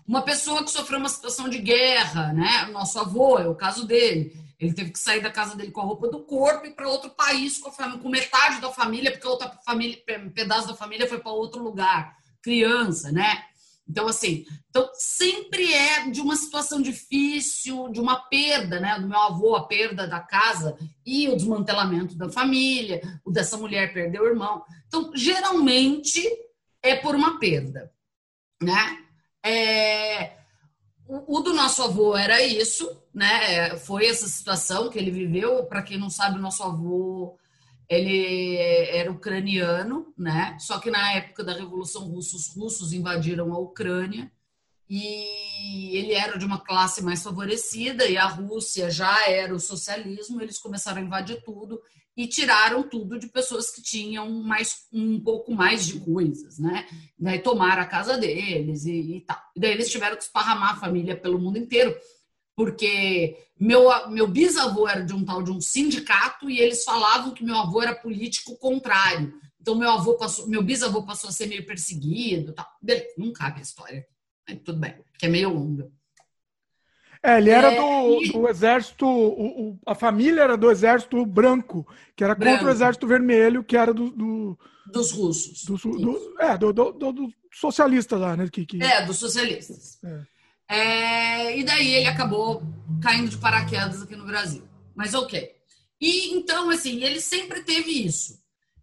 Uma 0.06 0.22
pessoa 0.22 0.64
que 0.64 0.70
sofreu 0.70 0.98
uma 0.98 1.08
situação 1.08 1.48
de 1.48 1.58
guerra, 1.58 2.32
né? 2.32 2.66
Nosso 2.72 2.98
avô, 2.98 3.38
é 3.38 3.48
o 3.48 3.54
caso 3.54 3.86
dele. 3.86 4.32
Ele 4.58 4.72
teve 4.72 4.90
que 4.90 4.98
sair 4.98 5.20
da 5.20 5.30
casa 5.30 5.54
dele 5.54 5.70
com 5.70 5.82
a 5.82 5.84
roupa 5.84 6.08
do 6.08 6.20
corpo 6.24 6.66
e 6.66 6.70
para 6.72 6.88
outro 6.88 7.10
país 7.10 7.58
com, 7.58 7.68
a 7.68 7.72
fam- 7.72 7.98
com 7.98 8.08
metade 8.08 8.60
da 8.60 8.70
família, 8.72 9.10
porque 9.12 9.26
outra 9.28 9.50
família, 9.64 10.02
um 10.24 10.30
pedaço 10.30 10.66
da 10.68 10.74
família 10.74 11.06
foi 11.08 11.18
para 11.20 11.30
outro 11.32 11.62
lugar. 11.62 12.16
Criança, 12.42 13.12
né? 13.12 13.44
Então, 13.88 14.08
assim, 14.08 14.44
então 14.68 14.90
sempre 14.94 15.72
é 15.72 16.10
de 16.10 16.20
uma 16.20 16.36
situação 16.36 16.82
difícil, 16.82 17.88
de 17.88 18.00
uma 18.00 18.16
perda, 18.16 18.80
né? 18.80 18.98
Do 18.98 19.08
meu 19.08 19.18
avô, 19.18 19.54
a 19.54 19.66
perda 19.66 20.06
da 20.06 20.20
casa 20.20 20.76
e 21.04 21.28
o 21.28 21.36
desmantelamento 21.36 22.16
da 22.16 22.28
família, 22.28 23.00
o 23.24 23.30
dessa 23.30 23.56
mulher 23.56 23.92
perder 23.92 24.20
o 24.20 24.26
irmão. 24.26 24.64
Então, 24.88 25.12
geralmente 25.14 26.20
é 26.82 26.96
por 26.96 27.14
uma 27.14 27.38
perda, 27.38 27.92
né? 28.60 28.98
É, 29.44 30.36
o, 31.06 31.38
o 31.38 31.40
do 31.40 31.54
nosso 31.54 31.82
avô 31.82 32.16
era 32.16 32.42
isso, 32.42 32.90
né? 33.14 33.76
Foi 33.78 34.06
essa 34.06 34.26
situação 34.26 34.90
que 34.90 34.98
ele 34.98 35.10
viveu. 35.10 35.64
Para 35.66 35.82
quem 35.82 35.96
não 35.96 36.10
sabe, 36.10 36.38
o 36.38 36.42
nosso 36.42 36.62
avô 36.64 37.38
ele 37.88 38.56
era 38.56 39.10
ucraniano, 39.10 40.12
né? 40.16 40.56
Só 40.58 40.78
que 40.78 40.90
na 40.90 41.12
época 41.12 41.44
da 41.44 41.52
Revolução 41.52 42.06
Russa, 42.08 42.36
os 42.36 42.54
russos 42.54 42.92
invadiram 42.92 43.52
a 43.52 43.58
Ucrânia 43.58 44.30
e 44.88 45.96
ele 45.96 46.12
era 46.12 46.38
de 46.38 46.44
uma 46.44 46.60
classe 46.60 47.02
mais 47.02 47.22
favorecida 47.22 48.06
e 48.06 48.16
a 48.16 48.26
Rússia 48.26 48.90
já 48.90 49.28
era 49.28 49.54
o 49.54 49.60
socialismo. 49.60 50.40
Eles 50.40 50.58
começaram 50.58 51.00
a 51.00 51.04
invadir 51.04 51.42
tudo 51.44 51.80
e 52.16 52.26
tiraram 52.26 52.82
tudo 52.82 53.18
de 53.18 53.28
pessoas 53.28 53.70
que 53.70 53.82
tinham 53.82 54.42
mais 54.42 54.86
um 54.92 55.20
pouco 55.20 55.52
mais 55.52 55.86
de 55.86 56.00
coisas, 56.00 56.58
né? 56.58 56.86
Daí 57.18 57.40
tomaram 57.40 57.82
a 57.82 57.86
casa 57.86 58.16
deles 58.16 58.86
e, 58.86 59.18
e 59.18 59.20
tal. 59.20 59.38
E 59.54 59.60
daí 59.60 59.72
eles 59.72 59.90
tiveram 59.90 60.16
que 60.16 60.22
esparramar 60.22 60.72
a 60.72 60.80
família 60.80 61.14
pelo 61.14 61.38
mundo 61.38 61.58
inteiro, 61.58 61.94
porque 62.56 63.36
meu, 63.60 63.88
meu 64.08 64.26
bisavô 64.26 64.88
era 64.88 65.02
de 65.02 65.14
um 65.14 65.24
tal 65.24 65.42
de 65.42 65.52
um 65.52 65.60
sindicato 65.60 66.48
e 66.50 66.58
eles 66.58 66.82
falavam 66.82 67.32
que 67.32 67.44
meu 67.44 67.56
avô 67.56 67.82
era 67.82 67.94
político 67.94 68.56
contrário. 68.56 69.32
Então 69.60 69.74
meu 69.74 69.90
avô 69.90 70.14
passou, 70.14 70.48
meu 70.48 70.62
bisavô 70.62 71.02
passou 71.04 71.28
a 71.28 71.32
ser 71.32 71.46
meio 71.46 71.66
perseguido, 71.66 72.52
tal. 72.52 72.66
Beleza, 72.80 73.14
não 73.18 73.32
cabe 73.32 73.60
a 73.60 73.62
história. 73.62 74.06
Mas 74.48 74.58
tudo 74.64 74.78
bem, 74.78 74.94
que 75.18 75.26
é 75.26 75.28
meio 75.28 75.50
longa. 75.50 75.90
É, 77.22 77.38
ele 77.38 77.50
era 77.50 77.72
é, 77.72 77.76
do, 77.76 78.22
e... 78.22 78.32
do 78.32 78.48
exército, 78.48 79.06
o, 79.06 79.70
o, 79.70 79.78
a 79.84 79.94
família 79.94 80.42
era 80.42 80.56
do 80.56 80.70
exército 80.70 81.24
branco, 81.26 81.86
que 82.14 82.22
era 82.22 82.34
branco. 82.34 82.58
contra 82.58 82.72
o 82.72 82.74
exército 82.74 83.06
vermelho, 83.06 83.64
que 83.64 83.76
era 83.76 83.92
do... 83.92 84.10
do 84.10 84.58
dos 84.86 85.10
russos. 85.10 85.64
Do, 85.64 85.76
do, 85.76 86.36
é, 86.38 86.56
do, 86.56 86.72
do, 86.72 86.92
do, 86.92 87.28
socialista 87.52 88.16
lá, 88.16 88.36
né? 88.36 88.48
Que, 88.48 88.64
que... 88.64 88.80
É, 88.80 89.04
dos 89.04 89.16
socialistas. 89.16 89.98
É. 90.04 90.35
É, 90.68 91.58
e 91.58 91.64
daí 91.64 91.94
ele 91.94 92.06
acabou 92.06 92.62
caindo 93.02 93.28
de 93.28 93.38
paraquedas 93.38 94.02
aqui 94.02 94.16
no 94.16 94.26
Brasil. 94.26 94.66
Mas 94.94 95.14
ok. 95.14 95.54
E 96.00 96.34
então, 96.34 96.70
assim, 96.70 97.02
ele 97.02 97.20
sempre 97.20 97.62
teve 97.62 98.04
isso. 98.04 98.38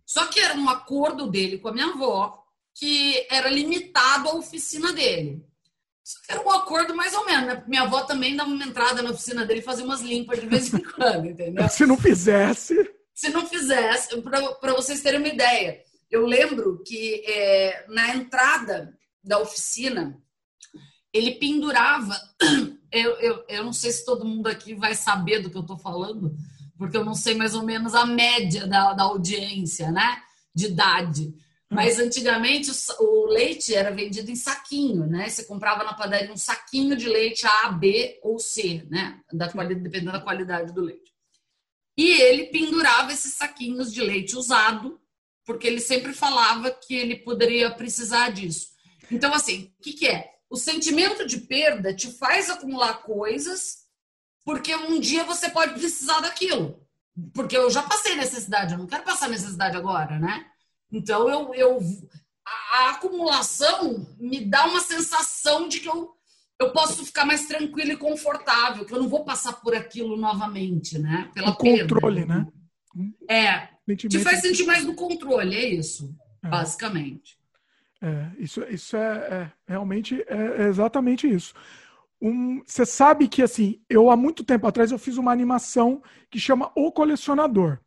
Só 0.06 0.28
que 0.28 0.40
era 0.40 0.56
um 0.56 0.70
acordo 0.70 1.30
dele 1.30 1.58
com 1.58 1.70
a 1.70 1.74
minha 1.74 1.88
avó, 1.88 2.44
que 2.76 3.26
era 3.30 3.50
limitado 3.50 4.30
à 4.30 4.36
oficina 4.36 4.92
dele. 4.94 5.46
Só 6.04 6.20
que 6.22 6.32
era 6.34 6.42
um 6.42 6.52
acordo 6.52 6.96
mais 6.96 7.14
ou 7.14 7.26
menos, 7.26 7.46
né? 7.48 7.64
Minha 7.68 7.84
avó 7.84 8.02
também 8.02 8.36
dava 8.36 8.50
uma 8.50 8.66
entrada 8.66 9.02
na 9.02 9.12
oficina 9.12 9.46
dele 9.46 9.62
e 9.62 9.64
fazia 9.64 9.86
umas 9.86 10.02
limpas 10.02 10.40
de 10.40 10.48
vez 10.48 10.74
em 10.74 10.80
quando, 10.84 11.28
entendeu? 11.28 11.70
Se 11.70 11.86
não 11.86 11.98
fizesse. 11.98 12.76
Se 13.14 13.30
não 13.30 13.48
fizesse, 13.48 14.22
para 14.22 14.74
vocês 14.74 15.02
terem 15.02 15.20
uma 15.20 15.30
ideia, 15.30 15.82
eu 16.12 16.26
lembro 16.26 16.84
que 16.84 17.24
é, 17.26 17.86
na 17.88 18.16
entrada 18.16 18.94
da 19.24 19.40
oficina, 19.40 20.20
ele 21.14 21.36
pendurava. 21.36 22.20
Eu, 22.96 23.20
eu, 23.20 23.44
eu 23.50 23.64
não 23.64 23.74
sei 23.74 23.92
se 23.92 24.06
todo 24.06 24.24
mundo 24.24 24.46
aqui 24.46 24.76
vai 24.76 24.94
saber 24.94 25.40
do 25.40 25.50
que 25.50 25.58
eu 25.58 25.64
estou 25.64 25.80
falando, 25.80 26.32
porque 26.78 26.96
eu 26.96 27.04
não 27.04 27.16
sei 27.16 27.34
mais 27.34 27.56
ou 27.56 27.64
menos 27.64 27.96
a 27.96 28.06
média 28.06 28.68
da, 28.68 28.94
da 28.94 29.02
audiência, 29.02 29.92
né? 29.92 30.22
De 30.54 30.68
idade. 30.68 31.34
Mas 31.74 31.98
antigamente 31.98 32.70
o, 33.00 33.26
leite 33.26 33.74
era 33.74 33.90
vendido 33.90 34.30
em 34.30 34.36
saquinho, 34.36 35.08
né? 35.08 35.28
Você 35.28 35.44
comprava 35.46 35.84
na 35.84 35.96
padaria 35.96 36.32
um 36.32 36.38
saquinho 36.38 36.96
de 36.96 37.10
leite 37.10 37.48
A, 37.48 37.72
B 37.72 38.20
ou 38.22 38.38
C, 38.38 38.86
né? 38.92 39.20
Da 39.34 39.52
qualidade, 39.52 39.82
dependendo 39.82 40.12
da 40.12 40.22
qualidade 40.22 40.72
do 40.72 40.82
leite. 40.82 41.12
E 41.98 42.12
ele 42.12 42.46
pendurava 42.46 43.12
esses 43.12 43.34
saquinhos 43.34 43.92
de 43.92 44.02
leite 44.02 44.36
usado, 44.36 45.00
porque 45.44 45.66
ele 45.66 45.80
sempre 45.80 46.14
falava 46.14 46.70
que 46.70 46.94
ele 46.94 47.16
poderia 47.16 47.72
precisar 47.72 48.30
disso. 48.30 48.68
Então, 49.10 49.34
assim, 49.34 49.74
o 49.80 49.82
que, 49.82 49.94
que 49.94 50.08
é? 50.08 50.33
O 50.54 50.56
sentimento 50.56 51.26
de 51.26 51.40
perda 51.40 51.96
te 51.96 52.12
faz 52.12 52.48
acumular 52.48 53.02
coisas, 53.02 53.88
porque 54.46 54.76
um 54.76 55.00
dia 55.00 55.24
você 55.24 55.50
pode 55.50 55.74
precisar 55.74 56.20
daquilo. 56.20 56.80
Porque 57.34 57.58
eu 57.58 57.72
já 57.72 57.82
passei 57.82 58.14
necessidade, 58.14 58.74
eu 58.74 58.78
não 58.78 58.86
quero 58.86 59.02
passar 59.02 59.30
necessidade 59.30 59.76
agora, 59.76 60.20
né? 60.20 60.46
Então, 60.92 61.28
eu, 61.28 61.56
eu 61.56 61.80
a, 62.46 62.78
a, 62.78 62.90
acumulação 62.92 64.06
me 64.20 64.46
dá 64.46 64.68
uma 64.68 64.80
sensação 64.80 65.68
de 65.68 65.80
que 65.80 65.90
eu, 65.90 66.12
eu 66.60 66.72
posso 66.72 67.04
ficar 67.04 67.26
mais 67.26 67.48
tranquilo 67.48 67.94
e 67.94 67.98
confortável, 67.98 68.86
que 68.86 68.94
eu 68.94 69.02
não 69.02 69.10
vou 69.10 69.26
passar 69.26 69.54
por 69.54 69.74
aquilo 69.74 70.16
novamente, 70.16 71.00
né? 71.00 71.32
Pela 71.34 71.50
o 71.50 71.56
controle, 71.56 72.28
perda. 72.28 72.52
né? 72.96 73.14
É. 73.28 73.96
Te 73.96 74.20
faz 74.20 74.42
sentir 74.42 74.68
mais 74.68 74.86
no 74.86 74.94
controle, 74.94 75.56
é 75.56 75.68
isso, 75.68 76.16
é. 76.44 76.48
basicamente. 76.48 77.42
É, 78.04 78.32
isso, 78.38 78.62
isso 78.70 78.98
é, 78.98 79.02
é 79.08 79.52
realmente 79.66 80.22
é, 80.28 80.64
é 80.64 80.68
exatamente 80.68 81.26
isso. 81.26 81.54
Um, 82.22 82.62
você 82.66 82.86
sabe 82.86 83.30
que 83.30 83.42
assim, 83.42 83.82
eu 83.90 84.10
há 84.10 84.18
muito 84.18 84.44
tempo 84.44 84.68
atrás 84.68 84.92
eu 84.92 85.00
fiz 85.00 85.18
uma 85.18 85.32
animação 85.32 86.04
que 86.30 86.38
chama 86.38 86.70
O 86.76 86.92
Colecionador. 86.92 87.80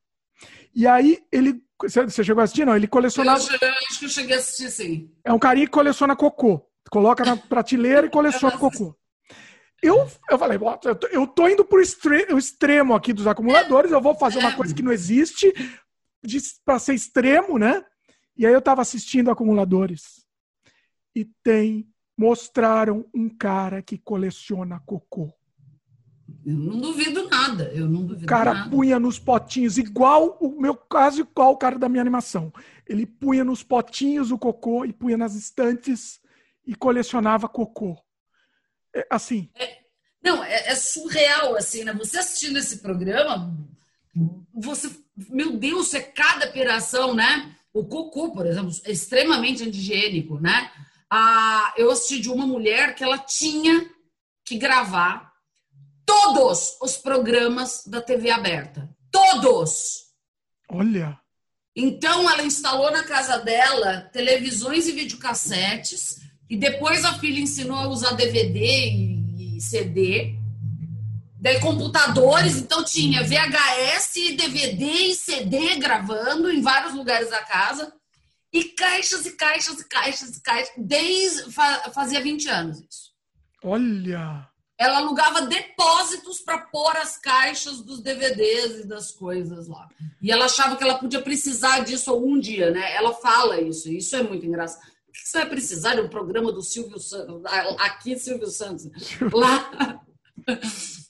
E 0.74 0.86
aí 0.86 1.22
ele 1.30 1.62
você 1.78 2.24
chegou 2.24 2.40
a 2.40 2.44
assistir? 2.44 2.64
Não, 2.64 2.74
ele 2.74 2.86
colecionava. 2.86 3.38
Eu, 3.38 3.68
acho 3.90 3.98
que 3.98 4.06
eu 4.06 4.08
cheguei 4.08 4.34
a 4.34 4.38
assistir, 4.38 4.70
sim. 4.70 5.10
É 5.22 5.30
um 5.30 5.38
carinha 5.38 5.66
que 5.66 5.72
coleciona 5.72 6.16
cocô. 6.16 6.66
Coloca 6.90 7.22
na 7.22 7.36
prateleira 7.36 8.06
e 8.06 8.10
coleciona 8.10 8.56
cocô. 8.56 8.96
Eu, 9.82 10.10
eu 10.30 10.38
falei, 10.38 10.58
eu 11.12 11.26
tô 11.26 11.46
indo 11.46 11.62
pro 11.62 11.82
extremo 11.82 12.94
aqui 12.94 13.12
dos 13.12 13.26
acumuladores, 13.26 13.92
eu 13.92 14.00
vou 14.00 14.14
fazer 14.14 14.38
uma 14.38 14.54
coisa 14.54 14.74
que 14.74 14.82
não 14.82 14.90
existe 14.90 15.52
para 16.64 16.78
ser 16.78 16.94
extremo, 16.94 17.58
né? 17.58 17.84
E 18.36 18.46
aí 18.46 18.52
eu 18.52 18.62
tava 18.62 18.82
assistindo 18.82 19.30
acumuladores. 19.30 20.26
E 21.14 21.24
tem, 21.42 21.88
mostraram 22.16 23.08
um 23.14 23.28
cara 23.28 23.82
que 23.82 23.96
coleciona 23.96 24.80
cocô. 24.80 25.32
Eu 26.44 26.56
não 26.56 26.80
duvido 26.80 27.28
nada, 27.28 27.70
eu 27.72 27.88
não 27.88 28.04
duvido 28.04 28.24
O 28.24 28.28
cara 28.28 28.52
nada. 28.52 28.70
punha 28.70 28.98
nos 28.98 29.18
potinhos, 29.18 29.78
igual 29.78 30.36
o 30.40 30.60
meu 30.60 30.76
caso, 30.76 31.20
igual 31.20 31.52
o 31.52 31.56
cara 31.56 31.78
da 31.78 31.88
minha 31.88 32.00
animação. 32.00 32.52
Ele 32.86 33.06
punha 33.06 33.44
nos 33.44 33.62
potinhos 33.62 34.30
o 34.30 34.38
cocô 34.38 34.84
e 34.84 34.92
punha 34.92 35.16
nas 35.16 35.34
estantes 35.34 36.20
e 36.66 36.74
colecionava 36.74 37.48
cocô. 37.48 37.96
É, 38.94 39.06
assim. 39.10 39.50
É, 39.54 39.78
não, 40.22 40.42
é, 40.42 40.68
é, 40.68 40.74
surreal, 40.74 41.56
assim, 41.56 41.84
né? 41.84 41.92
Você 41.94 42.18
assistindo 42.18 42.58
esse 42.58 42.78
programa, 42.78 43.56
você. 44.52 44.90
Meu 45.28 45.56
Deus, 45.56 45.94
é 45.94 46.00
cada 46.00 46.46
operação, 46.46 47.14
né? 47.14 47.54
O 47.76 47.84
cocô, 47.84 48.30
por 48.30 48.46
exemplo, 48.46 48.72
é 48.84 48.90
extremamente 48.90 49.62
antigênico, 49.62 50.40
né? 50.40 50.70
Ah, 51.10 51.74
eu 51.76 51.90
assisti 51.90 52.18
de 52.18 52.30
uma 52.30 52.46
mulher 52.46 52.94
que 52.94 53.04
ela 53.04 53.18
tinha 53.18 53.86
que 54.42 54.56
gravar 54.56 55.30
todos 56.06 56.78
os 56.80 56.96
programas 56.96 57.82
da 57.86 58.00
TV 58.00 58.30
aberta. 58.30 58.88
Todos! 59.10 60.06
Olha! 60.70 61.20
Então 61.76 62.30
ela 62.30 62.42
instalou 62.42 62.90
na 62.90 63.04
casa 63.04 63.40
dela 63.40 64.08
televisões 64.10 64.88
e 64.88 64.92
videocassetes 64.92 66.22
e 66.48 66.56
depois 66.56 67.04
a 67.04 67.18
filha 67.18 67.40
ensinou 67.40 67.76
a 67.76 67.88
usar 67.88 68.12
DVD 68.12 68.64
e, 69.36 69.60
CD. 69.60 70.34
Daí 71.40 71.60
computadores, 71.60 72.56
então 72.56 72.84
tinha 72.84 73.22
VHS, 73.22 74.36
DVD 74.36 74.84
e 74.84 75.14
CD 75.14 75.76
gravando 75.76 76.50
em 76.50 76.62
vários 76.62 76.94
lugares 76.94 77.30
da 77.30 77.42
casa. 77.42 77.92
E 78.52 78.64
caixas 78.64 79.26
e 79.26 79.32
caixas 79.32 79.80
e 79.80 79.88
caixas 79.88 80.36
e 80.36 80.42
caixas. 80.42 80.72
Desde 80.76 81.52
fazia 81.92 82.22
20 82.22 82.48
anos 82.48 82.78
isso. 82.78 83.12
Olha! 83.62 84.48
ela 84.78 84.98
alugava 84.98 85.42
depósitos 85.42 86.40
para 86.40 86.58
pôr 86.58 86.94
as 86.96 87.16
caixas 87.16 87.80
dos 87.80 88.00
DVDs 88.00 88.80
e 88.80 88.86
das 88.86 89.10
coisas 89.10 89.68
lá. 89.68 89.88
E 90.20 90.30
ela 90.30 90.44
achava 90.44 90.76
que 90.76 90.84
ela 90.84 90.98
podia 90.98 91.22
precisar 91.22 91.80
disso 91.80 92.10
algum 92.10 92.38
dia, 92.38 92.70
né? 92.70 92.94
Ela 92.94 93.14
fala 93.14 93.60
isso, 93.60 93.88
isso 93.90 94.14
é 94.16 94.22
muito 94.22 94.44
engraçado. 94.44 94.82
O 95.08 95.12
que 95.12 95.26
você 95.26 95.38
vai 95.38 95.48
precisar 95.48 95.94
de 95.94 96.02
um 96.02 96.08
programa 96.08 96.52
do 96.52 96.60
Silvio 96.60 96.98
Santos? 96.98 97.42
Aqui, 97.78 98.18
Silvio 98.18 98.48
Santos. 98.48 98.86
Lá. 99.32 100.00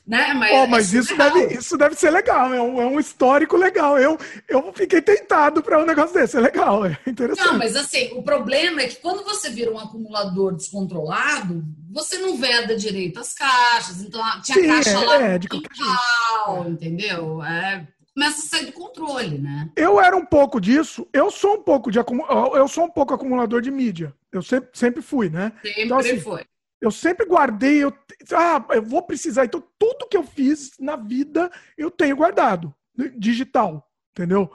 Né? 0.07 0.33
Mas, 0.35 0.53
oh, 0.53 0.67
mas 0.69 0.95
é 0.95 0.99
isso, 0.99 1.17
deve, 1.17 1.55
isso 1.55 1.77
deve 1.77 1.97
ser 1.97 2.11
legal, 2.11 2.55
é 2.55 2.63
um, 2.63 2.81
é 2.81 2.87
um 2.87 3.01
histórico 3.01 3.57
legal. 3.57 3.99
Eu, 3.99 4.17
eu 4.49 4.73
fiquei 4.73 5.03
tentado 5.03 5.61
para 5.61 5.83
um 5.83 5.85
negócio 5.85 6.15
desse, 6.15 6.37
é 6.37 6.41
legal, 6.41 6.87
é 6.87 6.97
interessante. 7.05 7.49
Não, 7.49 7.59
mas 7.59 7.75
assim, 7.75 8.13
o 8.13 8.23
problema 8.23 8.83
é 8.83 8.87
que 8.87 8.97
quando 8.97 9.25
você 9.25 9.51
vira 9.51 9.73
um 9.73 9.79
acumulador 9.79 10.55
descontrolado, 10.55 11.65
você 11.91 12.19
não 12.19 12.37
veda 12.37 12.77
direito 12.77 13.19
as 13.19 13.35
caixas, 13.35 14.01
então 14.01 14.23
tinha 14.43 14.61
Sim, 14.61 14.69
caixa 14.69 14.91
é, 14.91 15.05
lá 15.05 15.23
é, 15.23 15.39
de 15.39 15.49
quintal, 15.49 16.69
entendeu? 16.69 17.43
É, 17.43 17.85
começa 18.15 18.39
a 18.39 18.49
sair 18.49 18.67
do 18.67 18.73
controle, 18.73 19.39
né? 19.39 19.71
Eu 19.75 20.01
era 20.01 20.17
um 20.17 20.25
pouco 20.25 20.61
disso, 20.61 21.09
eu 21.13 21.33
sou 21.33 21.55
um 21.55 21.63
pouco 21.63 21.91
de 21.91 21.99
eu 21.99 22.69
sou 22.69 22.85
um 22.85 22.91
pouco 22.91 23.13
acumulador 23.13 23.61
de 23.61 23.73
mídia. 23.73 24.15
Eu 24.31 24.43
sempre, 24.43 24.71
sempre 24.73 25.03
fui, 25.03 25.29
né? 25.29 25.53
Sempre 25.63 25.83
então, 25.83 25.99
assim, 25.99 26.21
foi. 26.21 26.45
Eu 26.81 26.91
sempre 26.91 27.27
guardei, 27.27 27.83
eu, 27.83 27.93
ah, 28.33 28.65
eu 28.71 28.83
vou 28.83 29.03
precisar. 29.03 29.45
Então, 29.45 29.63
tudo 29.79 30.09
que 30.09 30.17
eu 30.17 30.25
fiz 30.25 30.73
na 30.79 30.97
vida, 30.97 31.51
eu 31.77 31.91
tenho 31.91 32.17
guardado, 32.17 32.75
né, 32.97 33.13
digital, 33.17 33.89
entendeu? 34.13 34.51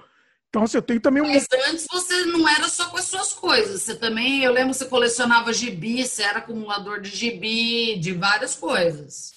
Então, 0.50 0.64
assim, 0.64 0.78
eu 0.78 0.82
tenho 0.82 1.00
também 1.00 1.24
um. 1.24 1.28
Mas 1.28 1.48
antes 1.70 1.88
você 1.90 2.26
não 2.26 2.48
era 2.48 2.68
só 2.68 2.90
com 2.90 2.98
as 2.98 3.06
suas 3.06 3.34
coisas. 3.34 3.82
Você 3.82 3.96
também, 3.96 4.44
eu 4.44 4.52
lembro 4.52 4.72
que 4.72 4.80
você 4.80 4.86
colecionava 4.86 5.54
gibi, 5.54 6.06
você 6.06 6.24
era 6.24 6.40
acumulador 6.40 7.00
de 7.00 7.10
gibi, 7.10 7.98
de 7.98 8.12
várias 8.12 8.54
coisas. 8.54 9.32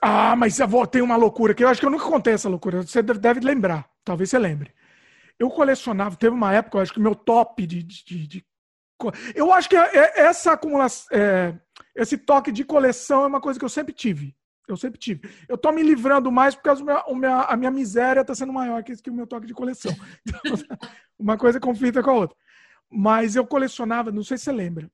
Ah, 0.00 0.36
mas 0.36 0.60
avó, 0.60 0.86
tem 0.86 1.02
uma 1.02 1.16
loucura 1.16 1.54
que 1.54 1.64
eu 1.64 1.68
acho 1.68 1.80
que 1.80 1.86
eu 1.86 1.90
nunca 1.90 2.04
contei 2.04 2.34
essa 2.34 2.48
loucura. 2.48 2.82
Você 2.82 3.02
deve 3.02 3.40
lembrar, 3.40 3.90
talvez 4.04 4.30
você 4.30 4.38
lembre. 4.38 4.72
Eu 5.38 5.50
colecionava, 5.50 6.16
teve 6.16 6.34
uma 6.34 6.52
época, 6.52 6.78
eu 6.78 6.82
acho 6.82 6.92
que 6.92 7.00
o 7.00 7.02
meu 7.02 7.16
top 7.16 7.66
de, 7.66 7.82
de, 7.82 8.26
de 8.26 8.44
eu 9.34 9.52
acho 9.52 9.68
que 9.68 9.76
é, 9.76 9.96
é, 9.96 10.20
essa 10.22 10.52
acumulação, 10.52 11.08
é, 11.16 11.54
esse 11.94 12.18
toque 12.18 12.50
de 12.50 12.64
coleção 12.64 13.24
é 13.24 13.26
uma 13.26 13.40
coisa 13.40 13.58
que 13.58 13.64
eu 13.64 13.68
sempre 13.68 13.94
tive. 13.94 14.36
Eu 14.66 14.76
sempre 14.76 14.98
tive. 14.98 15.28
Eu 15.48 15.56
tô 15.56 15.72
me 15.72 15.82
livrando 15.82 16.30
mais 16.30 16.54
porque 16.54 16.68
a 16.68 17.56
minha, 17.56 17.70
miséria 17.70 18.20
está 18.20 18.34
sendo 18.34 18.52
maior 18.52 18.82
que, 18.82 18.94
que 18.96 19.08
o 19.08 19.14
meu 19.14 19.26
toque 19.26 19.46
de 19.46 19.54
coleção. 19.54 19.92
Então, 20.26 20.78
uma 21.18 21.36
coisa 21.36 21.58
conflita 21.58 22.02
com 22.02 22.10
a 22.10 22.14
outra. 22.14 22.36
Mas 22.90 23.34
eu 23.34 23.46
colecionava, 23.46 24.12
não 24.12 24.22
sei 24.22 24.36
se 24.36 24.44
você 24.44 24.52
lembra, 24.52 24.90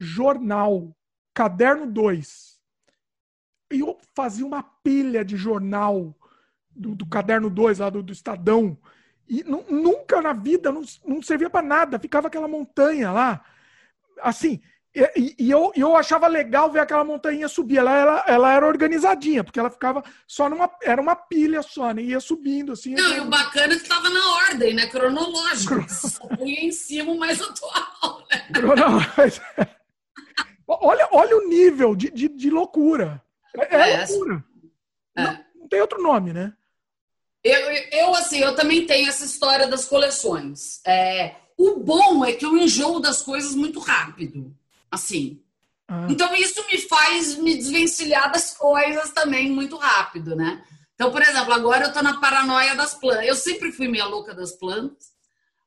jornal, 0.00 0.96
caderno 1.34 1.86
2. 1.86 2.58
E 3.72 3.80
eu 3.80 3.98
fazia 4.14 4.46
uma 4.46 4.62
pilha 4.62 5.24
de 5.24 5.36
jornal 5.36 6.16
do, 6.70 6.94
do 6.94 7.06
caderno 7.06 7.48
2 7.48 7.78
lá 7.78 7.90
do, 7.90 8.02
do 8.02 8.12
Estadão 8.12 8.78
e 9.28 9.42
nunca 9.44 10.20
na 10.20 10.32
vida 10.32 10.70
não, 10.70 10.82
não 11.06 11.22
servia 11.22 11.48
para 11.48 11.66
nada, 11.66 11.98
ficava 11.98 12.28
aquela 12.28 12.48
montanha 12.48 13.10
lá. 13.10 13.44
Assim, 14.20 14.60
E, 14.94 15.34
e, 15.38 15.50
eu, 15.50 15.72
eu 15.74 15.96
achava 15.96 16.26
legal 16.26 16.70
ver 16.70 16.80
aquela 16.80 17.02
montanha 17.02 17.48
subir. 17.48 17.78
Ela 17.78 17.96
era, 17.96 18.24
ela 18.26 18.52
era 18.52 18.66
organizadinha, 18.66 19.42
porque 19.42 19.58
ela 19.58 19.70
ficava 19.70 20.04
só 20.26 20.50
numa. 20.50 20.70
Era 20.82 21.00
uma 21.00 21.16
pilha 21.16 21.62
só, 21.62 21.92
né? 21.92 22.02
Ia 22.02 22.20
subindo 22.20 22.72
assim. 22.72 22.94
Não, 22.94 23.16
e 23.16 23.20
o 23.20 23.24
bacana 23.24 23.72
é 23.72 23.76
que 23.76 23.82
estava 23.82 24.10
na 24.10 24.34
ordem, 24.48 24.74
né? 24.74 24.86
Cronológico. 24.88 25.76
Cron... 25.76 26.44
em 26.44 26.70
cima 26.70 27.14
mais 27.14 27.40
atual, 27.40 28.26
né? 28.30 28.46
olha, 30.68 31.08
olha 31.10 31.36
o 31.38 31.48
nível 31.48 31.96
de, 31.96 32.10
de, 32.10 32.28
de 32.28 32.50
loucura. 32.50 33.22
É, 33.56 33.76
é, 33.76 33.92
é 33.92 34.06
loucura. 34.06 34.44
É. 35.16 35.22
Não, 35.22 35.44
não, 35.56 35.68
tem 35.68 35.80
outro 35.80 36.02
nome, 36.02 36.34
né? 36.34 36.52
Eu, 37.44 37.60
eu, 37.90 38.14
assim, 38.14 38.38
eu 38.38 38.54
também 38.54 38.86
tenho 38.86 39.08
essa 39.08 39.24
história 39.24 39.66
das 39.66 39.84
coleções. 39.84 40.80
É, 40.86 41.36
o 41.56 41.80
bom 41.80 42.24
é 42.24 42.32
que 42.32 42.44
eu 42.44 42.56
enjoo 42.56 43.00
das 43.00 43.22
coisas 43.22 43.54
muito 43.54 43.80
rápido. 43.80 44.54
Assim. 44.90 45.42
Ah. 45.88 46.06
Então, 46.08 46.34
isso 46.34 46.64
me 46.70 46.78
faz 46.78 47.36
me 47.36 47.56
desvencilhar 47.56 48.30
das 48.30 48.56
coisas 48.56 49.10
também 49.10 49.50
muito 49.50 49.76
rápido, 49.76 50.36
né? 50.36 50.62
Então, 50.94 51.10
por 51.10 51.22
exemplo, 51.22 51.52
agora 51.52 51.86
eu 51.86 51.92
tô 51.92 52.00
na 52.00 52.20
paranoia 52.20 52.76
das 52.76 52.94
plantas. 52.94 53.26
Eu 53.26 53.34
sempre 53.34 53.72
fui 53.72 53.88
meia 53.88 54.06
louca 54.06 54.32
das 54.32 54.52
plantas. 54.52 55.10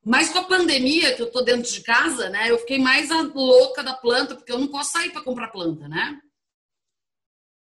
Mas 0.03 0.29
com 0.29 0.39
a 0.39 0.43
pandemia, 0.43 1.15
que 1.15 1.21
eu 1.21 1.31
tô 1.31 1.41
dentro 1.41 1.69
de 1.69 1.81
casa, 1.81 2.29
né? 2.29 2.51
Eu 2.51 2.59
fiquei 2.59 2.79
mais 2.79 3.09
louca 3.33 3.83
da 3.83 3.93
planta, 3.93 4.35
porque 4.35 4.51
eu 4.51 4.59
não 4.59 4.67
posso 4.67 4.91
sair 4.91 5.09
para 5.09 5.23
comprar 5.23 5.47
planta, 5.47 5.87
né? 5.87 6.19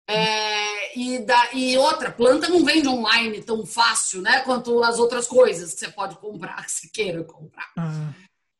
É, 0.10 0.97
e, 0.97 1.20
da, 1.20 1.49
e 1.53 1.78
outra, 1.78 2.10
planta 2.12 2.47
não 2.47 2.64
vende 2.64 2.88
online 2.88 3.43
tão 3.43 3.66
fácil, 3.66 4.22
né? 4.22 4.39
Quanto 4.41 4.82
as 4.84 4.99
outras 4.99 5.28
coisas 5.28 5.74
que 5.74 5.80
você 5.82 5.89
pode 5.89 6.16
comprar, 6.16 6.64
que 6.66 6.72
você 6.72 6.88
queira 6.88 7.24
comprar. 7.24 7.70
Ah. 7.78 8.14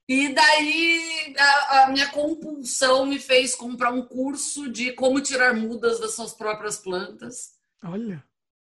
E 0.10 0.34
daí 0.34 1.36
a, 1.38 1.84
a, 1.84 1.90
minha 1.90 2.08
compulsão 2.10 3.06
me 3.06 3.20
fez 3.20 3.54
comprar 3.56 3.92
um 3.92 4.02
curso 4.02 4.70
de 4.72 4.94
como 4.94 5.22
tirar 5.22 5.54
mudas 5.54 6.00
das 6.00 6.16
suas 6.16 6.34
próprias 6.34 6.78
plantas. 6.78 7.54
Olha. 7.84 8.24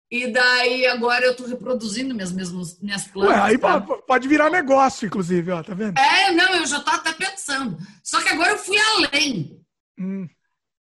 E 0.10 0.28
daí 0.28 0.86
agora 0.88 1.26
eu 1.26 1.32
estou 1.32 1.48
reproduzindo 1.48 2.14
minhas, 2.14 2.32
minhas, 2.32 2.80
minhas 2.80 3.08
plantas. 3.08 3.36
Ué, 3.36 3.42
aí 3.42 3.58
tá? 3.58 3.80
pode 3.80 4.28
virar 4.28 4.50
negócio, 4.50 5.06
inclusive, 5.06 5.52
ó, 5.52 5.64
tá 5.64 5.74
vendo? 5.74 5.98
É, 5.98 6.32
não, 6.32 6.56
eu 6.56 6.66
já 6.66 6.80
estou 6.80 6.94
até 6.94 7.14
pensando. 7.14 7.78
Só 8.04 8.22
que 8.22 8.30
agora 8.30 8.52
eu 8.52 8.58
fui 8.58 8.78
além. 8.78 9.66
Hum. 9.98 10.28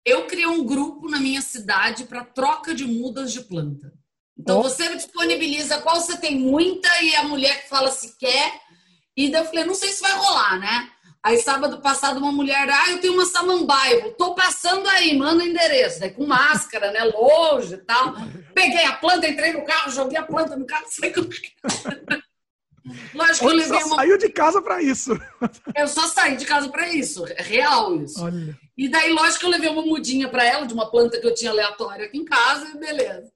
Eu 0.06 0.26
criei 0.26 0.48
um 0.48 0.66
grupo 0.66 1.10
na 1.10 1.20
minha 1.20 1.42
cidade 1.42 2.06
para 2.06 2.24
troca 2.24 2.74
de 2.74 2.86
mudas 2.86 3.32
de 3.32 3.42
planta. 3.42 3.94
Então 4.38 4.60
oh. 4.60 4.64
você 4.64 4.96
disponibiliza 4.96 5.82
qual 5.82 6.02
você 6.02 6.18
tem 6.18 6.40
muita 6.40 6.90
e 7.02 7.16
a 7.16 7.24
mulher 7.24 7.64
que 7.64 7.70
fala 7.70 7.92
se 7.92 8.18
quer 8.18 8.60
e 9.16 9.30
daí 9.30 9.42
eu 9.42 9.46
falei, 9.46 9.66
não 9.66 9.76
sei 9.76 9.90
se 9.90 10.02
vai 10.02 10.14
rolar, 10.14 10.60
né? 10.60 10.90
Aí 11.24 11.38
sábado 11.38 11.80
passado 11.82 12.18
uma 12.18 12.32
mulher, 12.32 12.68
ah, 12.68 12.90
eu 12.90 13.00
tenho 13.00 13.14
uma 13.14 13.26
samambaia, 13.26 13.94
eu 13.94 14.14
tô 14.14 14.34
passando 14.34 14.88
aí, 14.90 15.16
manda 15.16 15.44
o 15.44 15.48
endereço, 15.48 16.00
daí 16.00 16.10
com 16.10 16.26
máscara, 16.26 16.92
né, 16.92 17.04
longe 17.04 17.76
e 17.76 17.78
tal. 17.78 18.16
Peguei 18.56 18.86
a 18.86 18.94
planta, 18.94 19.28
entrei 19.28 19.54
no 19.54 19.64
carro, 19.64 19.92
joguei 19.92 20.18
a 20.18 20.24
planta 20.24 20.56
no 20.56 20.66
carro, 20.66 20.86
saí 20.90 21.14
com... 21.14 21.22
Lógico 23.14 23.40
que 23.40 23.46
eu 23.46 23.56
levei 23.56 23.84
uma... 23.84 23.96
saiu 23.96 24.18
de 24.18 24.30
casa 24.30 24.62
para 24.62 24.82
isso. 24.82 25.12
Eu 25.76 25.88
só 25.88 26.08
saí 26.08 26.36
de 26.36 26.46
casa 26.46 26.70
para 26.70 26.90
isso, 26.90 27.26
é 27.28 27.42
real 27.42 27.96
isso. 28.02 28.24
Olha. 28.24 28.58
E 28.78 28.90
daí, 28.90 29.14
lógico 29.14 29.42
que 29.42 29.46
eu 29.46 29.50
levei 29.50 29.70
uma 29.70 29.84
mudinha 29.84 30.28
para 30.28 30.44
ela 30.44 30.66
de 30.66 30.74
uma 30.74 30.90
planta 30.90 31.20
que 31.20 31.28
eu 31.28 31.36
tinha 31.36 31.52
aleatória 31.52 32.06
aqui 32.06 32.18
em 32.18 32.26
casa 32.26 32.68
e 32.74 32.80
beleza. 32.80 33.32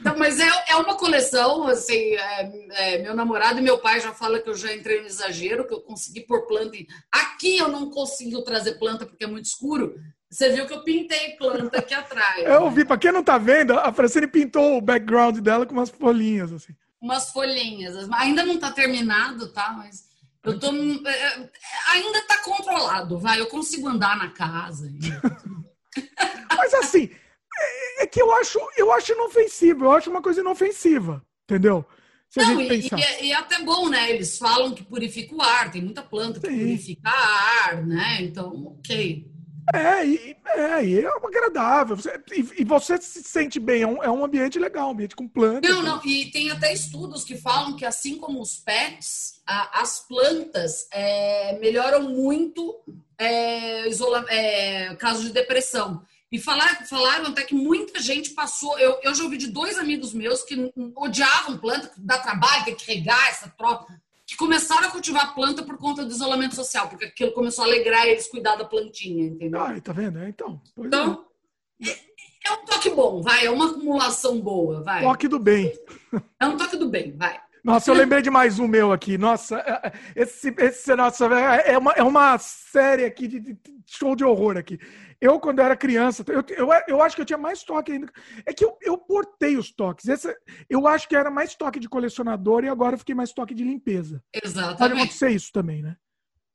Então, 0.00 0.16
mas 0.16 0.40
é, 0.40 0.48
é 0.68 0.76
uma 0.76 0.96
coleção, 0.96 1.66
assim, 1.66 2.14
é, 2.14 2.52
é, 2.70 3.02
meu 3.02 3.14
namorado 3.14 3.58
e 3.58 3.62
meu 3.62 3.78
pai 3.78 4.00
já 4.00 4.12
falam 4.12 4.40
que 4.40 4.48
eu 4.48 4.54
já 4.54 4.72
entrei 4.72 5.00
no 5.00 5.06
exagero, 5.06 5.66
que 5.66 5.74
eu 5.74 5.80
consegui 5.80 6.20
pôr 6.20 6.46
planta. 6.46 6.76
Em... 6.76 6.86
Aqui 7.12 7.58
eu 7.58 7.68
não 7.68 7.90
consigo 7.90 8.42
trazer 8.42 8.78
planta 8.78 9.04
porque 9.04 9.24
é 9.24 9.28
muito 9.28 9.46
escuro. 9.46 9.94
Você 10.30 10.50
viu 10.50 10.66
que 10.66 10.72
eu 10.72 10.82
pintei 10.82 11.36
planta 11.36 11.78
aqui 11.78 11.94
atrás. 11.94 12.44
Eu 12.44 12.70
vi, 12.70 12.84
para 12.84 12.98
quem 12.98 13.12
não 13.12 13.22
tá 13.22 13.36
vendo, 13.36 13.72
a 13.74 13.92
Francine 13.92 14.26
pintou 14.26 14.78
o 14.78 14.80
background 14.80 15.38
dela 15.38 15.66
com 15.66 15.74
umas 15.74 15.90
folhinhas, 15.90 16.52
assim. 16.52 16.72
Umas 17.04 17.30
folhinhas. 17.30 18.10
Ainda 18.12 18.42
não 18.46 18.58
tá 18.58 18.72
terminado, 18.72 19.52
tá? 19.52 19.74
Mas 19.76 20.06
eu 20.42 20.58
tô. 20.58 20.72
É, 21.06 21.10
é, 21.10 21.50
ainda 21.88 22.22
tá 22.22 22.38
controlado, 22.38 23.18
vai. 23.18 23.38
Eu 23.38 23.46
consigo 23.46 23.86
andar 23.86 24.16
na 24.16 24.30
casa. 24.30 24.90
Mas 26.56 26.72
assim, 26.72 27.10
é, 27.54 28.04
é 28.04 28.06
que 28.06 28.22
eu 28.22 28.34
acho, 28.36 28.58
eu 28.78 28.90
acho 28.90 29.12
inofensivo, 29.12 29.84
eu 29.84 29.92
acho 29.92 30.08
uma 30.08 30.22
coisa 30.22 30.40
inofensiva, 30.40 31.22
entendeu? 31.44 31.84
Se 32.30 32.40
Não, 32.40 32.58
e, 32.58 32.80
e, 32.80 32.90
é, 32.94 33.24
e, 33.26 33.32
é 33.32 33.36
até 33.36 33.62
bom, 33.62 33.90
né? 33.90 34.10
Eles 34.10 34.38
falam 34.38 34.74
que 34.74 34.82
purifica 34.82 35.34
o 35.34 35.42
ar, 35.42 35.70
tem 35.70 35.82
muita 35.82 36.02
planta 36.02 36.40
que 36.40 36.46
Sim. 36.46 36.58
purifica 36.58 37.10
ar, 37.10 37.86
né? 37.86 38.22
Então, 38.22 38.78
ok. 38.78 39.30
É, 39.72 40.06
e 40.06 40.36
é, 40.46 40.84
e 40.84 41.00
é 41.00 41.06
agradável. 41.06 41.96
Você, 41.96 42.20
e, 42.32 42.62
e, 42.62 42.64
você 42.64 43.00
se 43.00 43.22
sente 43.22 43.58
bem, 43.58 43.82
é 43.82 43.86
um, 43.86 44.02
é 44.02 44.10
um 44.10 44.24
ambiente 44.24 44.58
legal, 44.58 44.88
um 44.88 44.92
ambiente 44.92 45.16
com 45.16 45.26
plantas. 45.26 45.70
Não, 45.70 45.82
não, 45.82 46.04
e 46.04 46.30
tem 46.30 46.50
até 46.50 46.72
estudos 46.72 47.24
que 47.24 47.36
falam 47.36 47.76
que, 47.76 47.84
assim 47.84 48.18
como 48.18 48.40
os 48.40 48.56
pets, 48.56 49.40
a, 49.46 49.80
as 49.80 50.00
plantas 50.00 50.86
é, 50.92 51.58
melhoram 51.58 52.02
muito 52.02 52.80
é, 53.18 53.88
isola, 53.88 54.24
é, 54.28 54.94
de 54.94 55.32
depressão. 55.32 56.02
E 56.30 56.38
falar, 56.38 56.84
falaram 56.86 57.26
até 57.26 57.42
que 57.42 57.54
muita 57.54 58.00
gente 58.00 58.30
passou. 58.30 58.76
Eu, 58.78 58.98
eu 59.02 59.14
já 59.14 59.22
ouvi 59.22 59.36
de 59.36 59.46
dois 59.46 59.78
amigos 59.78 60.12
meus 60.12 60.42
que 60.42 60.72
odiavam 60.96 61.58
planta, 61.58 61.88
que 61.88 62.00
dá 62.00 62.18
trabalho, 62.18 62.64
tem 62.64 62.74
que 62.74 62.92
regar 62.92 63.28
essa 63.28 63.48
troca, 63.48 64.00
que 64.34 64.36
começaram 64.36 64.88
a 64.88 64.90
cultivar 64.90 65.32
planta 65.32 65.62
por 65.62 65.78
conta 65.78 66.04
do 66.04 66.10
isolamento 66.10 66.56
social, 66.56 66.88
porque 66.88 67.04
aquilo 67.04 67.30
começou 67.32 67.64
a 67.64 67.68
alegrar 67.68 68.04
eles 68.04 68.26
cuidar 68.26 68.56
da 68.56 68.64
plantinha, 68.64 69.26
entendeu? 69.26 69.60
Ah, 69.60 69.80
tá 69.80 69.92
vendo? 69.92 70.18
É, 70.18 70.28
então. 70.28 70.60
então, 70.76 71.24
é. 71.80 71.90
é. 71.90 72.52
um 72.52 72.64
toque 72.64 72.90
bom, 72.90 73.22
vai. 73.22 73.46
É 73.46 73.50
uma 73.50 73.70
acumulação 73.70 74.40
boa, 74.40 74.82
vai. 74.82 75.02
Toque 75.02 75.28
do 75.28 75.38
bem. 75.38 75.72
É 76.40 76.46
um 76.46 76.56
toque 76.56 76.76
do 76.76 76.88
bem, 76.88 77.16
vai. 77.16 77.40
Nossa, 77.62 77.90
eu 77.90 77.94
lembrei 77.94 78.20
de 78.20 78.28
mais 78.28 78.58
um 78.58 78.66
meu 78.66 78.92
aqui. 78.92 79.16
Nossa, 79.16 79.56
é, 79.58 79.92
esse, 80.16 80.52
esse 80.58 80.94
nossa, 80.96 81.26
é 81.26 81.78
uma, 81.78 81.92
é 81.92 82.02
uma 82.02 82.36
série 82.38 83.04
aqui 83.04 83.28
de, 83.28 83.38
de 83.38 83.56
show 83.86 84.16
de 84.16 84.24
horror 84.24 84.56
aqui. 84.56 84.78
Eu, 85.24 85.40
quando 85.40 85.60
era 85.60 85.74
criança, 85.74 86.22
eu, 86.28 86.44
eu, 86.50 86.68
eu 86.86 87.00
acho 87.00 87.16
que 87.16 87.22
eu 87.22 87.24
tinha 87.24 87.38
mais 87.38 87.62
toque 87.62 87.92
ainda. 87.92 88.12
É 88.44 88.52
que 88.52 88.62
eu, 88.62 88.76
eu 88.82 88.98
portei 88.98 89.56
os 89.56 89.72
toques. 89.72 90.06
Esse, 90.06 90.36
eu 90.68 90.86
acho 90.86 91.08
que 91.08 91.16
era 91.16 91.30
mais 91.30 91.54
toque 91.54 91.80
de 91.80 91.88
colecionador 91.88 92.62
e 92.62 92.68
agora 92.68 92.94
eu 92.94 92.98
fiquei 92.98 93.14
mais 93.14 93.32
toque 93.32 93.54
de 93.54 93.64
limpeza. 93.64 94.22
Exatamente. 94.34 94.76
Pode 94.76 94.92
acontecer 94.92 95.30
isso 95.30 95.50
também, 95.50 95.80
né? 95.80 95.96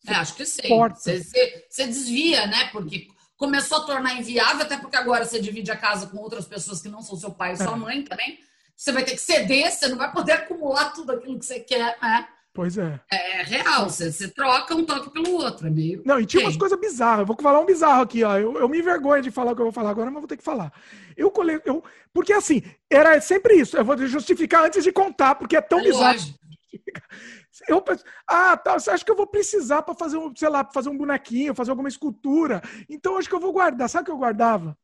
É, 0.06 0.14
acho 0.14 0.36
que 0.36 0.46
sim. 0.46 0.68
Você, 0.68 1.24
você, 1.24 1.66
você 1.68 1.88
desvia, 1.88 2.46
né? 2.46 2.70
Porque 2.72 3.08
começou 3.36 3.80
a 3.80 3.86
tornar 3.86 4.14
inviável, 4.20 4.62
até 4.62 4.78
porque 4.78 4.98
agora 4.98 5.26
você 5.26 5.42
divide 5.42 5.72
a 5.72 5.76
casa 5.76 6.06
com 6.06 6.18
outras 6.18 6.46
pessoas 6.46 6.80
que 6.80 6.90
não 6.90 7.02
são 7.02 7.18
seu 7.18 7.32
pai 7.32 7.54
e 7.54 7.58
sua 7.58 7.74
é. 7.74 7.76
mãe 7.76 8.04
também. 8.04 8.38
Você 8.78 8.92
vai 8.92 9.04
ter 9.04 9.14
que 9.14 9.22
ceder, 9.22 9.72
você 9.72 9.88
não 9.88 9.98
vai 9.98 10.12
poder 10.12 10.34
acumular 10.34 10.92
tudo 10.92 11.12
aquilo 11.12 11.40
que 11.40 11.46
você 11.46 11.60
quer, 11.60 11.98
né? 12.00 12.30
Pois 12.54 12.78
é. 12.78 13.00
É 13.12 13.44
real, 13.44 13.90
você, 13.90 14.12
você 14.12 14.28
troca 14.28 14.76
um 14.76 14.84
toque 14.84 15.12
pelo 15.12 15.32
outro, 15.34 15.68
é 15.68 15.70
meio. 15.70 16.02
Não, 16.04 16.20
e 16.20 16.26
tinha 16.26 16.44
umas 16.44 16.58
coisas 16.58 16.80
bizarras. 16.80 17.20
Eu 17.20 17.26
vou 17.26 17.38
falar 17.40 17.60
um 17.60 17.66
bizarro 17.66 18.02
aqui, 18.02 18.24
ó. 18.24 18.38
Eu, 18.38 18.58
eu 18.58 18.68
me 18.68 18.80
envergonho 18.80 19.22
de 19.22 19.32
falar 19.32 19.52
o 19.52 19.56
que 19.56 19.62
eu 19.62 19.66
vou 19.66 19.74
falar 19.74 19.92
agora, 19.92 20.10
mas 20.10 20.20
vou 20.20 20.28
ter 20.28 20.38
que 20.38 20.44
falar. 20.44 20.74
Eu 21.16 21.30
colei. 21.30 21.62
Eu, 21.64 21.84
porque 22.14 22.34
assim, 22.34 22.64
era 22.90 23.20
sempre 23.22 23.56
isso. 23.56 23.78
Eu 23.78 23.86
vou 23.86 23.98
justificar 23.98 24.66
antes 24.66 24.84
de 24.84 24.92
contar, 24.92 25.36
porque 25.36 25.56
é 25.56 25.62
tão 25.62 25.80
é 25.80 25.84
bizarro. 25.84 26.14
Lógico. 26.14 26.40
Eu 27.68 27.82
penso, 27.82 28.04
ah, 28.28 28.56
tá, 28.56 28.80
você 28.80 28.90
acha 28.90 29.04
que 29.04 29.12
eu 29.12 29.16
vou 29.16 29.28
precisar 29.28 29.82
para 29.82 29.94
fazer 29.94 30.18
um, 30.18 30.34
sei 30.34 30.48
lá, 30.48 30.64
fazer 30.74 30.88
um 30.88 30.98
bonequinho, 30.98 31.54
fazer 31.54 31.72
alguma 31.72 31.90
escultura? 31.90 32.62
Então 32.88 33.18
acho 33.18 33.28
que 33.28 33.36
eu 33.36 33.40
vou 33.40 33.52
guardar. 33.52 33.90
Sabe 33.90 34.04
o 34.04 34.06
que 34.06 34.12
eu 34.12 34.18
guardava? 34.18 34.78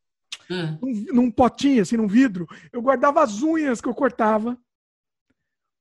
Hum. 0.50 0.78
Num, 0.82 1.06
num 1.14 1.32
potinho, 1.32 1.82
assim, 1.82 1.96
num 1.96 2.08
vidro. 2.08 2.48
Eu 2.74 2.82
guardava 2.82 3.24
as 3.24 3.42
unhas 3.42 3.80
que 3.80 3.88
eu 3.88 3.94
cortava. 3.94 4.58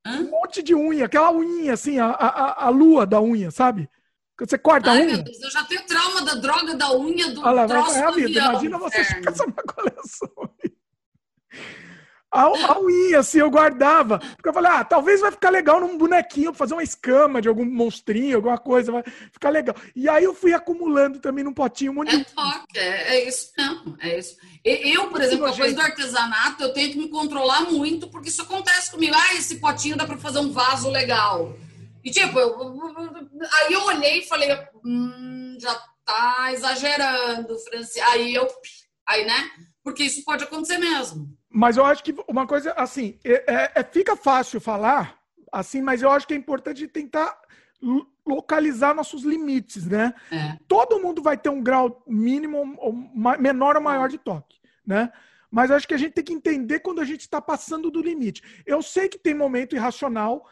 Hã? 0.07 0.19
Um 0.21 0.31
monte 0.31 0.63
de 0.63 0.75
unha, 0.75 1.07
aquela 1.07 1.33
unha 1.33 1.73
assim, 1.73 1.99
a, 1.99 2.07
a, 2.07 2.67
a 2.67 2.69
lua 2.69 3.07
da 3.07 3.21
unha, 3.21 3.51
sabe? 3.51 3.89
Você 4.39 4.59
corta 4.59 4.91
Ai, 4.91 4.99
a 4.99 5.05
unha. 5.05 5.15
Meu 5.15 5.25
Deus, 5.25 5.43
eu 5.43 5.51
já 5.51 5.65
tenho 5.65 5.87
trauma 5.87 6.23
da 6.23 6.35
droga 6.35 6.75
da 6.75 6.93
unha 6.93 7.31
do 7.31 7.41
Olha 7.43 7.67
troço 7.67 7.97
é 7.97 8.03
a 8.03 8.11
vida. 8.11 8.41
Imagina 8.41 8.79
você 8.79 9.05
ficar 9.05 9.31
essa 9.31 9.47
minha 9.47 9.63
coleção 9.63 10.51
a, 12.35 12.73
a 12.73 12.81
unha, 12.81 13.21
assim, 13.21 13.39
eu 13.39 13.51
guardava. 13.51 14.19
Porque 14.19 14.49
eu 14.49 14.53
falei, 14.53 14.73
ah, 14.73 14.85
talvez 14.85 15.21
vai 15.21 15.31
ficar 15.31 15.51
legal 15.51 15.81
num 15.81 15.97
bonequinho, 15.97 16.53
fazer 16.53 16.75
uma 16.75 16.83
escama 16.83 17.41
de 17.41 17.49
algum 17.49 17.65
monstrinho, 17.65 18.37
alguma 18.37 18.59
coisa, 18.59 18.91
vai 18.91 19.05
ficar 19.33 19.51
legal. 19.51 19.77
E 19.95 20.09
aí 20.09 20.25
eu 20.25 20.35
fui 20.35 20.53
acumulando 20.53 21.21
também 21.21 21.45
num 21.45 21.55
potinho 21.55 21.93
um 21.93 21.95
monte 21.95 22.13
é 22.13 22.19
de... 22.19 22.25
Toque, 22.25 22.79
é, 22.79 23.17
é 23.17 23.29
isso 23.29 23.53
não, 23.57 23.97
é 24.01 24.19
isso. 24.19 24.37
Eu, 24.65 25.09
por 25.09 25.21
exemplo, 25.21 25.49
depois 25.49 25.75
do 25.75 25.81
artesanato, 25.81 26.63
eu 26.63 26.73
tenho 26.73 26.91
que 26.91 26.99
me 26.99 27.09
controlar 27.09 27.71
muito, 27.71 28.09
porque 28.09 28.29
isso 28.29 28.43
acontece 28.43 28.91
comigo. 28.91 29.15
Ah, 29.15 29.35
esse 29.35 29.57
potinho 29.57 29.97
dá 29.97 30.05
para 30.05 30.17
fazer 30.19 30.41
um 30.41 30.51
vaso 30.51 30.91
legal. 30.91 31.57
E 32.03 32.11
tipo, 32.11 32.39
eu, 32.39 32.55
aí 33.53 33.73
eu 33.73 33.85
olhei 33.85 34.19
e 34.19 34.27
falei, 34.27 34.49
hum, 34.85 35.57
já 35.61 35.75
tá 36.05 36.51
exagerando, 36.53 37.57
Franci. 37.61 38.01
Aí 38.01 38.35
eu, 38.35 38.49
aí, 39.07 39.25
né? 39.25 39.51
Porque 39.83 40.03
isso 40.03 40.25
pode 40.25 40.45
acontecer 40.45 40.79
mesmo. 40.79 41.29
Mas 41.55 41.77
eu 41.77 41.85
acho 41.85 42.03
que 42.03 42.13
uma 42.27 42.49
coisa, 42.49 42.73
assim, 42.73 43.17
é, 43.23 43.45
é, 43.47 43.73
é, 43.77 43.85
fica 43.85 44.17
fácil 44.17 44.61
falar, 44.61 45.17
assim, 45.53 45.81
mas 45.81 46.03
eu 46.03 46.11
acho 46.11 46.27
que 46.27 46.35
é 46.35 46.37
importante 46.37 46.89
tentar 46.89 47.41
localizar 48.27 48.93
nossos 48.93 49.23
limites, 49.23 49.87
né? 49.87 50.13
É. 50.33 50.59
Todo 50.67 50.99
mundo 50.99 51.23
vai 51.23 51.39
ter 51.39 51.51
um 51.51 51.63
grau 51.63 52.03
mínimo, 52.09 52.75
ou 52.79 52.93
menor 53.39 53.77
ou 53.77 53.83
maior 53.83 54.09
de 54.09 54.19
toque, 54.19 54.59
né? 54.85 55.13
Mas 55.49 55.71
acho 55.71 55.87
que 55.87 55.95
a 55.95 55.97
gente 55.97 56.15
tem 56.15 56.25
que 56.25 56.33
entender 56.33 56.81
quando 56.81 57.01
a 57.01 57.05
gente 57.05 57.21
está 57.21 57.41
passando 57.41 57.89
do 57.89 58.03
limite. 58.03 58.43
Eu 58.67 58.83
sei 58.83 59.09
que 59.09 59.17
tem 59.17 59.33
momento 59.33 59.77
irracional. 59.77 60.45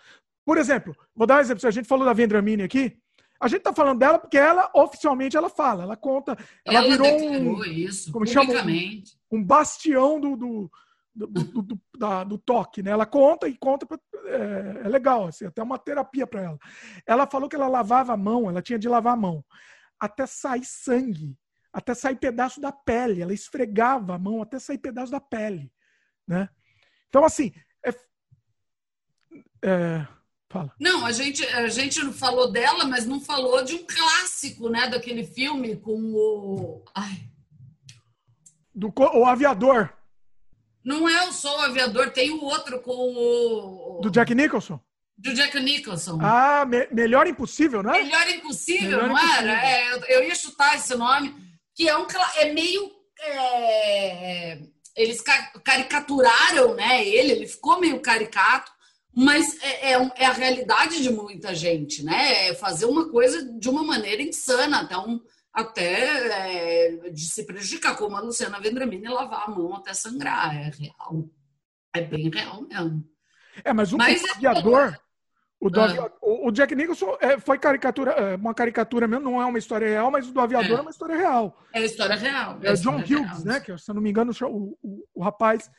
Por 0.45 0.57
exemplo, 0.57 0.95
vou 1.17 1.27
dar 1.27 1.39
um 1.39 1.41
exemplo. 1.41 1.67
A 1.67 1.73
gente 1.73 1.89
falou 1.89 2.05
da 2.05 2.13
Vendramini 2.13 2.63
aqui, 2.63 2.97
a 3.41 3.49
gente 3.49 3.59
está 3.59 3.75
falando 3.75 3.99
dela 3.99 4.21
porque 4.21 4.39
ela, 4.39 4.71
oficialmente, 4.73 5.37
ela 5.37 5.49
fala, 5.49 5.83
ela 5.83 5.97
conta. 5.97 6.39
Ela, 6.65 6.79
ela 6.79 6.89
virou 6.89 7.09
um, 7.09 7.65
isso, 7.65 8.13
como 8.13 8.25
chama, 8.25 8.53
um, 8.53 9.03
um 9.33 9.43
bastião 9.43 10.21
do, 10.21 10.37
do, 10.37 10.71
do, 11.15 11.27
do, 11.27 11.63
do, 11.63 11.81
da, 11.99 12.25
do 12.25 12.39
toque, 12.39 12.83
né? 12.83 12.91
Ela 12.91 13.07
conta 13.07 13.49
e 13.49 13.57
conta, 13.57 13.87
pra, 13.87 13.99
é, 14.25 14.83
é, 14.85 14.89
legal, 14.89 15.27
assim, 15.27 15.47
até 15.47 15.63
uma 15.63 15.79
terapia 15.79 16.27
para 16.27 16.43
ela. 16.43 16.59
Ela 17.07 17.27
falou 17.27 17.49
que 17.49 17.57
ela 17.57 17.69
lavava 17.69 18.13
a 18.13 18.17
mão, 18.17 18.49
ela 18.49 18.63
tinha 18.63 18.79
de 18.79 18.89
lavar 18.89 19.15
a 19.15 19.17
mão 19.17 19.45
até 20.03 20.27
sair 20.27 20.65
sangue, 20.65 21.39
até 21.73 21.95
sair 21.95 22.17
pedaço 22.17 22.61
da 22.61 22.73
pele. 22.73 23.23
Ela 23.23 23.33
esfregava 23.33 24.17
a 24.17 24.19
mão 24.19 24.43
até 24.43 24.59
sair 24.59 24.79
pedaço 24.79 25.13
da 25.13 25.21
pele, 25.21 25.73
né? 26.27 26.49
Então, 27.09 27.25
assim, 27.25 27.53
é, 27.87 27.91
é, 29.65 30.09
fala. 30.51 30.75
Não, 30.81 31.07
a 31.07 31.13
gente, 31.13 31.47
a 31.47 31.69
gente 31.69 32.03
não 32.03 32.13
falou 32.13 32.51
dela, 32.51 32.85
mas 32.85 33.07
não 33.07 33.21
falou 33.21 33.63
de 33.63 33.75
um 33.75 33.87
clássico, 33.87 34.69
né? 34.69 34.89
Daquele 34.89 35.25
filme 35.25 35.77
com 35.77 36.13
o. 36.15 36.85
Ai. 36.93 37.31
Do 38.75 38.93
o 38.97 39.25
aviador. 39.25 39.97
Não 40.85 41.09
é 41.09 41.29
o 41.29 41.33
Sou 41.33 41.59
Aviador, 41.61 42.11
tem 42.11 42.31
o 42.31 42.43
outro 42.43 42.81
com 42.81 42.93
o. 42.93 44.01
Do 44.03 44.11
Jack 44.11 44.35
Nicholson? 44.35 44.81
Do 45.17 45.33
Jack 45.35 45.59
Nicholson. 45.61 46.19
Ah, 46.21 46.65
me 46.65 46.89
Melhor 46.91 47.27
Impossível, 47.27 47.83
não 47.83 47.95
é? 47.95 48.03
Melhor 48.03 48.29
Impossível, 48.29 48.91
melhor 48.91 49.09
não 49.09 49.17
impossível. 49.17 49.49
era? 49.49 49.67
É, 49.67 49.93
eu, 49.93 50.05
eu, 50.07 50.25
ia 50.25 50.35
chutar 50.35 50.75
esse 50.75 50.95
nome, 50.97 51.35
que 51.75 51.89
é 51.89 51.97
um 51.97 52.07
é 52.37 52.53
meio. 52.53 52.91
É, 53.21 54.59
eles 54.97 55.23
caricaturaram 55.65 56.75
né, 56.75 57.07
ele, 57.07 57.33
ele 57.33 57.47
ficou 57.47 57.81
meio 57.81 58.01
caricato, 58.01 58.71
mas 59.15 59.57
é, 59.63 59.93
é, 59.93 60.13
é, 60.17 60.27
a 60.27 60.33
realidade 60.33 61.03
de 61.03 61.11
muita 61.11 61.55
gente, 61.55 62.03
né? 62.03 62.49
É 62.49 62.55
fazer 62.55 62.87
uma 62.87 63.09
coisa 63.09 63.45
de 63.59 63.69
uma 63.69 63.85
maneira 63.85 64.23
insana, 64.23 64.81
até 64.81 64.97
um 64.97 65.21
até 65.53 66.89
é, 66.89 67.11
de 67.11 67.25
se 67.25 67.45
prejudicar, 67.45 67.97
como 67.97 68.17
a 68.17 68.21
Luciana 68.21 68.61
Vendramini 68.61 69.09
lavar 69.09 69.45
a 69.47 69.51
mão 69.51 69.75
até 69.75 69.93
sangrar. 69.93 70.57
É 70.57 70.71
real. 70.71 71.29
É 71.95 72.01
bem 72.01 72.31
real 72.31 72.63
mesmo. 72.63 73.05
É, 73.65 73.73
mas 73.73 73.93
o 73.93 73.99
mas 73.99 74.25
é 74.25 74.31
aviador. 74.31 74.99
O, 75.61 75.71
do 75.71 75.81
ah. 75.81 76.13
o, 76.21 76.51
Jack 76.51 76.75
Nicholson 76.75 77.17
é, 77.21 77.39
foi 77.39 77.57
caricatura, 77.57 78.11
é, 78.11 78.35
uma 78.35 78.53
caricatura 78.53 79.07
mesmo, 79.07 79.31
não 79.31 79.41
é 79.41 79.47
uma 79.47 79.59
história 79.59 79.87
real, 79.87 80.11
mas 80.11 80.29
o 80.29 80.33
do 80.33 80.41
aviador 80.41 80.73
é, 80.73 80.79
é 80.79 80.81
uma 80.81 80.91
história 80.91 81.17
real. 81.17 81.57
É 81.73 81.85
história 81.85 82.17
real. 82.17 82.59
É, 82.61 82.73
John 82.73 82.97
Hughes, 82.97 83.09
real. 83.09 83.45
né? 83.45 83.61
Que, 83.61 83.79
se 83.79 83.89
eu 83.89 83.95
não 83.95 84.03
me 84.03 84.11
engano, 84.11 84.33
o, 84.43 84.77
o, 84.83 85.05
o 85.15 85.23
rapaz, 85.23 85.71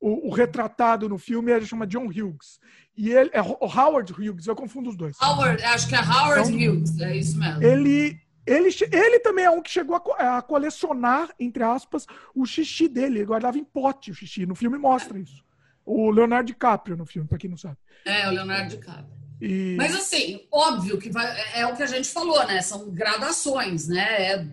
o, 0.00 0.28
o, 0.28 0.32
retratado 0.32 1.10
no 1.10 1.18
filme, 1.18 1.52
ele 1.52 1.66
chama 1.66 1.86
John 1.86 2.06
Hughes. 2.06 2.58
E 2.96 3.10
ele 3.10 3.28
é 3.34 3.42
o 3.42 3.66
Howard 3.66 4.10
Hughes, 4.14 4.46
eu 4.46 4.56
confundo 4.56 4.88
os 4.88 4.96
dois. 4.96 5.14
Howard, 5.20 5.62
acho 5.62 5.88
que 5.88 5.94
é 5.94 6.00
Howard 6.00 6.50
então, 6.50 6.72
Hughes, 6.72 6.98
é 6.98 7.14
isso 7.14 7.38
mesmo. 7.38 7.62
Ele, 7.62 8.18
ele, 8.48 8.70
ele 8.92 9.20
também 9.20 9.44
é 9.44 9.50
um 9.50 9.62
que 9.62 9.70
chegou 9.70 9.96
a, 9.96 10.38
a, 10.38 10.42
colecionar, 10.42 11.28
entre 11.38 11.62
aspas, 11.62 12.06
o 12.34 12.46
xixi 12.46 12.88
dele. 12.88 13.18
Ele 13.18 13.26
guardava 13.26 13.58
em 13.58 13.64
pote 13.64 14.10
o 14.10 14.14
xixi. 14.14 14.46
No 14.46 14.54
filme 14.54 14.78
mostra 14.78 15.18
isso. 15.18 15.44
O 15.84 16.10
Leonardo 16.10 16.46
DiCaprio 16.46 16.96
no 16.96 17.06
filme, 17.06 17.28
para 17.28 17.38
quem 17.38 17.50
não 17.50 17.56
sabe. 17.56 17.76
É, 18.04 18.28
o 18.28 18.32
Leonardo 18.32 18.70
DiCaprio. 18.70 19.18
E... 19.40 19.76
Mas 19.76 19.94
assim, 19.94 20.46
óbvio 20.50 20.98
que 20.98 21.10
vai, 21.10 21.26
é, 21.26 21.60
é 21.60 21.66
o 21.66 21.76
que 21.76 21.82
a 21.82 21.86
gente 21.86 22.08
falou, 22.08 22.44
né? 22.46 22.60
São 22.60 22.90
gradações, 22.90 23.88
né? 23.88 24.32
É 24.32 24.48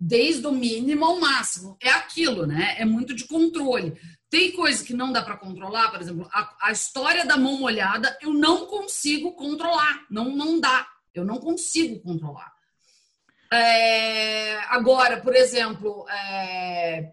desde 0.00 0.46
o 0.46 0.52
mínimo 0.52 1.04
ao 1.04 1.20
máximo. 1.20 1.76
É 1.82 1.90
aquilo, 1.90 2.46
né? 2.46 2.76
É 2.78 2.84
muito 2.84 3.14
de 3.14 3.26
controle. 3.26 3.98
Tem 4.30 4.52
coisa 4.52 4.84
que 4.84 4.94
não 4.94 5.10
dá 5.10 5.22
para 5.22 5.36
controlar, 5.36 5.90
por 5.90 6.00
exemplo, 6.00 6.28
a, 6.32 6.54
a, 6.62 6.72
história 6.72 7.24
da 7.24 7.36
mão 7.36 7.58
molhada 7.58 8.16
eu 8.20 8.32
não 8.32 8.66
consigo 8.66 9.32
controlar. 9.32 10.06
Não, 10.10 10.36
não 10.36 10.60
dá. 10.60 10.86
Eu 11.14 11.24
não 11.24 11.38
consigo 11.38 11.98
controlar. 12.00 12.52
É, 13.52 14.58
agora, 14.68 15.20
por 15.20 15.34
exemplo, 15.34 16.06
é, 16.08 17.12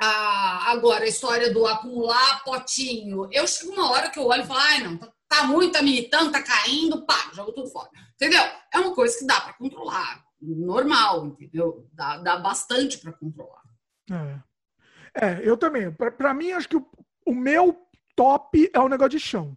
a, 0.00 0.70
agora 0.70 1.04
a 1.04 1.08
história 1.08 1.52
do 1.52 1.66
acumular 1.66 2.42
potinho. 2.44 3.28
Eu 3.32 3.46
chego 3.46 3.72
uma 3.72 3.90
hora 3.90 4.10
que 4.10 4.18
eu 4.18 4.26
olho 4.26 4.42
e 4.42 4.46
falo, 4.46 4.60
ai, 4.60 4.82
não, 4.82 4.96
tá, 4.96 5.12
tá 5.28 5.44
muito, 5.44 5.72
tá 5.72 5.82
militando, 5.82 6.32
tá 6.32 6.42
caindo, 6.42 7.04
pá, 7.04 7.30
jogo 7.34 7.52
tudo 7.52 7.68
fora. 7.68 7.90
Entendeu? 8.14 8.42
É 8.72 8.78
uma 8.78 8.94
coisa 8.94 9.18
que 9.18 9.26
dá 9.26 9.40
para 9.40 9.52
controlar. 9.54 10.24
Normal, 10.40 11.26
entendeu? 11.26 11.88
Dá, 11.92 12.16
dá 12.18 12.38
bastante 12.38 12.98
para 12.98 13.12
controlar. 13.12 13.62
É. 14.10 15.26
é, 15.26 15.40
eu 15.42 15.56
também. 15.56 15.92
Para 15.92 16.32
mim, 16.32 16.52
acho 16.52 16.68
que 16.68 16.76
o, 16.76 16.86
o 17.26 17.34
meu 17.34 17.76
top 18.16 18.70
é 18.72 18.78
o 18.80 18.88
negócio 18.88 19.10
de 19.10 19.20
chão. 19.20 19.56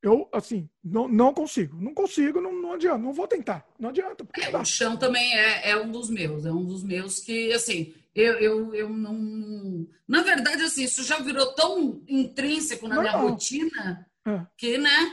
Eu, 0.00 0.28
assim, 0.32 0.68
não, 0.82 1.08
não 1.08 1.34
consigo. 1.34 1.76
Não 1.76 1.92
consigo, 1.92 2.40
não, 2.40 2.52
não 2.52 2.72
adianta. 2.74 2.98
Não 2.98 3.12
vou 3.12 3.26
tentar. 3.26 3.66
Não 3.78 3.88
adianta. 3.88 4.24
É, 4.36 4.56
o 4.56 4.64
chão 4.64 4.96
também 4.96 5.34
é, 5.34 5.70
é 5.70 5.76
um 5.76 5.90
dos 5.90 6.08
meus. 6.08 6.46
É 6.46 6.52
um 6.52 6.64
dos 6.64 6.84
meus 6.84 7.18
que, 7.18 7.52
assim, 7.52 7.92
eu, 8.14 8.34
eu, 8.34 8.74
eu 8.74 8.88
não. 8.88 9.86
Na 10.06 10.22
verdade, 10.22 10.62
assim, 10.62 10.84
isso 10.84 11.02
já 11.02 11.18
virou 11.18 11.52
tão 11.54 12.00
intrínseco 12.06 12.86
na 12.86 12.96
normal. 12.96 13.18
minha 13.18 13.30
rotina 13.30 14.06
é. 14.24 14.40
que, 14.56 14.78
né? 14.78 15.12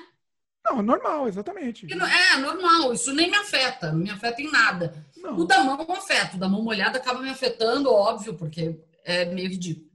Não, 0.63 0.79
é 0.79 0.83
normal, 0.83 1.27
exatamente. 1.27 1.87
Não, 1.95 2.05
é, 2.05 2.37
normal. 2.37 2.93
Isso 2.93 3.11
nem 3.13 3.29
me 3.29 3.37
afeta. 3.37 3.91
Não 3.91 3.99
me 3.99 4.09
afeta 4.11 4.41
em 4.41 4.51
nada. 4.51 5.05
Não. 5.17 5.35
O 5.37 5.45
da 5.45 5.63
mão 5.63 5.81
afeta. 5.91 6.35
O 6.35 6.39
da 6.39 6.47
mão 6.47 6.61
molhada 6.61 6.99
acaba 6.99 7.21
me 7.21 7.29
afetando, 7.29 7.91
óbvio, 7.91 8.35
porque 8.35 8.79
é 9.03 9.25
meio 9.25 9.49
ridículo. 9.49 9.87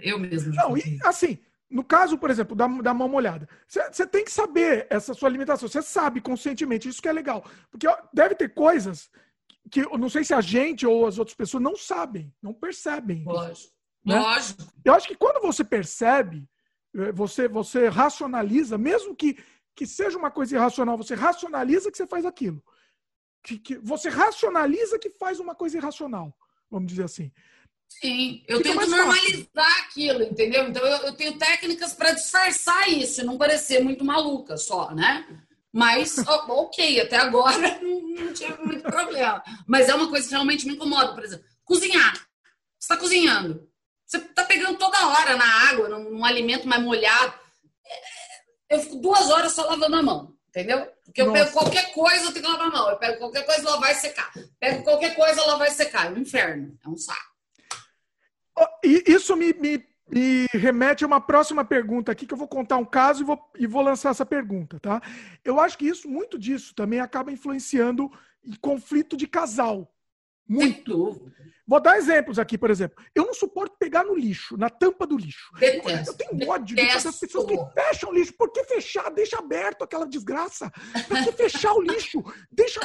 Eu 0.00 0.18
mesmo. 0.18 0.52
Não, 0.54 0.76
e 0.76 0.98
assim 1.02 1.38
no 1.70 1.84
caso, 1.84 2.18
por 2.18 2.30
exemplo, 2.30 2.56
da, 2.56 2.66
da 2.66 2.92
mão 2.92 3.08
molhada, 3.08 3.48
você 3.68 4.04
tem 4.06 4.24
que 4.24 4.32
saber 4.32 4.88
essa 4.90 5.14
sua 5.14 5.28
limitação. 5.28 5.68
Você 5.68 5.80
sabe 5.80 6.20
conscientemente, 6.20 6.88
isso 6.88 7.00
que 7.00 7.08
é 7.08 7.12
legal. 7.12 7.44
Porque 7.70 7.86
ó, 7.86 7.96
deve 8.12 8.34
ter 8.34 8.52
coisas 8.52 9.08
que 9.70 9.80
eu 9.80 9.96
não 9.96 10.08
sei 10.08 10.24
se 10.24 10.34
a 10.34 10.40
gente 10.40 10.84
ou 10.84 11.06
as 11.06 11.18
outras 11.18 11.36
pessoas 11.36 11.62
não 11.62 11.76
sabem, 11.76 12.34
não 12.42 12.52
percebem. 12.52 13.22
Lógico. 13.24 13.72
Né? 14.04 14.18
Lógico. 14.18 14.64
Eu 14.84 14.94
acho 14.94 15.06
que 15.06 15.14
quando 15.14 15.40
você 15.40 15.62
percebe, 15.62 16.48
eh, 16.96 17.12
você, 17.12 17.46
você 17.46 17.88
racionaliza, 17.88 18.76
mesmo 18.76 19.14
que, 19.14 19.38
que 19.76 19.86
seja 19.86 20.18
uma 20.18 20.30
coisa 20.30 20.56
irracional, 20.56 20.96
você 20.96 21.14
racionaliza 21.14 21.90
que 21.90 21.96
você 21.96 22.06
faz 22.06 22.26
aquilo. 22.26 22.62
Que, 23.44 23.58
que 23.58 23.78
você 23.78 24.08
racionaliza 24.08 24.98
que 24.98 25.10
faz 25.10 25.38
uma 25.38 25.54
coisa 25.54 25.76
irracional, 25.76 26.36
vamos 26.68 26.90
dizer 26.90 27.04
assim. 27.04 27.30
Sim, 27.90 28.42
eu 28.46 28.58
Fica 28.58 28.70
tento 28.70 28.88
normalizar 28.88 29.46
fácil. 29.52 29.82
aquilo, 29.82 30.22
entendeu? 30.22 30.68
Então 30.68 30.82
eu, 30.82 31.06
eu 31.08 31.12
tenho 31.12 31.36
técnicas 31.36 31.92
para 31.92 32.12
disfarçar 32.12 32.88
isso, 32.88 33.26
não 33.26 33.36
parecer 33.36 33.82
muito 33.82 34.04
maluca 34.04 34.56
só, 34.56 34.92
né? 34.94 35.26
Mas, 35.72 36.16
ok, 36.48 37.00
até 37.00 37.16
agora 37.16 37.78
não, 37.82 38.32
tive 38.32 38.56
muito 38.62 38.82
problema. 38.84 39.42
Mas 39.66 39.88
é 39.88 39.94
uma 39.94 40.08
coisa 40.08 40.26
que 40.26 40.32
realmente 40.32 40.66
me 40.66 40.74
incomoda, 40.74 41.12
por 41.12 41.24
exemplo, 41.24 41.44
cozinhar. 41.64 42.14
Você 42.14 42.84
está 42.84 42.96
cozinhando, 42.96 43.68
você 44.06 44.16
está 44.16 44.44
pegando 44.44 44.78
toda 44.78 45.08
hora 45.08 45.36
na 45.36 45.68
água, 45.68 45.88
num, 45.88 46.10
num, 46.10 46.24
alimento 46.24 46.66
mais 46.66 46.82
molhado. 46.82 47.34
É, 48.70 48.76
eu 48.76 48.80
fico 48.80 48.96
duas 48.96 49.28
horas 49.28 49.52
só 49.52 49.66
lavando 49.66 49.96
a 49.96 50.02
mão, 50.02 50.34
entendeu? 50.48 50.90
Porque 51.04 51.20
eu 51.20 51.26
Nossa. 51.26 51.44
pego 51.44 51.52
qualquer 51.52 51.92
coisa, 51.92 52.24
eu 52.24 52.32
tenho 52.32 52.44
que 52.46 52.50
lavar 52.50 52.68
a 52.68 52.70
mão. 52.70 52.88
Eu 52.88 52.96
pego 52.96 53.18
qualquer 53.18 53.44
coisa, 53.44 53.68
ela 53.68 53.78
vai 53.78 53.94
secar. 53.94 54.32
Pego 54.58 54.84
qualquer 54.84 55.14
coisa, 55.14 55.40
ela 55.40 55.58
vai 55.58 55.70
secar. 55.70 56.06
É 56.06 56.10
um 56.10 56.18
inferno, 56.18 56.78
é 56.82 56.88
um 56.88 56.96
saco. 56.96 57.29
Isso 58.82 59.36
me, 59.36 59.52
me, 59.54 59.84
me, 60.10 60.46
remete 60.52 61.04
a 61.04 61.06
uma 61.06 61.20
próxima 61.20 61.64
pergunta 61.64 62.12
aqui, 62.12 62.26
que 62.26 62.34
eu 62.34 62.38
vou 62.38 62.48
contar 62.48 62.76
um 62.76 62.84
caso 62.84 63.22
e 63.22 63.24
vou, 63.24 63.38
e 63.58 63.66
vou 63.66 63.82
lançar 63.82 64.10
essa 64.10 64.26
pergunta, 64.26 64.78
tá? 64.80 65.00
Eu 65.44 65.60
acho 65.60 65.78
que 65.78 65.86
isso, 65.86 66.08
muito 66.08 66.38
disso 66.38 66.74
também 66.74 67.00
acaba 67.00 67.32
influenciando 67.32 68.10
em 68.44 68.54
conflito 68.60 69.16
de 69.16 69.26
casal. 69.26 69.92
Muito. 70.50 71.32
Vou 71.64 71.80
dar 71.80 71.96
exemplos 71.96 72.40
aqui, 72.40 72.58
por 72.58 72.68
exemplo. 72.68 73.00
Eu 73.14 73.24
não 73.24 73.32
suporto 73.32 73.76
pegar 73.78 74.02
no 74.02 74.16
lixo, 74.16 74.56
na 74.56 74.68
tampa 74.68 75.06
do 75.06 75.16
lixo. 75.16 75.52
Detesto. 75.56 76.10
Eu 76.10 76.16
tenho 76.16 76.50
ódio 76.50 76.74
Detesto. 76.74 77.04
das 77.04 77.20
pessoas 77.20 77.46
que 77.46 77.80
fecham 77.80 78.10
o 78.10 78.12
lixo. 78.12 78.34
Por 78.36 78.50
que 78.50 78.64
fechar? 78.64 79.08
Deixa 79.10 79.38
aberto 79.38 79.84
aquela 79.84 80.08
desgraça. 80.08 80.68
Por 81.06 81.22
que 81.22 81.30
fechar 81.30 81.72
o 81.74 81.80
lixo? 81.80 82.24
Deixa. 82.50 82.80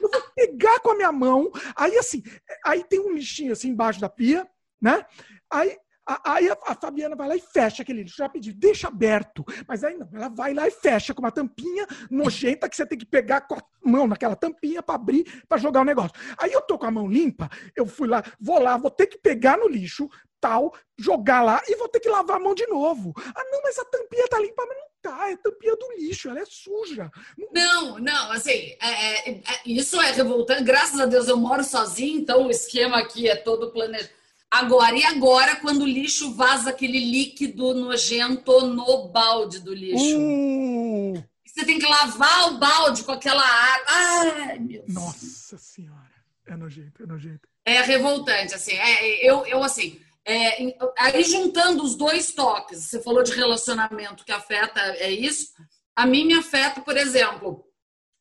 Eu 0.00 0.10
vou 0.10 0.22
pegar 0.34 0.80
com 0.80 0.90
a 0.90 0.96
minha 0.96 1.12
mão. 1.12 1.52
Aí, 1.76 1.96
assim, 1.96 2.24
aí 2.64 2.82
tem 2.82 2.98
um 2.98 3.12
lixinho 3.12 3.52
assim 3.52 3.68
embaixo 3.68 4.00
da 4.00 4.08
pia 4.08 4.44
né? 4.80 5.04
Aí, 5.50 5.76
aí 6.24 6.48
a, 6.48 6.56
a, 6.66 6.74
Fabiana 6.74 7.16
vai 7.16 7.28
lá 7.28 7.36
e 7.36 7.40
fecha 7.40 7.82
aquele 7.82 8.02
lixo. 8.02 8.16
Já 8.18 8.28
pedi, 8.28 8.52
deixa 8.52 8.88
aberto. 8.88 9.44
Mas 9.66 9.82
aí 9.84 9.96
não, 9.96 10.08
ela 10.12 10.28
vai 10.28 10.54
lá 10.54 10.66
e 10.66 10.70
fecha 10.70 11.14
com 11.14 11.20
uma 11.20 11.32
tampinha 11.32 11.86
nojenta 12.10 12.68
que 12.68 12.76
você 12.76 12.86
tem 12.86 12.98
que 12.98 13.06
pegar 13.06 13.42
com 13.42 13.54
a 13.54 13.62
mão 13.84 14.06
naquela 14.06 14.36
tampinha 14.36 14.82
para 14.82 14.94
abrir, 14.94 15.44
para 15.48 15.58
jogar 15.58 15.80
o 15.80 15.84
negócio. 15.84 16.12
Aí 16.38 16.52
eu 16.52 16.62
tô 16.62 16.78
com 16.78 16.86
a 16.86 16.90
mão 16.90 17.08
limpa, 17.08 17.48
eu 17.74 17.86
fui 17.86 18.08
lá, 18.08 18.22
vou 18.40 18.60
lá, 18.60 18.76
vou 18.76 18.90
ter 18.90 19.06
que 19.06 19.18
pegar 19.18 19.58
no 19.58 19.68
lixo, 19.68 20.08
tal, 20.40 20.72
jogar 20.98 21.42
lá 21.42 21.62
e 21.66 21.76
vou 21.76 21.88
ter 21.88 22.00
que 22.00 22.08
lavar 22.08 22.36
a 22.36 22.40
mão 22.40 22.54
de 22.54 22.66
novo. 22.66 23.12
Ah, 23.16 23.44
não, 23.50 23.62
mas 23.62 23.78
a 23.78 23.84
tampinha 23.84 24.28
tá 24.28 24.38
limpa, 24.38 24.64
mas 24.66 24.76
não 24.76 24.86
tá, 25.02 25.30
é 25.30 25.36
tampinha 25.36 25.76
do 25.76 25.92
lixo, 25.98 26.28
ela 26.28 26.40
é 26.40 26.44
suja. 26.46 27.10
Não, 27.52 27.98
não, 27.98 28.32
assim, 28.32 28.76
é, 28.80 29.30
é, 29.30 29.30
é, 29.30 29.42
isso 29.64 30.00
é 30.00 30.12
revoltante. 30.12 30.64
Graças 30.64 31.00
a 31.00 31.06
Deus 31.06 31.28
eu 31.28 31.36
moro 31.36 31.64
sozinho, 31.64 32.20
então 32.20 32.46
o 32.46 32.50
esquema 32.50 32.98
aqui 32.98 33.28
é 33.28 33.36
todo 33.36 33.72
planejado. 33.72 34.14
Agora, 34.58 34.96
e 34.96 35.04
agora 35.04 35.56
quando 35.56 35.82
o 35.82 35.86
lixo 35.86 36.32
vaza 36.34 36.70
aquele 36.70 36.98
líquido 36.98 37.74
nojento 37.74 38.66
no 38.68 39.08
balde 39.08 39.60
do 39.60 39.74
lixo? 39.74 40.18
Uh, 40.18 41.24
Você 41.44 41.64
tem 41.64 41.78
que 41.78 41.86
lavar 41.86 42.52
o 42.52 42.58
balde 42.58 43.02
com 43.04 43.12
aquela 43.12 43.42
água. 43.44 43.84
Ai, 43.88 44.58
meu 44.58 44.82
Deus. 44.82 44.94
nossa 44.94 45.58
senhora. 45.58 46.10
É 46.46 46.56
nojento, 46.56 47.02
é 47.02 47.06
nojento. 47.06 47.48
É 47.64 47.80
revoltante, 47.82 48.54
assim. 48.54 48.72
É, 48.74 49.28
eu, 49.28 49.44
eu, 49.46 49.62
assim, 49.64 50.00
é, 50.24 50.76
aí 50.98 51.24
juntando 51.24 51.82
os 51.82 51.96
dois 51.96 52.32
toques, 52.32 52.78
você 52.84 53.02
falou 53.02 53.22
de 53.24 53.32
relacionamento 53.32 54.24
que 54.24 54.30
afeta, 54.32 54.80
é 54.80 55.10
isso? 55.10 55.48
A 55.96 56.06
mim 56.06 56.24
me 56.24 56.34
afeta, 56.34 56.80
por 56.80 56.96
exemplo, 56.96 57.64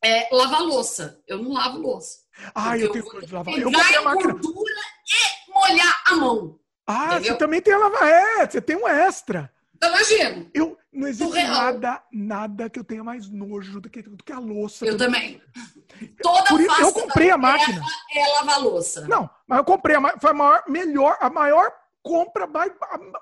é, 0.03 0.27
lavar 0.35 0.61
louça. 0.63 1.21
Eu 1.27 1.37
não 1.43 1.53
lavo 1.53 1.77
louça. 1.79 2.17
Ah, 2.53 2.77
eu 2.77 2.91
tenho 2.91 3.03
vou 3.03 3.21
ter 3.21 3.31
lavar. 3.33 3.53
que 3.53 3.61
Eu 3.61 3.69
pegar 3.71 3.83
botei 3.83 3.97
a 3.97 4.01
máquina. 4.01 4.33
gordura 4.33 4.73
e 5.07 5.34
molhar 5.56 6.03
a 6.06 6.15
mão. 6.15 6.60
Ah, 6.86 7.15
entendeu? 7.15 7.34
você 7.34 7.38
também 7.40 7.61
tem 7.61 7.73
a 7.73 7.77
lavar. 7.77 8.07
É, 8.07 8.45
você 8.49 8.61
tem 8.61 8.76
um 8.76 8.88
extra. 8.88 9.52
Então, 9.76 9.90
imagina, 9.90 10.45
Eu, 10.53 10.77
não 10.91 11.07
existe 11.07 11.44
nada, 11.44 12.02
nada 12.11 12.69
que 12.69 12.80
eu 12.80 12.84
tenha 12.84 13.03
mais 13.03 13.30
nojo 13.30 13.82
do 13.82 13.90
que, 13.90 14.02
do 14.02 14.23
que 14.23 14.32
a 14.32 14.40
louça. 14.40 14.86
eu 14.86 14.98
também. 14.98 15.41
Toda 16.22 16.44
Por 16.49 16.60
isso, 16.60 16.82
eu 16.82 16.91
comprei 16.91 17.30
a 17.30 17.38
máquina. 17.38 17.82
É 18.14 18.27
lavar 18.34 18.61
louça. 18.61 19.07
Não, 19.07 19.30
mas 19.48 19.60
eu 19.60 19.65
comprei. 19.65 19.95
a 19.95 20.19
Foi 20.19 20.32
a 20.32 20.34
maior, 20.34 20.64
melhor, 20.68 21.18
a 21.19 21.30
maior 21.30 21.72
compra, 22.06 22.48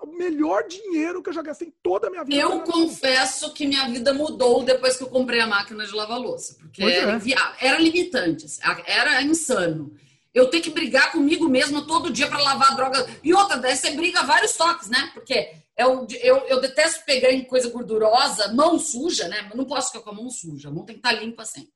o 0.02 0.08
melhor 0.18 0.68
dinheiro 0.68 1.24
que 1.24 1.30
eu 1.30 1.34
já 1.34 1.42
gastei 1.42 1.70
em 1.70 1.74
toda 1.82 2.08
a 2.08 2.10
minha 2.10 2.24
vida. 2.26 2.36
Eu 2.42 2.60
confesso 2.62 3.54
que 3.54 3.66
minha 3.66 3.88
vida 3.88 4.14
mudou 4.14 4.62
depois 4.62 4.98
que 4.98 5.04
eu 5.04 5.08
comprei 5.08 5.40
a 5.40 5.48
máquina 5.48 5.86
de 5.86 5.96
lavar 5.96 6.20
louça, 6.20 6.56
porque 6.60 6.82
Pois 6.82 6.94
era 6.94 7.14
é. 7.14 7.16
inviável, 7.16 7.56
era 7.62 7.80
limitante, 7.80 8.46
assim, 8.46 8.60
era 8.86 9.22
insano. 9.22 9.96
Eu 10.34 10.50
tenho 10.50 10.64
que 10.64 10.72
brigar 10.72 11.12
comigo 11.12 11.48
mesma 11.48 11.86
todo 11.86 12.10
dia 12.12 12.28
para 12.28 12.42
lavar 12.42 12.72
a 12.72 12.76
droga. 12.76 13.08
E 13.24 13.34
outra, 13.34 13.58
daí 13.58 13.76
você 13.76 13.92
briga 13.92 14.24
vários 14.24 14.54
toques, 14.58 14.90
né? 14.90 15.12
Porque 15.14 15.54
eu, 15.78 16.08
eu, 16.22 16.38
eu 16.48 16.60
detesto 16.60 17.06
pegar 17.06 17.32
em 17.32 17.44
coisa 17.44 17.70
gordurosa, 17.70 18.52
mão 18.54 18.80
suja, 18.80 19.28
né? 19.28 19.52
Não 19.54 19.66
posso 19.66 19.92
ficar 19.92 20.04
com 20.04 20.10
a 20.10 20.14
mão 20.14 20.30
suja, 20.32 20.70
a 20.70 20.72
mão 20.72 20.86
tem 20.86 20.96
que 20.96 21.00
estar 21.08 21.12
limpa 21.14 21.46
sempre. 21.46 21.72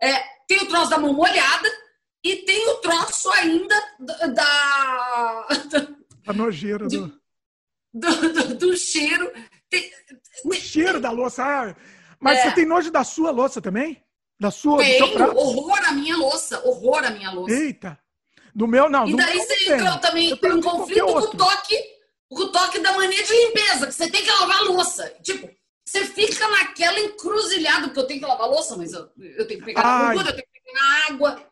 É, 0.00 0.18
tem 0.48 0.58
o 0.58 0.66
troço 0.66 0.90
da 0.90 0.98
mão 0.98 1.12
molhada 1.12 1.68
e 2.24 2.36
tem 2.36 2.68
o 2.70 2.74
troço 2.78 3.30
ainda 3.30 3.74
da, 4.00 4.26
da- 4.26 5.88
nojeira 6.34 6.88
do. 6.88 7.06
do, 7.94 8.32
do- 8.32 8.54
do 8.56 8.76
cheiro. 8.76 9.32
Tem- 9.70 9.90
O 10.44 10.52
cheiro 10.54 11.00
da 11.00 11.10
louça. 11.12 11.44
ah, 11.44 11.76
mas 12.18 12.38
É. 12.38 12.42
você 12.48 12.54
tem 12.56 12.66
nojo 12.66 12.90
da 12.90 13.04
sua 13.04 13.30
louça 13.30 13.60
também? 13.62 14.01
Da 14.42 14.50
sua, 14.50 14.78
Tenho 14.82 15.04
horror 15.36 15.78
à 15.86 15.92
minha 15.92 16.16
louça, 16.16 16.60
horror 16.66 17.04
à 17.04 17.10
minha 17.10 17.30
louça. 17.30 17.54
Eita. 17.54 17.96
Do 18.52 18.66
meu, 18.66 18.90
não. 18.90 19.06
E 19.06 19.12
do 19.12 19.16
daí 19.16 19.38
você 19.38 19.72
entrou 19.72 19.92
tem. 19.92 20.00
também 20.00 20.30
em 20.32 20.36
qualquer 20.36 20.60
conflito 20.60 21.06
com 21.06 21.18
o 21.18 21.26
toque, 21.28 21.76
com 22.28 22.42
o 22.42 22.48
toque 22.50 22.78
da 22.80 22.92
mania 22.92 23.22
de 23.22 23.32
limpeza, 23.32 23.86
que 23.86 23.92
você 23.94 24.10
tem 24.10 24.20
que 24.24 24.30
lavar 24.32 24.56
a 24.58 24.62
louça. 24.62 25.14
Tipo, 25.22 25.48
você 25.84 26.04
fica 26.06 26.48
naquela 26.48 26.98
encruzilhada, 26.98 27.86
porque 27.86 28.00
eu 28.00 28.06
tenho 28.08 28.18
que 28.20 28.26
lavar 28.26 28.48
a 28.48 28.50
louça, 28.50 28.76
mas 28.76 28.92
eu, 28.92 29.08
eu 29.16 29.46
tenho 29.46 29.60
que 29.60 29.66
pegar 29.66 29.82
na 29.84 29.88
Ai. 30.08 30.14
gordura, 30.16 30.30
eu 30.30 30.34
tenho 30.34 30.48
que 30.52 30.60
pegar 30.60 30.82
na 30.82 31.06
água. 31.14 31.46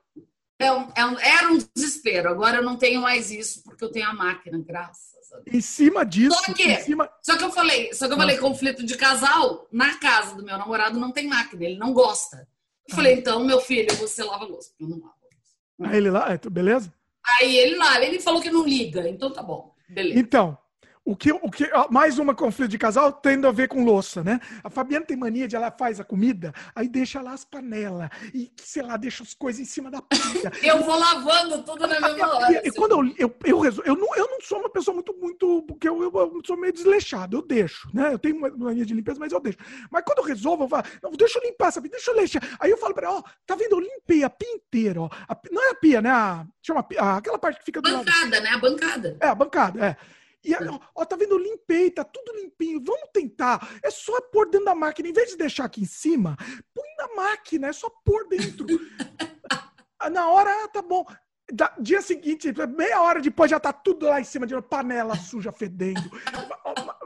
É 0.58 0.72
um- 0.72 0.92
é 0.96 1.06
um- 1.06 1.18
era 1.20 1.48
um 1.48 1.58
desespero. 1.74 2.28
Agora 2.28 2.56
eu 2.56 2.62
não 2.64 2.76
tenho 2.76 3.00
mais 3.00 3.30
isso, 3.30 3.62
porque 3.62 3.84
eu 3.84 3.90
tenho 3.92 4.08
a 4.08 4.12
máquina, 4.12 4.58
graças 4.58 5.32
a 5.32 5.36
Deus. 5.36 5.56
Em 5.56 5.60
cima 5.60 6.04
disso, 6.04 6.36
Só 6.44 6.52
que- 6.52 6.76
cima. 6.80 7.08
Só 7.22 7.36
que 7.36 7.44
eu 7.44 7.52
falei, 7.52 7.94
só 7.94 8.08
que 8.08 8.14
eu 8.14 8.18
falei 8.18 8.36
conflito 8.36 8.84
de 8.84 8.96
casal, 8.96 9.68
na 9.70 9.96
casa 9.98 10.34
do 10.34 10.42
meu 10.44 10.58
namorado 10.58 10.98
não 10.98 11.12
tem 11.12 11.28
máquina, 11.28 11.64
ele 11.64 11.78
não 11.78 11.92
gosta. 11.94 12.46
Eu 12.90 12.96
falei, 12.96 13.14
então, 13.14 13.44
meu 13.44 13.60
filho, 13.60 13.94
você 13.96 14.22
lava 14.24 14.44
a 14.44 14.48
louça, 14.48 14.72
eu 14.80 14.88
não 14.88 14.98
lavo. 14.98 15.14
a 15.20 15.84
louça. 15.84 15.92
Aí 15.92 15.96
ele 15.98 16.10
lá, 16.10 16.32
é, 16.32 16.50
beleza? 16.50 16.92
Aí 17.40 17.56
ele 17.56 17.76
lá, 17.76 18.02
ele 18.02 18.20
falou 18.20 18.40
que 18.40 18.50
não 18.50 18.66
liga, 18.66 19.08
então 19.08 19.32
tá 19.32 19.42
bom. 19.42 19.74
Beleza. 19.88 20.18
Então, 20.18 20.58
o 21.04 21.16
que, 21.16 21.32
o 21.32 21.50
que, 21.50 21.68
mais 21.90 22.18
uma 22.18 22.34
conflito 22.34 22.70
de 22.70 22.78
casal 22.78 23.10
tendo 23.10 23.48
a 23.48 23.52
ver 23.52 23.68
com 23.68 23.84
louça, 23.84 24.22
né? 24.22 24.38
A 24.62 24.68
Fabiana 24.70 25.04
tem 25.04 25.16
mania 25.16 25.48
de 25.48 25.56
ela 25.56 25.70
faz 25.70 25.98
a 25.98 26.04
comida, 26.04 26.52
aí 26.74 26.86
deixa 26.88 27.20
lá 27.22 27.32
as 27.32 27.44
panelas 27.44 28.08
e, 28.34 28.52
sei 28.62 28.82
lá, 28.82 28.96
deixa 28.96 29.22
as 29.22 29.32
coisas 29.34 29.60
em 29.60 29.64
cima 29.64 29.90
da 29.90 30.02
pia. 30.02 30.20
Eu 30.62 30.82
vou 30.84 30.98
lavando 30.98 31.62
tudo 31.64 31.86
na 31.86 31.98
mesma 32.00 32.34
hora. 32.34 32.52
E, 32.64 32.68
e 32.68 32.72
quando 32.72 32.92
eu, 32.92 33.14
eu, 33.18 33.36
eu, 33.44 33.58
resol- 33.60 33.84
eu, 33.86 33.96
não, 33.96 34.14
eu 34.14 34.28
não 34.30 34.40
sou 34.42 34.60
uma 34.60 34.68
pessoa 34.70 34.94
muito, 34.94 35.12
muito, 35.14 35.62
porque 35.62 35.88
eu, 35.88 36.00
eu, 36.02 36.12
eu 36.14 36.40
sou 36.46 36.56
meio 36.56 36.72
desleixado, 36.72 37.36
eu 37.38 37.42
deixo, 37.42 37.88
né? 37.94 38.12
Eu 38.12 38.18
tenho 38.18 38.38
mania 38.58 38.84
de 38.84 38.94
limpeza, 38.94 39.18
mas 39.18 39.32
eu 39.32 39.40
deixo. 39.40 39.58
Mas 39.90 40.04
quando 40.04 40.18
eu 40.18 40.24
resolvo, 40.24 40.64
eu 40.64 40.68
falo, 40.68 40.84
não, 41.02 41.10
deixa 41.12 41.38
eu 41.38 41.42
limpar 41.42 41.68
essa 41.68 41.80
pia, 41.80 41.90
deixa 41.90 42.10
eu 42.10 42.16
deixar. 42.16 42.42
Aí 42.60 42.70
eu 42.70 42.76
falo 42.78 42.94
pra 42.94 43.08
ela, 43.08 43.18
ó, 43.18 43.22
tá 43.46 43.56
vendo? 43.56 43.72
Eu 43.72 43.80
limpei 43.80 44.22
a 44.22 44.30
pia 44.30 44.52
inteira, 44.52 45.00
ó. 45.00 45.08
A 45.28 45.36
não 45.50 45.62
é 45.62 45.70
a 45.70 45.74
pia, 45.74 46.00
né? 46.02 46.10
A, 46.10 46.46
chama 46.62 46.82
pia, 46.82 47.00
a- 47.00 47.16
aquela 47.16 47.38
parte 47.38 47.58
que 47.58 47.64
fica 47.64 47.80
do 47.80 47.90
lado. 47.90 48.04
Bancada, 48.04 48.40
né? 48.40 48.50
A 48.50 48.58
bancada. 48.58 49.16
É, 49.20 49.26
a 49.26 49.34
bancada, 49.34 49.84
é. 49.86 49.96
E 50.44 50.54
ó, 50.54 50.80
ó, 50.94 51.04
tá 51.04 51.16
vendo? 51.16 51.32
Eu 51.32 51.38
limpei, 51.38 51.90
tá 51.90 52.02
tudo 52.04 52.34
limpinho. 52.36 52.82
Vamos 52.82 53.10
tentar. 53.12 53.78
É 53.82 53.90
só 53.90 54.20
pôr 54.20 54.48
dentro 54.48 54.64
da 54.66 54.74
máquina. 54.74 55.08
Em 55.08 55.12
vez 55.12 55.30
de 55.30 55.36
deixar 55.36 55.64
aqui 55.64 55.82
em 55.82 55.86
cima, 55.86 56.36
põe 56.74 56.88
na 56.98 57.14
máquina, 57.14 57.68
é 57.68 57.72
só 57.72 57.90
pôr 58.04 58.26
dentro. 58.28 58.66
Na 60.12 60.28
hora, 60.30 60.50
ah, 60.64 60.68
tá 60.68 60.80
bom. 60.80 61.04
Da- 61.52 61.74
dia 61.78 62.00
seguinte, 62.00 62.52
meia 62.76 63.02
hora 63.02 63.20
depois, 63.20 63.50
já 63.50 63.60
tá 63.60 63.72
tudo 63.72 64.06
lá 64.06 64.20
em 64.20 64.24
cima 64.24 64.46
de 64.46 64.54
uma 64.54 64.62
panela 64.62 65.14
suja, 65.16 65.52
fedendo. 65.52 66.00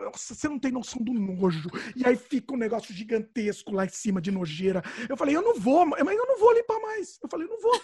Nossa, 0.00 0.34
você 0.34 0.48
não 0.48 0.58
tem 0.58 0.70
noção 0.70 1.02
do 1.02 1.12
nojo. 1.12 1.68
E 1.96 2.06
aí 2.06 2.14
fica 2.14 2.54
um 2.54 2.58
negócio 2.58 2.94
gigantesco 2.94 3.72
lá 3.72 3.84
em 3.84 3.88
cima 3.88 4.20
de 4.20 4.30
nojeira. 4.30 4.82
Eu 5.08 5.16
falei, 5.16 5.34
eu 5.34 5.42
não 5.42 5.54
vou, 5.58 5.84
mas 5.86 5.98
eu 5.98 6.26
não 6.26 6.38
vou 6.38 6.52
limpar 6.52 6.78
mais. 6.80 7.18
Eu 7.22 7.28
falei, 7.28 7.46
eu 7.46 7.50
não 7.50 7.60
vou. 7.60 7.80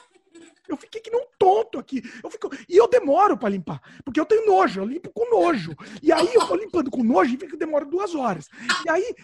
Eu 0.68 0.76
fiquei 0.76 1.00
que 1.00 1.10
nem 1.10 1.20
um 1.20 1.26
tonto 1.38 1.78
aqui. 1.78 2.02
Eu 2.22 2.30
fico... 2.30 2.50
E 2.68 2.76
eu 2.76 2.88
demoro 2.88 3.36
pra 3.36 3.48
limpar, 3.48 3.80
porque 4.04 4.20
eu 4.20 4.26
tenho 4.26 4.46
nojo, 4.46 4.80
eu 4.80 4.84
limpo 4.84 5.10
com 5.10 5.28
nojo. 5.30 5.74
E 6.02 6.12
aí 6.12 6.28
eu 6.34 6.46
tô 6.46 6.54
limpando 6.54 6.90
com 6.90 7.02
nojo 7.02 7.34
e 7.34 7.38
fica 7.38 7.56
demora 7.56 7.84
duas 7.84 8.14
horas. 8.14 8.48
E 8.86 8.90
aí 8.90 9.14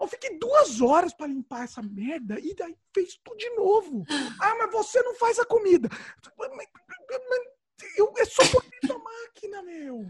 eu, 0.00 0.08
fiquei 0.08 0.38
duas 0.38 0.80
horas 0.80 1.14
pra 1.14 1.26
limpar 1.26 1.64
essa 1.64 1.82
merda 1.82 2.38
e 2.40 2.54
daí 2.54 2.76
fez 2.94 3.18
tudo 3.22 3.36
de 3.36 3.50
novo. 3.50 4.04
Ah, 4.40 4.54
mas 4.58 4.72
você 4.72 5.02
não 5.02 5.14
faz 5.14 5.38
a 5.38 5.44
comida. 5.44 5.88
Eu, 7.96 8.12
é 8.18 8.24
só 8.24 8.42
por 8.50 8.64
da 8.86 8.98
máquina, 8.98 9.62
meu. 9.62 10.06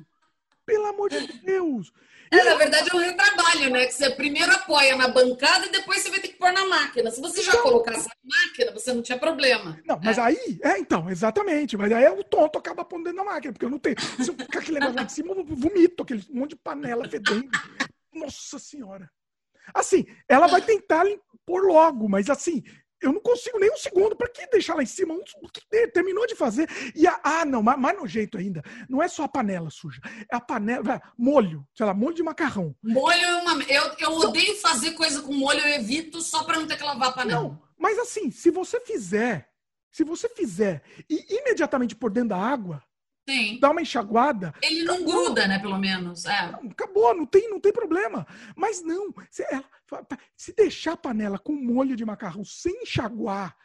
Pelo 0.67 0.87
amor 0.87 1.09
de 1.09 1.21
Deus. 1.45 1.93
É, 2.31 2.43
na 2.43 2.57
verdade, 2.57 2.89
é 2.93 2.97
um 2.97 2.99
retrabalho, 2.99 3.71
né? 3.71 3.87
Que 3.87 3.93
você 3.95 4.11
primeiro 4.11 4.53
apoia 4.53 4.97
na 4.97 5.07
bancada 5.07 5.65
e 5.67 5.71
depois 5.71 6.03
você 6.03 6.11
vai 6.11 6.19
ter 6.19 6.29
que 6.29 6.35
pôr 6.39 6.53
na 6.53 6.67
máquina. 6.67 7.09
Se 7.13 7.21
você 7.21 7.41
já 7.41 7.53
Então- 7.53 7.63
colocasse 7.63 8.09
na 8.09 8.15
máquina, 8.25 8.73
você 8.73 8.93
não 8.93 9.01
tinha 9.01 9.17
problema. 9.17 9.79
Não, 9.87 10.01
mas 10.03 10.19
aí, 10.19 10.59
é, 10.65 10.77
então, 10.77 11.09
exatamente. 11.09 11.77
Mas 11.77 11.93
aí 11.93 12.09
o 12.09 12.25
tonto 12.25 12.59
acaba 12.59 12.85
pondo 12.85 13.05
dentro 13.05 13.19
da 13.19 13.25
máquina, 13.25 13.53
porque 13.53 13.65
eu 13.65 13.71
não 13.71 13.79
tenho. 13.79 13.95
Se 14.01 14.29
eu 14.29 14.35
ficar 14.35 14.59
aquele 14.59 14.81
negócio 14.81 14.97
lá 14.97 15.03
de 15.05 15.13
cima, 15.13 15.33
eu 15.35 15.45
vomito 15.45 16.03
aquele 16.03 16.25
monte 16.31 16.51
de 16.51 16.57
panela 16.57 17.09
fedendo. 17.09 17.49
Nossa 18.13 18.59
Senhora. 18.59 19.09
Assim, 19.73 20.05
ela 20.29 20.49
vai 20.49 20.63
tentar 20.63 21.05
pôr 21.45 21.65
logo, 21.65 22.09
mas 22.09 22.29
assim, 22.29 22.63
eu 23.07 23.13
não 23.13 23.21
consigo 23.21 23.59
nem 23.59 23.71
um 23.73 23.77
segundo. 23.77 24.17
Pra 24.17 24.29
que 24.29 24.47
deixar 24.49 24.75
lá 24.75 24.83
em 24.83 24.87
cima? 24.87 25.15
Um- 25.15 25.23
terminou 25.93 26.27
de 26.27 26.35
fazer. 26.35 26.69
E 26.95 27.07
a, 27.07 27.21
ah, 27.23 27.45
não, 27.45 27.63
mais, 27.63 27.79
mais 27.79 27.97
nojento 27.97 28.39
ainda. 28.39 28.63
Não 28.89 29.03
é 29.03 29.09
só 29.09 29.25
a 29.25 29.29
panela 29.29 29.71
suja. 29.71 30.01
É 30.31 30.37
a 30.37 30.41
panela. 30.41 31.01
Molho, 31.17 31.67
sei 31.75 31.87
lá, 31.87 31.95
molho 31.95 32.15
de 32.15 32.23
macarrão. 32.23 32.75
Molho 32.83 33.25
é 33.25 33.37
uma. 33.37 33.63
Eu, 33.65 33.95
eu 33.99 34.13
odeio 34.19 34.57
fazer 34.57 34.93
coisa 34.93 35.23
com 35.23 35.33
molho, 35.33 35.61
eu 35.61 35.75
evito 35.75 36.21
só 36.21 36.45
pra 36.45 36.59
não 36.59 36.67
ter 36.67 36.77
que 36.77 36.83
lavar 36.85 37.09
a 37.09 37.13
panela. 37.13 37.43
Não, 37.43 37.63
mas 37.79 37.99
assim, 37.99 38.31
se 38.31 38.51
você 38.51 38.81
fizer, 38.81 39.49
se 39.91 40.05
você 40.05 40.29
fizer 40.29 40.83
e 41.09 41.39
imediatamente 41.41 41.95
por 41.95 42.11
dentro 42.11 42.31
da 42.31 42.37
água, 42.39 42.83
Tem. 43.27 43.59
dá 43.59 43.71
uma 43.71 43.83
enxaguada, 43.83 44.55
Ele 44.63 44.85
não 44.85 45.05
gruda, 45.05 45.49
né? 45.49 45.59
Pelo 45.59 45.77
menos. 45.79 46.25
É. 46.25 46.53
Não, 46.53 46.71
acabou, 46.71 47.13
não 47.15 47.27
tem, 47.27 47.51
não 47.51 47.59
tem 47.59 47.73
problema. 47.73 48.25
Mas 48.55 48.83
não, 48.83 49.13
se, 49.29 49.43
ela- 49.51 49.65
se 50.37 50.55
deixar 50.55 50.93
a 50.93 50.97
panela 50.97 51.39
com 51.39 51.53
molho 51.53 51.97
de 51.97 52.05
macarrão 52.05 52.45
sem 52.45 52.83
enxaguar, 52.83 53.57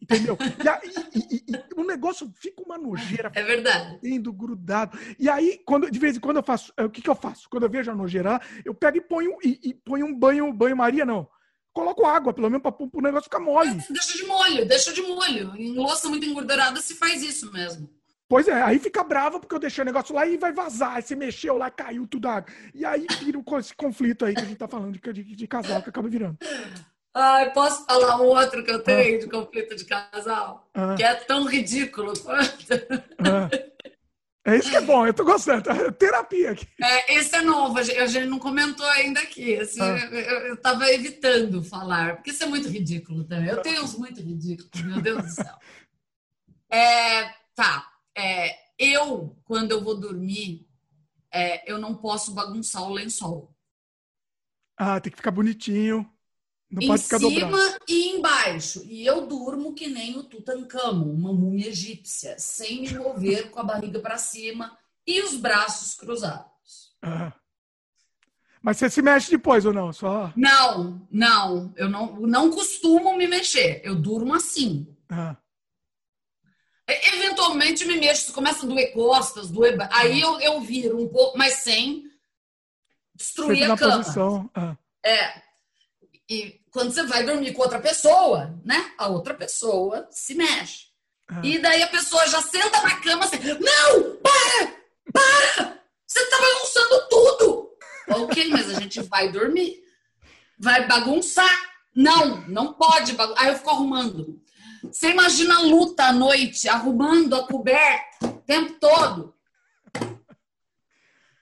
entendeu? 0.00 0.36
E, 0.62 0.68
aí, 0.68 0.94
e- 1.14 1.44
e- 1.52 1.80
o 1.80 1.84
negócio 1.84 2.30
fica 2.36 2.62
uma 2.62 2.76
nojeira 2.76 3.32
É 3.34 3.42
verdade. 3.42 3.98
fedendo, 4.00 4.30
grudado. 4.32 4.98
E 5.18 5.28
aí, 5.28 5.58
quando, 5.64 5.90
de 5.90 5.98
vez 5.98 6.16
em 6.16 6.20
quando 6.20 6.36
eu 6.36 6.42
faço, 6.42 6.70
é, 6.76 6.84
o 6.84 6.90
que, 6.90 7.00
que 7.00 7.08
eu 7.08 7.14
faço? 7.16 7.48
Quando 7.48 7.62
eu 7.62 7.70
vejo 7.70 7.90
a 7.90 7.94
nojeira, 7.94 8.38
eu 8.64 8.74
pego 8.74 8.98
e 8.98 9.00
ponho, 9.00 9.38
e, 9.42 9.58
e 9.64 9.72
ponho 9.74 10.04
um 10.06 10.14
banho, 10.14 10.52
banho-maria, 10.52 11.06
não. 11.06 11.26
Coloco 11.72 12.04
água, 12.04 12.34
pelo 12.34 12.50
menos, 12.50 12.62
para 12.62 12.74
o 12.78 13.00
negócio 13.00 13.24
ficar 13.24 13.40
mole. 13.40 13.82
Deixa 13.88 14.16
de 14.18 14.24
molho, 14.26 14.66
deixa 14.66 14.92
de 14.92 15.00
molho. 15.00 15.54
Em 15.56 15.74
louça 15.74 16.08
muito 16.08 16.26
engordurada 16.26 16.80
se 16.80 16.94
faz 16.94 17.22
isso 17.22 17.50
mesmo. 17.52 17.88
Pois 18.28 18.46
é, 18.46 18.60
aí 18.62 18.78
fica 18.78 19.02
brava 19.02 19.40
porque 19.40 19.54
eu 19.54 19.58
deixei 19.58 19.80
o 19.82 19.86
negócio 19.86 20.14
lá 20.14 20.26
e 20.26 20.36
vai 20.36 20.52
vazar. 20.52 21.00
Você 21.02 21.16
mexeu 21.16 21.56
lá, 21.56 21.70
caiu 21.70 22.06
tudo 22.06 22.28
água. 22.28 22.52
E 22.74 22.84
aí 22.84 23.06
vira 23.20 23.40
esse 23.58 23.74
conflito 23.74 24.24
aí 24.24 24.34
que 24.34 24.42
a 24.42 24.44
gente 24.44 24.58
tá 24.58 24.68
falando 24.68 24.92
de, 24.98 25.12
de, 25.12 25.34
de 25.34 25.46
casal 25.46 25.82
que 25.82 25.88
acaba 25.88 26.08
virando. 26.08 26.36
Ai, 27.16 27.50
posso 27.52 27.86
falar 27.86 28.20
um 28.20 28.26
outro 28.26 28.62
que 28.62 28.70
eu 28.70 28.82
tenho 28.82 29.18
de 29.20 29.28
conflito 29.28 29.74
de 29.74 29.84
casal? 29.86 30.68
Ah, 30.74 30.94
Que 30.94 31.02
é 31.02 31.14
tão 31.14 31.46
ridículo 31.46 32.12
quanto. 32.20 32.66
ah. 33.18 33.48
É 34.46 34.56
isso 34.56 34.70
que 34.70 34.76
é 34.76 34.80
bom, 34.80 35.06
eu 35.06 35.12
tô 35.12 35.24
gostando. 35.24 35.68
É 35.70 35.90
terapia 35.90 36.52
aqui. 36.52 36.66
É, 36.82 37.14
esse 37.16 37.34
é 37.34 37.42
novo, 37.42 37.78
a 37.78 37.82
gente, 37.82 38.26
não 38.26 38.38
comentou 38.38 38.86
ainda 38.86 39.20
aqui. 39.20 39.56
Assim, 39.56 39.80
Ah. 39.80 39.98
eu, 40.10 40.20
eu, 40.20 40.38
eu 40.48 40.56
tava 40.56 40.86
evitando 40.90 41.62
falar, 41.62 42.16
porque 42.16 42.30
isso 42.30 42.44
é 42.44 42.46
muito 42.46 42.68
ridículo 42.68 43.24
também. 43.24 43.48
Eu 43.48 43.62
tenho 43.62 43.82
uns 43.82 43.96
muito 43.98 44.20
ridículos, 44.22 44.82
meu 44.84 45.00
Deus 45.00 45.22
do 45.24 45.30
céu. 45.30 45.54
É, 46.70 47.30
tá. 47.54 47.90
É, 48.18 48.56
eu, 48.76 49.36
quando 49.44 49.70
eu 49.70 49.82
vou 49.82 49.98
dormir, 49.98 50.68
é, 51.32 51.70
eu 51.70 51.78
não 51.78 51.94
posso 51.94 52.34
bagunçar 52.34 52.82
o 52.82 52.92
lençol. 52.92 53.54
Ah, 54.76 55.00
tem 55.00 55.10
que 55.10 55.16
ficar 55.16 55.30
bonitinho. 55.30 56.08
Não 56.70 56.82
em 56.82 56.86
pode 56.86 57.02
ficar 57.02 57.18
cima 57.18 57.40
dobrado. 57.40 57.84
e 57.88 58.08
embaixo. 58.10 58.84
E 58.84 59.06
eu 59.06 59.26
durmo 59.26 59.74
que 59.74 59.86
nem 59.86 60.18
o 60.18 60.24
Tutankhamon, 60.24 61.12
uma 61.12 61.32
múmia 61.32 61.68
egípcia, 61.68 62.36
sem 62.38 62.82
me 62.82 62.94
mover 62.94 63.50
com 63.50 63.60
a 63.60 63.64
barriga 63.64 64.00
para 64.00 64.18
cima 64.18 64.76
e 65.06 65.22
os 65.22 65.36
braços 65.36 65.94
cruzados. 65.94 66.94
Ah. 67.00 67.32
Mas 68.60 68.76
você 68.76 68.90
se 68.90 69.00
mexe 69.00 69.30
depois 69.30 69.64
ou 69.64 69.72
não? 69.72 69.92
Só. 69.92 70.32
Não, 70.36 71.06
não, 71.10 71.72
eu 71.76 71.88
não, 71.88 72.20
não 72.20 72.50
costumo 72.50 73.16
me 73.16 73.26
mexer. 73.26 73.80
Eu 73.84 73.94
durmo 73.94 74.34
assim. 74.34 74.94
Ah. 75.08 75.36
E- 76.88 77.08
Eventualmente 77.16 77.84
me 77.84 77.96
mexo, 77.96 78.26
se 78.26 78.32
começa 78.32 78.64
a 78.64 78.68
doer 78.68 78.92
costas, 78.92 79.50
doer. 79.50 79.76
Aí 79.92 80.20
eu, 80.20 80.40
eu 80.40 80.60
viro 80.60 81.00
um 81.00 81.08
pouco, 81.08 81.36
mas 81.36 81.54
sem 81.54 82.04
destruir 83.14 83.58
Sempre 83.58 83.72
a 83.72 83.76
cama. 83.76 83.96
posição. 83.98 84.50
Ah. 84.54 84.76
É. 85.04 85.42
E 86.30 86.60
quando 86.70 86.92
você 86.92 87.02
vai 87.04 87.24
dormir 87.24 87.52
com 87.52 87.62
outra 87.62 87.80
pessoa, 87.80 88.54
né? 88.64 88.92
A 88.98 89.08
outra 89.08 89.34
pessoa 89.34 90.06
se 90.10 90.34
mexe. 90.34 90.86
Ah. 91.28 91.40
E 91.44 91.58
daí 91.58 91.82
a 91.82 91.88
pessoa 91.88 92.26
já 92.28 92.40
senta 92.40 92.80
na 92.82 93.00
cama 93.00 93.24
assim, 93.24 93.36
não, 93.38 94.16
para, 94.16 94.74
para, 95.12 95.78
você 96.06 96.24
tá 96.26 96.36
bagunçando 96.40 97.08
tudo. 97.08 97.70
Ok, 98.22 98.48
mas 98.48 98.70
a 98.70 98.80
gente 98.80 99.02
vai 99.02 99.30
dormir. 99.30 99.82
Vai 100.58 100.86
bagunçar. 100.86 101.68
Não, 101.94 102.40
não 102.48 102.72
pode 102.72 103.12
bagunçar. 103.12 103.42
Aí 103.44 103.50
eu 103.50 103.56
fico 103.58 103.70
arrumando. 103.70 104.40
Você 104.82 105.10
imagina 105.10 105.56
a 105.56 105.62
luta 105.62 106.04
à 106.04 106.12
noite, 106.12 106.68
arrumando 106.68 107.34
a 107.34 107.46
coberta 107.46 108.26
o 108.26 108.42
tempo 108.42 108.74
todo. 108.80 109.34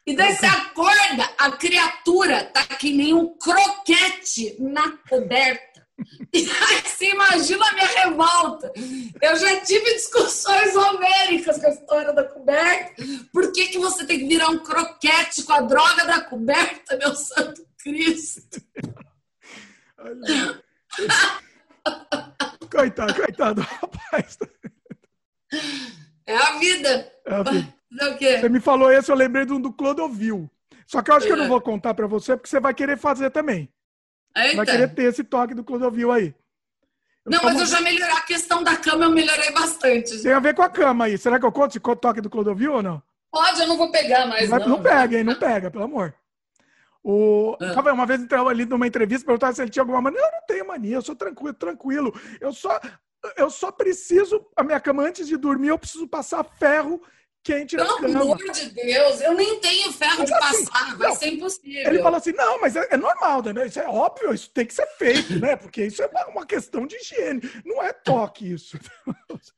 E 0.06 0.14
daí 0.14 0.36
você 0.36 0.46
acorda, 0.46 1.28
a 1.36 1.50
criatura 1.50 2.44
tá 2.44 2.64
que 2.64 2.92
nem 2.92 3.12
um 3.12 3.36
croquete 3.36 4.56
na 4.60 4.92
coberta. 5.08 5.84
E 6.32 6.38
aí 6.38 6.82
você 6.84 7.10
imagina 7.10 7.66
a 7.66 7.72
minha 7.72 7.86
revolta. 7.86 8.72
Eu 9.20 9.36
já 9.36 9.60
tive 9.60 9.94
discussões 9.94 10.76
homéricas 10.76 11.58
com 11.58 11.66
a 11.66 11.70
história 11.70 12.12
da 12.12 12.22
coberta. 12.22 13.02
Por 13.32 13.50
que, 13.52 13.68
que 13.68 13.78
você 13.78 14.06
tem 14.06 14.20
que 14.20 14.28
virar 14.28 14.48
um 14.48 14.58
croquete 14.58 15.42
com 15.42 15.52
a 15.52 15.62
droga 15.62 16.04
da 16.04 16.20
coberta, 16.20 16.96
meu 16.98 17.14
santo 17.14 17.66
Cristo? 17.78 18.60
Coitado, 22.76 23.14
coitado, 23.14 23.60
rapaz. 23.80 24.38
É 26.26 26.36
a 26.36 26.58
vida. 26.58 27.12
É 27.24 27.34
a 27.34 27.42
vida. 27.42 27.74
Você 28.40 28.48
me 28.48 28.60
falou 28.60 28.90
esse, 28.92 29.10
eu 29.10 29.16
lembrei 29.16 29.44
do, 29.44 29.58
do 29.58 29.72
Clodovil. 29.72 30.50
Só 30.86 31.02
que 31.02 31.10
eu 31.10 31.14
acho 31.16 31.26
que 31.26 31.32
eu 31.32 31.36
É. 31.36 31.40
não 31.40 31.48
vou 31.48 31.60
contar 31.60 31.94
pra 31.94 32.06
você, 32.06 32.36
porque 32.36 32.48
você 32.48 32.60
vai 32.60 32.74
querer 32.74 32.98
fazer 32.98 33.30
também. 33.30 33.68
Vai 34.34 34.48
Eita. 34.50 34.66
querer 34.66 34.94
ter 34.94 35.04
esse 35.04 35.24
toque 35.24 35.54
do 35.54 35.64
Clodovil 35.64 36.12
aí. 36.12 36.34
Eu 37.24 37.32
Não, 37.32 37.42
mas 37.42 37.58
eu 37.58 37.66
já 37.66 37.80
melhorei. 37.80 38.14
A 38.14 38.20
questão 38.20 38.62
da 38.62 38.76
cama 38.76 39.04
eu 39.06 39.10
melhorei 39.10 39.50
bastante. 39.52 40.22
Tem 40.22 40.32
a 40.32 40.38
ver 40.40 40.54
com 40.54 40.62
a 40.62 40.68
cama 40.68 41.06
aí. 41.06 41.16
Será 41.18 41.38
que 41.40 41.46
eu 41.46 41.50
conto 41.52 41.70
esse 41.72 41.80
toque 41.80 42.20
do 42.20 42.30
Clodovil 42.30 42.74
ou 42.74 42.82
não? 42.82 43.02
Pode, 43.32 43.60
eu 43.60 43.66
não 43.66 43.76
vou 43.76 43.90
pegar 43.90 44.26
mais. 44.26 44.48
Vai- 44.48 44.60
não, 44.60 44.68
não 44.68 44.82
pega, 44.82 45.18
hein? 45.18 45.24
Não 45.24 45.34
pega, 45.34 45.70
pelo 45.70 45.84
amor. 45.84 46.14
O... 47.08 47.56
Ah. 47.60 47.80
Aí, 47.86 47.92
Uma 47.92 48.04
vez 48.04 48.20
ali 48.32 48.64
numa 48.64 48.84
entrevista, 48.84 49.24
perguntaram 49.24 49.54
se 49.54 49.62
ele 49.62 49.70
tinha 49.70 49.82
alguma 49.82 50.00
mania. 50.00 50.18
Eu 50.18 50.32
não 50.32 50.42
tenho 50.44 50.66
mania, 50.66 50.96
eu 50.96 51.02
sou 51.02 51.14
tranquilo, 51.14 51.54
tranquilo. 51.54 52.20
Eu 52.40 52.52
só, 52.52 52.80
eu 53.36 53.48
só 53.48 53.70
preciso, 53.70 54.44
a 54.56 54.64
minha 54.64 54.80
cama 54.80 55.04
antes 55.04 55.28
de 55.28 55.36
dormir, 55.36 55.68
eu 55.68 55.78
preciso 55.78 56.08
passar 56.08 56.42
ferro 56.42 57.00
quente 57.44 57.76
na 57.76 57.84
Pelo 57.84 57.98
cama. 58.00 58.20
amor 58.22 58.38
de 58.50 58.70
Deus, 58.70 59.20
eu 59.20 59.34
nem 59.34 59.60
tenho 59.60 59.92
ferro 59.92 60.18
Mas 60.18 60.26
de 60.26 60.34
assim, 60.34 60.66
passar, 60.66 60.96
vai 60.96 61.08
não, 61.08 61.14
ser 61.14 61.28
impossível. 61.28 61.86
Ele 61.86 62.02
falou 62.02 62.18
assim: 62.18 62.32
não, 62.32 62.60
mas 62.60 62.74
é, 62.74 62.88
é 62.90 62.96
normal, 62.96 63.40
né? 63.40 63.66
Isso 63.68 63.78
é 63.78 63.86
óbvio, 63.86 64.34
isso 64.34 64.50
tem 64.50 64.66
que 64.66 64.74
ser 64.74 64.88
feito, 64.98 65.38
né? 65.38 65.54
Porque 65.54 65.84
isso 65.84 66.02
é 66.02 66.08
uma 66.26 66.44
questão 66.44 66.88
de 66.88 66.96
higiene, 66.96 67.40
não 67.64 67.80
é 67.80 67.92
toque 67.92 68.50
isso. 68.52 68.76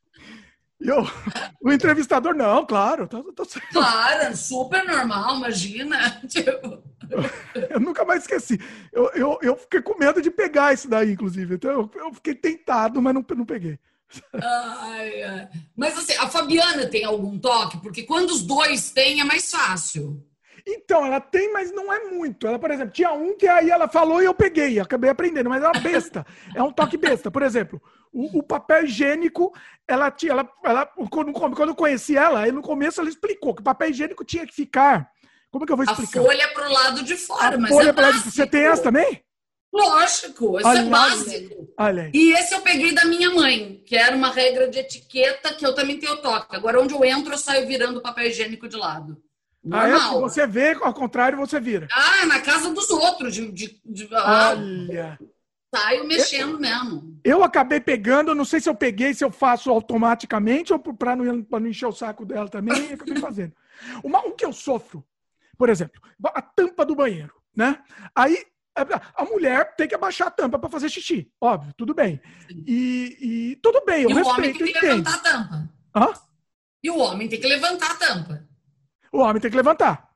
E 0.81 0.89
eu, 0.89 1.03
o 1.61 1.73
entrevistador, 1.73 2.35
não, 2.35 2.65
claro, 2.65 3.09
tá, 3.09 3.23
tá 3.35 3.45
certo. 3.45 3.73
Claro, 3.73 4.37
super 4.37 4.85
normal, 4.85 5.37
imagina. 5.37 6.21
Tipo, 6.29 6.83
Eu 7.71 7.81
nunca 7.81 8.05
mais 8.05 8.23
esqueci. 8.23 8.61
Eu, 8.93 9.11
eu, 9.15 9.39
eu 9.43 9.57
fiquei 9.57 9.81
com 9.81 9.99
medo 9.99 10.21
de 10.21 10.31
pegar 10.31 10.73
isso 10.73 10.89
daí, 10.89 11.13
inclusive. 11.13 11.55
Então 11.55 11.71
eu, 11.71 11.91
eu 11.95 12.15
fiquei 12.15 12.35
tentado, 12.35 13.01
mas 13.01 13.15
não, 13.15 13.25
não 13.37 13.45
peguei. 13.45 13.79
ai, 14.33 15.23
ai. 15.23 15.49
Mas 15.77 15.97
assim, 15.99 16.15
a 16.15 16.29
Fabiana 16.29 16.87
tem 16.87 17.05
algum 17.05 17.39
toque? 17.39 17.79
Porque 17.79 18.03
quando 18.03 18.31
os 18.31 18.43
dois 18.43 18.91
têm, 18.91 19.21
é 19.21 19.25
mais 19.25 19.51
fácil. 19.51 20.23
Então, 20.71 21.07
ela 21.07 21.19
tem, 21.19 21.51
mas 21.51 21.73
não 21.73 21.91
é 21.91 22.05
muito. 22.11 22.47
Ela, 22.47 22.59
por 22.59 22.71
exemplo, 22.71 22.93
tinha 22.93 23.11
um 23.13 23.35
que 23.35 23.49
aí 23.49 23.71
ela 23.71 23.89
falou 23.89 24.21
e 24.21 24.27
eu 24.27 24.35
peguei, 24.35 24.79
acabei 24.79 25.09
aprendendo, 25.09 25.49
mas 25.49 25.63
é 25.63 25.67
uma 25.67 25.81
besta. 25.81 26.27
É 26.55 26.63
um 26.63 26.71
toque 26.71 26.99
besta. 26.99 27.31
Por 27.31 27.43
exemplo, 27.43 27.81
o, 28.13 28.39
o 28.39 28.43
papel 28.43 28.85
higiênico, 28.85 29.53
ela 29.87 30.11
tinha. 30.11 30.33
Ela, 30.33 30.49
ela, 30.65 30.87
quando, 31.11 31.33
quando 31.33 31.69
eu 31.69 31.75
conheci 31.75 32.17
ela, 32.17 32.41
aí 32.41 32.53
no 32.53 32.63
começo 32.63 33.01
ela 33.01 33.09
explicou 33.09 33.55
que 33.55 33.61
o 33.61 33.65
papel 33.65 33.91
higiênico 33.91 34.25
tinha 34.25 34.47
que 34.47 34.55
ficar. 34.55 35.11
Como 35.51 35.65
que 35.65 35.73
eu 35.73 35.77
vou 35.77 35.87
A 35.89 35.93
explicar? 35.93 36.21
folha 36.23 36.49
pro 36.53 36.71
lado 36.73 37.03
de 37.03 37.17
fora, 37.17 37.57
A 37.57 37.59
mas 37.59 37.71
folha 37.71 37.89
é 37.91 37.93
pra 37.93 38.03
lá 38.03 38.09
de- 38.11 38.19
básico. 38.19 38.31
Você 38.35 38.47
tem 38.47 38.63
essa 38.67 38.83
também? 38.83 39.23
Lógico, 39.73 40.59
isso 40.59 40.67
Olha, 40.69 40.79
é 40.79 40.85
básico. 40.85 41.69
Olha 41.79 42.03
aí. 42.05 42.11
E 42.15 42.33
esse 42.33 42.55
eu 42.55 42.61
peguei 42.63 42.93
da 42.95 43.05
minha 43.05 43.31
mãe, 43.31 43.83
que 43.87 43.95
era 43.97 44.17
uma 44.17 44.31
regra 44.33 44.69
de 44.69 44.79
etiqueta 44.79 45.53
que 45.55 45.65
eu 45.65 45.75
também 45.75 45.99
tenho 45.99 46.17
toque. 46.19 46.57
Agora, 46.57 46.81
onde 46.81 46.95
eu 46.95 47.05
entro, 47.05 47.33
eu 47.35 47.39
saio 47.39 47.67
virando 47.67 47.99
o 47.99 48.03
papel 48.03 48.27
higiênico 48.29 48.67
de 48.69 48.77
lado. 48.77 49.23
Ah, 49.71 49.87
é? 49.87 49.93
Normal. 49.93 50.21
você 50.23 50.47
vê, 50.47 50.73
ao 50.81 50.95
contrário, 50.95 51.37
você 51.37 51.61
vira. 51.61 51.87
Ah, 51.93 52.25
na 52.27 52.41
casa 52.41 52.71
dos 52.73 52.89
outros. 52.91 53.35
De, 53.35 53.53
de, 53.53 53.81
de- 53.85 54.09
ah, 54.13 54.55
Olha. 54.57 55.19
Saio 55.75 56.07
mexendo 56.07 56.59
mesmo. 56.59 57.19
Eu 57.25 57.43
acabei 57.45 57.81
pegando, 57.81 58.31
eu 58.31 58.35
não 58.35 58.45
sei 58.45 58.61
se 58.61 58.69
eu 58.69 58.75
peguei, 58.75 59.15
se 59.15 59.25
eu 59.25 59.31
faço 59.31 59.71
automaticamente 59.71 60.73
ou 60.73 60.79
para 60.79 61.15
não, 61.15 61.43
pra 61.43 61.61
não 61.61 61.69
encher 61.69 61.87
o 61.87 61.93
saco 61.93 62.25
dela 62.25 62.49
também, 62.49 62.89
eu 62.89 62.95
acabei 62.95 63.17
fazendo. 63.21 63.55
Uma, 64.03 64.21
um 64.27 64.35
que 64.35 64.45
eu 64.45 64.53
sofro, 64.53 65.05
por 65.57 65.69
exemplo, 65.69 66.01
a 66.25 66.43
tampa 66.43 66.85
do 66.85 66.95
banheiro, 66.95 67.35
né? 67.55 67.83
Aí 68.15 68.45
a, 69.15 69.25
mulher 69.25 69.75
tem 69.77 69.89
que 69.89 69.95
abaixar 69.95 70.29
a 70.29 70.31
tampa 70.31 70.59
para 70.59 70.71
fazer 70.71 70.89
xixi, 70.89 71.31
óbvio, 71.41 71.73
tudo 71.77 71.95
bem. 71.95 72.21
E, 72.67 73.17
e 73.21 73.57
tudo 73.57 73.85
bem, 73.85 74.05
eu 74.05 74.11
e 74.11 74.15
o 74.15 74.27
homem 74.27 74.53
respeito, 74.53 74.59
tem 74.59 74.69
eu 74.69 74.73
que 74.73 74.79
entendo. 74.79 74.97
levantar 74.99 75.15
a 75.15 75.19
tampa. 75.19 75.71
Hã? 75.95 76.13
E 76.83 76.91
o 76.91 76.99
homem 76.99 77.29
tem 77.29 77.41
que 77.41 77.47
levantar 77.47 77.91
a 77.91 77.97
tampa. 77.97 78.49
O 79.13 79.19
homem 79.19 79.41
tem 79.41 79.51
que 79.51 79.57
levantar. 79.57 80.08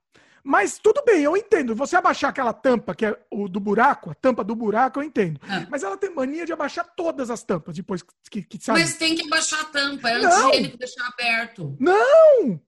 Mas 0.44 0.78
tudo 0.78 1.02
bem, 1.04 1.22
eu 1.22 1.36
entendo. 1.36 1.74
Você 1.76 1.94
abaixar 1.94 2.30
aquela 2.30 2.52
tampa, 2.52 2.94
que 2.94 3.06
é 3.06 3.16
o 3.30 3.48
do 3.48 3.60
buraco, 3.60 4.10
a 4.10 4.14
tampa 4.14 4.42
do 4.42 4.56
buraco, 4.56 4.98
eu 4.98 5.04
entendo. 5.04 5.40
Ah. 5.48 5.66
Mas 5.70 5.82
ela 5.84 5.96
tem 5.96 6.12
mania 6.12 6.44
de 6.44 6.52
abaixar 6.52 6.84
todas 6.96 7.30
as 7.30 7.44
tampas 7.44 7.76
depois 7.76 8.02
que, 8.30 8.42
que 8.42 8.62
sai. 8.62 8.80
Mas 8.80 8.96
tem 8.96 9.14
que 9.14 9.24
abaixar 9.24 9.60
a 9.60 9.64
tampa. 9.66 10.10
É 10.10 10.18
Não. 10.18 10.48
antigênico 10.48 10.76
deixar 10.78 11.06
aberto. 11.06 11.76
Não! 11.78 12.60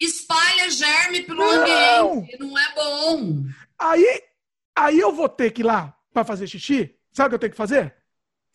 Espalha 0.00 0.70
germe 0.70 1.22
pelo 1.22 1.40
Não. 1.40 2.12
ambiente. 2.12 2.38
Não 2.38 2.58
é 2.58 2.74
bom. 2.74 3.44
Aí, 3.78 4.22
aí 4.76 4.98
eu 4.98 5.12
vou 5.12 5.28
ter 5.28 5.50
que 5.50 5.60
ir 5.60 5.64
lá 5.64 5.94
para 6.12 6.24
fazer 6.24 6.46
xixi. 6.46 6.94
Sabe 7.12 7.26
o 7.26 7.30
que 7.30 7.34
eu 7.34 7.38
tenho 7.40 7.50
que 7.52 7.56
fazer? 7.56 7.94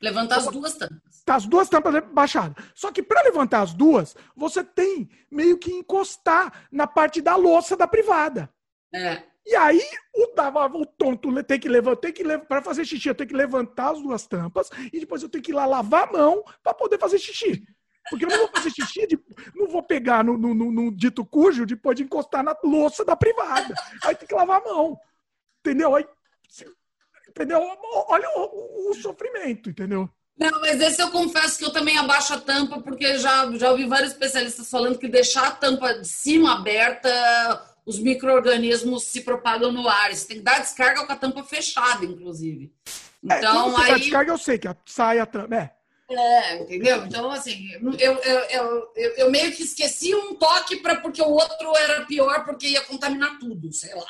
Levantar 0.02 0.38
as 0.38 0.48
duas 0.48 0.74
tampas. 0.76 1.24
Tá 1.26 1.36
as 1.36 1.46
duas 1.46 1.70
tampas 1.70 2.04
baixadas. 2.12 2.62
Só 2.74 2.92
que 2.92 3.02
para 3.02 3.22
levantar 3.24 3.62
as 3.62 3.74
duas, 3.74 4.16
você 4.36 4.64
tem 4.64 5.10
meio 5.32 5.58
que 5.58 5.72
encostar 5.72 6.68
na 6.72 6.86
parte 6.86 7.22
da 7.22 7.36
louça 7.36 7.78
da 7.78 7.88
privada. 7.88 8.50
É. 8.94 9.24
E 9.46 9.56
aí 9.56 9.82
o, 10.16 10.34
dava- 10.36 10.68
o 10.68 10.86
tonto 10.86 11.44
tem 11.44 11.60
que 11.60 11.68
levantar, 11.68 12.02
tem 12.02 12.14
que 12.14 12.24
para 12.40 12.62
fazer 12.62 12.86
xixi, 12.86 13.10
eu 13.10 13.16
tenho 13.16 13.28
que 13.30 13.36
levantar 13.36 13.92
as 13.92 14.02
duas 14.02 14.26
tampas 14.26 14.70
e 14.92 15.00
depois 15.02 15.22
eu 15.22 15.28
tenho 15.30 15.44
que 15.44 15.52
ir 15.52 15.56
lá 15.56 15.66
lavar 15.66 16.08
a 16.08 16.12
mão 16.12 16.44
para 16.64 16.74
poder 16.74 16.98
fazer 16.98 17.20
xixi. 17.20 17.64
Porque 18.10 18.26
eu 18.26 18.30
não 18.30 18.38
vou 18.38 18.48
fazer 18.50 18.70
xixi, 18.70 19.08
de- 19.08 19.20
não 19.56 19.68
vou 19.68 19.82
pegar 19.84 20.24
no, 20.24 20.38
no- 20.38 20.54
no- 20.54 20.72
no 20.72 20.92
dito 20.96 21.26
cujo 21.26 21.66
depois 21.66 21.96
de 21.98 22.04
encostar 22.04 22.44
na 22.44 22.56
louça 22.64 23.04
da 23.04 23.16
privada. 23.16 23.74
Aí 24.04 24.16
tem 24.16 24.28
que 24.28 24.36
lavar 24.36 24.62
a 24.62 24.66
mão. 24.66 24.98
Entendeu? 25.60 25.96
Aí, 25.96 26.06
entendeu? 27.30 27.60
Olha 28.08 28.30
o, 28.36 28.42
o- 28.42 28.92
o 28.92 28.94
sofrimento, 28.94 29.70
entendeu? 29.70 30.10
Não, 30.38 30.62
mas 30.62 30.82
esse 30.82 31.02
eu 31.02 31.12
confesso 31.12 31.60
que 31.60 31.66
eu 31.66 31.72
também 31.72 31.98
abaixo 31.98 32.34
a 32.34 32.40
tampa, 32.40 32.82
porque 32.82 33.18
já, 33.20 33.50
já 33.58 33.72
ouvi 33.72 33.86
vários 33.86 34.12
especialistas 34.14 34.70
falando 34.70 34.98
que 34.98 35.08
deixar 35.08 35.48
a 35.48 35.52
tampa 35.52 35.94
de 35.94 36.08
cima 36.08 36.56
aberta, 36.56 37.10
os 37.86 38.00
micro-organismos 38.00 39.04
se 39.04 39.22
propagam 39.22 39.72
no 39.72 39.88
ar. 39.88 40.14
Você 40.14 40.28
tem 40.28 40.38
que 40.38 40.44
dar 40.44 40.60
descarga 40.60 41.06
com 41.06 41.12
a 41.12 41.16
tampa 41.16 41.44
fechada, 41.44 42.06
inclusive. 42.06 42.72
É, 43.30 43.38
Então, 43.38 43.72
quando 43.72 43.76
você 43.76 43.88
dá 43.88 43.94
aí. 43.94 44.02
descarga, 44.02 44.32
eu 44.32 44.38
sei 44.38 44.58
que 44.58 44.68
sai 44.86 45.20
a 45.20 45.26
tampa. 45.26 45.56
É. 45.56 45.84
É, 46.10 46.62
entendeu? 46.62 47.06
Então, 47.06 47.32
assim, 47.32 47.72
eu, 48.00 48.16
eu, 48.16 48.40
eu, 48.50 48.94
eu, 49.18 49.32
meio 49.32 49.52
que 49.54 49.64
esqueci 49.64 50.14
um 50.14 50.36
toque 50.36 50.78
para 50.78 50.98
porque 50.98 51.22
o 51.22 51.30
outro 51.30 51.76
era 51.78 52.06
pior 52.06 52.44
porque 52.44 52.68
ia 52.68 52.82
contaminar 52.82 53.40
tudo, 53.40 53.72
sei 53.72 53.96
lá. 53.96 54.08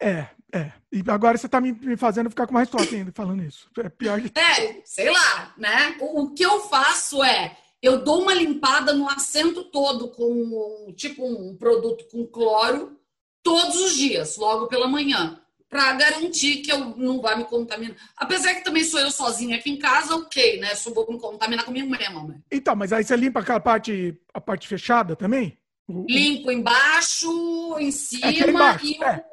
É, 0.00 0.26
é. 0.52 0.72
E 0.92 1.02
agora 1.08 1.36
você 1.36 1.46
está 1.46 1.60
me, 1.60 1.72
me, 1.72 1.96
fazendo 1.96 2.30
ficar 2.30 2.46
com 2.46 2.54
mais 2.54 2.68
toque 2.68 2.96
ainda 2.96 3.12
falando 3.14 3.42
isso. 3.42 3.68
É 3.78 3.88
pior 3.88 4.20
que... 4.20 4.38
É, 4.38 4.80
sei 4.84 5.10
lá, 5.10 5.54
né? 5.56 5.96
O, 6.00 6.22
o, 6.22 6.34
que 6.34 6.44
eu 6.44 6.60
faço 6.62 7.22
é, 7.22 7.56
eu 7.82 8.02
dou 8.02 8.22
uma 8.22 8.34
limpada 8.34 8.92
no 8.92 9.08
assento 9.08 9.64
todo 9.64 10.08
com, 10.08 10.92
tipo, 10.96 11.24
um 11.24 11.56
produto 11.56 12.06
com 12.10 12.26
cloro 12.26 12.98
todos 13.42 13.76
os 13.76 13.94
dias, 13.94 14.36
logo 14.36 14.66
pela 14.66 14.88
manhã 14.88 15.40
para 15.68 15.92
garantir 15.94 16.58
que 16.58 16.70
eu 16.70 16.96
não 16.96 17.20
vai 17.20 17.36
me 17.36 17.44
contaminar. 17.44 17.96
Apesar 18.16 18.54
que 18.54 18.64
também 18.64 18.84
sou 18.84 19.00
eu 19.00 19.10
sozinha 19.10 19.56
aqui 19.56 19.70
em 19.70 19.76
casa, 19.76 20.14
ok, 20.14 20.60
né? 20.60 20.74
Só 20.74 20.90
vou 20.90 21.10
me 21.10 21.18
contaminar 21.18 21.64
comigo 21.64 21.90
mesma. 21.90 22.24
Né? 22.24 22.40
Então, 22.50 22.76
mas 22.76 22.92
aí 22.92 23.04
você 23.04 23.16
limpa 23.16 23.40
aquela 23.40 23.60
parte, 23.60 24.18
a 24.32 24.40
parte 24.40 24.68
fechada 24.68 25.16
também? 25.16 25.58
Limpo 25.88 26.50
embaixo, 26.50 27.76
em 27.78 27.90
cima 27.90 28.26
é 28.26 28.50
embaixo, 28.50 28.86
e 28.86 29.04
é. 29.04 29.24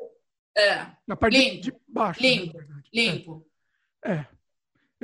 é. 0.57 0.87
Na 1.07 1.15
parte 1.15 1.37
limpo, 1.37 1.61
de 1.61 1.73
baixo. 1.87 2.21
Limpo, 2.21 2.59
limpo. 2.93 3.45
É. 4.03 4.11
é. 4.11 4.27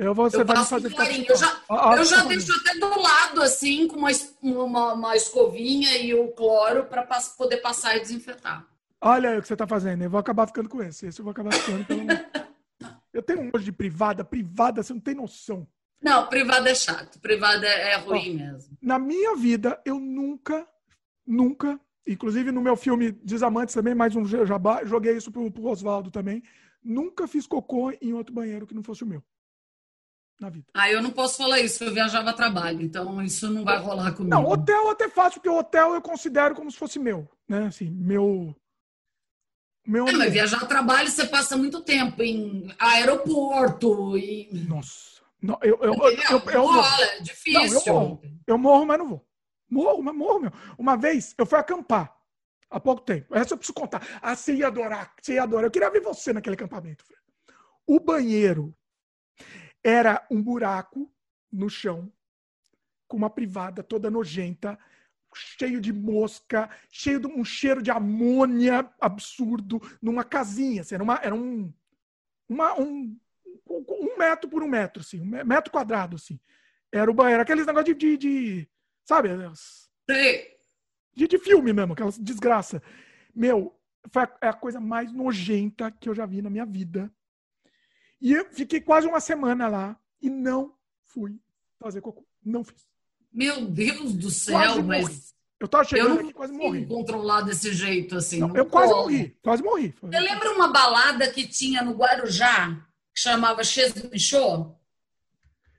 Eu 0.00 0.14
vou, 0.14 0.30
você 0.30 0.40
eu 0.40 0.46
vai 0.46 0.64
fazer 0.64 0.90
Eu 1.28 1.36
já, 1.36 1.60
ah, 1.68 1.94
eu 1.94 2.04
já 2.06 2.24
deixo 2.24 2.50
até 2.58 2.78
do 2.78 2.88
lado, 2.88 3.42
assim, 3.42 3.86
com 3.86 3.96
uma, 3.96 4.08
uma, 4.40 4.94
uma 4.94 5.14
escovinha 5.14 5.94
e 5.98 6.14
o 6.14 6.28
cloro 6.28 6.86
para 6.86 7.02
poder 7.36 7.58
passar 7.58 7.98
e 7.98 8.00
desinfetar. 8.00 8.66
Olha 8.98 9.28
aí 9.28 9.38
o 9.38 9.42
que 9.42 9.48
você 9.48 9.52
está 9.52 9.66
fazendo. 9.66 10.02
Eu 10.02 10.08
vou 10.08 10.18
acabar 10.18 10.46
ficando 10.46 10.70
com 10.70 10.82
esse. 10.82 11.06
Esse 11.06 11.20
eu 11.20 11.24
vou 11.24 11.32
acabar 11.32 11.52
ficando. 11.52 11.84
Pelo... 11.84 12.00
eu 13.12 13.22
tenho 13.22 13.40
um 13.42 13.44
monte 13.44 13.62
de 13.62 13.72
privada. 13.72 14.24
Privada, 14.24 14.82
você 14.82 14.94
não 14.94 15.00
tem 15.00 15.14
noção. 15.14 15.68
Não, 16.00 16.26
privada 16.28 16.70
é 16.70 16.74
chato. 16.74 17.20
Privada 17.20 17.66
é, 17.66 17.92
é 17.92 17.96
ruim 17.96 18.36
Ó, 18.36 18.52
mesmo. 18.52 18.78
Na 18.80 18.98
minha 18.98 19.36
vida, 19.36 19.78
eu 19.84 20.00
nunca, 20.00 20.66
nunca, 21.26 21.78
inclusive 22.08 22.50
no 22.50 22.62
meu 22.62 22.74
filme 22.74 23.12
Desamantes 23.12 23.74
também, 23.74 23.94
mais 23.94 24.16
um 24.16 24.24
jabá, 24.24 24.82
joguei 24.82 25.14
isso 25.14 25.30
pro, 25.30 25.50
pro 25.50 25.66
Oswaldo 25.66 26.10
também. 26.10 26.42
Nunca 26.82 27.28
fiz 27.28 27.46
cocô 27.46 27.92
em 28.00 28.14
outro 28.14 28.34
banheiro 28.34 28.66
que 28.66 28.74
não 28.74 28.82
fosse 28.82 29.04
o 29.04 29.06
meu. 29.06 29.22
Na 30.40 30.48
vida. 30.48 30.66
Ah, 30.72 30.90
eu 30.90 31.02
não 31.02 31.10
posso 31.10 31.36
falar 31.36 31.60
isso, 31.60 31.84
eu 31.84 31.92
viajava 31.92 32.30
a 32.30 32.32
trabalho, 32.32 32.80
então 32.80 33.22
isso 33.22 33.50
não 33.50 33.62
vai 33.62 33.78
rolar 33.78 34.12
comigo. 34.12 34.34
Não, 34.34 34.46
hotel 34.46 34.88
até 34.88 35.06
fácil, 35.06 35.38
porque 35.38 35.50
o 35.50 35.58
hotel 35.58 35.92
eu 35.94 36.00
considero 36.00 36.54
como 36.54 36.70
se 36.70 36.78
fosse 36.78 36.98
meu, 36.98 37.28
né? 37.46 37.66
Assim, 37.66 37.90
meu 37.90 38.56
meu 39.86 40.06
é, 40.06 40.12
mas 40.12 40.32
viajar 40.32 40.62
a 40.62 40.66
trabalho, 40.66 41.10
você 41.10 41.26
passa 41.26 41.56
muito 41.56 41.82
tempo 41.82 42.22
em 42.22 42.72
aeroporto. 42.78 44.16
E... 44.16 44.48
Nossa. 44.66 45.20
Não, 45.42 45.58
eu, 45.62 45.78
eu, 45.82 45.94
eu, 45.94 46.10
eu, 46.10 46.42
eu, 46.46 46.52
eu 46.52 46.84
é 46.84 47.20
difícil. 47.20 47.62
Não, 47.62 47.86
eu, 47.86 47.94
morro. 47.94 48.22
eu 48.46 48.58
morro, 48.58 48.86
mas 48.86 48.98
não 48.98 49.08
vou. 49.08 49.26
Morro, 49.68 50.02
mas 50.02 50.14
morro, 50.14 50.40
meu. 50.40 50.52
Uma 50.78 50.96
vez 50.96 51.34
eu 51.36 51.46
fui 51.46 51.58
acampar. 51.58 52.14
Há 52.70 52.78
pouco 52.78 53.02
tempo. 53.02 53.34
Essa 53.34 53.54
eu 53.54 53.58
preciso 53.58 53.74
contar. 53.74 54.06
Ah, 54.22 54.36
você 54.36 54.54
ia 54.54 54.68
adorar. 54.68 55.12
Você 55.20 55.34
ia 55.34 55.42
adorar. 55.42 55.64
Eu 55.64 55.70
queria 55.70 55.90
ver 55.90 56.00
você 56.00 56.32
naquele 56.32 56.54
acampamento. 56.54 57.04
O 57.86 57.98
banheiro 57.98 58.72
era 59.82 60.26
um 60.30 60.42
buraco 60.42 61.10
no 61.52 61.68
chão, 61.68 62.12
com 63.08 63.16
uma 63.16 63.30
privada 63.30 63.82
toda 63.82 64.10
nojenta, 64.10 64.78
cheio 65.34 65.80
de 65.80 65.92
mosca, 65.92 66.68
cheio 66.90 67.20
de 67.20 67.26
um 67.26 67.44
cheiro 67.44 67.82
de 67.82 67.90
amônia 67.90 68.88
absurdo, 69.00 69.80
numa 70.00 70.24
casinha. 70.24 70.82
Assim, 70.82 70.94
era, 70.94 71.04
uma, 71.04 71.20
era 71.22 71.34
um, 71.34 71.72
uma, 72.48 72.78
um, 72.78 73.16
um 73.68 74.18
metro 74.18 74.48
por 74.48 74.62
um 74.62 74.68
metro, 74.68 75.00
assim, 75.00 75.20
um 75.20 75.44
metro 75.44 75.70
quadrado, 75.70 76.16
assim. 76.16 76.38
Era 76.92 77.10
o 77.10 77.14
banheiro, 77.14 77.42
aqueles 77.42 77.66
negócios 77.66 77.96
de, 77.96 78.16
de, 78.16 78.18
de 78.18 78.68
sabe? 79.04 79.28
De, 81.14 81.26
de 81.28 81.38
filme 81.38 81.72
mesmo, 81.72 81.92
aquelas 81.92 82.18
desgraça. 82.18 82.82
Meu, 83.34 83.76
foi 84.12 84.22
a, 84.22 84.38
é 84.42 84.48
a 84.48 84.52
coisa 84.52 84.80
mais 84.80 85.12
nojenta 85.12 85.90
que 85.90 86.08
eu 86.08 86.14
já 86.14 86.26
vi 86.26 86.42
na 86.42 86.50
minha 86.50 86.66
vida. 86.66 87.12
E 88.20 88.32
eu 88.32 88.46
fiquei 88.50 88.80
quase 88.80 89.06
uma 89.06 89.20
semana 89.20 89.68
lá 89.68 89.96
e 90.20 90.28
não 90.28 90.74
fui 91.04 91.38
fazer 91.78 92.00
cocô. 92.00 92.24
Não 92.44 92.62
fiz. 92.62 92.86
Meu 93.32 93.64
Deus 93.66 94.12
do 94.14 94.30
céu, 94.30 94.82
mas. 94.82 95.34
Eu 95.58 95.68
tava 95.68 95.84
chegando 95.84 96.16
eu 96.16 96.20
aqui 96.20 96.32
quase 96.32 96.52
morri. 96.54 96.86
controlar 96.86 97.42
desse 97.42 97.72
jeito, 97.72 98.16
assim. 98.16 98.40
Não, 98.40 98.56
eu 98.56 98.64
quase 98.64 98.92
morri, 98.94 99.36
quase 99.42 99.62
morri. 99.62 99.94
Você 100.00 100.18
lembra 100.18 100.52
uma 100.52 100.68
balada 100.68 101.30
que 101.30 101.46
tinha 101.46 101.82
no 101.82 101.92
Guarujá, 101.92 102.76
que 103.14 103.20
chamava 103.20 103.60
Michô? 104.10 104.74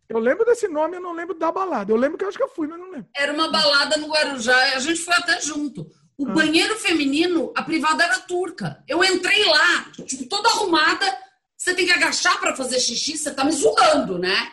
Eu 0.08 0.20
lembro 0.20 0.46
desse 0.46 0.68
nome, 0.68 0.98
eu 0.98 1.02
não 1.02 1.14
lembro 1.14 1.34
da 1.34 1.52
balada. 1.52 1.92
Eu 1.92 1.96
lembro 1.96 2.18
que 2.18 2.24
eu 2.24 2.30
acho 2.30 2.38
que 2.38 2.44
eu 2.44 2.50
fui, 2.50 2.68
mas 2.68 2.78
não 2.78 2.92
lembro. 2.92 3.08
Era 3.16 3.34
uma 3.34 3.50
balada 3.50 3.98
no 3.98 4.08
Guarujá, 4.08 4.76
a 4.76 4.80
gente 4.80 5.00
foi 5.00 5.16
até 5.16 5.42
junto. 5.42 5.90
O 6.18 6.28
ah. 6.28 6.34
banheiro 6.34 6.76
feminino, 6.78 7.52
a 7.56 7.64
privada 7.64 8.04
era 8.04 8.20
turca. 8.20 8.84
Eu 8.88 9.04
entrei 9.04 9.46
lá, 9.46 9.86
tipo, 10.06 10.28
toda 10.28 10.50
arrumada. 10.50 11.06
Você 11.72 11.76
tem 11.76 11.86
que 11.86 11.94
agachar 11.94 12.38
para 12.38 12.54
fazer 12.54 12.82
xixi, 12.82 13.18
você 13.18 13.32
tá 13.32 13.46
me 13.46 13.52
zoando, 13.54 14.20
né? 14.20 14.52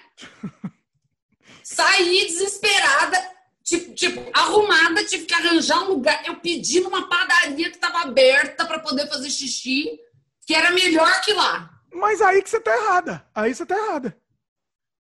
Saí 1.64 2.26
desesperada, 2.28 3.30
tipo, 3.64 3.92
tipo, 3.92 4.30
arrumada, 4.32 5.04
tive 5.04 5.26
que 5.26 5.34
arranjar 5.34 5.82
um 5.82 5.88
lugar. 5.88 6.24
Eu 6.24 6.36
pedi 6.36 6.78
numa 6.78 7.08
padaria 7.08 7.70
que 7.70 7.76
estava 7.76 8.02
aberta 8.02 8.64
para 8.64 8.78
poder 8.78 9.08
fazer 9.08 9.30
xixi, 9.30 9.98
que 10.46 10.54
era 10.54 10.70
melhor 10.70 11.20
que 11.22 11.32
lá. 11.32 11.68
Mas 11.92 12.22
aí 12.22 12.40
que 12.40 12.50
você 12.50 12.60
tá 12.60 12.72
errada. 12.76 13.26
Aí 13.34 13.52
você 13.52 13.66
tá 13.66 13.76
errada. 13.76 14.16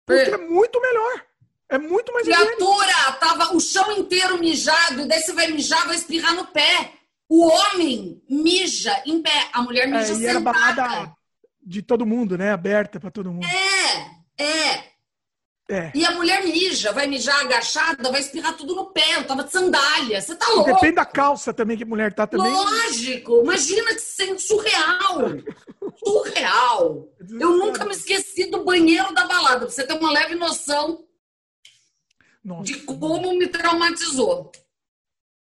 Porque 0.04 0.30
é, 0.30 0.34
é 0.34 0.36
muito 0.38 0.80
melhor. 0.80 1.24
É 1.68 1.78
muito 1.78 2.12
mais 2.12 2.26
Criatura, 2.26 3.12
tava 3.20 3.54
o 3.54 3.60
chão 3.60 3.92
inteiro 3.92 4.38
mijado, 4.38 5.02
e 5.02 5.04
daí 5.06 5.20
você 5.20 5.32
vai 5.32 5.46
mijar, 5.48 5.86
vai 5.86 5.94
espirrar 5.94 6.34
no 6.34 6.46
pé. 6.48 6.94
O 7.28 7.46
homem 7.46 8.20
mija 8.28 9.02
em 9.06 9.22
pé, 9.22 9.50
a 9.52 9.62
mulher 9.62 9.86
mija 9.86 10.12
é, 10.12 10.16
e 10.16 10.32
sentada. 10.32 10.82
Era 10.82 11.17
de 11.68 11.82
todo 11.82 12.06
mundo, 12.06 12.38
né? 12.38 12.50
Aberta 12.50 12.98
para 12.98 13.10
todo 13.10 13.30
mundo. 13.30 13.46
É, 13.46 14.42
é. 14.42 14.88
É. 15.70 15.92
E 15.94 16.02
a 16.02 16.12
mulher 16.12 16.42
mija, 16.42 16.92
vai 16.92 17.06
mijar 17.06 17.42
agachada, 17.42 18.10
vai 18.10 18.22
espirrar 18.22 18.56
tudo 18.56 18.74
no 18.74 18.86
pé. 18.86 19.16
Eu 19.16 19.26
tava 19.26 19.44
de 19.44 19.52
sandália. 19.52 20.18
Você 20.18 20.34
tá 20.34 20.48
louco? 20.48 20.72
Depende 20.72 20.94
da 20.94 21.04
calça 21.04 21.52
também 21.52 21.76
que 21.76 21.82
a 21.82 21.86
mulher 21.86 22.14
tá 22.14 22.26
também. 22.26 22.50
Lógico. 22.50 23.42
Imagina 23.42 23.92
que 23.92 24.00
sendo 24.00 24.40
surreal. 24.40 25.18
surreal. 26.02 27.06
Eu 27.38 27.58
nunca 27.58 27.84
me 27.84 27.92
esqueci 27.92 28.50
do 28.50 28.64
banheiro 28.64 29.12
da 29.12 29.26
balada. 29.26 29.66
Pra 29.66 29.68
você 29.68 29.86
ter 29.86 29.92
uma 29.92 30.10
leve 30.10 30.36
noção 30.36 31.04
Nossa. 32.42 32.64
de 32.64 32.80
como 32.80 33.34
me 33.34 33.46
traumatizou. 33.46 34.50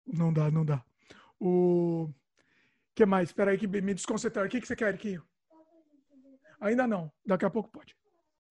Não 0.08 0.32
dá, 0.32 0.50
não 0.50 0.64
dá. 0.64 0.82
O 1.38 2.10
que 2.96 3.06
mais? 3.06 3.28
Espera 3.28 3.52
aí 3.52 3.58
que 3.58 3.68
me 3.68 3.94
desconcentrar. 3.94 4.46
O 4.46 4.50
que, 4.50 4.62
que 4.62 4.68
você 4.68 4.76
quer, 4.76 4.98
Quinho? 4.98 5.22
Ainda 6.64 6.88
não. 6.88 7.12
Daqui 7.26 7.46
a 7.46 7.50
pouco 7.50 7.70
pode. 7.70 7.96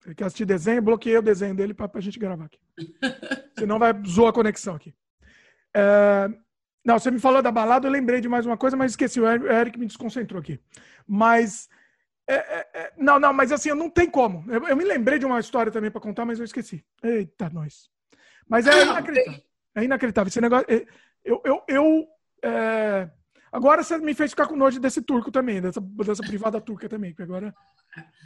Ele 0.05 0.15
quer 0.15 0.25
assistir 0.25 0.45
desenho, 0.45 0.81
bloqueei 0.81 1.17
o 1.17 1.21
desenho 1.21 1.55
dele 1.55 1.73
para 1.73 1.89
a 1.93 2.01
gente 2.01 2.19
gravar 2.19 2.45
aqui. 2.45 2.59
Senão 3.57 3.79
vai 3.79 3.93
zoar 4.05 4.29
a 4.29 4.33
conexão 4.33 4.75
aqui. 4.75 4.93
É... 5.73 6.29
Não, 6.85 6.99
você 6.99 7.09
me 7.09 7.19
falou 7.19 7.41
da 7.41 7.51
balada, 7.51 7.87
eu 7.87 7.91
lembrei 7.91 8.19
de 8.19 8.27
mais 8.27 8.45
uma 8.45 8.57
coisa, 8.57 8.75
mas 8.75 8.91
esqueci. 8.91 9.19
O 9.19 9.27
Eric 9.27 9.79
me 9.79 9.87
desconcentrou 9.87 10.39
aqui. 10.39 10.59
Mas. 11.07 11.69
É, 12.27 12.35
é, 12.35 12.67
é 12.73 12.93
não, 12.97 13.19
não, 13.19 13.33
mas 13.33 13.51
assim, 13.51 13.69
não 13.73 13.89
tem 13.89 14.09
como. 14.09 14.45
Eu, 14.51 14.67
eu 14.67 14.75
me 14.75 14.83
lembrei 14.83 15.17
de 15.17 15.25
uma 15.25 15.39
história 15.39 15.71
também 15.71 15.89
para 15.89 16.01
contar, 16.01 16.25
mas 16.25 16.39
eu 16.39 16.45
esqueci. 16.45 16.85
Eita, 17.01 17.49
nós. 17.49 17.89
Mas 18.47 18.67
é 18.67 18.83
inacreditável. 18.83 19.41
É 19.75 19.83
inacreditável. 19.83 20.27
Esse 20.27 20.41
negócio. 20.41 20.65
É, 20.69 20.85
eu. 21.23 21.41
eu, 21.45 21.63
eu 21.67 22.07
é, 22.43 23.09
Agora 23.53 23.83
você 23.83 23.99
me 23.99 24.15
fez 24.15 24.31
ficar 24.31 24.47
com 24.47 24.55
nojo 24.55 24.79
desse 24.79 24.99
turco 24.99 25.31
também, 25.31 25.61
dessa, 25.61 25.79
dessa 25.79 26.23
privada 26.23 26.59
turca 26.59 26.89
também, 26.89 27.11
porque 27.11 27.21
agora. 27.21 27.53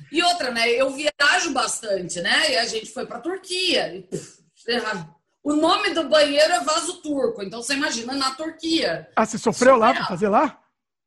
E 0.09 0.23
outra, 0.23 0.51
né? 0.51 0.69
Eu 0.69 0.89
viajo 0.89 1.51
bastante, 1.51 2.21
né? 2.21 2.53
E 2.53 2.55
a 2.55 2.65
gente 2.65 2.93
foi 2.93 3.05
pra 3.05 3.19
Turquia. 3.19 3.93
E, 3.93 4.03
puf, 4.03 4.41
o 5.43 5.53
nome 5.53 5.89
do 5.89 6.07
banheiro 6.07 6.53
é 6.53 6.63
vaso 6.63 7.01
turco, 7.01 7.43
então 7.43 7.61
você 7.61 7.73
imagina 7.73 8.13
na 8.13 8.35
Turquia. 8.35 9.09
Ah, 9.17 9.25
você 9.25 9.37
sofreu 9.37 9.75
lá 9.75 9.93
para 9.93 10.05
fazer 10.05 10.29
lá? 10.29 10.61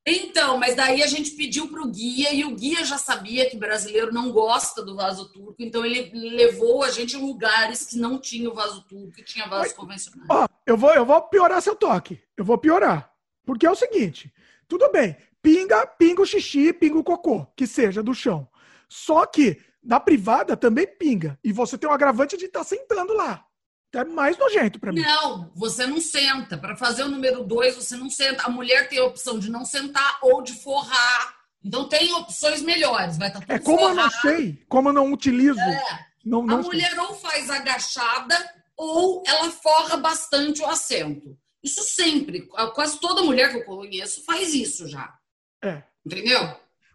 Então, 0.07 0.59
mas 0.59 0.75
daí 0.75 1.03
a 1.03 1.07
gente 1.07 1.31
pediu 1.33 1.69
para 1.69 1.81
o 1.81 1.91
guia 1.91 2.33
e 2.35 2.45
o 2.45 2.55
guia 2.55 2.85
já 2.85 2.99
sabia 2.99 3.49
que 3.49 3.57
brasileiro 3.57 4.13
não 4.13 4.33
gosta 4.33 4.83
do 4.83 4.97
vaso 4.97 5.31
turco, 5.33 5.57
então 5.59 5.85
ele 5.85 6.11
levou 6.37 6.83
a 6.83 6.91
gente 6.91 7.17
em 7.17 7.21
lugares 7.21 7.87
que 7.87 7.97
não 7.97 8.19
tinha 8.19 8.51
o 8.51 8.55
vaso 8.55 8.83
turco, 8.83 9.13
que 9.13 9.23
tinha 9.23 9.47
vaso 9.47 9.63
mas, 9.63 9.73
convencional. 9.73 10.27
Ó, 10.29 10.47
eu 10.67 10.77
vou, 10.77 10.93
eu 10.93 11.07
vou 11.07 11.23
piorar 11.23 11.63
seu 11.63 11.75
toque. 11.75 12.21
Eu 12.37 12.45
vou 12.45 12.59
piorar. 12.59 13.10
Porque 13.45 13.67
é 13.67 13.71
o 13.71 13.75
seguinte, 13.75 14.33
tudo 14.69 14.91
bem, 14.91 15.17
pinga, 15.43 15.87
pinga 15.87 16.23
o 16.23 16.27
xixi, 16.27 16.73
pinga 16.73 16.99
o 16.99 17.05
cocô, 17.05 17.47
que 17.57 17.67
seja 17.67 18.03
do 18.03 18.15
chão. 18.15 18.49
Só 18.89 19.25
que 19.27 19.61
na 19.83 19.99
privada 19.99 20.57
também 20.57 20.87
pinga. 20.87 21.39
E 21.43 21.53
você 21.53 21.79
tem 21.79 21.89
um 21.89 21.93
agravante 21.93 22.37
de 22.37 22.47
estar 22.47 22.61
tá 22.61 22.65
sentando 22.65 23.15
lá. 23.15 23.45
É 23.93 24.05
mais 24.05 24.39
nojento 24.39 24.79
para 24.79 24.93
mim. 24.93 25.01
Não, 25.01 25.51
você 25.55 25.87
não 25.87 26.01
senta. 26.01 26.57
Para 26.57 26.77
fazer 26.77 27.03
o 27.03 27.09
número 27.09 27.43
dois, 27.43 27.75
você 27.75 27.97
não 27.97 28.09
senta. 28.09 28.45
A 28.45 28.49
mulher 28.49 28.89
tem 28.89 28.99
a 28.99 29.05
opção 29.05 29.39
de 29.39 29.51
não 29.51 29.65
sentar 29.65 30.19
ou 30.23 30.43
de 30.43 30.53
forrar. 30.53 31.35
Então 31.63 31.89
tem 31.89 32.13
opções 32.15 32.63
melhores. 32.63 33.19
Vai 33.19 33.29
estar 33.29 33.41
tá 33.41 33.55
É 33.55 33.59
como 33.59 33.79
forrado. 33.79 33.99
eu 33.99 34.05
não 34.05 34.11
sei, 34.11 34.65
como 34.69 34.89
eu 34.91 34.93
não 34.93 35.13
utilizo. 35.13 35.59
É. 35.59 36.07
Não, 36.25 36.45
não 36.45 36.59
a 36.59 36.63
mulher 36.63 36.97
ou 37.01 37.15
faz 37.15 37.51
agachada 37.51 38.37
ou 38.77 39.23
ela 39.27 39.51
forra 39.51 39.97
bastante 39.97 40.63
o 40.63 40.67
assento. 40.67 41.37
Isso 41.63 41.83
sempre, 41.83 42.49
quase 42.75 42.99
toda 43.01 43.23
mulher 43.23 43.51
que 43.51 43.59
eu 43.59 43.65
conheço 43.65 44.25
faz 44.25 44.55
isso 44.55 44.89
já. 44.89 45.15
É. 45.63 45.83
Entendeu? 46.05 46.41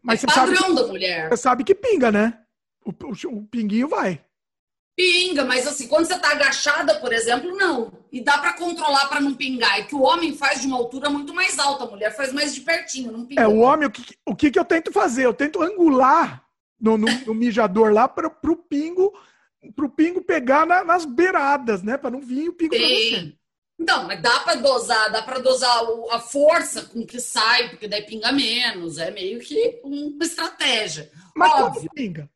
Mas 0.02 0.24
é 0.24 0.28
você 0.28 0.34
sabe, 0.34 0.56
padrão 0.56 0.76
que, 0.76 0.82
da 0.82 0.88
mulher. 0.88 1.30
você 1.30 1.38
sabe 1.38 1.64
que 1.64 1.76
pinga, 1.76 2.12
né? 2.12 2.40
O, 2.84 2.92
o, 2.92 3.38
o 3.38 3.48
pinguinho 3.48 3.88
vai. 3.88 4.24
Pinga, 4.96 5.44
mas 5.44 5.68
assim, 5.68 5.88
quando 5.88 6.06
você 6.06 6.18
tá 6.18 6.32
agachada, 6.32 7.00
por 7.00 7.12
exemplo, 7.12 7.56
não. 7.56 7.92
E 8.12 8.22
dá 8.22 8.38
para 8.38 8.54
controlar 8.54 9.08
para 9.08 9.20
não 9.20 9.34
pingar. 9.34 9.80
É 9.80 9.84
que 9.84 9.94
o 9.94 10.02
homem 10.02 10.36
faz 10.36 10.62
de 10.62 10.68
uma 10.68 10.78
altura 10.78 11.10
muito 11.10 11.34
mais 11.34 11.60
alta, 11.60 11.84
a 11.84 11.90
mulher 11.90 12.16
faz 12.16 12.32
mais 12.32 12.56
de 12.56 12.62
pertinho, 12.62 13.12
não 13.12 13.26
pinga. 13.26 13.42
É, 13.42 13.48
o 13.48 13.58
homem, 13.58 13.88
o 13.88 13.92
que, 13.92 14.18
o 14.26 14.36
que, 14.36 14.52
que 14.52 14.58
eu 14.58 14.66
tento 14.66 14.92
fazer? 14.92 15.26
Eu 15.26 15.34
tento 15.34 15.62
angular 15.62 16.44
no, 16.80 16.98
no, 16.98 17.08
no 17.26 17.34
mijador 17.34 17.92
lá 17.92 18.08
para 18.08 18.30
pro 18.30 18.56
pingo 18.56 19.14
pro 19.76 19.90
pingo 19.90 20.22
pegar 20.22 20.66
na, 20.66 20.84
nas 20.84 21.06
beiradas, 21.06 21.82
né? 21.82 21.98
Para 21.98 22.12
não 22.12 22.22
vir 22.22 22.50
o 22.50 22.54
pingo 22.54 22.76
para 22.76 22.86
você. 22.86 23.34
Então, 23.78 24.08
mas 24.08 24.22
dá 24.22 24.40
para 24.40 24.56
dosar, 24.56 25.12
dá 25.12 25.22
para 25.22 25.40
dosar 25.40 25.84
o, 25.84 26.10
a 26.12 26.20
força 26.20 26.84
com 26.86 27.06
que 27.06 27.20
sai, 27.20 27.70
porque 27.70 27.88
daí 27.88 28.04
pinga 28.04 28.32
menos. 28.32 28.98
É 28.98 29.12
meio 29.12 29.40
que 29.40 29.82
uma 29.84 30.24
estratégia. 30.24 31.12
Mas 31.36 31.52
Óbvio. 31.52 31.82
quando 31.82 31.90
pinga? 31.94 32.30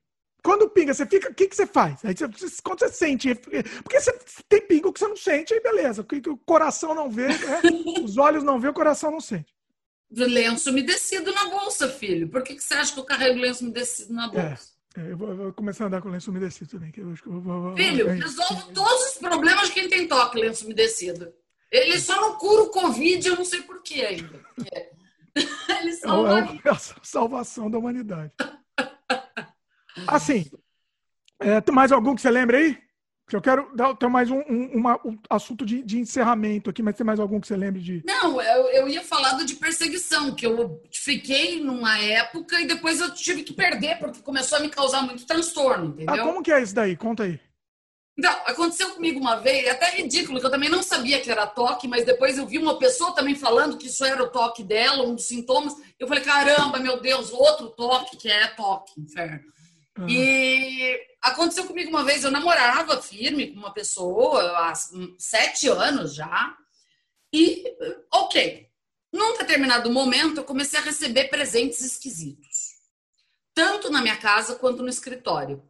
Quando 0.43 0.69
pinga, 0.69 0.93
você 0.93 1.05
fica. 1.05 1.29
O 1.29 1.33
que, 1.33 1.47
que 1.47 1.55
você 1.55 1.65
faz? 1.65 2.03
Aí 2.03 2.13
você, 2.13 2.61
quando 2.61 2.79
você 2.79 2.89
sente. 2.89 3.35
Porque 3.35 3.99
você 3.99 4.17
tem 4.47 4.61
pingo 4.61 4.91
que 4.91 4.99
você 4.99 5.07
não 5.07 5.15
sente, 5.15 5.53
aí 5.53 5.61
beleza. 5.61 6.05
O 6.27 6.37
coração 6.37 6.93
não 6.93 7.09
vê, 7.09 7.27
né? 7.27 7.61
os 8.03 8.17
olhos 8.17 8.43
não 8.43 8.59
vê, 8.59 8.67
o 8.67 8.73
coração 8.73 9.11
não 9.11 9.21
sente. 9.21 9.53
Lenço 10.11 10.71
umedecido 10.71 11.31
na 11.33 11.49
bolsa, 11.49 11.87
filho. 11.87 12.29
Por 12.29 12.41
que, 12.41 12.55
que 12.55 12.63
você 12.63 12.73
acha 12.73 12.93
que 12.93 12.99
eu 12.99 13.05
carrego 13.05 13.39
lenço 13.39 13.63
umedecido 13.63 14.13
na 14.13 14.27
bolsa? 14.27 14.71
É, 14.73 14.78
é, 14.97 15.11
eu, 15.11 15.17
vou, 15.17 15.29
eu, 15.29 15.35
vou, 15.35 15.53
começar 15.53 15.83
a 15.83 15.87
andar 15.87 16.01
com 16.01 16.09
lenço 16.09 16.31
umedecido 16.31 16.71
também. 16.71 16.91
Que 16.91 17.01
eu 17.01 17.11
acho 17.11 17.21
que 17.21 17.29
eu 17.29 17.39
vou, 17.39 17.75
filho, 17.75 18.07
resolve 18.07 18.73
todos 18.73 19.11
os 19.11 19.17
problemas 19.17 19.67
de 19.67 19.73
quem 19.73 19.89
tem 19.89 20.07
toque, 20.07 20.39
lenço 20.39 20.65
umedecido. 20.65 21.31
Ele 21.71 21.99
só 21.99 22.19
não 22.19 22.37
cura 22.37 22.63
o 22.63 22.69
Covid, 22.71 23.27
eu 23.27 23.35
não 23.35 23.45
sei 23.45 23.61
por 23.61 23.83
que 23.83 24.03
ainda. 24.03 24.43
Ele 25.79 25.93
salva 25.93 26.39
é, 26.39 26.67
é 26.67 26.71
a 26.71 26.75
salvação 27.03 27.69
da 27.69 27.77
humanidade. 27.77 28.33
Assim, 30.07 30.49
é, 31.39 31.71
mais 31.71 31.91
algum 31.91 32.15
que 32.15 32.21
você 32.21 32.31
lembra 32.31 32.57
aí? 32.57 32.77
Que 33.29 33.35
eu 33.35 33.41
quero 33.41 33.69
dar 33.75 33.95
ter 33.95 34.09
mais 34.09 34.31
um, 34.31 34.39
um, 34.39 34.71
uma, 34.73 34.99
um 35.05 35.15
assunto 35.29 35.63
de, 35.63 35.83
de, 35.83 35.99
encerramento 35.99 36.67
aqui, 36.67 36.81
mas 36.81 36.95
tem 36.95 37.05
mais 37.05 37.19
algum 37.19 37.39
que 37.39 37.45
você 37.45 37.55
lembre 37.55 37.79
de? 37.79 38.01
Não, 38.03 38.41
eu, 38.41 38.65
eu 38.71 38.87
ia 38.87 39.03
falar 39.03 39.33
do 39.33 39.45
de 39.45 39.55
perseguição, 39.55 40.33
que 40.33 40.47
eu 40.47 40.81
fiquei 40.91 41.63
numa 41.63 41.99
época 41.99 42.59
e 42.59 42.65
depois 42.65 42.99
eu 42.99 43.13
tive 43.13 43.43
que 43.43 43.53
perder, 43.53 43.99
porque 43.99 44.23
começou 44.23 44.57
a 44.57 44.61
me 44.61 44.69
causar 44.69 45.03
muito 45.03 45.27
transtorno, 45.27 45.95
Ah, 45.99 46.01
entendeu? 46.01 46.25
como 46.25 46.41
que 46.41 46.51
é 46.51 46.59
isso 46.59 46.73
daí? 46.73 46.97
Conta 46.97 47.23
aí. 47.23 47.39
Então, 48.17 48.33
aconteceu 48.47 48.89
comigo 48.95 49.19
uma 49.19 49.35
vez, 49.35 49.65
é 49.65 49.69
até 49.69 49.91
ridículo, 49.91 50.39
que 50.39 50.45
eu 50.45 50.51
também 50.51 50.67
não 50.67 50.81
sabia 50.81 51.21
que 51.21 51.31
era 51.31 51.45
toque, 51.45 51.87
mas 51.87 52.03
depois 52.03 52.37
eu 52.37 52.47
vi 52.47 52.57
uma 52.57 52.79
pessoa 52.79 53.13
também 53.13 53.35
falando 53.35 53.77
que 53.77 53.87
isso 53.87 54.03
era 54.03 54.21
o 54.23 54.27
toque 54.27 54.63
dela, 54.63 55.07
um 55.07 55.15
dos 55.15 55.25
sintomas. 55.25 55.73
Eu 55.97 56.07
falei, 56.07 56.23
caramba, 56.23 56.79
meu 56.79 56.99
Deus, 56.99 57.31
outro 57.31 57.69
toque 57.69 58.17
que 58.17 58.29
é 58.29 58.47
toque, 58.47 58.99
inferno. 58.99 59.39
Ah. 59.99 60.05
E 60.09 60.97
aconteceu 61.21 61.65
comigo 61.65 61.89
uma 61.89 62.05
vez, 62.05 62.23
eu 62.23 62.31
namorava 62.31 63.01
firme 63.01 63.51
com 63.51 63.59
uma 63.59 63.73
pessoa 63.73 64.41
há 64.59 64.73
sete 65.17 65.67
anos 65.67 66.15
já. 66.15 66.57
E, 67.33 67.63
ok, 68.11 68.69
num 69.11 69.37
determinado 69.37 69.91
momento 69.91 70.37
eu 70.37 70.45
comecei 70.45 70.79
a 70.79 70.83
receber 70.83 71.29
presentes 71.29 71.81
esquisitos. 71.81 72.79
Tanto 73.53 73.89
na 73.89 74.01
minha 74.01 74.17
casa 74.17 74.55
quanto 74.55 74.81
no 74.81 74.89
escritório. 74.89 75.61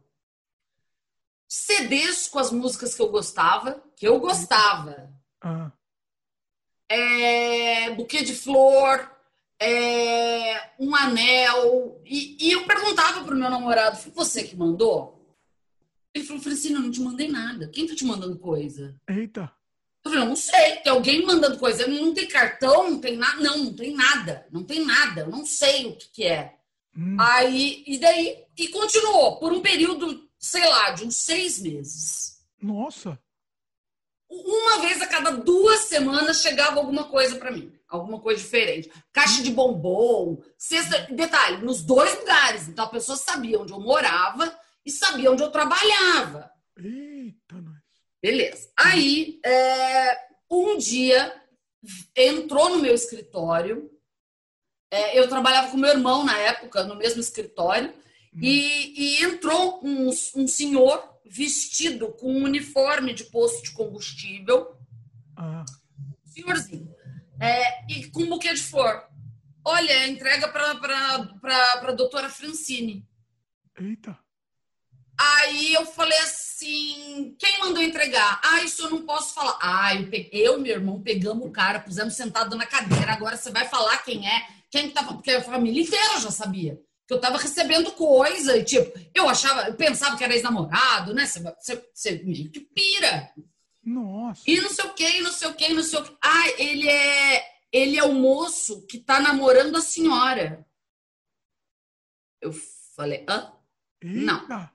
CDs 1.48 2.28
com 2.28 2.38
as 2.38 2.52
músicas 2.52 2.94
que 2.94 3.02
eu 3.02 3.08
gostava, 3.08 3.82
que 3.96 4.06
eu 4.06 4.20
gostava. 4.20 5.12
Ah. 5.40 5.72
É, 6.88 7.90
buquê 7.90 8.22
de 8.22 8.34
flor, 8.34 9.10
é, 9.60 10.70
um 10.78 10.94
anel. 10.96 12.00
E, 12.04 12.36
e 12.40 12.52
eu 12.52 12.64
perguntava 12.64 13.22
pro 13.24 13.36
meu 13.36 13.50
namorado, 13.50 13.98
foi 13.98 14.10
você 14.12 14.42
que 14.42 14.56
mandou? 14.56 15.20
Ele 16.14 16.24
falou, 16.24 16.42
Francina, 16.42 16.78
eu 16.78 16.82
não 16.82 16.90
te 16.90 17.00
mandei 17.00 17.28
nada. 17.28 17.68
Quem 17.68 17.86
tá 17.86 17.94
te 17.94 18.04
mandando 18.04 18.38
coisa? 18.38 18.96
Eita. 19.08 19.52
Eu 20.02 20.10
falei, 20.10 20.24
eu 20.24 20.28
não 20.28 20.36
sei, 20.36 20.76
tem 20.76 20.90
alguém 20.90 21.24
mandando 21.24 21.58
coisa. 21.58 21.86
Não 21.86 22.14
tem 22.14 22.26
cartão, 22.26 22.90
não 22.90 22.98
tem 22.98 23.16
nada. 23.16 23.40
Não, 23.40 23.58
não 23.58 23.74
tem 23.74 23.94
nada. 23.94 24.46
Não 24.50 24.64
tem 24.64 24.84
nada. 24.84 25.20
Eu 25.20 25.28
não 25.28 25.44
sei 25.44 25.86
o 25.86 25.96
que, 25.96 26.08
que 26.08 26.24
é. 26.24 26.56
Hum. 26.96 27.16
Aí, 27.20 27.84
e 27.86 27.98
daí, 27.98 28.44
e 28.56 28.68
continuou 28.68 29.38
por 29.38 29.52
um 29.52 29.60
período, 29.60 30.28
sei 30.38 30.66
lá, 30.66 30.90
de 30.90 31.04
uns 31.04 31.16
seis 31.16 31.60
meses. 31.60 32.40
Nossa. 32.60 33.18
Uma 34.28 34.80
vez 34.80 35.00
a 35.02 35.06
cada 35.06 35.30
duas 35.30 35.80
semanas 35.80 36.40
chegava 36.40 36.78
alguma 36.78 37.04
coisa 37.04 37.36
para 37.36 37.50
mim, 37.50 37.72
alguma 37.90 38.20
coisa 38.20 38.40
diferente. 38.40 38.90
Caixa 39.12 39.42
de 39.42 39.50
bombom, 39.50 40.42
cesta. 40.56 41.08
Detalhe, 41.12 41.62
nos 41.62 41.82
dois 41.82 42.16
lugares. 42.18 42.68
Então 42.68 42.84
a 42.84 42.90
pessoa 42.90 43.18
sabia 43.18 43.60
onde 43.60 43.72
eu 43.72 43.80
morava 43.80 44.56
e 44.86 44.90
sabia 44.90 45.30
onde 45.30 45.42
eu 45.42 45.50
trabalhava. 45.50 46.50
Eita, 46.78 47.60
nós. 47.60 47.80
Beleza. 48.22 48.70
Aí, 48.76 49.40
é, 49.44 50.18
um 50.50 50.78
dia, 50.78 51.34
entrou 52.16 52.70
no 52.70 52.78
meu 52.78 52.94
escritório. 52.94 53.90
É, 54.90 55.18
eu 55.18 55.28
trabalhava 55.28 55.70
com 55.70 55.76
meu 55.76 55.90
irmão 55.90 56.24
na 56.24 56.36
época, 56.38 56.84
no 56.84 56.96
mesmo 56.96 57.20
escritório. 57.20 57.92
E, 58.40 59.18
e 59.18 59.24
entrou 59.24 59.80
um, 59.84 60.08
um 60.08 60.46
senhor 60.46 61.18
vestido 61.24 62.12
com 62.12 62.32
um 62.32 62.44
uniforme 62.44 63.12
de 63.12 63.24
posto 63.24 63.62
de 63.62 63.72
combustível. 63.72 64.76
Ah. 65.36 65.64
Senhorzinho. 66.24 66.94
É, 67.40 67.84
e 67.90 68.10
com 68.10 68.22
um 68.22 68.28
buquê 68.28 68.52
de 68.52 68.60
flor. 68.60 69.08
Olha, 69.64 70.06
entrega 70.06 70.48
para 70.48 70.70
a 71.82 71.92
doutora 71.92 72.28
Francine. 72.28 73.06
Eita. 73.78 74.18
Aí 75.18 75.74
eu 75.74 75.84
falei 75.86 76.18
assim: 76.18 77.34
quem 77.38 77.58
mandou 77.60 77.82
entregar? 77.82 78.40
Ah, 78.42 78.62
isso 78.62 78.82
eu 78.82 78.90
não 78.90 79.04
posso 79.04 79.34
falar. 79.34 79.58
Ah, 79.60 79.94
eu, 79.94 80.08
eu 80.32 80.58
e 80.58 80.62
meu 80.62 80.72
irmão 80.72 81.02
pegamos 81.02 81.46
o 81.46 81.50
cara, 81.50 81.80
pusemos 81.80 82.14
sentado 82.14 82.56
na 82.56 82.66
cadeira. 82.66 83.12
Agora 83.12 83.36
você 83.36 83.50
vai 83.50 83.68
falar 83.68 83.98
quem 83.98 84.26
é, 84.26 84.46
quem 84.70 84.88
que 84.88 84.94
tava. 84.94 85.14
Porque 85.14 85.30
a 85.30 85.42
família 85.42 85.82
inteira 85.82 86.20
já 86.20 86.30
sabia 86.30 86.80
que 87.06 87.14
eu 87.14 87.20
tava 87.20 87.38
recebendo 87.38 87.92
coisa. 87.92 88.56
E 88.56 88.64
tipo, 88.64 88.98
eu 89.14 89.28
achava, 89.28 89.68
eu 89.68 89.74
pensava 89.74 90.16
que 90.16 90.24
era 90.24 90.32
ex-namorado, 90.32 91.12
né? 91.12 91.26
Você, 91.26 91.40
você, 91.40 91.90
você 91.92 92.22
meio 92.24 92.50
que 92.50 92.60
pira. 92.60 93.30
Nossa. 93.82 94.42
E 94.46 94.60
não 94.60 94.70
sei 94.70 94.84
o 94.84 94.94
que, 94.94 95.20
não 95.20 95.32
sei 95.32 95.48
o 95.48 95.54
que, 95.54 95.72
não 95.72 95.82
sei 95.82 95.98
o 95.98 96.04
que. 96.04 96.16
Ah, 96.22 96.48
ele 96.58 96.88
é. 96.88 97.60
Ele 97.72 97.96
é 97.96 98.04
o 98.04 98.12
moço 98.12 98.84
que 98.86 98.98
tá 98.98 99.20
namorando 99.20 99.76
a 99.76 99.80
senhora. 99.80 100.66
Eu 102.40 102.52
falei, 102.96 103.24
hã? 103.28 103.52
Eita. 104.02 104.20
Não. 104.20 104.70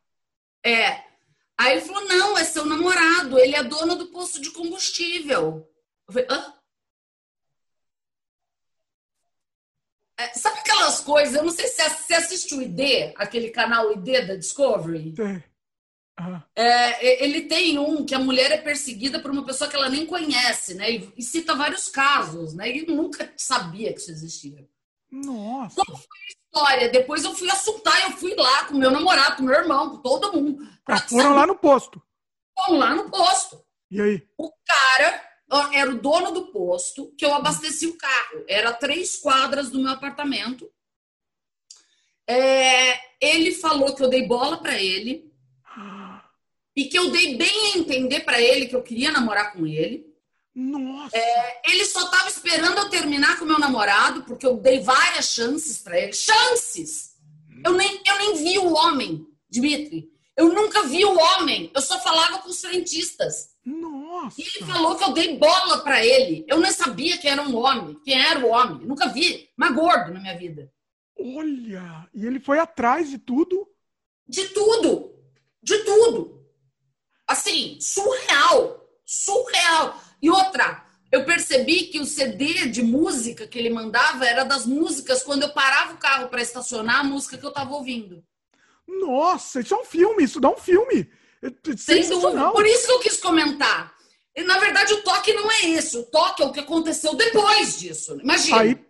É. 0.64 1.04
Aí 1.58 1.74
ele 1.74 1.82
falou: 1.82 2.06
não, 2.06 2.38
é 2.38 2.44
seu 2.44 2.66
namorado, 2.66 3.40
ele 3.40 3.56
é 3.56 3.64
dono 3.64 3.96
do 3.96 4.08
posto 4.08 4.42
de 4.42 4.52
combustível. 4.52 5.70
Eu 6.08 6.14
falei, 6.14 6.28
hã? 6.30 6.54
É, 10.18 10.34
sabe 10.34 10.60
aquelas 10.60 11.02
coisas? 11.02 11.36
Eu 11.36 11.44
não 11.44 11.52
sei 11.52 11.68
se 11.68 11.90
você 11.90 12.14
assistiu 12.14 12.60
o 12.60 12.62
ID, 12.62 13.14
aquele 13.18 13.50
canal 13.50 13.92
ID 13.92 14.26
da 14.26 14.36
Discovery. 14.36 15.14
Tem. 15.14 15.44
Ah. 16.18 16.42
É, 16.56 17.24
ele 17.26 17.42
tem 17.42 17.78
um 17.78 18.06
que 18.06 18.16
a 18.16 18.20
mulher 18.20 18.52
é 18.52 18.58
perseguida 18.58 19.20
por 19.20 19.32
uma 19.32 19.46
pessoa 19.46 19.70
que 19.70 19.76
ela 19.76 19.90
nem 19.90 20.06
conhece, 20.06 20.74
né? 20.74 20.92
E, 20.92 21.14
e 21.18 21.22
cita 21.22 21.54
vários 21.56 21.90
casos, 21.90 22.54
né? 22.54 22.70
E 22.70 22.86
nunca 22.86 23.34
sabia 23.36 23.94
que 23.94 24.00
isso 24.00 24.12
existia. 24.12 24.66
Nossa. 25.12 25.76
Qual 25.76 25.98
foi 25.98 26.18
a 26.20 26.32
história? 26.32 26.90
Depois 26.90 27.24
eu 27.24 27.34
fui 27.36 27.50
assuntar, 27.50 28.02
eu 28.04 28.18
fui 28.18 28.34
lá 28.34 28.66
com 28.66 28.76
meu 28.76 28.92
namorado, 28.92 29.38
com 29.38 29.44
meu 29.44 29.56
irmão, 29.56 29.90
com 29.90 29.98
todo 29.98 30.34
mundo. 30.34 30.66
Ah, 30.88 31.00
foram 31.00 31.36
lá 31.36 31.46
no 31.46 31.56
posto. 31.56 32.02
Foram 32.58 32.80
lá 32.80 32.96
no 32.96 33.10
posto. 33.10 33.62
E 33.92 34.02
aí? 34.02 34.28
O 34.38 34.50
cara 34.66 35.22
era 35.74 35.92
o 35.92 36.00
dono 36.00 36.32
do 36.32 36.48
posto 36.48 37.14
que 37.18 37.26
eu 37.26 37.34
abasteci 37.34 37.88
o 37.88 37.98
carro. 37.98 38.46
Era 38.48 38.72
três 38.74 39.18
quadras 39.18 39.70
do 39.70 39.80
meu 39.80 39.92
apartamento. 39.92 40.72
É, 42.28 43.00
ele 43.22 43.52
falou 43.52 43.94
que 43.94 44.02
eu 44.02 44.10
dei 44.10 44.26
bola 44.26 44.58
para 44.58 44.82
ele 44.82 45.32
e 46.76 46.86
que 46.86 46.98
eu 46.98 47.10
dei 47.12 47.38
bem 47.38 47.74
a 47.74 47.78
entender 47.78 48.22
para 48.22 48.42
ele 48.42 48.68
que 48.68 48.76
eu 48.76 48.84
queria 48.84 49.12
namorar 49.12 49.54
com 49.54 49.66
ele. 49.66 50.06
Nossa. 50.54 51.18
É, 51.18 51.62
ele 51.70 51.86
só 51.86 52.10
tava 52.10 52.30
esperando 52.30 52.78
eu 52.78 52.90
terminar 52.90 53.38
com 53.38 53.46
meu 53.46 53.60
namorado 53.60 54.24
porque 54.24 54.46
eu 54.46 54.58
dei 54.58 54.80
várias 54.80 55.30
chances 55.34 55.80
para 55.80 56.00
ele. 56.00 56.14
Chances! 56.14 57.16
Eu 57.64 57.74
nem, 57.74 58.02
eu 58.06 58.18
nem 58.18 58.36
vi 58.36 58.60
o 58.60 58.74
homem, 58.74 59.26
Dimitri. 59.50 60.10
Eu 60.36 60.54
nunca 60.54 60.84
vi 60.84 61.04
o 61.06 61.18
homem. 61.18 61.72
Eu 61.74 61.82
só 61.82 62.00
falava 62.00 62.40
com 62.40 62.50
os 62.50 62.60
frentistas. 62.60 63.56
Nossa. 63.66 64.40
E 64.40 64.44
ele 64.44 64.66
falou 64.72 64.96
que 64.96 65.04
eu 65.04 65.14
dei 65.14 65.38
bola 65.38 65.82
para 65.84 66.06
ele. 66.06 66.46
Eu 66.48 66.60
nem 66.60 66.72
sabia 66.72 67.18
que 67.18 67.28
era 67.28 67.42
um 67.42 67.56
homem. 67.56 68.00
Quem 68.04 68.22
era 68.22 68.46
o 68.46 68.50
homem? 68.50 68.82
Eu 68.82 68.88
nunca 68.88 69.08
vi. 69.08 69.50
Mas 69.56 69.74
gordo 69.74 70.14
na 70.14 70.20
minha 70.20 70.38
vida. 70.38 70.72
Olha. 71.18 72.08
E 72.14 72.26
ele 72.26 72.40
foi 72.40 72.60
atrás 72.60 73.10
de 73.10 73.18
tudo? 73.18 73.68
De 74.28 74.50
tudo. 74.50 75.16
De 75.64 75.78
tudo. 75.80 76.45
Assim, 77.36 77.78
surreal. 77.82 78.88
Surreal. 79.06 80.02
E 80.22 80.30
outra, 80.30 80.86
eu 81.12 81.26
percebi 81.26 81.88
que 81.88 82.00
o 82.00 82.06
CD 82.06 82.68
de 82.68 82.82
música 82.82 83.46
que 83.46 83.60
ele 83.60 83.70
mandava 83.70 84.26
era 84.26 84.46
das 84.46 84.66
músicas 84.66 85.22
quando 85.22 85.44
eu 85.44 85.50
parava 85.50 85.94
o 85.94 85.98
carro 85.98 86.30
para 86.30 86.42
estacionar, 86.42 87.02
a 87.02 87.04
música 87.04 87.38
que 87.38 87.46
eu 87.46 87.52
tava 87.52 87.74
ouvindo. 87.74 88.24
Nossa, 88.88 89.60
isso 89.60 89.74
é 89.74 89.78
um 89.78 89.84
filme, 89.84 90.24
isso 90.24 90.40
dá 90.40 90.50
um 90.50 90.58
filme. 90.58 91.10
É 91.44 91.50
Sem 91.76 92.08
dúvida. 92.08 92.52
Por 92.52 92.66
isso 92.66 92.88
que 92.88 92.94
eu 92.94 93.00
quis 93.00 93.18
comentar. 93.18 93.94
E, 94.34 94.44
na 94.44 94.58
verdade, 94.58 94.94
o 94.94 95.04
toque 95.04 95.34
não 95.34 95.52
é 95.52 95.62
isso. 95.66 96.02
O 96.02 96.04
toque 96.04 96.42
é 96.42 96.46
o 96.46 96.52
que 96.54 96.60
aconteceu 96.62 97.16
depois 97.16 97.80
disso. 97.80 98.18
Imagina. 98.22 98.62
Aí 98.62 98.86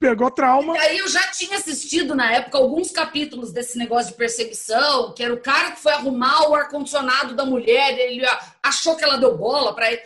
pegou 0.00 0.30
trauma. 0.30 0.74
E 0.76 0.80
aí 0.80 0.98
eu 0.98 1.08
já 1.08 1.30
tinha 1.30 1.58
assistido 1.58 2.14
na 2.14 2.32
época 2.32 2.56
alguns 2.56 2.90
capítulos 2.90 3.52
desse 3.52 3.76
negócio 3.76 4.12
de 4.12 4.16
perseguição, 4.16 5.12
que 5.12 5.22
era 5.22 5.34
o 5.34 5.40
cara 5.40 5.72
que 5.72 5.80
foi 5.80 5.92
arrumar 5.92 6.48
o 6.48 6.54
ar-condicionado 6.54 7.36
da 7.36 7.44
mulher, 7.44 7.98
ele 7.98 8.26
achou 8.62 8.96
que 8.96 9.04
ela 9.04 9.18
deu 9.18 9.36
bola 9.36 9.74
para 9.74 9.92
ele. 9.92 10.02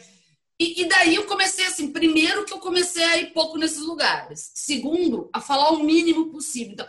E, 0.59 0.83
e, 0.83 0.89
daí 0.89 1.15
eu 1.15 1.25
comecei 1.25 1.67
assim, 1.67 1.93
primeiro 1.93 2.45
que 2.45 2.53
eu 2.53 2.59
comecei 2.59 3.05
a 3.05 3.17
ir 3.19 3.33
pouco 3.33 3.57
nesses 3.57 3.81
lugares. 3.81 4.53
Segundo, 4.55 5.29
a 5.33 5.41
falar 5.41 5.71
o 5.71 5.83
mínimo 5.83 6.31
possível. 6.31 6.73
Então, 6.73 6.89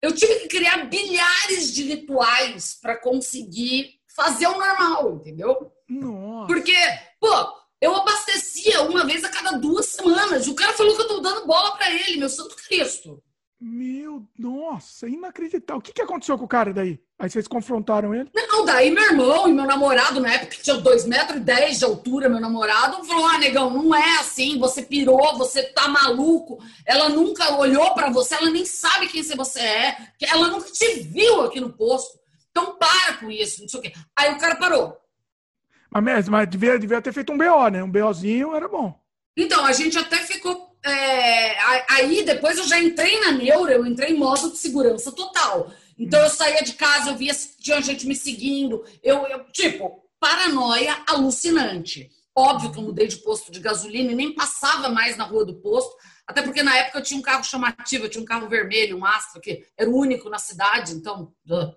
eu 0.00 0.14
tive 0.14 0.34
que 0.40 0.48
criar 0.48 0.86
bilhares 0.86 1.72
de 1.72 1.84
rituais 1.84 2.78
para 2.80 2.96
conseguir 2.96 4.00
fazer 4.14 4.46
o 4.46 4.58
normal, 4.58 5.14
entendeu? 5.14 5.72
Nossa. 5.88 6.46
Porque, 6.46 6.74
pô, 7.20 7.61
eu 7.82 7.96
abastecia 7.96 8.82
uma 8.82 9.04
vez 9.04 9.24
a 9.24 9.28
cada 9.28 9.58
duas 9.58 9.86
semanas. 9.86 10.46
O 10.46 10.54
cara 10.54 10.72
falou 10.72 10.94
que 10.94 11.02
eu 11.02 11.08
tô 11.08 11.18
dando 11.18 11.44
bola 11.44 11.72
para 11.72 11.90
ele, 11.90 12.16
meu 12.16 12.28
santo 12.28 12.54
Cristo. 12.54 13.20
Meu, 13.60 14.24
nossa, 14.38 15.08
inacreditável. 15.08 15.80
O 15.80 15.82
que, 15.82 15.92
que 15.92 16.02
aconteceu 16.02 16.38
com 16.38 16.44
o 16.44 16.48
cara 16.48 16.72
daí? 16.72 17.00
Aí 17.18 17.28
vocês 17.28 17.48
confrontaram 17.48 18.14
ele? 18.14 18.30
Não, 18.32 18.64
daí 18.64 18.90
meu 18.90 19.02
irmão 19.02 19.48
e 19.48 19.52
meu 19.52 19.64
namorado, 19.66 20.20
na 20.20 20.32
época 20.32 20.56
tinha 20.62 20.76
2,10 20.76 21.06
metros 21.08 21.36
e 21.36 21.40
dez 21.40 21.78
de 21.78 21.84
altura, 21.84 22.28
meu 22.28 22.40
namorado, 22.40 23.04
falou: 23.04 23.26
Ah, 23.26 23.38
negão, 23.38 23.70
não 23.70 23.94
é 23.94 24.18
assim, 24.18 24.58
você 24.58 24.82
pirou, 24.82 25.36
você 25.36 25.64
tá 25.64 25.88
maluco. 25.88 26.58
Ela 26.86 27.08
nunca 27.08 27.56
olhou 27.56 27.94
para 27.94 28.10
você, 28.10 28.34
ela 28.34 28.50
nem 28.50 28.64
sabe 28.64 29.08
quem 29.08 29.22
você 29.22 29.60
é, 29.60 29.96
ela 30.22 30.48
nunca 30.48 30.70
te 30.70 31.00
viu 31.00 31.42
aqui 31.42 31.60
no 31.60 31.72
posto. 31.72 32.18
Então 32.50 32.76
para 32.76 33.14
com 33.18 33.30
isso, 33.30 33.62
não 33.62 33.68
sei 33.68 33.80
o 33.80 33.82
quê. 33.82 33.92
Aí 34.16 34.32
o 34.32 34.38
cara 34.38 34.56
parou. 34.56 35.01
Mas, 36.00 36.28
mas 36.28 36.48
devia, 36.48 36.78
devia 36.78 37.02
ter 37.02 37.12
feito 37.12 37.32
um 37.32 37.38
BO, 37.38 37.68
né? 37.68 37.82
Um 37.82 37.90
BOzinho 37.90 38.54
era 38.54 38.68
bom. 38.68 38.98
Então, 39.36 39.64
a 39.64 39.72
gente 39.72 39.98
até 39.98 40.18
ficou. 40.18 40.70
É, 40.84 41.54
aí 41.90 42.24
depois 42.24 42.58
eu 42.58 42.64
já 42.64 42.80
entrei 42.80 43.20
na 43.20 43.30
neura, 43.32 43.72
eu 43.72 43.86
entrei 43.86 44.12
em 44.12 44.18
modo 44.18 44.50
de 44.50 44.58
segurança 44.58 45.12
total. 45.12 45.70
Então 45.96 46.20
eu 46.20 46.28
saía 46.28 46.62
de 46.62 46.72
casa, 46.72 47.10
eu 47.10 47.16
via 47.16 47.32
tinha 47.60 47.80
gente 47.80 48.04
me 48.06 48.16
seguindo, 48.16 48.84
eu, 49.00 49.24
eu 49.28 49.44
tipo, 49.52 50.02
paranoia 50.18 50.96
alucinante. 51.06 52.10
Óbvio 52.34 52.72
que 52.72 52.78
eu 52.78 52.82
mudei 52.82 53.06
de 53.06 53.18
posto 53.18 53.52
de 53.52 53.60
gasolina 53.60 54.10
e 54.10 54.14
nem 54.16 54.34
passava 54.34 54.88
mais 54.88 55.16
na 55.16 55.24
rua 55.24 55.44
do 55.44 55.54
posto, 55.60 55.94
até 56.26 56.42
porque 56.42 56.62
na 56.62 56.76
época 56.76 56.98
eu 56.98 57.02
tinha 57.02 57.20
um 57.20 57.22
carro 57.22 57.44
chamativo, 57.44 58.06
eu 58.06 58.08
tinha 58.08 58.22
um 58.22 58.26
carro 58.26 58.48
vermelho, 58.48 58.96
um 58.96 59.04
Astra, 59.04 59.40
que 59.40 59.64
era 59.76 59.88
o 59.88 59.96
único 59.96 60.30
na 60.30 60.38
cidade, 60.38 60.94
então. 60.94 61.32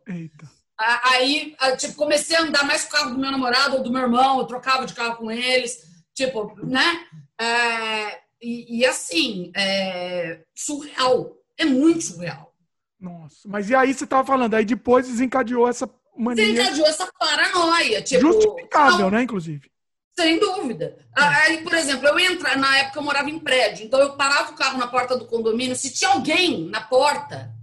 Eita. 0.07 0.49
Aí, 0.77 1.55
tipo, 1.77 1.95
comecei 1.95 2.35
a 2.35 2.41
andar 2.41 2.65
mais 2.65 2.83
com 2.83 2.89
o 2.89 2.91
carro 2.99 3.11
do 3.11 3.19
meu 3.19 3.31
namorado 3.31 3.77
ou 3.77 3.83
do 3.83 3.91
meu 3.91 4.01
irmão, 4.01 4.39
eu 4.39 4.45
trocava 4.45 4.85
de 4.85 4.93
carro 4.93 5.17
com 5.17 5.31
eles, 5.31 5.79
tipo, 6.13 6.53
né? 6.65 7.05
É, 7.39 8.19
e, 8.41 8.79
e, 8.79 8.85
assim, 8.85 9.51
é 9.55 10.41
surreal. 10.53 11.37
É 11.57 11.63
muito 11.63 12.03
surreal. 12.03 12.53
Nossa, 12.99 13.47
mas 13.47 13.69
e 13.69 13.75
aí 13.75 13.93
você 13.93 14.03
estava 14.03 14.25
falando, 14.25 14.53
aí 14.53 14.65
depois 14.65 15.07
desencadeou 15.07 15.67
essa 15.67 15.89
mania. 16.17 16.45
Desencadeou 16.45 16.87
essa 16.87 17.09
paranoia. 17.17 18.01
Tipo, 18.01 18.33
Justificável, 18.33 18.99
não, 18.99 19.11
né, 19.11 19.23
inclusive. 19.23 19.71
Sem 20.17 20.39
dúvida. 20.39 20.97
É. 21.17 21.21
Aí, 21.21 21.63
por 21.63 21.73
exemplo, 21.73 22.07
eu 22.07 22.17
entra, 22.19 22.55
na 22.55 22.77
época 22.77 22.99
eu 22.99 23.03
morava 23.03 23.29
em 23.29 23.39
prédio, 23.39 23.85
então 23.85 23.99
eu 23.99 24.13
parava 24.13 24.51
o 24.51 24.55
carro 24.55 24.77
na 24.77 24.87
porta 24.87 25.17
do 25.17 25.25
condomínio, 25.25 25.75
se 25.75 25.93
tinha 25.93 26.09
alguém 26.11 26.67
na 26.69 26.81
porta, 26.81 27.53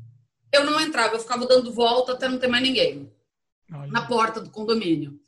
eu 0.52 0.64
não 0.64 0.80
entrava, 0.80 1.14
eu 1.14 1.20
ficava 1.20 1.46
dando 1.46 1.72
volta 1.72 2.12
até 2.12 2.28
não 2.28 2.38
ter 2.38 2.46
mais 2.46 2.62
ninguém 2.62 3.10
Olha. 3.72 3.90
na 3.90 4.06
porta 4.06 4.40
do 4.40 4.50
condomínio. 4.50 5.18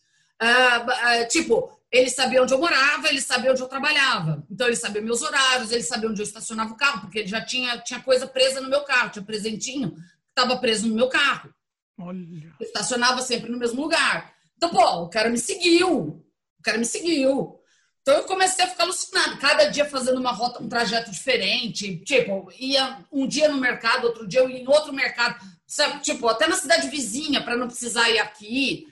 Uh, 0.42 1.22
uh, 1.22 1.28
tipo, 1.28 1.72
ele 1.90 2.10
sabia 2.10 2.42
onde 2.42 2.52
eu 2.52 2.58
morava, 2.58 3.08
ele 3.08 3.20
sabia 3.20 3.52
onde 3.52 3.62
eu 3.62 3.68
trabalhava. 3.68 4.44
Então, 4.50 4.66
ele 4.66 4.76
sabia 4.76 5.00
meus 5.00 5.22
horários, 5.22 5.70
ele 5.70 5.82
sabia 5.82 6.10
onde 6.10 6.20
eu 6.20 6.24
estacionava 6.24 6.72
o 6.72 6.76
carro, 6.76 7.02
porque 7.02 7.20
ele 7.20 7.28
já 7.28 7.40
tinha, 7.40 7.78
tinha 7.78 8.02
coisa 8.02 8.26
presa 8.26 8.60
no 8.60 8.68
meu 8.68 8.82
carro, 8.82 9.10
tinha 9.10 9.24
presentinho 9.24 9.92
que 9.92 10.00
estava 10.30 10.58
preso 10.58 10.88
no 10.88 10.94
meu 10.94 11.08
carro. 11.08 11.54
Olha. 11.98 12.52
Eu 12.60 12.66
estacionava 12.66 13.22
sempre 13.22 13.50
no 13.50 13.58
mesmo 13.58 13.80
lugar. 13.80 14.34
Então, 14.56 14.70
pô, 14.70 15.02
o 15.02 15.08
cara 15.08 15.30
me 15.30 15.38
seguiu. 15.38 16.24
O 16.58 16.62
cara 16.62 16.78
me 16.78 16.84
seguiu. 16.84 17.60
Então 18.04 18.18
eu 18.18 18.24
comecei 18.24 18.62
a 18.62 18.68
ficar 18.68 18.82
alucinado, 18.84 19.38
cada 19.38 19.64
dia 19.64 19.86
fazendo 19.86 20.20
uma 20.20 20.30
rota, 20.30 20.62
um 20.62 20.68
trajeto 20.68 21.10
diferente. 21.10 21.96
Tipo, 22.04 22.52
ia 22.58 22.98
um 23.10 23.26
dia 23.26 23.48
no 23.48 23.56
mercado, 23.56 24.04
outro 24.04 24.26
dia 24.26 24.40
eu 24.40 24.50
ia 24.50 24.58
em 24.58 24.68
outro 24.68 24.92
mercado. 24.92 25.42
Sabe? 25.66 26.02
Tipo, 26.02 26.28
até 26.28 26.46
na 26.46 26.54
cidade 26.54 26.88
vizinha, 26.88 27.42
para 27.42 27.56
não 27.56 27.66
precisar 27.66 28.10
ir 28.10 28.18
aqui. 28.18 28.86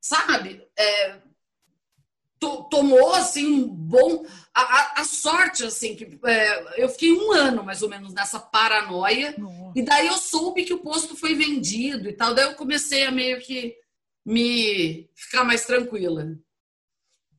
Sabe? 0.00 0.64
É, 0.78 1.16
tomou 2.70 3.12
assim 3.16 3.46
um 3.46 3.66
bom. 3.66 4.24
A, 4.54 4.60
a, 4.60 5.00
a 5.00 5.04
sorte, 5.04 5.64
assim, 5.64 5.96
que 5.96 6.20
é, 6.24 6.82
eu 6.84 6.88
fiquei 6.88 7.10
um 7.10 7.32
ano 7.32 7.64
mais 7.64 7.82
ou 7.82 7.88
menos 7.88 8.14
nessa 8.14 8.38
paranoia. 8.38 9.34
Nossa. 9.38 9.72
E 9.74 9.82
daí 9.82 10.06
eu 10.06 10.18
soube 10.18 10.62
que 10.62 10.74
o 10.74 10.78
posto 10.78 11.16
foi 11.16 11.34
vendido 11.34 12.08
e 12.08 12.12
tal. 12.12 12.32
Daí 12.32 12.44
eu 12.44 12.54
comecei 12.54 13.06
a 13.06 13.10
meio 13.10 13.40
que 13.40 13.74
me 14.24 15.10
ficar 15.16 15.42
mais 15.42 15.66
tranquila. 15.66 16.38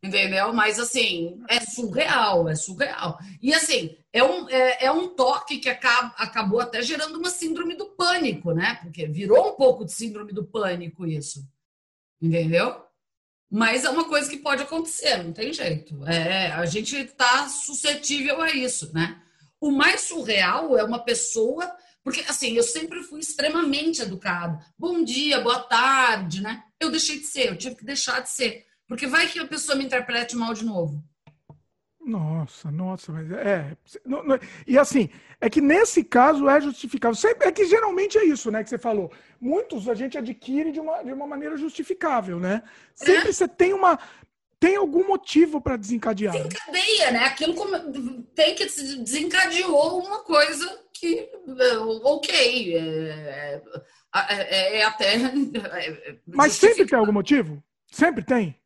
Entendeu? 0.03 0.51
Mas 0.51 0.79
assim, 0.79 1.41
é 1.47 1.61
surreal, 1.61 2.49
é 2.49 2.55
surreal. 2.55 3.17
E 3.41 3.53
assim, 3.53 3.95
é 4.11 4.21
um, 4.21 4.49
é, 4.49 4.85
é 4.85 4.91
um 4.91 5.07
toque 5.07 5.59
que 5.59 5.69
acaba, 5.69 6.13
acabou 6.17 6.59
até 6.59 6.81
gerando 6.81 7.17
uma 7.17 7.29
síndrome 7.29 7.73
do 7.73 7.85
pânico, 7.85 8.51
né? 8.51 8.75
Porque 8.81 9.07
virou 9.07 9.53
um 9.53 9.55
pouco 9.55 9.85
de 9.85 9.93
síndrome 9.93 10.33
do 10.33 10.43
pânico 10.43 11.07
isso. 11.07 11.47
Entendeu? 12.21 12.83
Mas 13.49 13.85
é 13.85 13.89
uma 13.89 14.03
coisa 14.03 14.29
que 14.29 14.37
pode 14.37 14.61
acontecer, 14.63 15.23
não 15.23 15.31
tem 15.31 15.53
jeito. 15.53 16.05
É, 16.05 16.47
a 16.51 16.65
gente 16.65 16.97
está 16.97 17.47
suscetível 17.47 18.41
a 18.41 18.51
isso, 18.51 18.91
né? 18.93 19.21
O 19.57 19.71
mais 19.71 20.01
surreal 20.01 20.77
é 20.77 20.83
uma 20.83 20.99
pessoa, 20.99 21.71
porque 22.03 22.19
assim, 22.27 22.57
eu 22.57 22.63
sempre 22.63 23.01
fui 23.03 23.21
extremamente 23.21 24.01
educada. 24.01 24.59
Bom 24.77 25.01
dia, 25.01 25.39
boa 25.39 25.59
tarde, 25.59 26.41
né? 26.41 26.61
Eu 26.77 26.91
deixei 26.91 27.19
de 27.19 27.25
ser, 27.25 27.47
eu 27.47 27.57
tive 27.57 27.75
que 27.75 27.85
deixar 27.85 28.19
de 28.19 28.29
ser. 28.29 28.65
Porque 28.87 29.07
vai 29.07 29.27
que 29.27 29.39
a 29.39 29.47
pessoa 29.47 29.77
me 29.77 29.85
interprete 29.85 30.35
mal 30.35 30.53
de 30.53 30.65
novo. 30.65 31.03
Nossa, 32.05 32.69
nossa, 32.69 33.13
mas 33.13 33.31
é. 33.31 33.77
Não, 34.05 34.23
não, 34.23 34.37
e 34.67 34.77
assim, 34.77 35.09
é 35.39 35.49
que 35.49 35.61
nesse 35.61 36.03
caso 36.03 36.49
é 36.49 36.59
justificável. 36.59 37.17
É 37.39 37.51
que 37.51 37.65
geralmente 37.65 38.17
é 38.17 38.25
isso, 38.25 38.51
né, 38.51 38.61
que 38.61 38.69
você 38.69 38.77
falou. 38.77 39.09
Muitos 39.39 39.87
a 39.87 39.93
gente 39.93 40.17
adquire 40.17 40.71
de 40.71 40.81
uma, 40.81 41.01
de 41.01 41.13
uma 41.13 41.25
maneira 41.25 41.55
justificável, 41.55 42.39
né? 42.39 42.61
Sempre 42.93 43.29
é. 43.29 43.33
você 43.33 43.47
tem 43.47 43.73
uma. 43.73 43.97
Tem 44.59 44.75
algum 44.75 45.07
motivo 45.07 45.61
para 45.61 45.77
desencadear. 45.77 46.33
Desencadeia, 46.33 47.11
né? 47.11 47.25
Aquilo 47.25 47.53
como, 47.53 48.23
tem 48.35 48.55
que 48.55 48.65
desencadeou 48.65 49.99
uma 49.99 50.23
coisa 50.23 50.83
que. 50.93 51.29
Ok. 52.03 52.75
É, 52.77 53.61
é, 54.29 54.77
é 54.79 54.83
até. 54.83 55.15
Mas 56.27 56.53
sempre 56.53 56.85
tem 56.85 56.99
algum 56.99 57.13
motivo? 57.13 57.63
Sempre 57.89 58.23
tem? 58.23 58.62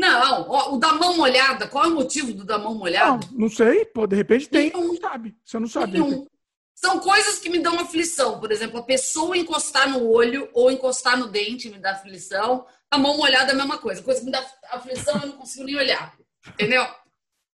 Não, 0.00 0.72
o 0.74 0.78
da 0.78 0.94
mão 0.94 1.16
molhada, 1.16 1.68
qual 1.68 1.84
é 1.84 1.88
o 1.88 1.94
motivo 1.94 2.32
do 2.32 2.44
da 2.44 2.58
mão 2.58 2.74
molhada? 2.74 3.26
Não, 3.30 3.40
não 3.40 3.50
sei, 3.50 3.84
pô, 3.84 4.06
de 4.06 4.16
repente 4.16 4.48
tem, 4.48 4.70
Nenhum. 4.70 4.88
não 4.88 4.96
sabe. 4.96 5.36
Você 5.44 5.58
não 5.58 5.68
sabe. 5.68 5.92
Nenhum. 5.92 6.26
São 6.74 6.98
coisas 6.98 7.38
que 7.38 7.50
me 7.50 7.58
dão 7.58 7.78
aflição. 7.78 8.40
Por 8.40 8.50
exemplo, 8.50 8.78
a 8.78 8.82
pessoa 8.82 9.36
encostar 9.36 9.90
no 9.90 10.08
olho 10.08 10.48
ou 10.54 10.70
encostar 10.70 11.18
no 11.18 11.28
dente 11.28 11.68
me 11.68 11.78
dá 11.78 11.92
aflição. 11.92 12.66
A 12.90 12.96
mão 12.96 13.18
molhada 13.18 13.52
é 13.52 13.54
a 13.54 13.56
mesma 13.56 13.76
coisa. 13.76 14.02
Coisa 14.02 14.20
que 14.20 14.26
me 14.26 14.32
dá 14.32 14.42
aflição, 14.70 15.20
eu 15.20 15.28
não 15.28 15.36
consigo 15.36 15.64
nem 15.64 15.76
olhar. 15.76 16.16
Entendeu? 16.48 16.82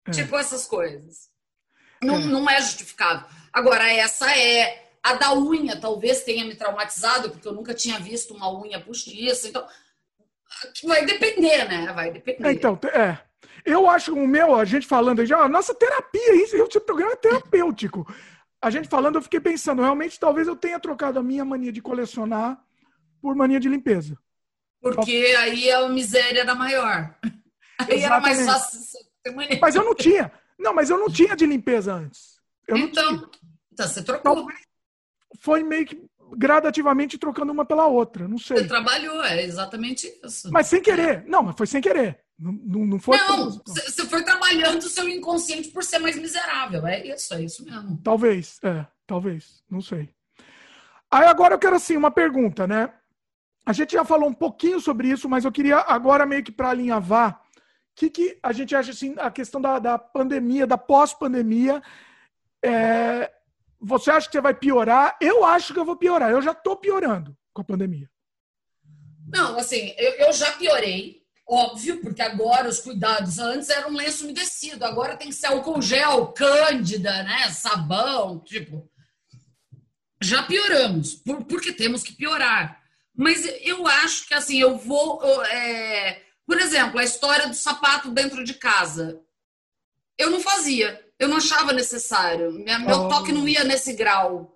É. 0.07 0.11
Tipo 0.13 0.37
essas 0.39 0.65
coisas. 0.65 1.29
Não 2.01 2.15
é. 2.15 2.19
não 2.21 2.49
é 2.49 2.61
justificável. 2.61 3.27
Agora, 3.53 3.91
essa 3.91 4.31
é. 4.31 4.85
A 5.03 5.15
da 5.15 5.35
unha 5.35 5.77
talvez 5.77 6.23
tenha 6.23 6.45
me 6.45 6.57
traumatizado, 6.57 7.31
porque 7.31 7.47
eu 7.47 7.53
nunca 7.53 7.73
tinha 7.73 7.99
visto 7.99 8.35
uma 8.35 8.53
unha 8.53 8.81
postiça. 8.81 9.49
Então, 9.49 9.67
Vai 10.85 11.05
depender, 11.05 11.69
né? 11.69 11.93
Vai 11.93 12.11
depender. 12.11 12.53
Então, 12.53 12.79
é. 12.93 13.19
Eu 13.65 13.89
acho 13.89 14.15
o 14.15 14.29
meu, 14.29 14.55
a 14.55 14.65
gente 14.65 14.87
falando 14.87 15.27
já, 15.27 15.39
a 15.39 15.49
nossa 15.49 15.75
terapia, 15.75 16.35
isso, 16.37 16.57
o 16.57 16.81
programa 16.81 17.13
é 17.13 17.17
terapêutico. 17.17 18.07
A 18.63 18.71
gente 18.71 18.89
falando, 18.89 19.17
eu 19.17 19.23
fiquei 19.23 19.41
pensando, 19.41 19.83
realmente, 19.83 20.21
talvez 20.21 20.47
eu 20.47 20.55
tenha 20.55 20.79
trocado 20.79 21.19
a 21.19 21.23
minha 21.23 21.45
mania 21.45 21.73
de 21.73 21.83
colecionar 21.83 22.59
por 23.21 23.35
mania 23.35 23.59
de 23.59 23.69
limpeza. 23.69 24.17
Porque 24.81 25.35
aí 25.39 25.71
a 25.71 25.89
miséria 25.89 26.41
era 26.41 26.55
maior. 26.55 27.15
Aí 27.79 27.99
Exatamente. 27.99 28.05
era 28.05 28.21
mais 28.21 28.47
fácil 28.47 29.01
ter 29.23 29.35
mania. 29.35 29.59
Mas 29.61 29.75
eu 29.75 29.85
não 29.85 29.95
tinha. 29.95 30.33
Não, 30.59 30.73
mas 30.73 30.89
eu 30.89 30.97
não 30.97 31.11
tinha 31.11 31.37
de 31.37 31.45
limpeza 31.45 31.93
antes. 31.93 32.41
Eu 32.67 32.79
então, 32.79 33.31
então, 33.71 33.87
você 33.87 34.03
trocou. 34.03 34.47
foi 35.41 35.63
meio 35.63 35.85
que 35.85 36.09
gradativamente 36.33 37.19
trocando 37.19 37.53
uma 37.53 37.65
pela 37.65 37.87
outra. 37.87 38.27
Não 38.27 38.39
sei. 38.39 38.59
Você 38.59 38.67
trabalhou, 38.67 39.23
é 39.25 39.45
exatamente 39.45 40.13
isso. 40.25 40.51
Mas 40.51 40.67
sem 40.67 40.81
querer. 40.81 41.25
Não, 41.27 41.43
mas 41.43 41.57
foi 41.57 41.67
sem 41.67 41.81
querer. 41.81 42.19
Não, 42.39 42.53
não, 42.53 42.87
não 42.87 42.99
foi. 42.99 43.17
Não, 43.17 43.51
você 43.51 44.05
foi 44.07 44.23
trabalhando 44.23 44.83
o 44.83 44.89
seu 44.89 45.09
inconsciente 45.09 45.69
por 45.69 45.83
ser 45.83 45.99
mais 45.99 46.17
miserável. 46.17 46.87
É 46.87 47.07
isso, 47.07 47.33
é 47.35 47.43
isso 47.43 47.65
mesmo. 47.65 47.99
Talvez, 48.03 48.59
é, 48.63 48.87
talvez, 49.07 49.63
não 49.71 49.81
sei. 49.81 50.11
Aí 51.11 51.25
agora 51.27 51.55
eu 51.55 51.59
quero 51.59 51.77
assim 51.77 51.97
uma 51.97 52.11
pergunta, 52.11 52.67
né? 52.67 52.93
A 53.65 53.73
gente 53.73 53.93
já 53.93 54.05
falou 54.05 54.29
um 54.29 54.35
pouquinho 54.35 54.81
sobre 54.81 55.09
isso, 55.09 55.29
mas 55.29 55.45
eu 55.45 55.53
queria 55.53 55.79
agora 55.79 56.27
meio 56.27 56.43
que 56.43 56.53
para 56.53 56.71
alinhavar, 56.71 57.41
o 57.43 57.61
que, 57.97 58.11
que 58.11 58.39
a 58.43 58.53
gente 58.53 58.77
acha 58.77 58.91
assim 58.91 59.15
a 59.19 59.31
questão 59.31 59.61
da, 59.61 59.79
da 59.79 59.99
pandemia, 59.99 60.67
da 60.67 60.77
pós-pandemia. 60.77 61.83
É, 62.63 63.31
você 63.81 64.11
acha 64.11 64.27
que 64.27 64.33
você 64.33 64.41
vai 64.41 64.55
piorar? 64.55 65.17
Eu 65.21 65.45
acho 65.45 65.73
que 65.73 65.79
eu 65.79 65.85
vou 65.85 65.97
piorar. 65.97 66.31
Eu 66.31 66.43
já 66.43 66.53
estou 66.53 66.77
piorando 66.77 67.37
com 67.53 67.63
a 67.63 67.65
pandemia. 67.65 68.11
Não, 69.29 69.59
assim, 69.59 69.95
eu, 69.99 70.13
eu 70.27 70.33
já 70.33 70.53
piorei, 70.53 71.23
óbvio, 71.47 72.01
porque 72.01 72.23
agora 72.23 72.69
os 72.69 72.79
cuidados 72.79 73.39
antes 73.39 73.69
eram 73.69 73.91
um 73.91 73.97
lenço 73.97 74.25
umedecido, 74.25 74.85
agora 74.85 75.17
tem 75.17 75.29
que 75.29 75.35
ser 75.35 75.47
álcool 75.47 75.83
gel, 75.83 76.29
cândida, 76.29 77.23
né? 77.25 77.51
Sabão, 77.51 78.39
tipo 78.39 78.89
já 80.23 80.43
pioramos, 80.43 81.15
por, 81.15 81.45
porque 81.45 81.73
temos 81.73 82.03
que 82.03 82.15
piorar. 82.15 82.83
Mas 83.15 83.45
eu 83.63 83.87
acho 83.87 84.27
que 84.27 84.35
assim, 84.35 84.59
eu 84.59 84.77
vou. 84.77 85.23
É, 85.47 86.23
por 86.47 86.61
exemplo, 86.61 86.99
a 86.99 87.05
história 87.05 87.49
do 87.49 87.55
sapato 87.55 88.11
dentro 88.11 88.45
de 88.45 88.55
casa. 88.55 89.21
Eu 90.19 90.31
não 90.31 90.41
fazia, 90.41 91.06
eu 91.19 91.29
não 91.29 91.37
achava 91.37 91.73
necessário. 91.73 92.53
Minha, 92.53 92.79
meu 92.79 93.03
oh. 93.03 93.09
toque 93.09 93.33
não 93.33 93.49
ia 93.49 93.65
nesse 93.65 93.93
grau. 93.93 94.53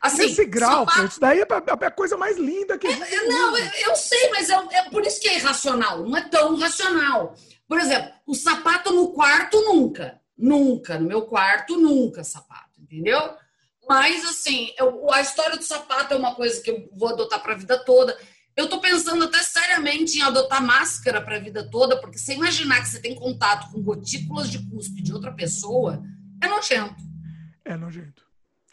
Assim, 0.00 0.26
nesse 0.26 0.44
grau, 0.44 0.84
sapato... 0.84 1.06
isso 1.06 1.20
daí 1.20 1.40
é 1.40 1.46
a, 1.86 1.90
coisa 1.90 2.16
mais 2.16 2.36
linda 2.36 2.76
que 2.76 2.86
é, 2.86 3.26
Não, 3.26 3.56
eu, 3.56 3.70
eu 3.86 3.96
sei, 3.96 4.28
mas 4.30 4.50
é, 4.50 4.54
é 4.72 4.90
por 4.90 5.02
isso 5.06 5.18
que 5.18 5.28
é 5.28 5.36
irracional, 5.36 6.02
não 6.02 6.14
é 6.14 6.28
tão 6.28 6.56
racional. 6.56 7.34
Por 7.66 7.80
exemplo, 7.80 8.12
o 8.26 8.34
sapato 8.34 8.92
no 8.92 9.12
quarto 9.12 9.58
nunca. 9.62 10.20
Nunca, 10.36 10.98
no 10.98 11.06
meu 11.06 11.22
quarto, 11.22 11.76
nunca 11.76 12.22
sapato, 12.22 12.80
entendeu? 12.80 13.18
Mas, 13.88 14.24
assim, 14.24 14.72
eu, 14.78 15.10
a 15.12 15.20
história 15.20 15.56
do 15.56 15.62
sapato 15.62 16.12
é 16.12 16.16
uma 16.16 16.34
coisa 16.34 16.60
que 16.60 16.70
eu 16.70 16.88
vou 16.92 17.10
adotar 17.10 17.42
para 17.42 17.52
a 17.52 17.56
vida 17.56 17.78
toda. 17.84 18.18
Eu 18.56 18.64
estou 18.64 18.80
pensando 18.80 19.24
até 19.24 19.42
seriamente 19.42 20.18
em 20.18 20.22
adotar 20.22 20.62
máscara 20.62 21.20
para 21.20 21.36
a 21.36 21.40
vida 21.40 21.68
toda, 21.68 22.00
porque 22.00 22.18
você 22.18 22.34
imaginar 22.34 22.80
que 22.80 22.88
você 22.88 23.00
tem 23.00 23.14
contato 23.14 23.70
com 23.72 23.82
gotículas 23.82 24.48
de 24.48 24.64
cuspe 24.70 25.02
de 25.02 25.12
outra 25.12 25.32
pessoa, 25.32 26.02
é 26.40 26.46
nojento. 26.46 27.02
É 27.64 27.76
nojento. 27.76 28.24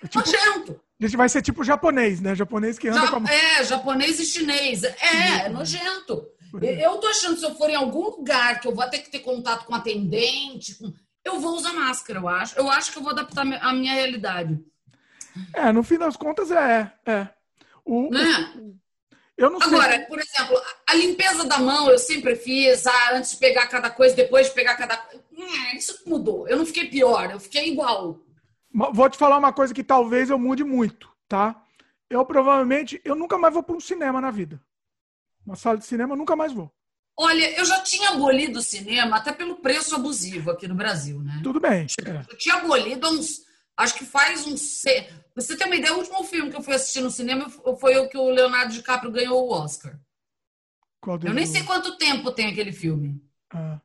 É 0.04 0.08
tipo, 0.08 0.20
nojento. 0.20 0.80
A 1.00 1.06
gente 1.06 1.18
vai 1.18 1.30
ser 1.30 1.42
tipo 1.42 1.64
japonês, 1.64 2.22
né? 2.22 2.36
Japonês 2.36 2.78
que 2.78 2.90
anda 2.90 3.02
ja, 3.02 3.12
com 3.12 3.26
a... 3.26 3.34
É, 3.34 3.64
japonês 3.64 4.20
e 4.20 4.26
chinês. 4.26 4.84
É, 4.84 5.46
é 5.46 5.50
nojento. 5.50 6.28
Eu 6.62 6.98
tô 6.98 7.08
achando 7.08 7.34
que 7.34 7.40
se 7.40 7.46
eu 7.46 7.56
for 7.56 7.70
em 7.70 7.76
algum 7.76 8.04
lugar 8.04 8.60
que 8.60 8.68
eu 8.68 8.76
vou 8.76 8.88
ter 8.90 9.00
que 9.00 9.10
ter 9.10 9.20
contato 9.20 9.66
com 9.66 9.74
atendente, 9.74 10.76
com... 10.76 10.94
eu 11.24 11.40
vou 11.40 11.56
usar 11.56 11.74
máscara, 11.74 12.20
eu 12.20 12.28
acho. 12.28 12.58
Eu 12.58 12.70
acho 12.70 12.92
que 12.92 12.98
eu 13.00 13.04
vou 13.04 13.12
adaptar 13.12 13.42
a 13.42 13.74
minha 13.74 13.94
realidade. 13.94 14.60
É, 15.54 15.72
no 15.72 15.82
fim 15.82 15.98
das 15.98 16.18
contas 16.18 16.52
é. 16.52 16.92
é. 17.06 17.30
O, 17.86 18.10
né? 18.10 18.54
Eu 19.42 19.50
não 19.50 19.62
Agora, 19.62 19.96
sei. 19.96 20.06
por 20.06 20.20
exemplo, 20.20 20.62
a 20.88 20.94
limpeza 20.94 21.46
da 21.46 21.58
mão 21.58 21.90
eu 21.90 21.98
sempre 21.98 22.36
fiz, 22.36 22.86
ah, 22.86 23.14
antes 23.14 23.32
de 23.32 23.38
pegar 23.38 23.68
cada 23.68 23.90
coisa, 23.90 24.16
depois 24.16 24.48
de 24.48 24.54
pegar 24.54 24.76
cada 24.76 24.98
coisa. 24.98 25.24
É, 25.38 25.76
isso 25.76 26.02
mudou. 26.06 26.48
Eu 26.48 26.58
não 26.58 26.66
fiquei 26.66 26.88
pior, 26.88 27.32
eu 27.32 27.40
fiquei 27.40 27.72
igual. 27.72 28.20
Vou 28.72 29.10
te 29.10 29.18
falar 29.18 29.38
uma 29.38 29.52
coisa 29.52 29.74
que 29.74 29.84
talvez 29.84 30.30
eu 30.30 30.38
mude 30.38 30.64
muito, 30.64 31.10
tá? 31.28 31.62
Eu 32.10 32.26
provavelmente, 32.26 33.02
eu 33.04 33.16
nunca 33.16 33.38
mais 33.38 33.54
vou 33.54 33.64
para 33.64 33.76
um 33.76 33.80
cinema 33.80 34.22
na 34.22 34.30
vida. 34.30 34.62
Uma 35.46 35.56
sala 35.56 35.78
de 35.78 35.86
cinema 35.86 36.14
eu 36.14 36.18
nunca 36.18 36.36
mais 36.36 36.54
vou. 36.54 36.72
Olha, 37.18 37.60
eu 37.60 37.66
já 37.66 37.80
tinha 37.82 38.10
abolido 38.12 38.60
o 38.60 38.64
cinema 38.64 39.18
até 39.18 39.32
pelo 39.32 39.56
preço 39.58 39.96
abusivo 39.96 40.52
aqui 40.52 40.68
no 40.68 40.76
Brasil, 40.76 41.20
né? 41.20 41.40
Tudo 41.44 41.60
bem. 41.60 41.88
É. 42.06 42.32
Eu 42.32 42.38
tinha 42.38 42.56
abolido 42.56 43.10
uns. 43.10 43.42
Acho 43.78 43.96
que 43.96 44.06
faz 44.06 44.46
uns. 44.46 44.84
Você 45.36 45.56
tem 45.58 45.68
uma 45.68 45.76
ideia, 45.76 45.94
o 45.94 45.98
último 45.98 46.24
filme 46.24 46.52
que 46.52 46.58
eu 46.58 46.62
fui 46.62 46.74
assistir 46.74 47.02
no 47.02 47.10
cinema 47.10 47.50
foi 47.50 47.98
o 47.98 48.10
que 48.10 48.18
o 48.18 48.30
Leonardo 48.30 48.74
DiCaprio 48.74 49.12
ganhou 49.12 49.48
o 49.48 49.52
Oscar. 49.52 50.00
Qual 51.00 51.20
eu 51.24 51.34
nem 51.34 51.46
sei 51.46 51.64
quanto 51.64 51.98
tempo 51.98 52.32
tem 52.32 52.48
aquele 52.48 52.72
filme. 52.72 53.20
Ah. 53.50 53.80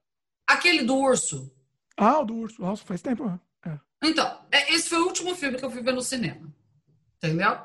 Aquele 0.47 0.83
do 0.83 0.97
urso. 0.97 1.51
Ah, 1.97 2.21
o 2.21 2.25
do 2.25 2.35
urso. 2.35 2.61
Nossa, 2.61 2.85
faz 2.85 3.01
tempo. 3.01 3.25
Né? 3.25 3.41
É. 3.65 3.79
Então, 4.05 4.41
é, 4.51 4.75
esse 4.75 4.89
foi 4.89 4.99
o 4.99 5.07
último 5.07 5.35
filme 5.35 5.57
que 5.57 5.65
eu 5.65 5.71
fui 5.71 5.83
ver 5.83 5.95
no 5.95 6.03
cinema. 6.03 6.53
Entendeu? 7.17 7.59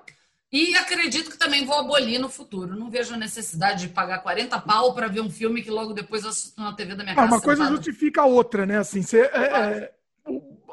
E 0.52 0.76
acredito 0.76 1.31
que 1.31 1.38
também 1.38 1.65
vou 1.65 1.77
abolir 1.77 2.19
no 2.19 2.27
futuro. 2.27 2.76
Não 2.77 2.89
vejo 2.89 3.14
a 3.14 3.18
necessidade 3.18 3.88
de 3.88 3.93
pagar 3.93 4.19
40 4.19 4.60
pau 4.61 4.93
para 4.93 5.07
ver 5.07 5.22
um 5.22 5.30
filme 5.30 5.61
que 5.61 5.72
logo 5.72 5.93
depois 5.93 6.23
eu 6.23 6.30
assisto 6.30 6.60
na 6.60 6.73
TV 6.73 6.95
da 6.95 7.03
minha 7.03 7.14
ah, 7.14 7.15
casa. 7.15 7.35
Uma 7.35 7.41
coisa 7.41 7.65
justifica 7.68 8.22
a 8.22 8.26
outra, 8.26 8.65
né? 8.65 8.77
Assim, 8.77 9.02
você, 9.02 9.22
é, 9.22 9.43
é, 9.43 9.93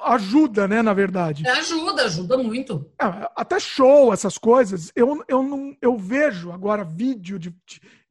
ajuda, 0.03 0.69
né, 0.69 0.83
na 0.83 0.93
verdade. 0.93 1.47
É, 1.47 1.51
ajuda, 1.51 2.05
ajuda 2.05 2.39
muito. 2.39 2.91
É, 3.01 3.31
até 3.37 3.59
show, 3.59 4.13
essas 4.13 4.39
coisas, 4.39 4.93
eu, 4.95 5.25
eu 5.29 5.43
não 5.43 5.77
eu 5.81 5.97
vejo 5.97 6.53
agora 6.53 6.85
vídeo 6.85 7.39
de, 7.39 7.55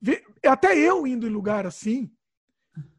de, 0.01 0.23
até 0.45 0.77
eu 0.77 1.05
indo 1.05 1.27
em 1.27 1.31
lugar 1.31 1.65
assim, 1.65 2.09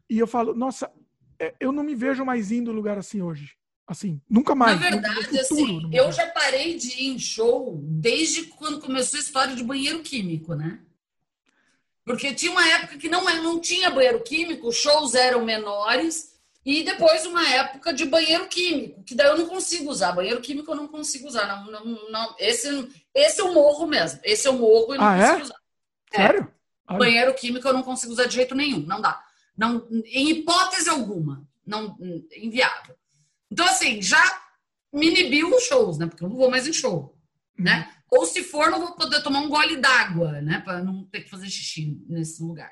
e 0.09 0.17
eu 0.17 0.27
falo, 0.27 0.53
nossa, 0.53 0.91
é, 1.39 1.53
eu 1.59 1.71
não 1.71 1.83
me 1.83 1.95
vejo 1.95 2.25
mais 2.25 2.51
indo 2.51 2.71
em 2.71 2.75
lugar 2.75 2.97
assim 2.97 3.21
hoje. 3.21 3.55
Assim, 3.87 4.21
nunca 4.29 4.53
mais. 4.53 4.79
Na 4.79 4.89
verdade, 4.89 5.23
futuro, 5.23 5.39
assim, 5.41 5.89
eu 5.91 6.11
já 6.11 6.27
parei 6.27 6.77
de 6.77 6.89
ir 7.01 7.07
em 7.07 7.17
show 7.17 7.79
desde 7.81 8.43
quando 8.43 8.79
começou 8.79 9.17
a 9.17 9.23
história 9.23 9.55
de 9.55 9.63
banheiro 9.63 10.03
químico, 10.03 10.53
né? 10.53 10.79
Porque 12.05 12.33
tinha 12.33 12.51
uma 12.51 12.67
época 12.67 12.99
que 12.99 13.09
não, 13.09 13.23
não 13.41 13.59
tinha 13.59 13.89
banheiro 13.89 14.21
químico, 14.21 14.67
os 14.67 14.75
shows 14.75 15.15
eram 15.15 15.43
menores, 15.43 16.28
e 16.71 16.83
depois 16.83 17.25
uma 17.25 17.49
época 17.49 17.91
de 17.91 18.05
banheiro 18.05 18.47
químico, 18.47 19.03
que 19.03 19.15
daí 19.15 19.25
eu 19.25 19.39
não 19.39 19.47
consigo 19.47 19.89
usar. 19.89 20.11
Banheiro 20.11 20.39
químico 20.39 20.69
eu 20.69 20.75
não 20.75 20.87
consigo 20.87 21.27
usar. 21.27 21.47
Não, 21.47 21.71
não, 21.71 22.11
não. 22.11 22.35
Esse, 22.37 22.87
esse 23.11 23.41
eu 23.41 23.51
morro 23.51 23.87
mesmo. 23.87 24.19
Esse 24.23 24.47
eu 24.47 24.53
morro 24.53 24.93
e 24.93 24.97
não 24.99 25.03
ah, 25.03 25.17
é? 25.17 25.19
consigo 25.19 25.39
é? 25.39 25.43
usar. 25.45 25.55
Sério? 26.15 26.53
É. 26.87 26.95
Banheiro 26.95 27.33
químico 27.33 27.67
eu 27.67 27.73
não 27.73 27.81
consigo 27.81 28.13
usar 28.13 28.25
de 28.25 28.35
jeito 28.35 28.53
nenhum. 28.53 28.81
Não 28.81 29.01
dá. 29.01 29.19
Não, 29.57 29.87
em 30.05 30.29
hipótese 30.29 30.87
alguma. 30.87 31.43
Não, 31.65 31.97
inviável. 32.37 32.95
Então, 33.49 33.65
assim, 33.65 33.99
já 33.99 34.21
me 34.93 35.07
inibiu 35.07 35.49
os 35.49 35.63
shows, 35.63 35.97
né? 35.97 36.05
Porque 36.05 36.23
eu 36.23 36.29
não 36.29 36.37
vou 36.37 36.51
mais 36.51 36.67
em 36.67 36.73
show. 36.73 37.17
Uhum. 37.57 37.65
Né? 37.65 37.91
Ou 38.11 38.27
se 38.27 38.43
for, 38.43 38.69
não 38.69 38.79
vou 38.79 38.91
poder 38.91 39.23
tomar 39.23 39.39
um 39.39 39.49
gole 39.49 39.77
d'água, 39.77 40.39
né? 40.43 40.61
Para 40.63 40.83
não 40.83 41.03
ter 41.05 41.21
que 41.21 41.31
fazer 41.31 41.49
xixi 41.49 41.99
nesse 42.07 42.43
lugar. 42.43 42.71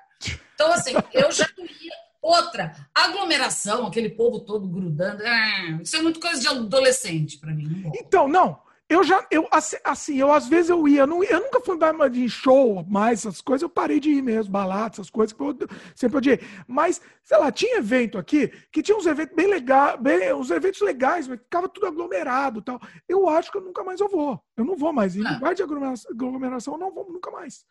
Então, 0.53 0.71
assim, 0.71 0.93
eu 1.13 1.31
já 1.31 1.47
ia 1.57 2.06
Outra, 2.21 2.73
aglomeração, 2.93 3.85
aquele 3.85 4.09
povo 4.09 4.39
todo 4.39 4.67
grudando. 4.67 5.23
É, 5.23 5.79
isso 5.81 5.95
é 5.95 6.01
muito 6.01 6.19
coisa 6.19 6.39
de 6.41 6.47
adolescente 6.47 7.37
para 7.37 7.53
mim. 7.53 7.83
Não 7.83 7.91
então, 7.95 8.27
não. 8.27 8.59
Eu 8.89 9.03
já, 9.03 9.25
eu, 9.29 9.45
assim, 9.83 10.17
eu 10.17 10.31
às 10.31 10.47
vezes 10.47 10.69
eu 10.69 10.87
ia, 10.87 11.05
não, 11.05 11.21
eu 11.21 11.41
nunca 11.41 11.59
fui 11.59 11.75
mais 11.75 12.09
de 12.09 12.29
show, 12.29 12.85
mais 12.87 13.19
essas 13.19 13.41
coisas, 13.41 13.61
eu 13.61 13.69
parei 13.69 13.99
de 13.99 14.11
ir 14.11 14.21
mesmo, 14.21 14.49
baladas, 14.49 14.93
essas 14.93 15.09
coisas 15.09 15.33
que 15.33 15.43
eu 15.43 15.57
sempre 15.93 16.17
odiei. 16.17 16.39
Mas, 16.65 17.01
sei 17.21 17.37
lá, 17.37 17.51
tinha 17.51 17.79
evento 17.79 18.17
aqui 18.17 18.47
que 18.71 18.81
tinha 18.81 18.97
uns 18.97 19.05
eventos 19.05 19.35
bem 19.35 19.47
legais, 19.47 19.99
bem, 19.99 20.33
uns 20.33 20.49
eventos 20.51 20.79
legais, 20.79 21.27
mas 21.27 21.37
ficava 21.37 21.67
tudo 21.67 21.85
aglomerado 21.85 22.61
tal. 22.61 22.79
Eu 23.09 23.27
acho 23.27 23.51
que 23.51 23.57
eu 23.57 23.61
nunca 23.61 23.83
mais 23.83 23.99
eu 23.99 24.07
vou. 24.07 24.41
Eu 24.55 24.63
não 24.63 24.77
vou 24.77 24.93
mais. 24.93 25.17
Em 25.17 25.25
ah. 25.25 25.33
lugar 25.33 25.53
de 25.53 25.63
aglomeração, 25.63 26.09
aglomeração, 26.09 26.73
eu 26.75 26.79
não 26.79 26.93
vou 26.93 27.11
nunca 27.11 27.29
mais. 27.29 27.65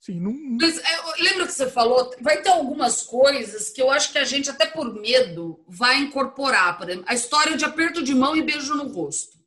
Sim, 0.00 0.18
não, 0.18 0.32
Mas, 0.32 0.78
é, 0.78 1.22
lembra 1.22 1.46
que 1.46 1.52
você 1.52 1.68
falou? 1.68 2.14
Vai 2.22 2.40
ter 2.40 2.48
algumas 2.48 3.02
coisas 3.02 3.68
que 3.68 3.82
eu 3.82 3.90
acho 3.90 4.10
que 4.10 4.18
a 4.18 4.24
gente, 4.24 4.48
até 4.48 4.64
por 4.64 4.94
medo, 4.94 5.62
vai 5.68 5.98
incorporar. 5.98 6.78
Por 6.78 6.88
exemplo, 6.88 7.04
a 7.06 7.14
história 7.14 7.54
de 7.54 7.66
aperto 7.66 8.02
de 8.02 8.14
mão 8.14 8.34
e 8.34 8.42
beijo 8.42 8.74
no 8.74 8.88
rosto. 8.88 9.38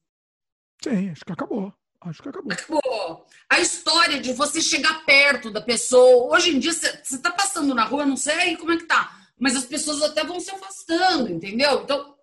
Sim, 0.83 1.09
acho 1.09 1.25
que 1.25 1.31
acabou. 1.31 1.73
Acho 2.01 2.21
que 2.21 2.29
acabou. 2.29 2.51
Acabou. 2.51 3.25
A 3.49 3.59
história 3.59 4.19
de 4.19 4.31
você 4.33 4.61
chegar 4.61 5.03
perto 5.05 5.49
da 5.49 5.59
pessoa. 5.59 6.35
Hoje 6.35 6.55
em 6.55 6.59
dia, 6.59 6.71
você 6.71 7.15
está 7.15 7.31
passando 7.31 7.73
na 7.73 7.85
rua, 7.85 8.05
não 8.05 8.17
sei 8.17 8.55
como 8.55 8.73
é 8.73 8.77
que 8.77 8.85
tá. 8.85 9.11
Mas 9.39 9.55
as 9.55 9.65
pessoas 9.65 10.03
até 10.03 10.23
vão 10.23 10.39
se 10.39 10.51
afastando, 10.51 11.31
entendeu? 11.31 11.81
Então, 11.81 12.15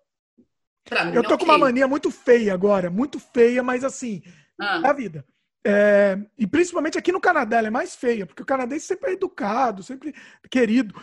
pra 0.85 1.03
mim. 1.03 1.15
Eu 1.15 1.23
tô 1.23 1.37
com 1.37 1.43
uma 1.43 1.57
mania 1.57 1.87
muito 1.87 2.09
feia 2.09 2.53
agora, 2.53 2.89
muito 2.89 3.19
feia, 3.19 3.61
mas 3.61 3.83
assim, 3.83 4.23
ah. 4.57 4.89
a 4.89 4.93
vida. 4.93 5.25
É, 5.63 6.17
e 6.37 6.47
principalmente 6.47 6.97
aqui 6.97 7.11
no 7.11 7.21
Canadá, 7.21 7.57
ela 7.57 7.67
é 7.67 7.71
mais 7.71 7.95
feia, 7.95 8.25
porque 8.25 8.41
o 8.41 8.45
canadense 8.45 8.87
sempre 8.87 9.11
é 9.11 9.13
educado, 9.13 9.83
sempre 9.83 10.13
querido. 10.49 10.99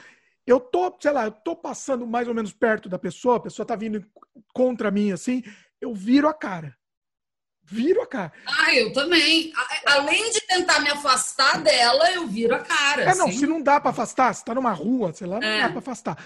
Eu 0.47 0.59
tô, 0.59 0.97
sei 1.01 1.13
lá, 1.13 1.25
eu 1.27 1.31
tô 1.31 1.55
passando 1.55 2.07
mais 2.07 2.27
ou 2.27 2.35
menos 2.35 2.53
perto 2.53 2.89
da 2.89 2.99
pessoa, 2.99 3.37
a 3.37 3.41
pessoa 3.41 3.67
tá 3.67 3.77
vindo 3.77 4.05
contra 4.53 4.91
mim 4.91 5.13
assim, 5.13 5.43
eu 5.81 5.95
viro 5.95 6.29
a 6.29 6.35
cara. 6.35 6.77
Viro 7.71 8.01
a 8.01 8.07
cara. 8.07 8.33
Ah, 8.47 8.75
eu 8.75 8.93
também. 8.95 9.53
Além 9.85 10.31
de 10.33 10.41
tentar 10.41 10.81
me 10.81 10.89
afastar 10.89 11.63
dela, 11.63 12.11
eu 12.13 12.27
viro 12.27 12.55
a 12.55 12.61
cara. 12.61 13.03
É, 13.03 13.15
não, 13.15 13.29
assim. 13.29 13.41
se 13.41 13.47
não 13.47 13.61
dá 13.61 13.79
para 13.79 13.91
afastar, 13.91 14.35
se 14.35 14.43
tá 14.43 14.55
numa 14.55 14.73
rua, 14.73 15.13
sei 15.13 15.27
lá, 15.27 15.39
não 15.39 15.47
é. 15.47 15.61
dá 15.61 15.69
para 15.69 15.79
afastar. 15.79 16.17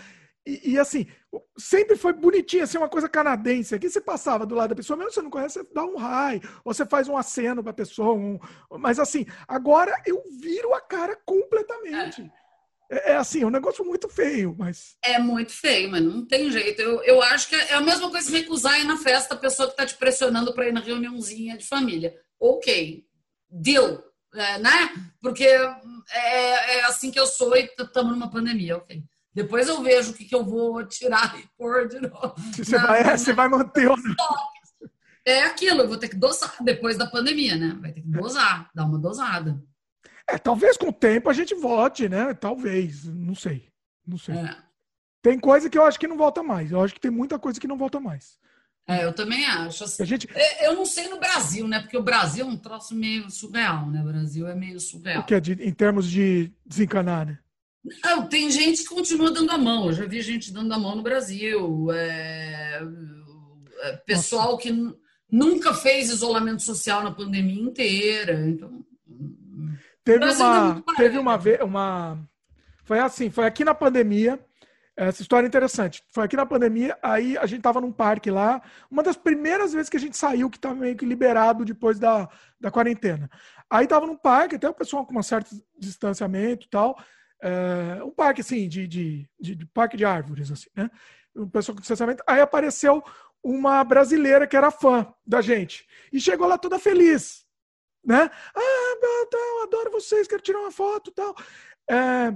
E, 0.46 0.72
e, 0.72 0.78
assim, 0.78 1.08
sempre 1.56 1.96
foi 1.96 2.12
bonitinho, 2.12 2.64
assim, 2.64 2.78
uma 2.78 2.88
coisa 2.88 3.08
canadense. 3.08 3.74
Aqui 3.74 3.88
você 3.88 4.00
passava 4.00 4.44
do 4.46 4.54
lado 4.54 4.70
da 4.70 4.76
pessoa, 4.76 4.96
mesmo 4.96 5.10
que 5.10 5.14
você 5.14 5.22
não 5.22 5.30
conhece, 5.30 5.58
você 5.58 5.68
dá 5.72 5.84
um 5.84 5.96
raio, 5.96 6.40
ou 6.64 6.74
você 6.74 6.84
faz 6.84 7.08
um 7.08 7.16
aceno 7.16 7.62
pra 7.62 7.72
pessoa. 7.72 8.14
Um... 8.14 8.38
Mas 8.78 8.98
assim, 8.98 9.26
agora 9.46 9.94
eu 10.06 10.22
viro 10.40 10.74
a 10.74 10.80
cara 10.80 11.16
completamente. 11.24 12.30
É, 12.90 13.12
é 13.12 13.16
assim, 13.16 13.42
é 13.42 13.46
um 13.46 13.50
negócio 13.50 13.84
muito 13.84 14.08
feio, 14.08 14.54
mas. 14.58 14.96
É 15.02 15.18
muito 15.18 15.52
feio, 15.52 15.90
mas 15.90 16.02
não 16.02 16.26
tem 16.26 16.50
jeito. 16.50 16.82
Eu, 16.82 17.02
eu 17.04 17.22
acho 17.22 17.48
que 17.48 17.56
é 17.56 17.74
a 17.74 17.80
mesma 17.80 18.10
coisa 18.10 18.30
que 18.30 18.38
recusar 18.38 18.78
ir 18.80 18.84
na 18.84 18.98
festa 18.98 19.34
a 19.34 19.38
pessoa 19.38 19.68
que 19.68 19.72
está 19.72 19.86
te 19.86 19.96
pressionando 19.96 20.52
para 20.52 20.68
ir 20.68 20.72
na 20.72 20.80
reuniãozinha 20.80 21.56
de 21.56 21.66
família. 21.66 22.14
Ok, 22.38 23.06
deal, 23.48 24.02
é, 24.34 24.58
né? 24.58 24.92
Porque 25.20 25.44
é, 25.44 26.78
é, 26.78 26.84
assim 26.84 27.10
que 27.10 27.18
eu 27.18 27.26
sou 27.26 27.56
e 27.56 27.70
estamos 27.78 28.12
numa 28.12 28.30
pandemia, 28.30 28.76
ok. 28.76 29.02
Depois 29.34 29.68
eu 29.68 29.82
vejo 29.82 30.10
o 30.10 30.14
que, 30.14 30.24
que 30.24 30.34
eu 30.34 30.44
vou 30.44 30.84
tirar 30.86 31.38
e 31.38 31.48
pôr 31.56 31.88
de 31.88 32.00
novo. 32.00 32.34
Você, 32.54 32.76
na, 32.76 32.86
vai, 32.86 33.00
é, 33.00 33.16
você 33.16 33.32
vai 33.32 33.48
manter 33.48 33.90
o. 33.90 33.96
É 35.24 35.44
aquilo, 35.44 35.82
eu 35.82 35.88
vou 35.88 35.96
ter 35.96 36.08
que 36.08 36.16
dosar 36.16 36.56
depois 36.60 36.98
da 36.98 37.06
pandemia, 37.06 37.56
né? 37.56 37.76
Vai 37.80 37.92
ter 37.92 38.02
que 38.02 38.08
dosar, 38.08 38.70
dar 38.74 38.84
uma 38.84 38.98
dosada. 38.98 39.62
É, 40.28 40.36
talvez 40.36 40.76
com 40.76 40.88
o 40.88 40.92
tempo 40.92 41.30
a 41.30 41.32
gente 41.32 41.54
volte, 41.54 42.08
né? 42.08 42.34
Talvez, 42.34 43.04
não 43.04 43.34
sei. 43.34 43.70
Não 44.06 44.18
sei. 44.18 44.34
É. 44.34 44.56
Tem 45.22 45.38
coisa 45.38 45.70
que 45.70 45.78
eu 45.78 45.84
acho 45.84 45.98
que 45.98 46.08
não 46.08 46.16
volta 46.16 46.42
mais. 46.42 46.72
Eu 46.72 46.82
acho 46.82 46.94
que 46.94 47.00
tem 47.00 47.10
muita 47.10 47.38
coisa 47.38 47.60
que 47.60 47.68
não 47.68 47.76
volta 47.76 48.00
mais. 48.00 48.38
É, 48.86 49.04
eu 49.04 49.12
também 49.12 49.46
acho. 49.46 49.84
Assim, 49.84 50.02
a 50.02 50.06
gente... 50.06 50.28
É, 50.34 50.66
eu 50.66 50.74
não 50.74 50.84
sei 50.84 51.08
no 51.08 51.20
Brasil, 51.20 51.68
né? 51.68 51.80
Porque 51.80 51.96
o 51.96 52.02
Brasil 52.02 52.44
é 52.44 52.48
um 52.48 52.56
troço 52.56 52.94
meio 52.94 53.30
surreal, 53.30 53.88
né? 53.88 54.00
O 54.00 54.06
Brasil 54.06 54.48
é 54.48 54.54
meio 54.54 54.80
surreal. 54.80 55.22
O 55.22 55.24
que 55.24 55.34
é 55.34 55.40
de, 55.40 55.52
em 55.52 55.72
termos 55.72 56.10
de 56.10 56.52
desencanar, 56.66 57.26
né? 57.26 57.38
Não, 58.04 58.28
tem 58.28 58.50
gente 58.50 58.82
que 58.82 58.94
continua 58.94 59.30
dando 59.30 59.50
a 59.50 59.58
mão. 59.58 59.86
Eu 59.86 59.92
já 59.92 60.06
vi 60.06 60.20
gente 60.22 60.52
dando 60.52 60.72
a 60.72 60.78
mão 60.78 60.96
no 60.96 61.02
Brasil. 61.02 61.90
É... 61.92 62.80
é 63.82 63.96
pessoal 64.06 64.52
Nossa. 64.52 64.62
que 64.62 64.94
nunca 65.30 65.72
fez 65.74 66.10
isolamento 66.10 66.62
social 66.62 67.02
na 67.02 67.10
pandemia 67.10 67.62
inteira. 67.62 68.34
Então, 68.46 68.84
teve 70.04 70.24
uma, 70.24 70.84
é 70.88 70.96
teve 70.96 71.18
uma 71.18 71.38
vez, 71.38 71.60
uma, 71.60 72.18
foi 72.84 72.98
assim, 72.98 73.30
foi 73.30 73.46
aqui 73.46 73.64
na 73.64 73.74
pandemia. 73.74 74.38
Essa 74.94 75.22
história 75.22 75.46
é 75.46 75.48
interessante. 75.48 76.04
Foi 76.12 76.24
aqui 76.24 76.36
na 76.36 76.44
pandemia, 76.44 76.98
aí 77.02 77.38
a 77.38 77.46
gente 77.46 77.60
estava 77.60 77.80
num 77.80 77.90
parque 77.90 78.30
lá, 78.30 78.60
uma 78.90 79.02
das 79.02 79.16
primeiras 79.16 79.72
vezes 79.72 79.88
que 79.88 79.96
a 79.96 80.00
gente 80.00 80.18
saiu, 80.18 80.50
que 80.50 80.58
estava 80.58 80.74
meio 80.74 80.94
que 80.94 81.06
liberado 81.06 81.64
depois 81.64 81.98
da, 81.98 82.28
da 82.60 82.70
quarentena. 82.70 83.30
Aí 83.70 83.84
estava 83.84 84.06
num 84.06 84.16
parque, 84.16 84.56
até 84.56 84.68
o 84.68 84.74
pessoal 84.74 85.06
com 85.06 85.18
um 85.18 85.22
certo 85.22 85.56
distanciamento 85.78 86.66
e 86.66 86.68
tal. 86.68 86.98
É, 87.42 88.04
um 88.04 88.10
parque, 88.10 88.40
assim, 88.40 88.68
de, 88.68 88.86
de, 88.86 89.28
de, 89.40 89.56
de, 89.56 89.66
parque 89.66 89.96
de 89.96 90.04
árvores, 90.04 90.52
assim, 90.52 90.70
né? 90.76 90.88
Um 91.34 91.48
pessoal 91.48 91.74
com 91.74 91.80
distanciamento. 91.80 92.22
Aí 92.24 92.40
apareceu 92.40 93.02
uma 93.42 93.82
brasileira 93.82 94.46
que 94.46 94.56
era 94.56 94.70
fã 94.70 95.12
da 95.26 95.40
gente. 95.40 95.84
E 96.12 96.20
chegou 96.20 96.46
lá 96.46 96.56
toda 96.56 96.78
feliz. 96.78 97.44
Né? 98.04 98.30
Ah, 98.54 98.96
eu 99.32 99.62
adoro 99.64 99.90
vocês, 99.90 100.28
quero 100.28 100.42
tirar 100.42 100.60
uma 100.60 100.70
foto 100.70 101.10
e 101.10 101.14
tal. 101.14 101.34
É, 101.90 102.32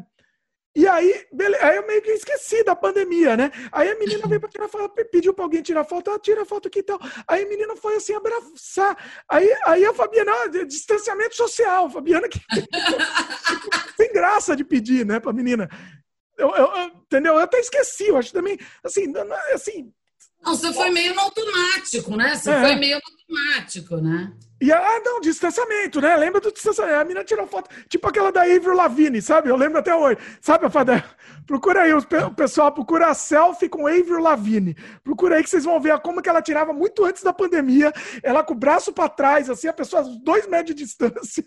e 0.77 0.86
aí, 0.86 1.27
beleza, 1.32 1.65
aí 1.65 1.77
eu 1.77 1.86
meio 1.86 2.03
que 2.03 2.11
esqueci 2.11 2.62
da 2.62 2.77
pandemia, 2.77 3.35
né? 3.35 3.51
Aí 3.73 3.89
a 3.89 3.98
menina 3.98 4.28
veio 4.28 4.39
para 4.39 4.51
tirar 4.51 4.69
foto, 4.69 4.94
pediu 5.11 5.32
para 5.32 5.47
alguém 5.47 5.62
tirar 5.62 5.85
foto, 5.85 6.11
ela 6.11 6.19
tira 6.19 6.44
foto 6.44 6.69
aqui 6.69 6.81
e 6.81 6.82
tal. 6.82 7.01
Aí 7.27 7.44
a 7.44 7.48
menina 7.48 7.74
foi 7.77 7.97
assim 7.97 8.12
abraçar. 8.12 8.94
Aí, 9.27 9.48
aí 9.65 9.86
a 9.86 9.94
Fabiana, 9.94 10.31
ah, 10.31 10.65
distanciamento 10.66 11.35
social, 11.35 11.89
Fabiana 11.89 12.28
que 12.28 12.39
sem 13.97 14.12
graça 14.12 14.55
de 14.55 14.65
pedir, 14.65 15.07
né, 15.07 15.19
para 15.19 15.32
menina. 15.32 15.66
Eu, 16.36 16.51
eu, 16.55 16.66
eu, 16.66 16.86
entendeu? 16.89 17.32
Eu 17.32 17.40
até 17.40 17.59
esqueci, 17.59 18.09
eu 18.09 18.19
acho 18.19 18.31
também, 18.31 18.59
assim, 18.85 19.11
assim 19.55 19.90
não, 20.43 20.55
você 20.55 20.73
foi 20.74 20.90
meio 20.90 21.15
no 21.15 21.23
automático, 21.23 22.16
né? 22.16 22.36
Você 22.36 22.51
é. 22.51 22.61
foi 22.61 22.77
meio 22.77 22.98
no 22.98 23.40
automático, 23.40 23.97
né? 23.97 24.32
E 24.61 24.73
ah, 24.73 25.01
não, 25.05 25.20
distanciamento, 25.20 26.01
né? 26.01 26.16
Lembra 26.16 26.41
do 26.41 26.51
distanciamento? 26.51 26.99
A 26.99 27.05
menina 27.05 27.24
tirou 27.24 27.47
foto, 27.47 27.69
tipo 27.89 28.09
aquela 28.09 28.33
da 28.33 28.43
Avril 28.43 28.74
Lavigne, 28.74 29.20
sabe? 29.20 29.51
Eu 29.51 29.57
lembro 29.57 29.78
até 29.78 29.95
hoje. 29.95 30.19
Sabe, 30.41 30.70
Fadé? 30.70 31.05
Procura 31.47 31.83
aí, 31.83 31.93
o 31.93 32.35
pessoal 32.35 32.73
procura 32.73 33.09
a 33.09 33.15
selfie 33.15 33.69
com 33.69 33.87
Avril 33.87 34.19
Lavigne. 34.19 34.74
Procura 35.05 35.37
aí 35.37 35.43
que 35.43 35.51
vocês 35.51 35.65
vão 35.65 35.78
ver 35.81 35.99
como 36.01 36.23
que 36.23 36.28
ela 36.28 36.41
tirava 36.41 36.73
muito 36.73 37.05
antes 37.05 37.23
da 37.23 37.33
pandemia. 37.33 37.93
Ela 38.23 38.43
com 38.43 38.55
o 38.55 38.57
braço 38.57 38.93
para 38.93 39.11
trás, 39.11 39.51
assim, 39.51 39.69
a 39.69 39.73
pessoa 39.73 40.03
dois 40.23 40.47
metros 40.47 40.74
de 40.74 40.85
distância. 40.85 41.45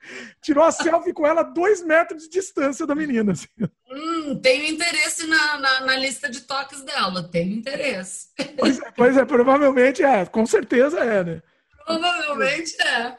Tirou 0.42 0.64
a 0.64 0.72
selfie 0.72 1.12
com 1.12 1.26
ela 1.26 1.42
dois 1.42 1.82
metros 1.82 2.24
de 2.24 2.30
distância 2.30 2.86
da 2.86 2.94
menina. 2.94 3.32
Assim. 3.32 3.46
Hum, 3.90 4.40
tenho 4.42 4.64
interesse 4.64 5.26
na, 5.26 5.58
na, 5.58 5.80
na, 5.82 5.96
lista 5.96 6.28
de 6.28 6.42
toques 6.42 6.82
dela, 6.82 7.22
tenho 7.30 7.54
interesse. 7.54 8.28
Pois 8.56 8.78
é, 8.80 8.90
pois 8.92 9.16
é, 9.16 9.24
provavelmente 9.24 10.02
é, 10.02 10.26
com 10.26 10.44
certeza 10.46 11.00
é, 11.00 11.24
né? 11.24 11.42
Provavelmente 11.88 12.80
é. 12.82 13.16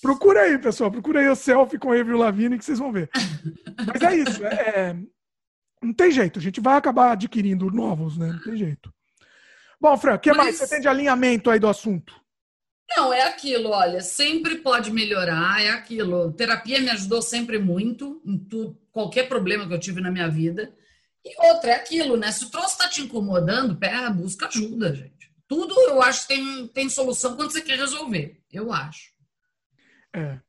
Procura 0.00 0.42
aí, 0.42 0.58
pessoal, 0.58 0.90
procura 0.90 1.20
aí 1.20 1.28
o 1.28 1.36
selfie 1.36 1.78
com 1.78 1.92
a 1.92 1.98
Avril 1.98 2.18
Lavigne 2.18 2.58
que 2.58 2.64
vocês 2.64 2.78
vão 2.78 2.92
ver. 2.92 3.10
Mas 3.86 4.02
é 4.02 4.16
isso, 4.16 4.44
é, 4.44 4.54
é, 4.54 4.96
não 5.82 5.92
tem 5.92 6.10
jeito, 6.10 6.38
a 6.38 6.42
gente 6.42 6.60
vai 6.60 6.76
acabar 6.76 7.12
adquirindo 7.12 7.70
novos, 7.70 8.16
né? 8.16 8.28
Não 8.32 8.42
tem 8.42 8.56
jeito. 8.56 8.92
Bom, 9.80 9.96
Fran, 9.96 10.14
o 10.14 10.18
que 10.18 10.30
Mas... 10.30 10.36
mais 10.38 10.56
você 10.56 10.68
tem 10.68 10.80
de 10.80 10.88
alinhamento 10.88 11.50
aí 11.50 11.58
do 11.58 11.68
assunto? 11.68 12.14
Não, 12.96 13.12
é 13.12 13.22
aquilo, 13.22 13.70
olha, 13.70 14.00
sempre 14.00 14.56
pode 14.56 14.92
melhorar, 14.92 15.62
é 15.62 15.70
aquilo. 15.70 16.32
Terapia 16.32 16.80
me 16.80 16.90
ajudou 16.90 17.20
sempre 17.20 17.58
muito 17.58 18.22
em 18.24 18.38
tudo, 18.38 18.78
qualquer 18.92 19.28
problema 19.28 19.66
que 19.66 19.74
eu 19.74 19.80
tive 19.80 20.00
na 20.00 20.10
minha 20.10 20.28
vida. 20.28 20.72
E 21.24 21.48
outra, 21.48 21.72
é 21.72 21.74
aquilo, 21.74 22.16
né? 22.16 22.30
Se 22.30 22.44
o 22.44 22.50
troço 22.50 22.74
está 22.74 22.88
te 22.88 23.02
incomodando, 23.02 23.76
pera, 23.76 24.08
busca 24.10 24.46
ajuda, 24.46 24.94
gente. 24.94 25.15
Tudo 25.48 25.74
eu 25.82 26.02
acho 26.02 26.22
que 26.22 26.34
tem, 26.34 26.68
tem 26.68 26.88
solução 26.88 27.36
quando 27.36 27.52
você 27.52 27.60
quer 27.60 27.78
resolver, 27.78 28.40
eu 28.52 28.72
acho. 28.72 29.10
É. 30.12 30.40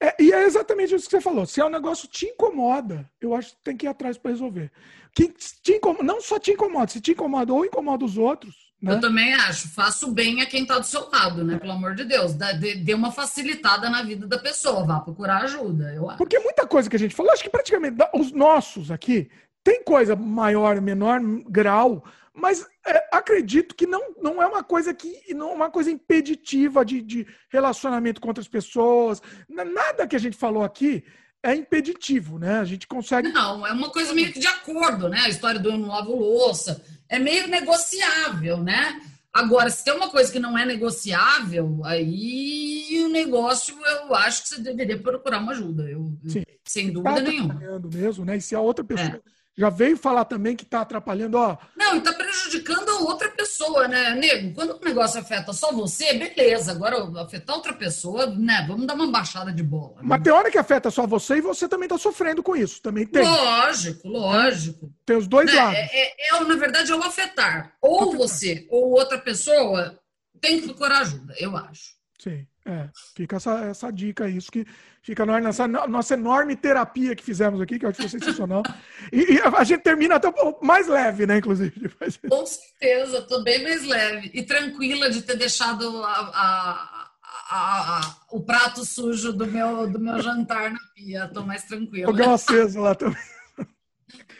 é. 0.00 0.16
E 0.18 0.32
é 0.32 0.44
exatamente 0.44 0.94
isso 0.94 1.04
que 1.04 1.10
você 1.10 1.20
falou. 1.20 1.46
Se 1.46 1.60
é 1.60 1.64
um 1.64 1.70
negócio 1.70 2.08
que 2.08 2.18
te 2.18 2.26
incomoda, 2.26 3.10
eu 3.20 3.34
acho 3.34 3.50
que 3.50 3.62
tem 3.62 3.76
que 3.76 3.86
ir 3.86 3.88
atrás 3.88 4.18
para 4.18 4.30
resolver. 4.30 4.70
Que 5.14 5.28
te 5.28 5.72
incomoda, 5.72 6.04
não 6.04 6.20
só 6.20 6.38
te 6.38 6.52
incomoda, 6.52 6.88
se 6.88 7.00
te 7.00 7.12
incomoda 7.12 7.52
ou 7.52 7.64
incomoda 7.64 8.04
os 8.04 8.16
outros, 8.16 8.70
né? 8.80 8.94
Eu 8.94 9.00
também 9.00 9.34
acho. 9.34 9.68
Faço 9.68 10.10
bem 10.10 10.40
a 10.40 10.46
quem 10.46 10.62
está 10.62 10.78
do 10.78 10.86
seu 10.86 11.08
lado, 11.10 11.44
né? 11.44 11.58
Pelo 11.58 11.72
amor 11.72 11.94
de 11.94 12.04
Deus. 12.04 12.32
Dê 12.32 12.94
uma 12.94 13.12
facilitada 13.12 13.90
na 13.90 14.02
vida 14.02 14.26
da 14.26 14.38
pessoa. 14.38 14.86
Vá 14.86 15.00
procurar 15.00 15.42
ajuda, 15.42 15.92
eu 15.92 16.08
acho. 16.08 16.18
Porque 16.18 16.38
muita 16.38 16.66
coisa 16.66 16.88
que 16.88 16.96
a 16.96 16.98
gente 16.98 17.14
falou, 17.14 17.32
acho 17.32 17.42
que 17.42 17.50
praticamente 17.50 17.96
os 18.14 18.32
nossos 18.32 18.90
aqui, 18.90 19.30
tem 19.62 19.84
coisa 19.84 20.16
maior, 20.16 20.80
menor 20.80 21.20
grau, 21.46 22.02
mas 22.40 22.66
é, 22.86 23.08
acredito 23.12 23.74
que 23.74 23.86
não, 23.86 24.14
não 24.20 24.42
é 24.42 24.46
uma 24.46 24.64
coisa 24.64 24.94
que 24.94 25.34
não 25.34 25.50
é 25.50 25.54
uma 25.54 25.70
coisa 25.70 25.90
impeditiva 25.90 26.84
de, 26.84 27.02
de 27.02 27.26
relacionamento 27.50 28.20
com 28.20 28.28
outras 28.28 28.48
pessoas. 28.48 29.22
Nada 29.48 30.06
que 30.06 30.16
a 30.16 30.20
gente 30.20 30.36
falou 30.36 30.62
aqui 30.62 31.04
é 31.42 31.54
impeditivo, 31.54 32.38
né? 32.38 32.58
A 32.58 32.64
gente 32.64 32.86
consegue. 32.86 33.28
Não, 33.30 33.66
é 33.66 33.72
uma 33.72 33.90
coisa 33.90 34.12
meio 34.14 34.32
que 34.32 34.40
de 34.40 34.46
acordo, 34.46 35.08
né? 35.08 35.20
A 35.20 35.28
história 35.28 35.60
do 35.60 35.70
eu 35.70 35.78
não 35.78 35.88
lavo 35.88 36.14
louça 36.16 36.82
é 37.08 37.18
meio 37.18 37.46
negociável, 37.48 38.58
né? 38.58 39.00
Agora, 39.32 39.70
se 39.70 39.84
tem 39.84 39.94
uma 39.94 40.10
coisa 40.10 40.30
que 40.30 40.40
não 40.40 40.58
é 40.58 40.66
negociável, 40.66 41.80
aí 41.84 43.04
o 43.04 43.08
negócio 43.08 43.76
eu 43.80 44.14
acho 44.14 44.42
que 44.42 44.48
você 44.48 44.60
deveria 44.60 44.98
procurar 44.98 45.38
uma 45.38 45.52
ajuda. 45.52 45.88
Eu, 45.88 46.12
Sim. 46.26 46.42
Sem 46.64 46.92
dúvida 46.92 47.16
tá 47.16 47.20
nenhuma. 47.20 47.54
mesmo, 47.92 48.24
né? 48.24 48.36
E 48.36 48.40
se 48.40 48.54
a 48.54 48.60
outra 48.60 48.84
pessoa 48.84 49.08
é 49.08 49.20
já 49.60 49.68
veio 49.68 49.94
falar 49.94 50.24
também 50.24 50.56
que 50.56 50.64
está 50.64 50.80
atrapalhando, 50.80 51.36
ó. 51.36 51.58
Não, 51.76 51.94
e 51.94 51.98
está 51.98 52.14
prejudicando 52.14 52.88
a 52.88 53.00
outra 53.00 53.28
pessoa, 53.28 53.86
né, 53.86 54.14
nego? 54.14 54.54
Quando 54.54 54.70
o 54.70 54.82
negócio 54.82 55.20
afeta 55.20 55.52
só 55.52 55.70
você, 55.70 56.14
beleza. 56.14 56.72
Agora, 56.72 56.96
afetar 57.20 57.54
outra 57.54 57.74
pessoa, 57.74 58.24
né? 58.24 58.64
Vamos 58.66 58.86
dar 58.86 58.94
uma 58.94 59.08
baixada 59.08 59.52
de 59.52 59.62
bola. 59.62 59.96
Né? 59.96 60.02
Mas 60.02 60.22
tem 60.22 60.32
hora 60.32 60.50
que 60.50 60.56
afeta 60.56 60.90
só 60.90 61.06
você 61.06 61.36
e 61.36 61.40
você 61.42 61.68
também 61.68 61.84
está 61.84 61.98
sofrendo 61.98 62.42
com 62.42 62.56
isso. 62.56 62.80
Também 62.80 63.06
tem. 63.06 63.22
Lógico, 63.22 64.08
lógico. 64.08 64.90
Tem 65.04 65.16
os 65.18 65.28
dois 65.28 65.52
né? 65.52 65.56
lados. 65.56 65.76
É, 65.76 65.90
é, 65.92 66.36
é, 66.36 66.40
na 66.40 66.56
verdade, 66.56 66.90
é 66.90 66.96
o 66.96 67.04
afetar. 67.04 67.74
Ou 67.82 68.04
afetar. 68.04 68.18
você 68.18 68.66
ou 68.70 68.92
outra 68.92 69.18
pessoa 69.18 70.00
tem 70.40 70.58
que 70.58 70.68
procurar 70.68 71.00
ajuda, 71.00 71.34
eu 71.38 71.54
acho. 71.54 71.99
Sim. 72.22 72.46
É, 72.66 72.90
fica 73.16 73.36
essa, 73.36 73.64
essa 73.64 73.90
dica, 73.90 74.28
isso 74.28 74.52
que 74.52 74.66
fica 75.02 75.24
nessa 75.24 75.66
nossa 75.66 76.12
enorme 76.12 76.54
terapia 76.54 77.16
que 77.16 77.24
fizemos 77.24 77.58
aqui, 77.58 77.78
que 77.78 77.86
eu 77.86 77.88
acho 77.88 78.06
sensacional. 78.06 78.62
E, 79.10 79.36
e, 79.36 79.40
a 79.40 79.64
gente 79.64 79.80
termina 79.80 80.16
até 80.16 80.30
mais 80.60 80.86
leve, 80.86 81.26
né, 81.26 81.38
inclusive. 81.38 81.72
Com 82.28 82.44
certeza, 82.44 83.18
estou 83.18 83.42
bem 83.42 83.62
mais 83.62 83.82
leve 83.86 84.30
e 84.34 84.42
tranquila 84.42 85.08
de 85.08 85.22
ter 85.22 85.36
deixado 85.36 86.04
a, 86.04 86.10
a, 86.10 87.10
a, 87.50 88.16
o 88.30 88.42
prato 88.42 88.84
sujo 88.84 89.32
do 89.32 89.46
meu, 89.46 89.90
do 89.90 89.98
meu 89.98 90.20
jantar 90.20 90.70
na 90.70 90.80
pia. 90.94 91.24
Estou 91.24 91.46
mais 91.46 91.64
tranquila. 91.64 92.12
Fogão 92.12 92.34
aceso 92.34 92.80
lá 92.80 92.94
também. 92.94 93.16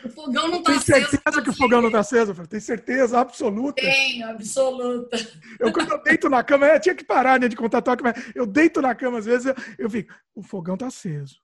O 0.04 0.08
fogão 0.08 0.48
não 0.48 0.60
aceso. 0.60 0.84
Tem 0.84 1.04
certeza 1.04 1.42
que 1.42 1.50
o 1.50 1.54
fogão 1.54 1.80
não 1.80 1.88
está 1.88 2.00
aceso? 2.00 2.34
Tem 2.46 2.60
certeza 2.60 3.20
absoluta? 3.20 3.82
Tenho, 3.82 4.28
absoluta. 4.28 5.16
Eu, 5.58 5.72
quando 5.72 5.92
eu 5.92 6.02
deito 6.02 6.28
na 6.28 6.42
cama, 6.42 6.66
eu 6.66 6.80
tinha 6.80 6.94
que 6.94 7.04
parar 7.04 7.38
né, 7.38 7.48
de 7.48 7.56
contar 7.56 7.82
toque, 7.82 8.02
mas 8.02 8.32
eu 8.34 8.46
deito 8.46 8.80
na 8.80 8.94
cama, 8.94 9.18
às 9.18 9.26
vezes, 9.26 9.46
eu, 9.46 9.54
eu 9.78 9.90
fico, 9.90 10.14
o 10.34 10.42
fogão 10.42 10.74
está 10.74 10.86
aceso. 10.86 11.36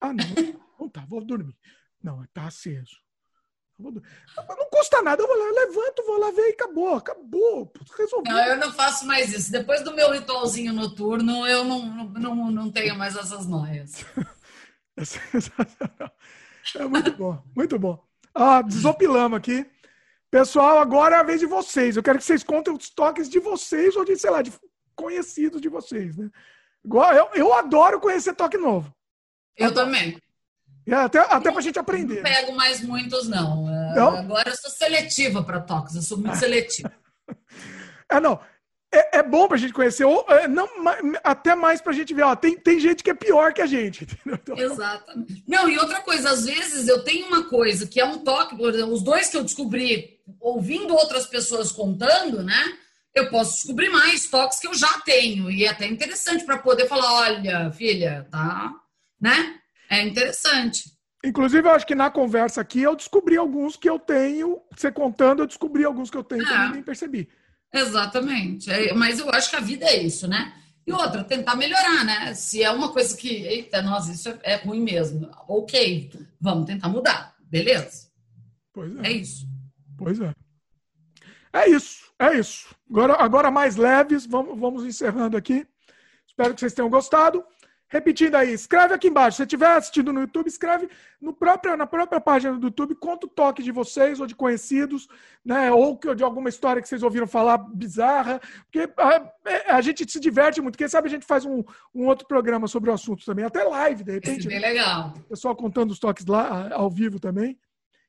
Ah, 0.00 0.12
não, 0.12 0.24
não 0.78 0.88
tá, 0.88 1.04
vou 1.08 1.24
dormir. 1.24 1.56
Não, 2.02 2.22
está 2.24 2.46
aceso. 2.46 3.04
Não 3.78 3.92
custa 4.70 5.02
nada, 5.02 5.20
eu 5.20 5.26
vou 5.26 5.36
lá, 5.36 5.44
eu 5.46 5.54
levanto, 5.54 6.06
vou 6.06 6.18
lá 6.18 6.30
ver 6.30 6.48
e 6.48 6.52
acabou, 6.52 6.94
acabou, 6.94 7.72
resolveu. 7.98 8.32
Não, 8.32 8.44
eu 8.44 8.56
não 8.56 8.72
faço 8.72 9.04
mais 9.04 9.32
isso. 9.32 9.50
Depois 9.50 9.82
do 9.82 9.94
meu 9.94 10.12
ritualzinho 10.12 10.72
noturno, 10.72 11.44
eu 11.46 11.64
não, 11.64 11.84
não, 11.86 12.34
não, 12.34 12.50
não 12.50 12.70
tenho 12.70 12.96
mais 12.96 13.16
essas 13.16 13.46
noias. 13.46 14.04
É. 16.76 16.82
É 16.82 16.88
muito 16.88 17.12
bom, 17.12 17.42
muito 17.54 17.78
bom. 17.78 18.02
Ah, 18.34 18.62
desopilamos 18.62 19.38
aqui. 19.38 19.66
Pessoal, 20.30 20.78
agora 20.78 21.16
é 21.16 21.18
a 21.20 21.22
vez 21.22 21.40
de 21.40 21.46
vocês. 21.46 21.96
Eu 21.96 22.02
quero 22.02 22.18
que 22.18 22.24
vocês 22.24 22.42
contem 22.42 22.74
os 22.74 22.90
toques 22.90 23.28
de 23.28 23.38
vocês 23.38 23.94
ou 23.94 24.04
de, 24.04 24.16
sei 24.16 24.30
lá, 24.30 24.42
de 24.42 24.52
conhecidos 24.96 25.60
de 25.60 25.68
vocês, 25.68 26.16
né? 26.16 26.28
Eu, 26.84 27.30
eu 27.34 27.54
adoro 27.54 28.00
conhecer 28.00 28.34
toque 28.34 28.58
novo. 28.58 28.92
Eu 29.56 29.72
também. 29.72 30.18
É, 30.86 30.94
até 30.94 31.20
até 31.20 31.50
para 31.50 31.58
a 31.58 31.62
gente 31.62 31.78
aprender. 31.78 32.16
Não 32.16 32.22
pego 32.22 32.52
mais 32.54 32.82
muitos, 32.82 33.28
não. 33.28 33.64
não? 33.94 34.16
Agora 34.16 34.50
eu 34.50 34.56
sou 34.56 34.70
seletiva 34.70 35.42
para 35.42 35.60
toques, 35.60 35.94
eu 35.94 36.02
sou 36.02 36.18
muito 36.18 36.36
seletiva. 36.36 36.92
é, 38.10 38.20
não. 38.20 38.38
É, 38.94 39.18
é 39.18 39.22
bom 39.24 39.48
para 39.48 39.56
a 39.56 39.60
gente 39.60 39.72
conhecer, 39.72 40.04
ou, 40.04 40.24
é, 40.28 40.46
não, 40.46 40.68
até 41.24 41.56
mais 41.56 41.80
para 41.80 41.90
a 41.90 41.94
gente 41.94 42.14
ver. 42.14 42.22
Ó, 42.22 42.36
tem, 42.36 42.56
tem 42.56 42.78
gente 42.78 43.02
que 43.02 43.10
é 43.10 43.14
pior 43.14 43.52
que 43.52 43.60
a 43.60 43.66
gente. 43.66 44.06
Então... 44.44 44.58
Exatamente. 44.58 45.42
Não, 45.46 45.68
e 45.68 45.78
outra 45.78 46.00
coisa, 46.02 46.30
às 46.30 46.44
vezes 46.44 46.86
eu 46.86 47.02
tenho 47.02 47.26
uma 47.26 47.44
coisa 47.44 47.86
que 47.86 48.00
é 48.00 48.04
um 48.04 48.18
toque, 48.18 48.56
por 48.56 48.68
exemplo, 48.68 48.92
os 48.92 49.02
dois 49.02 49.28
que 49.28 49.36
eu 49.36 49.42
descobri 49.42 50.20
ouvindo 50.40 50.94
outras 50.94 51.26
pessoas 51.26 51.72
contando, 51.72 52.42
né? 52.42 52.62
Eu 53.14 53.30
posso 53.30 53.54
descobrir 53.54 53.88
mais 53.88 54.28
toques 54.28 54.58
que 54.58 54.66
eu 54.66 54.74
já 54.74 55.00
tenho. 55.00 55.50
E 55.50 55.64
é 55.64 55.68
até 55.68 55.86
interessante 55.86 56.44
para 56.44 56.58
poder 56.58 56.86
falar: 56.86 57.12
olha, 57.14 57.72
filha, 57.72 58.26
tá, 58.30 58.72
né? 59.20 59.56
É 59.88 60.02
interessante. 60.02 60.92
Inclusive, 61.24 61.66
eu 61.66 61.72
acho 61.72 61.86
que 61.86 61.94
na 61.94 62.10
conversa 62.10 62.60
aqui 62.60 62.82
eu 62.82 62.94
descobri 62.94 63.36
alguns 63.36 63.76
que 63.76 63.88
eu 63.88 63.98
tenho. 63.98 64.60
Você 64.76 64.92
contando, 64.92 65.42
eu 65.42 65.46
descobri 65.46 65.84
alguns 65.84 66.10
que 66.10 66.18
eu 66.18 66.24
tenho 66.24 66.42
é. 66.42 66.46
que 66.46 66.52
eu 66.52 66.70
nem 66.70 66.82
percebi. 66.82 67.28
Exatamente. 67.74 68.70
É, 68.70 68.94
mas 68.94 69.18
eu 69.18 69.28
acho 69.30 69.50
que 69.50 69.56
a 69.56 69.60
vida 69.60 69.84
é 69.84 70.02
isso, 70.02 70.28
né? 70.28 70.54
E 70.86 70.92
outra, 70.92 71.24
tentar 71.24 71.56
melhorar, 71.56 72.04
né? 72.04 72.34
Se 72.34 72.62
é 72.62 72.70
uma 72.70 72.92
coisa 72.92 73.16
que, 73.16 73.28
eita, 73.28 73.82
nós, 73.82 74.08
isso 74.08 74.28
é, 74.28 74.38
é 74.42 74.56
ruim 74.56 74.80
mesmo. 74.80 75.30
Ok, 75.48 76.12
vamos 76.40 76.66
tentar 76.66 76.88
mudar. 76.88 77.34
Beleza? 77.40 78.08
Pois 78.72 78.96
é. 78.98 79.06
É 79.08 79.12
isso. 79.12 79.46
Pois 79.96 80.20
é. 80.20 80.32
É 81.52 81.68
isso, 81.68 82.12
é 82.18 82.38
isso. 82.38 82.74
Agora, 82.90 83.14
agora 83.14 83.50
mais 83.50 83.76
leves, 83.76 84.26
vamos, 84.26 84.58
vamos 84.58 84.84
encerrando 84.84 85.36
aqui. 85.36 85.66
Espero 86.26 86.52
que 86.52 86.60
vocês 86.60 86.74
tenham 86.74 86.90
gostado. 86.90 87.44
Repetindo 87.94 88.34
aí, 88.34 88.52
escreve 88.52 88.92
aqui 88.92 89.06
embaixo. 89.06 89.36
Se 89.36 89.36
você 89.36 89.42
estiver 89.44 89.68
assistindo 89.68 90.12
no 90.12 90.22
YouTube, 90.22 90.48
escreve 90.48 90.88
no 91.20 91.32
próprio, 91.32 91.76
na 91.76 91.86
própria 91.86 92.20
página 92.20 92.58
do 92.58 92.66
YouTube, 92.66 92.96
conta 92.96 93.24
o 93.24 93.30
toque 93.30 93.62
de 93.62 93.70
vocês 93.70 94.18
ou 94.18 94.26
de 94.26 94.34
conhecidos, 94.34 95.06
né? 95.44 95.70
Ou 95.70 95.96
de 96.16 96.24
alguma 96.24 96.48
história 96.48 96.82
que 96.82 96.88
vocês 96.88 97.04
ouviram 97.04 97.28
falar 97.28 97.56
bizarra. 97.56 98.40
Porque 98.64 98.92
a, 98.98 99.32
é, 99.46 99.70
a 99.70 99.80
gente 99.80 100.10
se 100.10 100.18
diverte 100.18 100.60
muito. 100.60 100.76
Quem 100.76 100.88
sabe 100.88 101.06
a 101.06 101.10
gente 101.10 101.24
faz 101.24 101.44
um, 101.44 101.62
um 101.94 102.06
outro 102.06 102.26
programa 102.26 102.66
sobre 102.66 102.90
o 102.90 102.92
assunto 102.92 103.24
também, 103.24 103.44
até 103.44 103.62
live, 103.62 104.02
de 104.02 104.10
repente. 104.10 104.40
Isso 104.40 104.48
é 104.48 104.50
bem 104.50 104.60
legal. 104.60 105.14
O 105.16 105.28
pessoal 105.28 105.54
contando 105.54 105.92
os 105.92 106.00
toques 106.00 106.26
lá 106.26 106.70
ao 106.72 106.90
vivo 106.90 107.20
também. 107.20 107.56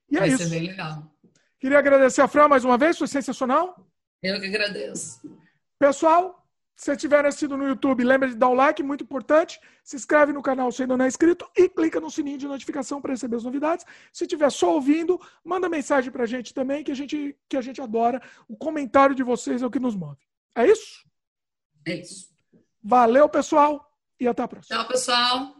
E 0.09 0.17
é 0.17 0.21
Vai 0.21 0.29
isso. 0.29 0.45
Ser 0.45 0.49
bem 0.49 0.67
legal. 0.67 1.15
Queria 1.59 1.77
agradecer 1.77 2.21
a 2.21 2.27
Fran 2.27 2.47
mais 2.47 2.65
uma 2.65 2.75
vez, 2.75 2.97
foi 2.97 3.07
sensacional. 3.07 3.87
Eu 4.23 4.39
que 4.39 4.47
agradeço. 4.47 5.21
Pessoal, 5.77 6.43
se 6.75 6.91
estiver 6.91 7.25
assistindo 7.25 7.55
no 7.55 7.67
YouTube, 7.67 8.03
lembre 8.03 8.29
de 8.29 8.35
dar 8.35 8.49
o 8.49 8.53
like, 8.53 8.83
muito 8.83 9.03
importante. 9.03 9.59
Se 9.83 9.95
inscreve 9.95 10.33
no 10.33 10.41
canal 10.41 10.71
se 10.71 10.81
ainda 10.81 10.97
não 10.97 11.05
é 11.05 11.07
inscrito 11.07 11.49
e 11.55 11.69
clica 11.69 12.01
no 12.01 12.11
sininho 12.11 12.37
de 12.37 12.47
notificação 12.47 13.01
para 13.01 13.13
receber 13.13 13.37
as 13.37 13.43
novidades. 13.43 13.85
Se 14.11 14.25
estiver 14.25 14.49
só 14.49 14.73
ouvindo, 14.73 15.19
manda 15.43 15.69
mensagem 15.69 16.11
para 16.11 16.23
a 16.23 16.27
gente 16.27 16.53
também, 16.53 16.83
que 16.83 16.91
a 16.91 16.95
gente, 16.95 17.37
que 17.47 17.55
a 17.55 17.61
gente 17.61 17.81
adora. 17.81 18.21
O 18.47 18.57
comentário 18.57 19.15
de 19.15 19.23
vocês 19.23 19.61
é 19.61 19.65
o 19.65 19.71
que 19.71 19.79
nos 19.79 19.95
move. 19.95 20.19
É 20.53 20.67
isso? 20.67 21.05
É 21.87 21.95
isso. 21.95 22.29
Valeu, 22.83 23.29
pessoal, 23.29 23.89
e 24.19 24.27
até 24.27 24.43
a 24.43 24.47
próxima. 24.47 24.77
Tchau, 24.77 24.87
pessoal. 24.87 25.55